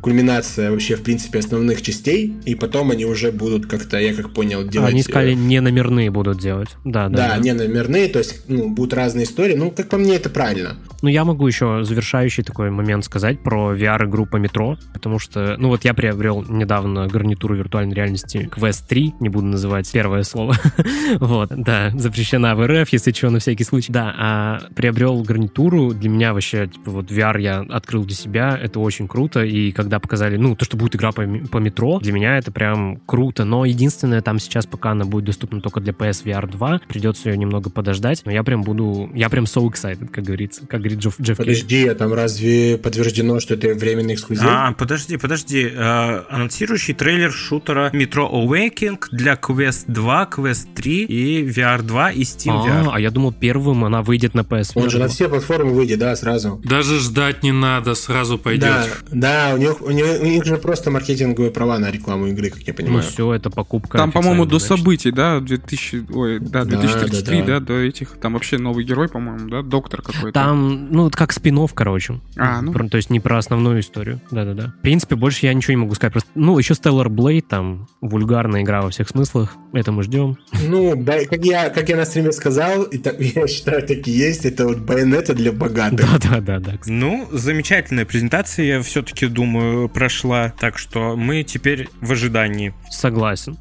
кульминация 0.02 0.70
вообще, 0.70 0.96
в 0.96 1.02
принципе, 1.02 1.38
основных 1.38 1.80
частей, 1.80 2.34
и 2.44 2.54
потом 2.54 2.90
они 2.90 3.06
уже 3.06 3.32
будут 3.32 3.66
как-то, 3.66 3.98
я 3.98 4.14
как 4.14 4.34
понял, 4.34 4.64
делать... 4.64 4.90
Они 4.90 5.02
сказали, 5.02 5.34
не 5.34 5.60
номерные 5.60 6.10
будут 6.10 6.38
делать. 6.38 6.70
Да, 6.84 7.08
да. 7.08 7.16
Да, 7.16 7.28
да. 7.28 7.38
не 7.38 7.52
номерные, 7.54 8.08
то 8.08 8.18
есть, 8.18 8.42
ну, 8.48 8.68
будут 8.68 8.92
разные 8.94 9.24
истории. 9.24 9.54
Ну, 9.54 9.70
как 9.70 9.88
по 9.88 9.96
мне, 9.96 10.16
это 10.16 10.28
правильно. 10.28 10.76
Ну, 11.02 11.08
я 11.08 11.24
могу 11.24 11.46
еще 11.46 11.84
завершающий 11.84 12.42
такой 12.42 12.70
момент 12.70 13.04
сказать 13.04 13.42
про 13.42 13.74
VR-игру 13.74 14.26
по 14.26 14.36
метро, 14.36 14.76
потому 14.92 15.18
что, 15.18 15.56
ну, 15.58 15.68
вот 15.68 15.84
я 15.84 15.94
приобрел 15.94 16.44
недавно 16.48 17.06
гарнитуру 17.06 17.56
виртуальной 17.56 17.94
реальности 17.94 18.50
Quest 18.54 18.84
3, 18.88 19.14
не 19.20 19.28
буду 19.28 19.46
называть 19.46 19.90
первое 19.90 20.24
слово. 20.24 20.56
вот, 21.20 21.50
да, 21.56 21.90
запрещена 21.94 22.54
в 22.56 22.66
РФ, 22.66 22.88
если 22.90 23.12
что, 23.12 23.30
на 23.30 23.38
всякий 23.38 23.64
случай. 23.64 23.92
Да, 23.92 24.14
а 24.18 24.60
приобрел 24.74 25.22
гарнитуру, 25.22 25.92
для 25.92 26.08
меня 26.08 26.34
вообще, 26.34 26.66
типа, 26.66 26.90
вот 26.90 27.10
VR 27.10 27.40
я 27.40 27.60
открыл 27.60 28.04
для 28.04 28.16
себя, 28.16 28.58
это 28.60 28.80
очень 28.80 29.08
круто, 29.08 29.44
и 29.44 29.72
когда 29.72 29.91
когда 29.92 30.00
показали, 30.00 30.38
ну, 30.38 30.56
то, 30.56 30.64
что 30.64 30.78
будет 30.78 30.96
игра 30.96 31.12
по, 31.12 31.22
по 31.22 31.58
метро, 31.58 31.98
для 31.98 32.14
меня 32.14 32.38
это 32.38 32.50
прям 32.50 32.96
круто. 33.04 33.44
Но 33.44 33.66
единственное, 33.66 34.22
там 34.22 34.38
сейчас 34.38 34.64
пока 34.64 34.92
она 34.92 35.04
будет 35.04 35.26
доступна 35.26 35.60
только 35.60 35.80
для 35.80 35.92
PSVR 35.92 36.50
2, 36.50 36.80
придется 36.88 37.28
ее 37.28 37.36
немного 37.36 37.68
подождать, 37.68 38.22
но 38.24 38.32
я 38.32 38.42
прям 38.42 38.62
буду, 38.62 39.10
я 39.14 39.28
прям 39.28 39.44
so 39.44 39.70
excited, 39.70 40.08
как 40.08 40.24
говорится, 40.24 40.66
как 40.66 40.80
говорит 40.80 40.98
Джефф, 41.00 41.20
Джефф 41.20 41.36
Подожди, 41.36 41.86
а 41.86 41.94
там 41.94 42.14
разве 42.14 42.78
подтверждено, 42.78 43.38
что 43.38 43.52
это 43.52 43.74
временный 43.74 44.14
эксклюзив? 44.14 44.46
А, 44.48 44.72
подожди, 44.72 45.18
подожди. 45.18 45.70
Э, 45.70 46.22
анонсирующий 46.30 46.94
трейлер 46.94 47.30
шутера 47.30 47.90
Metro 47.92 48.32
Awakening 48.32 48.98
для 49.10 49.34
Quest 49.34 49.84
2, 49.88 50.30
Quest 50.34 50.68
3 50.74 51.04
и 51.04 51.46
VR 51.46 51.82
2 51.82 52.12
и 52.12 52.22
Steam 52.22 52.62
а, 52.64 52.66
VR. 52.66 52.90
А 52.94 52.98
я 52.98 53.10
думал, 53.10 53.34
первым 53.34 53.84
она 53.84 54.00
выйдет 54.00 54.32
на 54.32 54.40
PSVR. 54.40 54.82
Он 54.82 54.88
же 54.88 54.98
на 54.98 55.08
все 55.08 55.28
платформы 55.28 55.74
выйдет, 55.74 55.98
да, 55.98 56.16
сразу. 56.16 56.62
Даже 56.64 56.98
ждать 56.98 57.42
не 57.42 57.52
надо, 57.52 57.94
сразу 57.94 58.38
пойдет. 58.38 58.62
Да, 59.10 59.50
да, 59.50 59.54
у 59.54 59.58
них 59.58 59.81
у 59.84 59.90
них, 59.90 60.06
у 60.20 60.24
них 60.24 60.44
же 60.44 60.56
просто 60.56 60.90
маркетинговые 60.90 61.50
права 61.50 61.78
на 61.78 61.90
рекламу 61.90 62.26
игры, 62.28 62.50
как 62.50 62.62
я 62.62 62.74
понимаю. 62.74 63.04
Ну 63.04 63.10
все, 63.10 63.32
это 63.32 63.50
покупка. 63.50 63.98
Там, 63.98 64.12
по-моему, 64.12 64.44
до 64.44 64.58
значит. 64.58 64.78
событий, 64.78 65.10
да, 65.10 65.40
2000, 65.40 66.06
ой, 66.12 66.38
да, 66.40 66.64
2033, 66.64 67.40
да, 67.40 67.46
да, 67.46 67.52
да. 67.52 67.60
да, 67.60 67.66
до 67.66 67.78
этих, 67.80 68.18
там 68.20 68.34
вообще 68.34 68.58
новый 68.58 68.84
герой, 68.84 69.08
по-моему, 69.08 69.48
да, 69.48 69.62
доктор 69.62 70.02
какой-то. 70.02 70.32
Там, 70.32 70.88
ну, 70.90 71.10
как 71.10 71.32
спин 71.32 71.52
короче. 71.74 72.20
А, 72.36 72.62
ну. 72.62 72.72
То 72.88 72.96
есть 72.96 73.10
не 73.10 73.20
про 73.20 73.38
основную 73.38 73.80
историю. 73.80 74.20
Да-да-да. 74.30 74.74
В 74.78 74.82
принципе, 74.82 75.16
больше 75.16 75.46
я 75.46 75.54
ничего 75.54 75.72
не 75.72 75.82
могу 75.82 75.94
сказать. 75.94 76.12
Просто, 76.12 76.30
ну, 76.34 76.58
еще 76.58 76.74
Stellar 76.74 77.06
Blade, 77.06 77.42
там, 77.42 77.88
вульгарная 78.00 78.62
игра 78.62 78.82
во 78.82 78.90
всех 78.90 79.08
смыслах. 79.08 79.56
Это 79.72 79.92
мы 79.92 80.02
ждем. 80.02 80.36
Ну, 80.68 80.94
да, 80.96 81.24
как 81.24 81.44
я, 81.44 81.70
как 81.70 81.88
я 81.88 81.96
на 81.96 82.04
стриме 82.04 82.32
сказал, 82.32 82.82
и 82.84 82.98
так, 82.98 83.20
я 83.20 83.46
считаю, 83.46 83.86
так 83.86 84.06
и 84.06 84.10
есть, 84.10 84.44
это 84.44 84.66
вот 84.66 84.78
байонета 84.78 85.34
для 85.34 85.52
богатых. 85.52 86.06
Да-да-да. 86.22 86.78
Ну, 86.86 87.28
замечательная 87.30 88.04
презентация, 88.04 88.66
я 88.66 88.82
все-таки 88.82 89.26
думаю, 89.26 89.71
прошла 89.92 90.52
так 90.58 90.78
что 90.78 91.16
мы 91.16 91.42
теперь 91.42 91.88
в 92.00 92.12
ожидании. 92.12 92.74
Согласен. 92.90 93.58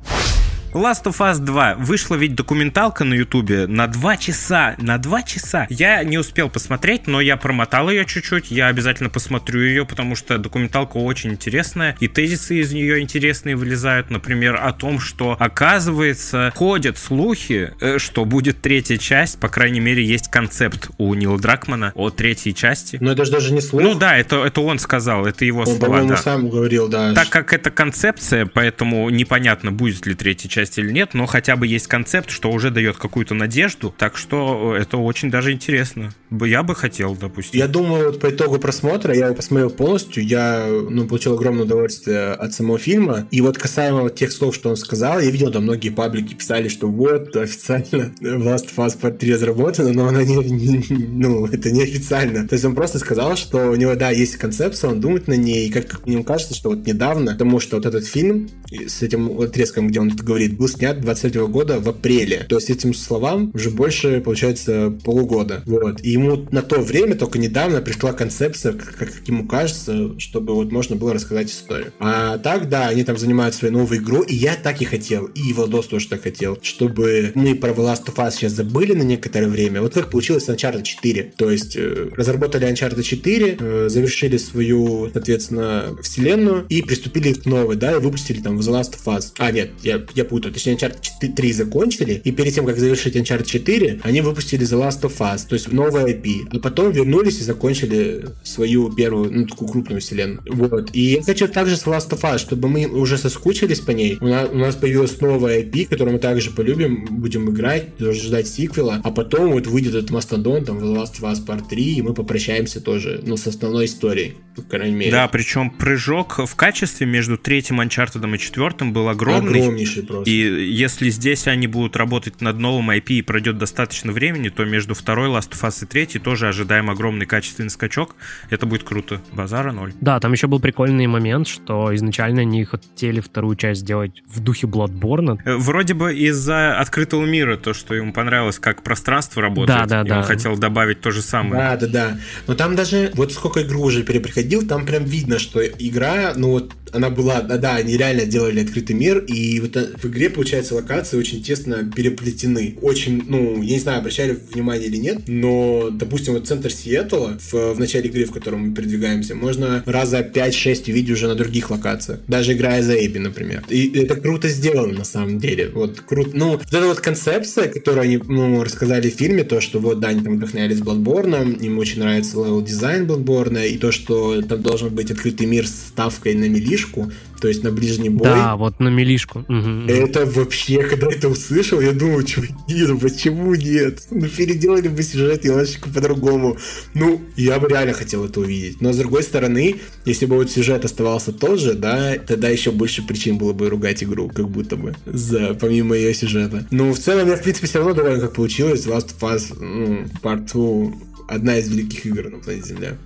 Last 0.74 1.04
of 1.04 1.18
Us 1.20 1.40
2. 1.40 1.76
Вышла 1.76 2.16
ведь 2.16 2.36
документалка 2.36 3.04
на 3.04 3.14
Ютубе 3.14 3.68
на 3.68 3.88
2 3.88 4.18
часа. 4.18 4.76
На 4.78 4.98
2 4.98 5.24
часа. 5.24 5.68
Я 5.70 6.04
не 6.04 6.18
успел 6.18 6.50
посмотреть, 6.50 7.08
но 7.08 7.20
я 7.20 7.36
промотал 7.36 7.90
ее 7.90 8.06
чуть-чуть. 8.06 8.52
Я 8.52 8.68
обязательно 8.68 9.10
посмотрю 9.10 9.62
ее, 9.62 9.86
потому 9.86 10.16
что 10.16 10.38
документалка 10.38 10.98
очень 10.98 11.32
интересная. 11.32 11.98
И 12.00 12.08
тезисы 12.08 12.60
из 12.60 12.72
нее 12.72 13.02
интересные 13.02 13.56
вылезают. 13.56 14.10
Например, 14.10 14.60
о 14.62 14.72
том, 14.72 15.00
что 15.00 15.36
оказывается, 15.38 16.54
ходят 16.56 16.98
слухи, 16.98 17.74
э, 17.82 17.98
что 17.98 18.24
будет 18.24 18.62
третья 18.62 18.98
часть. 18.98 19.40
По 19.40 19.50
крайней 19.50 19.82
мере, 19.82 20.06
есть 20.06 20.30
концепт 20.30 20.90
у 20.98 21.14
Нила 21.16 21.38
Дракмана 21.38 21.92
о 21.96 22.10
третьей 22.12 22.56
части. 22.56 22.98
Но 23.02 23.12
это 23.12 23.26
же 23.26 23.32
даже 23.32 23.54
не 23.54 23.62
слух. 23.62 23.84
Ну 23.84 23.96
да, 23.96 24.18
это, 24.18 24.46
это 24.46 24.62
он 24.62 24.80
сказал, 24.80 25.26
это 25.26 25.44
его 25.44 25.62
он, 25.62 25.68
слова. 25.68 26.00
Он, 26.00 26.08
да. 26.08 26.18
сам 26.18 26.50
говорил, 26.50 26.88
да. 26.88 27.14
Так 27.14 27.30
как 27.30 27.52
это 27.52 27.72
концепция, 27.72 28.46
поэтому 28.46 29.10
непонятно, 29.10 29.72
будет 29.72 30.06
ли 30.06 30.14
третья 30.14 30.48
часть 30.48 30.61
части 30.62 30.80
или 30.80 30.92
нет, 30.92 31.14
но 31.14 31.26
хотя 31.26 31.56
бы 31.56 31.66
есть 31.66 31.88
концепт, 31.88 32.30
что 32.30 32.52
уже 32.52 32.70
дает 32.70 32.98
какую-то 32.98 33.34
надежду, 33.34 33.94
так 33.98 34.16
что 34.16 34.76
это 34.76 34.98
очень 34.98 35.32
даже 35.32 35.52
интересно. 35.52 36.14
Я 36.30 36.64
бы 36.64 36.76
хотел, 36.76 37.16
допустим. 37.16 37.60
Я 37.60 37.68
думаю, 37.68 38.12
вот 38.12 38.20
по 38.20 38.30
итогу 38.30 38.60
просмотра, 38.60 39.14
я 39.16 39.26
его 39.26 39.36
посмотрел 39.36 39.70
полностью, 39.70 40.24
я 40.24 40.68
ну, 40.68 41.08
получил 41.08 41.34
огромное 41.34 41.64
удовольствие 41.64 42.34
от 42.34 42.54
самого 42.54 42.78
фильма, 42.78 43.28
и 43.32 43.42
вот 43.42 43.58
касаемо 43.58 44.10
тех 44.10 44.32
слов, 44.32 44.56
что 44.56 44.70
он 44.70 44.78
сказал, 44.78 45.20
я 45.20 45.32
видел, 45.32 45.52
там 45.52 45.64
многие 45.64 45.90
паблики 45.90 46.36
писали, 46.36 46.70
что 46.70 46.88
вот, 46.88 47.36
официально 47.36 48.14
Last 48.22 48.70
of 48.74 48.78
Us 48.78 49.00
Part 49.00 49.18
3 49.18 49.34
разработана, 49.34 49.92
но 49.94 50.08
она 50.08 50.24
не, 50.24 50.86
ну, 50.90 51.48
это 51.48 51.72
не 51.72 51.84
официально. 51.84 52.48
То 52.48 52.54
есть 52.54 52.66
он 52.66 52.76
просто 52.76 53.00
сказал, 53.00 53.36
что 53.36 53.72
у 53.72 53.76
него, 53.76 53.96
да, 53.96 54.12
есть 54.12 54.38
концепция, 54.38 54.92
он 54.92 55.02
думает 55.02 55.28
на 55.28 55.36
ней, 55.36 55.68
и 55.68 55.72
как 55.72 56.06
мне 56.06 56.24
кажется, 56.24 56.54
что 56.54 56.70
вот 56.70 56.86
недавно, 56.86 57.32
потому 57.32 57.60
что 57.60 57.78
вот 57.78 57.86
этот 57.86 58.06
фильм 58.06 58.50
с 58.72 59.02
этим 59.02 59.40
отрезком, 59.40 59.88
где 59.88 60.00
он 60.00 60.10
это 60.10 60.24
говорит, 60.52 60.58
был 60.58 60.68
снят 60.68 61.02
23 61.02 61.42
года 61.48 61.80
в 61.80 61.90
апреле. 61.90 62.46
То 62.50 62.56
есть 62.56 62.70
этим 62.70 62.94
словам 62.94 63.52
уже 63.54 63.70
больше, 63.70 64.22
получается, 64.22 64.94
полугода. 65.04 65.64
Вот. 65.66 66.04
И 66.04 66.12
ему 66.12 66.48
на 66.52 66.62
то 66.62 66.80
время, 66.82 67.16
только 67.16 67.40
недавно, 67.40 67.82
пришла 67.82 68.14
концепция, 68.14 68.74
как, 68.74 68.96
как 68.96 69.28
ему 69.28 69.48
кажется, 69.48 70.20
чтобы 70.20 70.54
вот 70.54 70.72
можно 70.72 70.96
было 70.96 71.14
рассказать 71.14 71.50
историю. 71.50 71.94
А 72.00 72.38
так, 72.38 72.70
да, 72.70 72.88
они 72.88 73.04
там 73.04 73.18
занимают 73.18 73.56
свою 73.56 73.74
новую 73.74 74.00
игру, 74.00 74.22
и 74.22 74.36
я 74.36 74.56
так 74.56 74.82
и 74.82 74.86
хотел, 74.86 75.26
и 75.26 75.54
Владос 75.54 75.88
тоже 75.88 76.08
так 76.08 76.24
хотел, 76.24 76.58
чтобы 76.62 77.32
мы 77.36 77.56
про 77.56 77.72
The 77.72 77.78
Last 77.78 78.06
of 78.06 78.16
Us 78.16 78.32
сейчас 78.32 78.54
забыли 78.54 78.94
на 78.94 79.04
некоторое 79.04 79.48
время. 79.48 79.82
Вот 79.82 79.94
как 79.94 80.10
получилось 80.10 80.46
с 80.46 80.50
Uncharted 80.50 80.84
4. 80.84 81.34
То 81.38 81.52
есть 81.52 81.76
э, 81.76 82.10
разработали 82.16 82.68
Uncharted 82.68 83.02
4, 83.02 83.58
э, 83.60 83.90
завершили 83.90 84.38
свою, 84.38 85.10
соответственно, 85.12 85.96
вселенную 86.02 86.66
и 86.70 86.82
приступили 86.82 87.34
к 87.34 87.46
новой, 87.46 87.76
да, 87.76 87.94
и 87.94 88.00
выпустили 88.00 88.42
там 88.42 88.60
The 88.60 88.72
Last 88.72 88.94
of 88.94 89.18
Us. 89.18 89.32
А, 89.38 89.52
нет, 89.52 89.72
я, 89.84 90.02
я 90.16 90.26
путаю. 90.42 90.54
Точнее, 90.54 90.76
Uncharted 90.76 91.34
3 91.36 91.54
закончили, 91.54 92.22
и 92.24 92.32
перед 92.32 92.54
тем, 92.54 92.66
как 92.66 92.78
завершить 92.78 93.16
Uncharted 93.16 93.46
4, 93.46 94.02
они 94.04 94.22
выпустили 94.22 94.66
The 94.66 94.80
Last 94.80 95.02
of 95.02 95.18
Us, 95.20 95.48
то 95.48 95.54
есть 95.54 95.72
новая 95.72 96.08
IP. 96.08 96.50
А 96.52 96.60
потом 96.60 96.92
вернулись 96.92 97.40
и 97.40 97.44
закончили 97.44 98.26
свою 98.44 98.92
первую, 98.92 99.32
ну, 99.32 99.48
такую 99.48 99.70
крупную 99.70 100.02
вселенную. 100.02 100.42
Вот. 100.50 100.90
И 100.94 101.02
я 101.02 101.24
хочу 101.24 101.48
также 101.48 101.78
с 101.78 101.86
Last 101.86 102.10
of 102.10 102.22
Us, 102.22 102.40
чтобы 102.40 102.68
мы 102.68 102.88
уже 102.88 103.18
соскучились 103.18 103.80
по 103.80 103.92
ней. 103.92 104.18
У 104.20 104.28
нас, 104.28 104.50
у 104.52 104.58
нас 104.58 104.76
появилась 104.76 105.20
новая 105.22 105.62
IP, 105.62 105.86
которую 105.86 106.14
мы 106.14 106.20
также 106.20 106.52
полюбим, 106.52 107.06
будем 107.10 107.50
играть, 107.50 107.98
должны 107.98 108.22
ждать 108.22 108.48
сиквела, 108.48 109.02
а 109.04 109.12
потом 109.12 109.52
вот 109.52 109.68
выйдет 109.68 109.96
этот 109.96 110.12
мастодон, 110.12 110.66
там, 110.66 110.80
The 110.80 110.96
Last 110.96 111.22
of 111.22 111.32
Us 111.32 111.46
Part 111.46 111.70
3, 111.70 111.84
и 111.84 112.02
мы 112.02 112.14
попрощаемся 112.14 112.82
тоже, 112.82 113.22
ну, 113.24 113.38
с 113.38 113.48
основной 113.48 113.86
историей, 113.86 114.36
по 114.56 114.62
крайней 114.64 114.96
мере. 114.96 115.12
Да, 115.12 115.28
причем 115.28 115.70
прыжок 115.70 116.40
в 116.46 116.56
качестве 116.56 117.06
между 117.06 117.38
третьим 117.38 117.80
Uncharted 117.82 118.36
и 118.36 118.40
четвертым 118.40 118.94
был 118.94 119.08
огромный. 119.08 119.60
Огромнейший 119.62 120.04
просто. 120.04 120.31
И 120.32 120.72
если 120.72 121.10
здесь 121.10 121.46
они 121.48 121.68
будут 121.68 121.98
работать 121.98 122.40
над 122.40 122.58
новым 122.58 122.90
IP 122.92 123.16
и 123.16 123.22
пройдет 123.22 123.58
достаточно 123.58 124.14
времени, 124.14 124.48
то 124.48 124.64
между 124.64 124.94
второй 124.94 125.28
Last 125.28 125.52
of 125.52 125.68
Us 125.68 125.84
и 125.84 125.86
третьей 125.86 126.22
тоже 126.22 126.48
ожидаем 126.48 126.90
огромный 126.90 127.26
качественный 127.26 127.70
скачок. 127.70 128.16
Это 128.50 128.66
будет 128.66 128.84
круто. 128.84 129.22
Базара 129.34 129.74
ноль. 129.74 129.92
Да, 130.00 130.22
там 130.22 130.32
еще 130.32 130.48
был 130.48 130.62
прикольный 130.62 131.06
момент, 131.08 131.50
что 131.50 131.94
изначально 131.96 132.42
они 132.42 132.64
хотели 132.64 133.20
вторую 133.20 133.58
часть 133.58 133.82
сделать 133.82 134.24
в 134.26 134.40
духе 134.40 134.68
Bloodborne. 134.68 135.38
Э, 135.44 135.58
вроде 135.58 135.96
бы 135.96 136.16
из-за 136.16 136.80
открытого 136.80 137.26
мира, 137.26 137.58
то, 137.58 137.74
что 137.74 137.94
ему 137.94 138.14
понравилось, 138.14 138.58
как 138.58 138.84
пространство 138.84 139.42
работает. 139.42 139.80
Да, 139.80 139.86
да, 139.86 140.02
и 140.04 140.08
да. 140.08 140.18
он 140.20 140.24
хотел 140.24 140.58
добавить 140.58 141.02
то 141.02 141.12
же 141.12 141.22
самое. 141.22 141.56
Да, 141.56 141.76
да, 141.76 141.88
да. 141.88 142.18
Но 142.48 142.54
там 142.54 142.78
даже, 142.78 143.12
вот 143.16 143.34
сколько 143.34 143.64
игру 143.64 143.82
уже 143.82 144.04
перепроходил, 144.04 144.66
там 144.66 144.86
прям 144.86 145.04
видно, 145.04 145.40
что 145.40 145.62
игра, 145.62 146.32
ну 146.38 146.52
вот, 146.52 146.72
она 146.94 147.10
была, 147.10 147.42
да, 147.42 147.58
да, 147.58 147.76
они 147.76 147.98
реально 147.98 148.26
делали 148.26 148.62
открытый 148.62 148.96
мир, 148.96 149.20
и 149.20 149.60
вот 149.60 149.76
э, 149.76 149.90
в 149.98 150.06
игре, 150.06 150.30
получается, 150.30 150.76
локации 150.76 151.18
очень 151.18 151.42
тесно 151.42 151.90
переплетены. 151.96 152.78
Очень, 152.82 153.24
ну, 153.28 153.62
я 153.62 153.74
не 153.74 153.80
знаю, 153.80 154.00
обращали 154.00 154.38
внимание 154.54 154.88
или 154.88 154.98
нет, 154.98 155.22
но, 155.28 155.90
допустим, 155.92 156.34
вот 156.34 156.48
центр 156.48 156.72
Сиэтла 156.72 157.38
в, 157.52 157.74
в 157.74 157.80
начале 157.80 158.10
игры, 158.10 158.26
в 158.26 158.32
котором 158.32 158.68
мы 158.68 158.76
передвигаемся, 158.76 159.36
можно 159.36 159.84
раза 159.86 160.20
5-6 160.20 160.92
увидеть 160.92 161.12
уже 161.12 161.28
на 161.28 161.36
других 161.36 161.72
локациях. 161.72 162.20
Даже 162.28 162.54
играя 162.54 162.84
за 162.84 162.94
Эйби, 162.94 163.18
например. 163.18 163.64
И 163.70 163.92
это 164.00 164.16
круто 164.16 164.48
сделано, 164.50 165.00
на 165.00 165.06
самом 165.06 165.40
деле. 165.40 165.70
Вот 165.74 166.00
круто. 166.02 166.32
Ну, 166.34 166.52
вот 166.52 166.68
эта 166.68 166.86
вот 166.86 167.00
концепция, 167.00 167.68
которую 167.68 168.04
они 168.04 168.18
ну, 168.18 168.64
рассказали 168.64 169.10
в 169.10 169.16
фильме, 169.16 169.44
то, 169.44 169.62
что 169.62 169.80
вот, 169.80 170.00
да, 170.00 170.10
они 170.10 170.22
там 170.22 170.38
вдохновлялись 170.38 170.80
Bloodborne, 170.80 171.60
им 171.60 171.80
очень 171.80 172.00
нравится 172.00 172.38
level 172.38 172.62
design 172.62 173.06
Bloodborne, 173.06 173.68
и 173.68 173.78
то, 173.78 173.92
что 173.92 174.42
там 174.42 174.62
должен 174.62 174.94
быть 174.94 175.12
открытый 175.12 175.48
мир 175.48 175.68
с 175.68 175.72
ставкой 175.72 176.36
на 176.36 176.46
милишку, 176.82 177.12
то 177.40 177.48
есть 177.48 177.64
на 177.64 177.72
ближний 177.72 178.10
бой. 178.10 178.28
Да, 178.28 178.56
вот 178.56 178.80
на 178.80 178.90
милишку. 178.90 179.40
Угу. 179.40 179.88
Это 179.88 180.26
вообще, 180.26 180.84
когда 180.84 181.08
это 181.08 181.30
услышал, 181.30 181.82
я 181.82 181.92
думаю, 181.92 182.24
чуваки, 182.24 182.54
ну 182.88 183.00
почему 183.00 183.56
нет? 183.56 184.08
Ну 184.12 184.28
переделали 184.28 184.88
бы 184.88 185.04
сюжет 185.04 185.44
немножечко 185.44 185.90
по-другому. 185.90 186.58
Ну, 186.94 187.22
я 187.36 187.60
бы 187.60 187.68
реально 187.68 187.94
хотел 187.94 188.26
это 188.26 188.40
увидеть. 188.40 188.82
Но 188.82 188.94
с 188.94 188.98
другой 188.98 189.24
стороны, 189.24 189.78
если 190.06 190.26
бы 190.26 190.36
вот 190.36 190.52
сюжет 190.52 190.86
оставался 190.86 191.32
тот 191.32 191.60
же, 191.60 191.74
да, 191.74 192.16
тогда 192.16 192.50
еще 192.50 192.72
больше 192.72 193.02
причин 193.06 193.38
было 193.38 193.54
бы 193.54 193.70
ругать 193.70 194.04
игру, 194.04 194.30
как 194.30 194.50
будто 194.50 194.76
бы, 194.76 194.96
за, 195.06 195.54
помимо 195.60 195.96
ее 195.96 196.14
сюжета. 196.14 196.68
Ну, 196.72 196.94
в 196.94 197.00
целом, 197.00 197.28
я, 197.28 197.38
в 197.38 197.42
принципе, 197.42 197.68
все 197.68 197.80
равно 197.80 197.94
доволен, 197.94 198.22
как 198.22 198.34
получилось. 198.34 198.86
Last 198.86 199.16
of 199.20 199.36
Us 199.36 199.56
ну, 199.60 200.06
Part 200.22 200.52
2 200.52 200.94
одна 201.28 201.58
из 201.58 201.70
великих 201.70 202.06
игр 202.06 202.30
на 202.30 202.40
планете 202.40 202.70
Земля. 202.70 202.98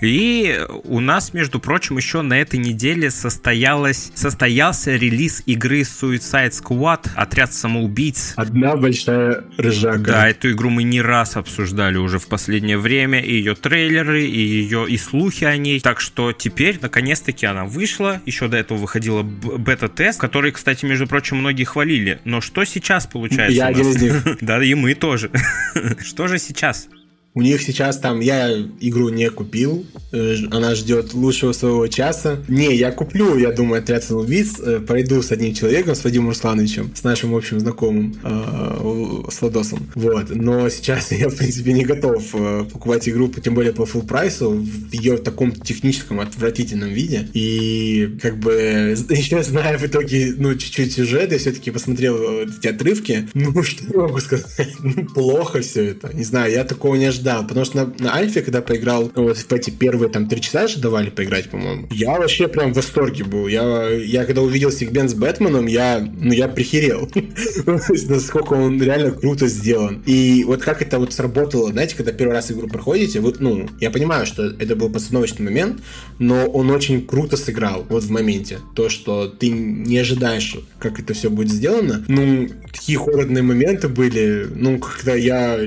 И 0.00 0.60
у 0.84 1.00
нас, 1.00 1.32
между 1.34 1.60
прочим, 1.60 1.96
еще 1.96 2.22
на 2.22 2.40
этой 2.40 2.58
неделе 2.58 3.10
состоялось, 3.10 4.10
состоялся 4.14 4.96
релиз 4.96 5.42
игры 5.46 5.82
Suicide 5.82 6.50
Squad, 6.50 7.08
отряд 7.14 7.52
самоубийц. 7.52 8.34
Одна 8.36 8.76
большая 8.76 9.44
ржака. 9.58 9.98
Да, 9.98 10.28
эту 10.28 10.52
игру 10.52 10.70
мы 10.70 10.82
не 10.82 11.02
раз 11.02 11.36
обсуждали 11.36 11.96
уже 11.96 12.18
в 12.18 12.28
последнее 12.28 12.78
время, 12.78 13.20
и 13.20 13.34
ее 13.34 13.54
трейлеры, 13.54 14.24
и 14.24 14.40
ее 14.40 14.86
и 14.88 14.96
слухи 14.96 15.44
о 15.44 15.56
ней. 15.56 15.80
Так 15.80 16.00
что 16.00 16.32
теперь, 16.32 16.78
наконец-таки, 16.80 17.46
она 17.46 17.64
вышла. 17.64 18.20
Еще 18.26 18.48
до 18.48 18.56
этого 18.56 18.78
выходила 18.78 19.22
бета-тест, 19.22 20.18
который, 20.20 20.52
кстати, 20.52 20.84
между 20.84 21.06
прочим, 21.06 21.38
многие 21.38 21.64
хвалили. 21.64 22.20
Но 22.24 22.40
что 22.40 22.64
сейчас 22.64 23.06
получается? 23.06 23.56
Я 23.56 23.66
один 23.66 23.88
из 23.90 24.00
них. 24.00 24.26
Да, 24.40 24.62
и 24.62 24.74
мы 24.74 24.94
тоже. 24.94 25.30
Что 26.00 26.26
же 26.28 26.38
сейчас? 26.38 26.88
У 27.32 27.42
них 27.42 27.62
сейчас 27.62 27.98
там, 27.98 28.18
я 28.18 28.50
игру 28.80 29.08
не 29.08 29.30
купил, 29.30 29.86
э, 30.10 30.34
она 30.50 30.74
ждет 30.74 31.14
лучшего 31.14 31.52
своего 31.52 31.86
часа. 31.86 32.38
Не, 32.48 32.74
я 32.74 32.90
куплю, 32.90 33.38
я 33.38 33.52
думаю, 33.52 33.82
отряд 33.82 34.02
самоубийц, 34.02 34.58
э, 34.58 34.80
пройду 34.80 35.22
с 35.22 35.30
одним 35.30 35.54
человеком, 35.54 35.94
с 35.94 36.02
Вадимом 36.02 36.30
Руслановичем, 36.30 36.90
с 36.96 37.04
нашим 37.04 37.32
общим 37.36 37.60
знакомым, 37.60 38.16
э, 38.24 39.30
с 39.30 39.42
Ладосом. 39.42 39.88
Вот, 39.94 40.30
но 40.30 40.68
сейчас 40.70 41.12
я, 41.12 41.28
в 41.28 41.36
принципе, 41.36 41.72
не 41.72 41.84
готов 41.84 42.24
покупать 42.72 43.08
игру, 43.08 43.28
тем 43.28 43.54
более 43.54 43.72
по 43.72 43.82
full 43.82 44.04
прайсу, 44.04 44.50
в 44.50 44.92
ее 44.92 45.16
таком 45.16 45.52
техническом 45.52 46.18
отвратительном 46.18 46.88
виде. 46.88 47.28
И, 47.32 48.18
как 48.20 48.38
бы, 48.38 48.52
еще 49.08 49.44
зная 49.44 49.78
в 49.78 49.86
итоге, 49.86 50.34
ну, 50.36 50.56
чуть-чуть 50.56 50.92
сюжет, 50.92 51.30
я 51.30 51.38
все-таки 51.38 51.70
посмотрел 51.70 52.40
эти 52.40 52.66
отрывки, 52.66 53.28
ну, 53.34 53.62
что 53.62 53.84
я 53.84 54.00
могу 54.00 54.18
сказать, 54.18 54.74
ну, 54.80 55.04
плохо 55.14 55.60
все 55.60 55.90
это. 55.90 56.12
Не 56.12 56.24
знаю, 56.24 56.50
я 56.50 56.64
такого 56.64 56.96
не 56.96 57.04
ожидал 57.04 57.19
ждал, 57.20 57.46
потому 57.46 57.64
что 57.64 57.76
на, 57.76 57.94
на 57.98 58.14
Альфе, 58.14 58.42
когда 58.42 58.62
поиграл, 58.62 59.10
вот 59.14 59.36
в 59.36 59.52
эти 59.52 59.70
первые 59.70 60.10
там 60.10 60.28
три 60.28 60.40
часа 60.40 60.66
же 60.66 60.80
давали 60.80 61.10
поиграть, 61.10 61.50
по-моему, 61.50 61.86
я 61.90 62.18
вообще 62.18 62.48
прям 62.48 62.72
в 62.72 62.76
восторге 62.76 63.24
был. 63.24 63.46
Я, 63.46 63.88
я 63.88 64.24
когда 64.24 64.42
увидел 64.42 64.72
сегмент 64.72 65.10
с 65.10 65.14
Бэтменом, 65.14 65.66
я, 65.66 66.00
ну, 66.00 66.32
я 66.32 66.48
прихерел. 66.48 67.08
Насколько 67.66 68.54
он 68.54 68.82
реально 68.82 69.12
круто 69.12 69.46
сделан. 69.46 70.02
И 70.06 70.44
вот 70.46 70.62
как 70.62 70.82
это 70.82 70.98
вот 70.98 71.12
сработало, 71.12 71.70
знаете, 71.70 71.96
когда 71.96 72.12
первый 72.12 72.32
раз 72.32 72.50
игру 72.50 72.68
проходите, 72.68 73.20
вот, 73.20 73.40
ну, 73.40 73.68
я 73.80 73.90
понимаю, 73.90 74.26
что 74.26 74.46
это 74.46 74.76
был 74.76 74.90
постановочный 74.90 75.44
момент, 75.44 75.80
но 76.18 76.46
он 76.46 76.70
очень 76.70 77.06
круто 77.06 77.36
сыграл 77.36 77.86
вот 77.88 78.04
в 78.04 78.10
моменте. 78.10 78.58
То, 78.74 78.88
что 78.88 79.26
ты 79.28 79.50
не 79.50 79.98
ожидаешь, 79.98 80.56
как 80.78 80.98
это 80.98 81.14
все 81.14 81.30
будет 81.30 81.50
сделано. 81.50 82.04
Ну, 82.08 82.48
такие 82.72 82.98
хоррорные 82.98 83.42
моменты 83.42 83.88
были, 83.88 84.48
ну, 84.54 84.78
когда 84.78 85.14
я 85.14 85.58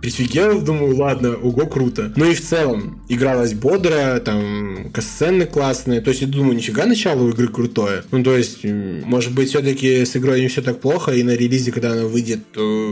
прифигел, 0.00 0.62
думаю, 0.62 0.96
ладно, 0.96 1.36
ого, 1.36 1.66
круто. 1.66 2.12
Ну 2.16 2.30
и 2.30 2.34
в 2.34 2.40
целом, 2.40 3.02
игралась 3.08 3.54
бодро, 3.54 4.20
там, 4.24 4.90
сцены 4.98 5.46
классные, 5.46 6.00
то 6.00 6.10
есть 6.10 6.22
я 6.22 6.26
думаю, 6.26 6.56
нифига 6.56 6.86
начало 6.86 7.28
игры 7.28 7.48
крутое. 7.48 8.02
Ну 8.10 8.22
то 8.22 8.36
есть, 8.36 8.64
может 8.64 9.34
быть, 9.34 9.50
все-таки 9.50 10.04
с 10.04 10.16
игрой 10.16 10.40
не 10.40 10.48
все 10.48 10.62
так 10.62 10.80
плохо, 10.80 11.12
и 11.12 11.22
на 11.22 11.36
релизе, 11.36 11.72
когда 11.72 11.92
она 11.92 12.04
выйдет, 12.04 12.40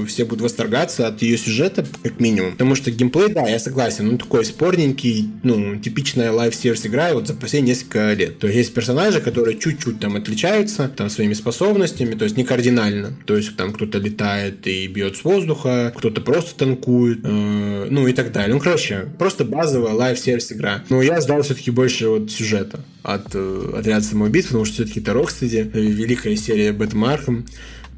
все 0.07 0.25
будут 0.25 0.43
восторгаться 0.43 1.09
от 1.09 1.23
ее 1.23 1.39
сюжета, 1.39 1.87
как 2.03 2.21
минимум. 2.21 2.53
Потому 2.53 2.75
что 2.75 2.91
геймплей, 2.91 3.33
да, 3.33 3.49
я 3.49 3.59
согласен, 3.59 4.07
ну 4.07 4.19
такой 4.19 4.45
спорненький, 4.45 5.31
ну, 5.43 5.77
типичная 5.77 6.33
Service 6.33 6.87
игра 6.87 7.13
вот 7.15 7.27
за 7.27 7.35
последние 7.35 7.75
несколько 7.75 8.13
лет. 8.13 8.39
То 8.39 8.47
есть 8.47 8.59
есть 8.59 8.75
персонажи, 8.75 9.21
которые 9.21 9.59
чуть-чуть 9.59 10.01
там 10.01 10.17
отличаются, 10.17 10.89
там, 10.89 11.09
своими 11.11 11.35
способностями, 11.35 12.15
то 12.15 12.25
есть 12.25 12.37
не 12.37 12.45
кардинально. 12.45 13.17
То 13.27 13.37
есть 13.37 13.57
там 13.57 13.73
кто-то 13.73 13.99
летает 13.99 14.67
и 14.67 14.87
бьет 14.87 15.17
с 15.17 15.25
воздуха, 15.25 15.93
кто-то 15.97 16.21
просто 16.21 16.57
танкует, 16.57 16.98
будет, 16.99 17.21
э, 17.25 17.89
ну 17.91 18.07
и 18.07 18.13
так 18.13 18.33
далее. 18.33 18.55
Ну, 18.55 18.61
короче, 18.61 19.09
просто 19.19 19.45
базовая 19.45 19.93
live-service 19.93 20.53
игра. 20.53 20.83
Но 20.89 21.03
я 21.03 21.21
ждал 21.21 21.43
все-таки 21.43 21.71
больше 21.71 22.09
вот 22.09 22.31
сюжета 22.31 22.81
от 23.03 23.35
э, 23.35 23.73
отряда 23.77 24.05
самоубийц, 24.05 24.47
потому 24.47 24.65
что 24.65 24.75
все-таки 24.75 25.01
это 25.01 25.13
Rocksteady, 25.13 25.71
великая 25.73 26.37
серия 26.37 26.73
Бэтмен 26.73 27.47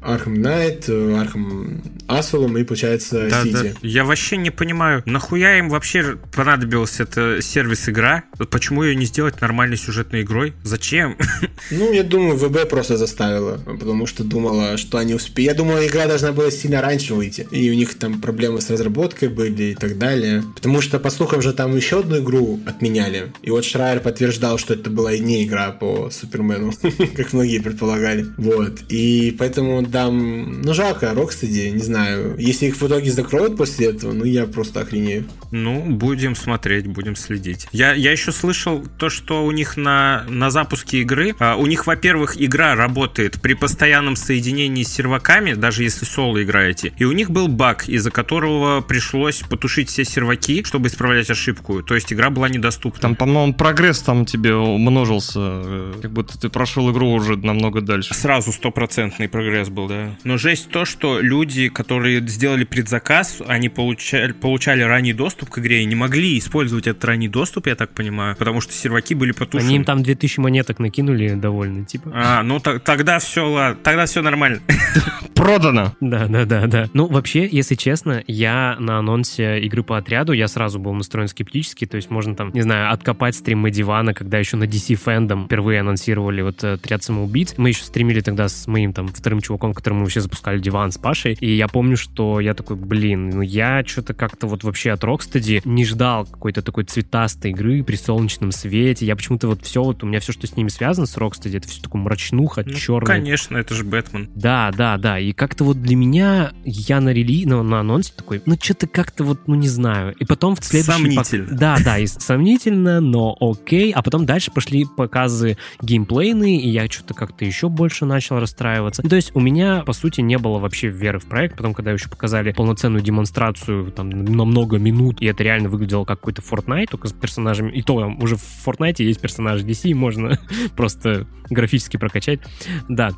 Arkham. 0.01 0.31
Arkham 0.31 0.41
Knight, 0.41 0.89
Arkham 0.89 1.81
Asylum 2.07 2.57
и, 2.57 2.63
получается, 2.63 3.27
да, 3.29 3.43
Сити. 3.43 3.75
Да. 3.81 3.87
Я 3.87 4.03
вообще 4.03 4.37
не 4.37 4.51
понимаю, 4.51 5.03
нахуя 5.05 5.57
им 5.57 5.69
вообще 5.69 6.17
понадобилась 6.33 6.99
эта 6.99 7.41
сервис-игра? 7.41 8.23
Почему 8.49 8.83
ее 8.83 8.95
не 8.95 9.05
сделать 9.05 9.41
нормальной 9.41 9.77
сюжетной 9.77 10.21
игрой? 10.21 10.53
Зачем? 10.63 11.17
Ну, 11.69 11.93
я 11.93 12.03
думаю, 12.03 12.37
WB 12.37 12.69
просто 12.69 12.97
заставила, 12.97 13.57
потому 13.57 14.05
что 14.05 14.23
думала, 14.23 14.77
что 14.77 14.97
они 14.97 15.13
успеют. 15.13 15.51
Я 15.51 15.57
думала, 15.57 15.85
игра 15.87 16.05
должна 16.05 16.31
была 16.31 16.51
сильно 16.51 16.81
раньше 16.81 17.13
выйти, 17.13 17.47
и 17.49 17.69
у 17.69 17.73
них 17.73 17.93
там 17.97 18.19
проблемы 18.19 18.61
с 18.61 18.69
разработкой 18.69 19.29
были 19.29 19.63
и 19.63 19.75
так 19.75 19.97
далее. 19.97 20.43
Потому 20.55 20.81
что, 20.81 20.99
по 20.99 21.09
слухам 21.09 21.41
же, 21.41 21.53
там 21.53 21.75
еще 21.75 21.99
одну 21.99 22.19
игру 22.19 22.59
отменяли. 22.65 23.31
И 23.41 23.51
вот 23.51 23.63
Шрайер 23.63 24.01
подтверждал, 24.01 24.57
что 24.57 24.73
это 24.73 24.89
была 24.89 25.15
не 25.17 25.45
игра 25.45 25.71
по 25.71 26.09
Супермену, 26.09 26.73
как 27.15 27.33
многие 27.33 27.59
предполагали. 27.59 28.25
Вот. 28.37 28.81
И 28.89 29.35
поэтому 29.39 29.81
там, 29.91 30.61
ну, 30.61 30.73
жалко, 30.73 31.13
Rocksteady, 31.13 31.69
не 31.69 31.83
знаю. 31.83 32.35
Если 32.37 32.67
их 32.67 32.75
в 32.75 32.87
итоге 32.87 33.11
закроют 33.11 33.57
после 33.57 33.87
этого, 33.87 34.13
ну, 34.13 34.25
я 34.25 34.45
просто 34.45 34.81
охренею. 34.81 35.25
Ну, 35.51 35.85
будем 35.85 36.35
смотреть, 36.35 36.87
будем 36.87 37.15
следить. 37.15 37.67
Я, 37.71 37.93
я 37.93 38.11
еще 38.11 38.31
слышал 38.31 38.85
то, 38.97 39.09
что 39.09 39.45
у 39.45 39.51
них 39.51 39.77
на, 39.77 40.25
на 40.29 40.49
запуске 40.49 41.01
игры, 41.01 41.35
а, 41.39 41.55
у 41.55 41.65
них, 41.65 41.87
во-первых, 41.87 42.41
игра 42.41 42.75
работает 42.75 43.41
при 43.41 43.53
постоянном 43.53 44.15
соединении 44.15 44.83
с 44.83 44.93
серваками, 44.93 45.53
даже 45.53 45.83
если 45.83 46.05
соло 46.05 46.41
играете, 46.41 46.93
и 46.97 47.03
у 47.03 47.11
них 47.11 47.31
был 47.31 47.47
баг, 47.47 47.89
из-за 47.89 48.11
которого 48.11 48.81
пришлось 48.81 49.39
потушить 49.39 49.89
все 49.89 50.05
серваки, 50.05 50.63
чтобы 50.63 50.87
исправлять 50.87 51.29
ошибку. 51.29 51.83
То 51.83 51.95
есть 51.95 52.13
игра 52.13 52.29
была 52.29 52.49
недоступна. 52.49 53.01
Там, 53.01 53.15
по-моему, 53.15 53.53
прогресс 53.53 53.99
там 53.99 54.25
тебе 54.25 54.53
умножился, 54.55 55.39
э, 55.39 55.93
как 56.01 56.11
будто 56.11 56.39
ты 56.39 56.49
прошел 56.49 56.91
игру 56.91 57.11
уже 57.11 57.35
намного 57.37 57.81
дальше. 57.81 58.13
Сразу 58.13 58.51
стопроцентный 58.51 59.27
прогресс 59.27 59.69
был 59.69 59.80
был, 59.81 59.87
да. 59.87 60.11
Но 60.23 60.37
жесть 60.37 60.69
то, 60.69 60.85
что 60.85 61.19
люди, 61.19 61.69
которые 61.69 62.25
сделали 62.27 62.63
предзаказ, 62.63 63.41
они 63.47 63.69
получали, 63.69 64.31
получали 64.31 64.81
ранний 64.81 65.13
доступ 65.13 65.49
к 65.49 65.59
игре 65.59 65.81
и 65.81 65.85
не 65.85 65.95
могли 65.95 66.37
использовать 66.37 66.87
этот 66.87 67.03
ранний 67.05 67.27
доступ, 67.27 67.67
я 67.67 67.75
так 67.75 67.91
понимаю, 67.91 68.35
потому 68.35 68.61
что 68.61 68.73
серваки 68.73 69.15
были 69.15 69.31
потушены. 69.31 69.67
Они 69.67 69.75
им 69.77 69.85
там 69.85 70.03
2000 70.03 70.39
монеток 70.39 70.79
накинули 70.79 71.33
довольно, 71.33 71.85
типа. 71.85 72.11
А, 72.13 72.43
ну 72.43 72.59
тогда 72.59 73.19
все, 73.19 73.49
ладно, 73.49 73.77
тогда 73.83 74.05
все 74.05 74.21
нормально. 74.21 74.59
Продано. 75.35 75.95
Да, 75.99 76.27
да, 76.27 76.45
да, 76.45 76.67
да. 76.67 76.89
Ну, 76.93 77.07
вообще, 77.07 77.47
если 77.51 77.75
честно, 77.75 78.23
я 78.27 78.75
на 78.79 78.99
анонсе 78.99 79.59
игры 79.61 79.83
по 79.83 79.97
отряду, 79.97 80.33
я 80.33 80.47
сразу 80.47 80.79
был 80.79 80.93
настроен 80.93 81.27
скептически, 81.27 81.85
то 81.85 81.95
есть 81.95 82.11
можно 82.11 82.35
там, 82.35 82.51
не 82.53 82.61
знаю, 82.61 82.91
откопать 82.91 83.35
стримы 83.35 83.71
дивана, 83.71 84.13
когда 84.13 84.37
еще 84.37 84.57
на 84.57 84.65
DC 84.65 84.99
Fandom 85.03 85.45
впервые 85.45 85.79
анонсировали 85.79 86.41
вот 86.41 86.63
отряд 86.63 87.03
самоубийц. 87.03 87.55
Мы 87.57 87.69
еще 87.69 87.83
стримили 87.83 88.21
тогда 88.21 88.47
с 88.47 88.67
моим 88.67 88.93
там 88.93 89.07
вторым 89.07 89.41
чуваком, 89.41 89.70
самым, 89.71 89.73
который 89.73 89.93
мы 89.95 90.01
вообще 90.01 90.21
запускали 90.21 90.59
диван 90.59 90.91
с 90.91 90.97
Пашей. 90.97 91.37
И 91.39 91.55
я 91.55 91.67
помню, 91.67 91.97
что 91.97 92.39
я 92.39 92.53
такой, 92.53 92.75
блин, 92.75 93.29
ну 93.29 93.41
я 93.41 93.83
что-то 93.85 94.13
как-то 94.13 94.47
вот 94.47 94.63
вообще 94.63 94.91
от 94.91 95.03
Rocksteady 95.03 95.61
не 95.65 95.85
ждал 95.85 96.25
какой-то 96.25 96.61
такой 96.61 96.83
цветастой 96.83 97.51
игры 97.51 97.83
при 97.83 97.95
солнечном 97.95 98.51
свете. 98.51 99.05
Я 99.05 99.15
почему-то 99.15 99.47
вот 99.47 99.63
все, 99.65 99.83
вот 99.83 100.03
у 100.03 100.07
меня 100.07 100.19
все, 100.19 100.31
что 100.33 100.47
с 100.47 100.55
ними 100.55 100.69
связано 100.69 101.07
с 101.07 101.17
Rocksteady, 101.17 101.57
это 101.57 101.67
все 101.67 101.81
такое 101.81 102.01
мрачнуха, 102.01 102.63
Ну, 102.65 102.73
черный. 102.73 103.05
Конечно, 103.05 103.57
это 103.57 103.73
же 103.75 103.83
Бэтмен. 103.83 104.29
Да, 104.35 104.71
да, 104.75 104.97
да. 104.97 105.19
И 105.19 105.31
как-то 105.33 105.63
вот 105.63 105.81
для 105.81 105.95
меня 105.95 106.51
я 106.65 106.99
на 107.01 107.09
рели, 107.09 107.45
ну, 107.45 107.63
на 107.63 107.79
анонсе 107.79 108.13
такой, 108.15 108.41
ну, 108.45 108.55
что-то 108.61 108.87
как-то 108.87 109.23
вот, 109.23 109.47
ну, 109.47 109.55
не 109.55 109.67
знаю. 109.67 110.13
И 110.19 110.25
потом 110.25 110.55
в 110.55 110.63
следующий... 110.63 110.91
Сомнительно. 110.91 111.45
пок- 111.45 111.55
Да, 111.55 111.77
да, 111.83 111.97
и 111.97 112.07
сомнительно, 112.07 112.99
но 113.01 113.35
окей. 113.39 113.91
А 113.91 114.01
потом 114.01 114.25
дальше 114.25 114.51
пошли 114.51 114.85
показы 114.97 115.57
геймплейные, 115.81 116.59
и 116.61 116.69
я 116.69 116.89
что-то 116.89 117.13
как-то 117.13 117.45
еще 117.45 117.69
больше 117.69 118.05
начал 118.05 118.39
расстраиваться. 118.39 119.01
Ну, 119.03 119.09
То 119.09 119.15
есть 119.15 119.31
у 119.35 119.39
меня, 119.39 119.60
по 119.85 119.93
сути, 119.93 120.21
не 120.21 120.37
было 120.37 120.59
вообще 120.59 120.87
веры 120.87 121.19
в 121.19 121.25
проект. 121.25 121.57
Потом, 121.57 121.73
когда 121.73 121.91
еще 121.91 122.09
показали 122.09 122.51
полноценную 122.51 123.03
демонстрацию 123.03 123.91
там 123.91 124.09
на 124.09 124.45
много 124.45 124.77
минут, 124.77 125.21
и 125.21 125.25
это 125.25 125.43
реально 125.43 125.69
выглядело 125.69 126.05
как 126.05 126.19
какой-то 126.19 126.41
Fortnite, 126.41 126.87
только 126.91 127.07
с 127.07 127.13
персонажами. 127.13 127.71
И 127.71 127.81
то 127.81 127.95
уже 127.95 128.35
в 128.35 128.67
Fortnite 128.67 129.03
есть 129.03 129.21
персонажи 129.21 129.65
DC, 129.65 129.93
можно 129.93 130.39
просто 130.75 131.27
графически 131.49 131.97
прокачать. 131.97 132.39
Да, 132.87 133.11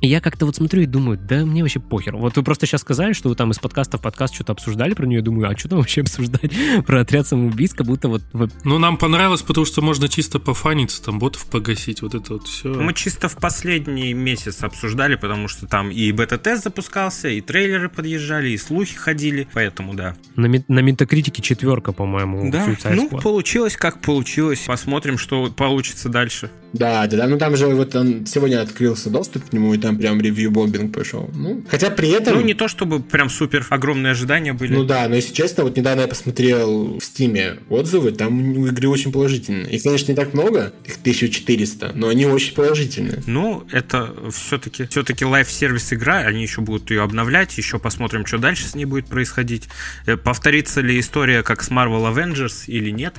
и 0.00 0.08
я 0.08 0.20
как-то 0.20 0.46
вот 0.46 0.56
смотрю 0.56 0.82
и 0.82 0.86
думаю, 0.86 1.18
да 1.18 1.44
мне 1.44 1.62
вообще 1.62 1.80
похер. 1.80 2.16
Вот 2.16 2.36
вы 2.36 2.42
просто 2.42 2.66
сейчас 2.66 2.82
сказали, 2.82 3.12
что 3.12 3.28
вы 3.28 3.34
там 3.34 3.50
из 3.50 3.58
подкаста 3.58 3.98
в 3.98 4.00
подкаст 4.02 4.34
что-то 4.34 4.52
обсуждали 4.52 4.94
про 4.94 5.06
нее, 5.06 5.18
я 5.18 5.24
думаю, 5.24 5.50
а 5.50 5.56
что 5.56 5.68
там 5.68 5.78
вообще 5.78 6.02
обсуждать 6.02 6.52
про 6.86 7.00
отряд 7.00 7.26
самоубийц, 7.26 7.74
как 7.74 7.86
будто 7.86 8.08
вот... 8.08 8.22
Ну, 8.64 8.78
нам 8.78 8.96
понравилось, 8.96 9.42
потому 9.42 9.64
что 9.66 9.82
можно 9.82 10.08
чисто 10.08 10.38
пофаниться, 10.38 11.02
там 11.02 11.18
ботов 11.18 11.46
погасить, 11.46 12.02
вот 12.02 12.14
это 12.14 12.34
вот 12.34 12.46
все. 12.46 12.68
Мы 12.68 12.94
чисто 12.94 13.28
в 13.28 13.36
последний 13.36 14.12
месяц 14.14 14.62
обсуждали, 14.62 15.16
потому 15.16 15.48
что 15.48 15.66
там 15.66 15.90
и 15.90 16.12
бета-тест 16.12 16.64
запускался, 16.64 17.28
и 17.28 17.40
трейлеры 17.40 17.88
подъезжали, 17.88 18.50
и 18.50 18.56
слухи 18.56 18.96
ходили, 18.96 19.48
поэтому 19.52 19.94
да. 19.94 20.14
На, 20.36 20.46
ми- 20.46 20.64
на 20.68 20.80
метакритике 20.80 21.42
четверка, 21.42 21.92
по-моему, 21.92 22.50
Да, 22.50 22.66
Suicide 22.66 22.94
ну, 22.94 23.08
Squad. 23.08 23.22
получилось 23.22 23.76
как 23.76 24.00
получилось. 24.00 24.64
Посмотрим, 24.66 25.18
что 25.18 25.48
получится 25.50 26.08
дальше. 26.08 26.50
Да, 26.72 27.06
да, 27.06 27.16
да, 27.16 27.26
ну 27.26 27.38
там 27.38 27.56
же 27.56 27.66
вот 27.68 27.94
он 27.94 28.26
сегодня 28.26 28.60
открылся 28.60 29.08
доступ 29.10 29.48
к 29.48 29.52
нему, 29.52 29.72
и 29.72 29.78
там 29.78 29.87
прям 29.96 30.20
review-bombing 30.20 30.92
пошел. 30.92 31.30
Ну, 31.34 31.64
хотя 31.68 31.90
при 31.90 32.10
этом... 32.10 32.34
Ну, 32.34 32.40
не 32.42 32.54
то 32.54 32.68
чтобы 32.68 33.00
прям 33.00 33.30
супер 33.30 33.66
огромные 33.70 34.10
ожидания 34.10 34.52
были. 34.52 34.74
Ну 34.74 34.84
да, 34.84 35.08
но 35.08 35.14
если 35.14 35.32
честно, 35.32 35.64
вот 35.64 35.76
недавно 35.76 36.02
я 36.02 36.08
посмотрел 36.08 36.98
в 36.98 37.04
Стиме 37.04 37.58
отзывы, 37.68 38.12
там 38.12 38.56
у 38.56 38.66
игры 38.66 38.88
очень 38.88 39.12
положительные. 39.12 39.70
Их, 39.70 39.82
конечно, 39.82 40.12
не 40.12 40.16
так 40.16 40.34
много, 40.34 40.72
их 40.84 40.96
1400, 41.00 41.92
но 41.94 42.08
они 42.08 42.26
очень 42.26 42.54
положительные. 42.54 43.22
Ну, 43.26 43.64
это 43.70 44.14
все-таки 44.30 44.86
все-таки 44.86 45.24
live-service 45.24 45.92
игра, 45.92 46.18
они 46.18 46.42
еще 46.42 46.60
будут 46.60 46.90
ее 46.90 47.02
обновлять, 47.02 47.56
еще 47.56 47.78
посмотрим, 47.78 48.26
что 48.26 48.38
дальше 48.38 48.66
с 48.66 48.74
ней 48.74 48.84
будет 48.84 49.06
происходить. 49.06 49.68
Э, 50.06 50.16
Повторится 50.16 50.80
ли 50.80 50.98
история 50.98 51.42
как 51.42 51.62
с 51.62 51.70
Marvel 51.70 52.12
Avengers 52.12 52.64
или 52.66 52.90
нет. 52.90 53.14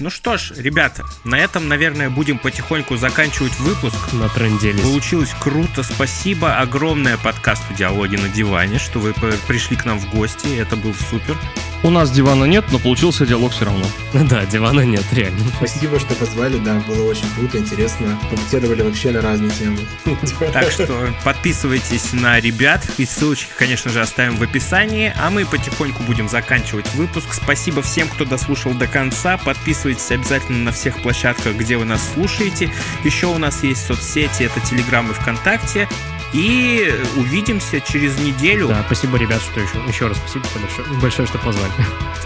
Ну 0.00 0.10
что 0.10 0.36
ж, 0.36 0.52
ребята, 0.56 1.04
на 1.22 1.38
этом, 1.38 1.68
наверное, 1.68 2.10
будем 2.10 2.38
потихоньку 2.38 2.96
заканчивать 2.96 3.56
выпуск. 3.60 4.12
На 4.12 4.28
тренделись. 4.28 4.82
Получилось 4.82 5.32
круто, 5.38 5.84
спасибо 5.84 6.58
огромное 6.58 7.16
подкасту 7.16 7.72
«Диалоги 7.74 8.16
на 8.16 8.28
диване», 8.28 8.78
что 8.78 8.98
вы 8.98 9.14
пришли 9.46 9.76
к 9.76 9.84
нам 9.84 10.00
в 10.00 10.10
гости, 10.10 10.56
это 10.58 10.74
был 10.74 10.94
супер. 10.94 11.38
У 11.84 11.90
нас 11.90 12.10
дивана 12.10 12.44
нет, 12.44 12.64
но 12.72 12.78
получился 12.78 13.26
диалог 13.26 13.52
все 13.52 13.66
равно. 13.66 13.84
Да, 14.30 14.46
дивана 14.46 14.80
нет, 14.80 15.04
реально. 15.12 15.44
Спасибо, 15.58 16.00
что 16.00 16.14
позвали, 16.14 16.56
да, 16.56 16.82
было 16.88 17.04
очень 17.04 17.28
круто, 17.36 17.58
интересно. 17.58 18.18
Побеседовали 18.30 18.80
вообще 18.80 19.10
на 19.10 19.20
разные 19.20 19.50
темы. 19.50 19.80
Так 20.54 20.70
что 20.70 21.14
подписывайтесь 21.24 22.14
на 22.14 22.40
ребят, 22.40 22.82
и 22.96 23.04
ссылочки, 23.04 23.50
конечно 23.58 23.90
же, 23.90 24.00
оставим 24.00 24.36
в 24.36 24.42
описании, 24.42 25.12
а 25.20 25.28
мы 25.28 25.44
потихоньку 25.44 26.02
будем 26.04 26.26
заканчивать 26.26 26.90
выпуск. 26.94 27.34
Спасибо 27.34 27.82
всем, 27.82 28.08
кто 28.08 28.24
дослушал 28.24 28.72
до 28.72 28.86
конца. 28.86 29.36
Подписывайтесь 29.84 30.12
обязательно 30.12 30.64
на 30.64 30.72
всех 30.72 31.02
площадках, 31.02 31.56
где 31.56 31.76
вы 31.76 31.84
нас 31.84 32.00
слушаете. 32.14 32.70
Еще 33.02 33.26
у 33.26 33.36
нас 33.36 33.62
есть 33.62 33.86
соцсети, 33.86 34.44
это 34.44 34.58
Телеграм 34.60 35.10
и 35.10 35.12
ВКонтакте. 35.12 35.86
И 36.32 36.90
увидимся 37.16 37.82
через 37.82 38.18
неделю. 38.18 38.68
Да, 38.68 38.82
спасибо, 38.86 39.18
ребят, 39.18 39.42
что 39.42 39.60
еще, 39.60 39.74
еще 39.86 40.06
раз 40.06 40.16
спасибо 40.16 40.46
большое, 40.58 41.00
большое, 41.00 41.28
что 41.28 41.38
позвали. 41.38 41.70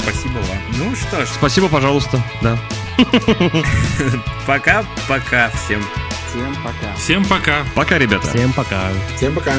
Спасибо 0.01 0.35
вам. 0.35 0.59
Ну 0.77 0.95
что 0.95 1.27
ж, 1.27 1.29
Спасибо, 1.31 1.69
пожалуйста. 1.69 2.23
Да. 2.43 2.57
пока-пока 4.47 5.51
всем. 5.51 5.83
Всем 6.31 6.55
пока. 6.63 6.95
Всем 6.97 7.25
пока. 7.25 7.65
Пока, 7.75 7.99
ребята. 7.99 8.29
Всем 8.29 8.53
пока. 8.53 8.93
Всем 9.17 9.35
пока. 9.35 9.55